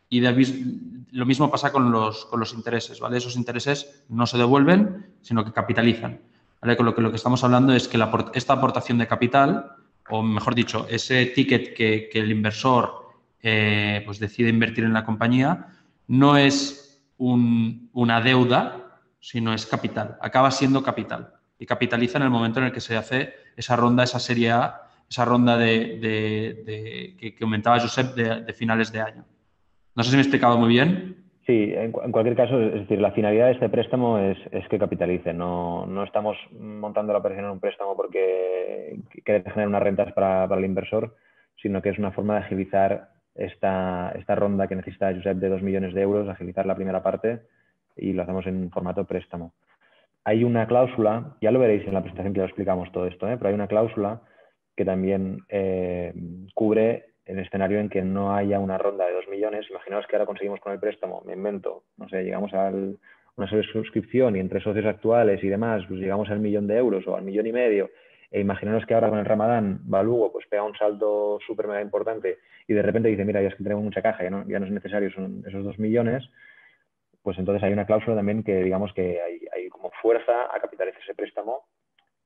Y 0.09 0.21
lo 0.21 1.25
mismo 1.25 1.51
pasa 1.51 1.71
con 1.71 1.91
los, 1.91 2.25
con 2.25 2.39
los 2.39 2.53
intereses, 2.53 2.99
¿vale? 2.99 3.17
Esos 3.17 3.35
intereses 3.35 4.03
no 4.09 4.25
se 4.25 4.37
devuelven, 4.37 5.13
sino 5.21 5.45
que 5.45 5.51
capitalizan. 5.51 6.19
Con 6.59 6.85
lo 6.85 6.93
que 6.93 7.01
lo 7.01 7.09
que 7.09 7.15
estamos 7.15 7.43
hablando 7.43 7.73
es 7.73 7.87
que 7.87 7.97
esta 8.33 8.53
aportación 8.53 8.97
de 8.97 9.07
capital, 9.07 9.71
o 10.09 10.21
mejor 10.21 10.55
dicho, 10.55 10.85
ese 10.89 11.25
ticket 11.27 11.73
que, 11.73 12.09
el 12.13 12.31
inversor 12.31 13.07
eh, 13.41 14.01
pues 14.05 14.19
decide 14.19 14.49
invertir 14.49 14.83
en 14.83 14.93
la 14.93 15.05
compañía, 15.05 15.67
no 16.07 16.35
es 16.35 17.01
una 17.17 18.21
deuda, 18.21 18.99
sino 19.19 19.53
es 19.53 19.65
capital. 19.65 20.17
Acaba 20.21 20.51
siendo 20.51 20.83
capital. 20.83 21.33
Y 21.57 21.65
capitaliza 21.65 22.17
en 22.17 22.23
el 22.23 22.29
momento 22.29 22.59
en 22.59 22.67
el 22.67 22.71
que 22.71 22.81
se 22.81 22.97
hace 22.97 23.33
esa 23.55 23.75
ronda, 23.75 24.03
esa 24.03 24.19
serie 24.19 24.51
A, 24.51 24.81
esa 25.09 25.25
ronda 25.25 25.57
de, 25.57 27.15
que, 27.19 27.35
comentaba 27.35 27.79
Josep 27.79 28.15
de 28.15 28.53
finales 28.53 28.91
de 28.91 29.01
año. 29.01 29.25
No 29.95 30.03
sé 30.03 30.11
si 30.11 30.15
me 30.15 30.21
he 30.21 30.23
explicado 30.23 30.57
muy 30.57 30.69
bien. 30.69 31.18
Sí, 31.49 31.73
en, 31.75 31.91
cualquier 31.91 32.35
caso, 32.35 32.61
es 32.61 32.81
decir, 32.81 33.01
la 33.01 33.11
finalidad 33.11 33.47
de 33.47 33.53
este 33.53 33.69
préstamo 33.69 34.19
es, 34.19 34.37
que 34.69 34.77
capitalice. 34.77 35.33
No, 35.33 35.87
no, 35.87 36.03
estamos 36.03 36.37
montando 36.51 37.11
la 37.11 37.17
operación 37.17 37.45
en 37.45 37.51
un 37.53 37.59
préstamo 37.59 37.95
porque 37.95 38.99
quiere 39.25 39.41
generar 39.41 39.67
unas 39.67 39.81
rentas 39.81 40.13
para, 40.13 40.43
el 40.45 40.63
inversor, 40.63 41.15
sino 41.59 41.81
que 41.81 41.89
es 41.89 41.97
una 41.97 42.11
forma 42.11 42.35
de 42.35 42.41
agilizar 42.41 43.09
esta, 43.33 44.13
esta 44.15 44.35
ronda 44.35 44.67
que 44.67 44.75
necesita 44.75 45.11
Josep 45.11 45.37
de 45.37 45.49
2 45.49 45.63
millones 45.63 45.95
de 45.95 46.03
euros, 46.03 46.29
agilizar 46.29 46.67
la 46.67 46.75
primera 46.75 47.01
parte 47.01 47.39
y 47.97 48.13
lo 48.13 48.21
hacemos 48.21 48.45
en 48.45 48.69
formato 48.69 49.05
préstamo. 49.05 49.53
Hay 50.25 50.43
una 50.43 50.67
cláusula, 50.67 51.35
ya 51.41 51.49
lo 51.49 51.57
veréis 51.57 51.83
en 51.87 51.95
la 51.95 52.01
presentación 52.01 52.33
que 52.35 52.41
lo 52.41 52.45
explicamos 52.45 52.91
todo 52.91 53.07
esto, 53.07 53.27
¿eh? 53.27 53.37
pero 53.37 53.49
hay 53.49 53.55
una 53.55 53.67
cláusula 53.67 54.21
que 54.75 54.85
también 54.85 55.39
eh, 55.49 56.13
cubre 56.53 57.05
en 57.07 57.08
el 57.29 57.39
escenario 57.39 57.79
en 57.79 57.89
que 57.89 58.01
no 58.01 58.35
haya 58.35 58.59
una 58.59 58.79
ronda 58.79 59.05
de 59.05 59.13
2 59.13 59.27
millones, 59.27 59.69
imaginaos 59.69 60.07
que 60.07 60.15
ahora 60.15 60.25
conseguimos 60.25 60.59
con 60.59 60.73
el 60.73 60.79
préstamo, 60.79 61.21
me 61.25 61.33
invento, 61.33 61.83
no 61.97 62.09
sé, 62.09 62.23
llegamos 62.23 62.51
a 62.55 62.71
una 63.35 63.47
suscripción 63.47 64.35
y 64.35 64.39
entre 64.39 64.59
socios 64.59 64.85
actuales 64.85 65.43
y 65.43 65.47
demás, 65.47 65.83
pues 65.87 65.99
llegamos 65.99 66.29
al 66.29 66.39
millón 66.39 66.65
de 66.65 66.77
euros 66.77 67.07
o 67.07 67.15
al 67.15 67.23
millón 67.23 67.45
y 67.45 67.51
medio, 67.51 67.91
e 68.31 68.39
imaginaos 68.39 68.83
que 68.85 68.95
ahora 68.95 69.09
con 69.09 69.19
el 69.19 69.25
Ramadán 69.25 69.79
Balugo 69.83 70.31
pues 70.31 70.47
pega 70.47 70.63
un 70.63 70.75
salto 70.75 71.39
súper 71.45 71.67
mega 71.67 71.81
importante 71.81 72.39
y 72.67 72.73
de 72.73 72.81
repente 72.81 73.09
dice, 73.09 73.25
mira, 73.25 73.41
ya 73.43 73.49
es 73.49 73.55
que 73.55 73.63
tenemos 73.63 73.83
mucha 73.83 74.01
caja, 74.01 74.23
ya 74.23 74.31
no, 74.31 74.47
ya 74.47 74.59
no 74.59 74.65
es 74.65 74.71
necesario 74.71 75.11
son 75.11 75.43
esos 75.47 75.63
2 75.63 75.77
millones, 75.77 76.27
pues 77.21 77.37
entonces 77.37 77.61
hay 77.63 77.73
una 77.73 77.85
cláusula 77.85 78.15
también 78.15 78.43
que 78.43 78.63
digamos 78.63 78.91
que 78.93 79.21
hay, 79.21 79.41
hay 79.55 79.69
como 79.69 79.91
fuerza 80.01 80.47
a 80.51 80.59
capitalizar 80.59 81.01
ese 81.03 81.13
préstamo 81.13 81.65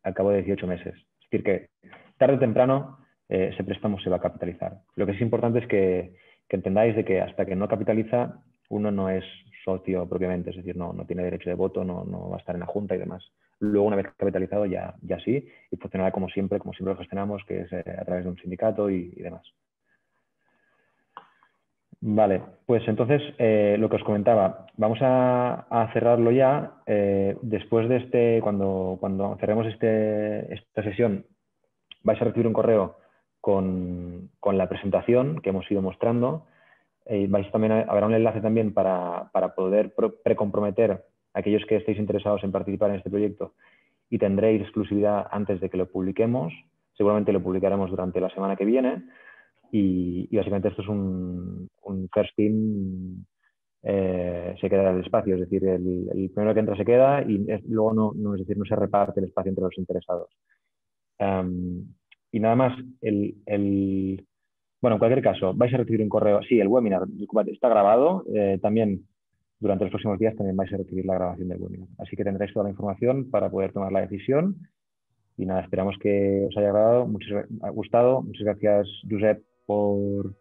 al 0.03 0.13
cabo 0.13 0.31
de 0.31 0.43
18 0.43 0.65
meses. 0.65 0.93
Es 0.95 1.29
decir, 1.29 1.43
que 1.43 1.69
tarde 2.17 2.35
o 2.35 2.39
temprano 2.39 3.02
eh, 3.29 3.49
ese 3.53 3.63
préstamo 3.63 3.99
se 3.99 4.09
va 4.09 4.17
a 4.17 4.21
capitalizar. 4.21 4.81
Lo 4.95 5.05
que 5.05 5.13
es 5.13 5.21
importante 5.21 5.59
es 5.59 5.67
que, 5.67 6.15
entendáis 6.49 6.95
de 6.95 7.03
que 7.03 7.19
hasta 7.19 7.47
que 7.47 7.55
no 7.55 7.67
capitaliza, 7.67 8.43
uno 8.69 8.91
no 8.91 9.09
es 9.09 9.23
socio 9.65 10.07
propiamente, 10.07 10.51
es 10.51 10.57
decir, 10.57 10.77
no, 10.77 10.93
no 10.93 11.03
tiene 11.03 11.23
derecho 11.23 11.49
de 11.49 11.55
voto, 11.55 11.83
no, 11.83 12.03
no, 12.03 12.29
va 12.29 12.35
a 12.35 12.39
estar 12.39 12.55
en 12.55 12.59
la 12.59 12.67
junta 12.67 12.93
y 12.93 12.99
demás. 12.99 13.27
Luego, 13.59 13.87
una 13.87 13.95
vez 13.95 14.05
capitalizado, 14.15 14.67
ya, 14.67 14.93
ya 15.01 15.19
sí, 15.21 15.47
y 15.71 15.77
funcionará 15.77 16.11
como 16.11 16.29
siempre, 16.29 16.59
como 16.59 16.73
siempre 16.73 16.93
lo 16.93 16.99
gestionamos, 16.99 17.43
que 17.47 17.61
es 17.61 17.73
eh, 17.73 17.83
a 17.99 18.05
través 18.05 18.25
de 18.25 18.29
un 18.29 18.37
sindicato 18.37 18.87
y, 18.91 19.09
demás. 19.15 19.43
Vale, 22.01 22.41
pues 22.67 22.87
entonces 22.87 23.21
eh, 23.39 23.75
lo 23.79 23.89
que 23.89 23.95
os 23.95 24.03
comentaba, 24.03 24.67
vamos 24.77 24.99
a, 25.01 25.89
cerrarlo 25.91 26.29
ya. 26.29 26.73
después 27.41 27.89
de 27.89 27.97
este, 27.97 28.41
cuando, 28.43 28.97
cuando 28.99 29.37
cerremos 29.39 29.65
este, 29.65 30.53
esta 30.53 30.83
sesión, 30.83 31.25
vais 32.03 32.21
a 32.21 32.25
recibir 32.25 32.45
un 32.45 32.53
correo 32.53 32.97
con, 33.43 34.29
la 34.53 34.69
presentación 34.69 35.41
que 35.41 35.49
hemos 35.49 35.69
ido 35.69 35.81
mostrando. 35.81 36.45
Eh, 37.05 37.27
vais 37.29 37.51
también 37.51 37.73
a, 37.73 37.81
habrá 37.81 38.05
un 38.07 38.13
enlace 38.13 38.39
también 38.39 38.73
para, 38.73 39.29
poder 39.53 39.93
precomprometer 40.23 40.91
a 40.91 41.39
aquellos 41.39 41.65
que 41.65 41.75
estéis 41.75 41.99
interesados 41.99 42.41
en 42.45 42.53
participar 42.53 42.91
en 42.91 42.95
este 42.95 43.09
proyecto 43.09 43.55
y 44.09 44.17
tendréis 44.17 44.61
exclusividad 44.61 45.27
antes 45.29 45.59
de 45.59 45.69
que 45.69 45.75
lo 45.75 45.91
publiquemos. 45.91 46.53
Seguramente 46.95 47.33
lo 47.33 47.43
publicaremos 47.43 47.89
durante 47.89 48.21
la 48.21 48.29
semana 48.29 48.55
que 48.55 48.63
viene. 48.63 49.03
Y, 49.73 50.33
básicamente 50.33 50.69
esto 50.69 50.81
es 50.81 50.87
un, 50.87 51.69
first 52.13 52.33
team, 52.37 53.25
eh, 53.81 54.55
se 54.61 54.69
queda 54.69 54.91
el 54.91 55.01
espacio, 55.01 55.35
es 55.35 55.41
decir, 55.41 55.67
el, 55.67 56.31
primero 56.33 56.53
que 56.53 56.59
entra 56.61 56.77
se 56.77 56.85
queda 56.85 57.21
y 57.23 57.45
luego 57.67 57.93
no, 57.93 58.13
no, 58.15 58.35
es 58.35 58.39
decir, 58.39 58.57
no 58.57 58.63
se 58.63 58.75
reparte 58.77 59.19
el 59.19 59.25
espacio 59.25 59.49
entre 59.49 59.65
los 59.65 59.77
interesados. 59.77 60.29
Em, 61.19 61.85
y 62.33 62.39
nada 62.39 62.55
más, 62.55 62.73
el, 63.01 63.35
el, 63.45 64.25
bueno, 64.81 64.95
en 64.95 64.99
cualquier 64.99 65.21
caso, 65.21 65.53
vais 65.53 65.71
a 65.71 65.77
recibir 65.77 66.01
un 66.01 66.09
correo. 66.09 66.41
Sí, 66.41 66.59
el 66.59 66.67
webinar 66.67 67.03
está 67.45 67.69
grabado. 67.69 68.25
Eh, 68.33 68.57
también 68.59 69.05
durante 69.59 69.85
los 69.85 69.91
próximos 69.91 70.17
días 70.17 70.35
también 70.35 70.57
vais 70.57 70.73
a 70.73 70.77
recibir 70.77 71.05
la 71.05 71.13
grabación 71.13 71.47
del 71.47 71.61
webinar. 71.61 71.87
Así 71.99 72.15
que 72.15 72.23
tendréis 72.23 72.51
toda 72.51 72.63
la 72.63 72.71
información 72.71 73.29
para 73.29 73.51
poder 73.51 73.71
tomar 73.71 73.91
la 73.91 74.01
decisión. 74.01 74.55
Y 75.37 75.45
nada, 75.45 75.61
esperamos 75.61 75.95
que 76.01 76.47
os 76.49 76.57
haya 76.57 76.69
agradado, 76.69 77.05
muchas, 77.05 77.45
gustado. 77.71 78.23
Muchas 78.23 78.45
gracias, 78.45 78.87
Josep, 79.07 79.43
por, 79.67 80.33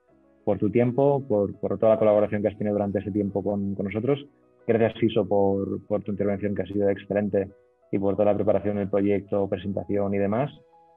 por 0.46 0.58
tu 0.58 0.70
tiempo, 0.70 1.22
por, 1.28 1.60
por, 1.60 1.78
toda 1.78 1.92
la 1.92 1.98
colaboración 1.98 2.40
que 2.40 2.48
has 2.48 2.56
tenido 2.56 2.74
durante 2.74 3.00
ese 3.00 3.10
tiempo 3.10 3.44
con, 3.44 3.74
con 3.74 3.84
nosotros. 3.84 4.18
Gracias, 4.66 4.98
Siso, 4.98 5.28
por, 5.28 5.86
por 5.86 6.02
tu 6.02 6.10
intervención 6.10 6.54
que 6.54 6.62
ha 6.62 6.66
sido 6.66 6.88
excelente 6.88 7.50
y 7.92 7.98
por 7.98 8.14
toda 8.14 8.32
la 8.32 8.34
preparación 8.34 8.76
del 8.78 8.88
proyecto, 8.88 9.46
presentación 9.46 10.14
y 10.14 10.18
demás. 10.18 10.50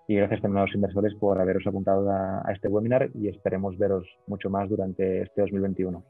Y 0.07 0.15
gracias 0.15 0.41
también 0.41 0.60
a 0.60 0.65
los 0.65 0.76
inversores 0.76 1.15
por 1.15 1.40
haberos 1.40 1.65
apuntado 1.65 2.10
a, 2.11 2.44
este 2.53 2.68
webinar 2.68 3.10
y 3.15 3.27
esperemos 3.27 3.77
veros 3.77 4.06
mucho 4.27 4.49
más 4.49 4.69
durante 4.69 5.23
este 5.23 5.41
2021. 5.41 6.03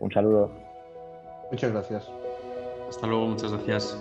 Un 0.00 0.12
saludo. 0.12 0.52
Muchas 1.50 1.72
gracias. 1.72 2.08
Hasta 2.88 3.06
luego, 3.06 3.26
muchas 3.26 3.52
gracias. 3.52 3.98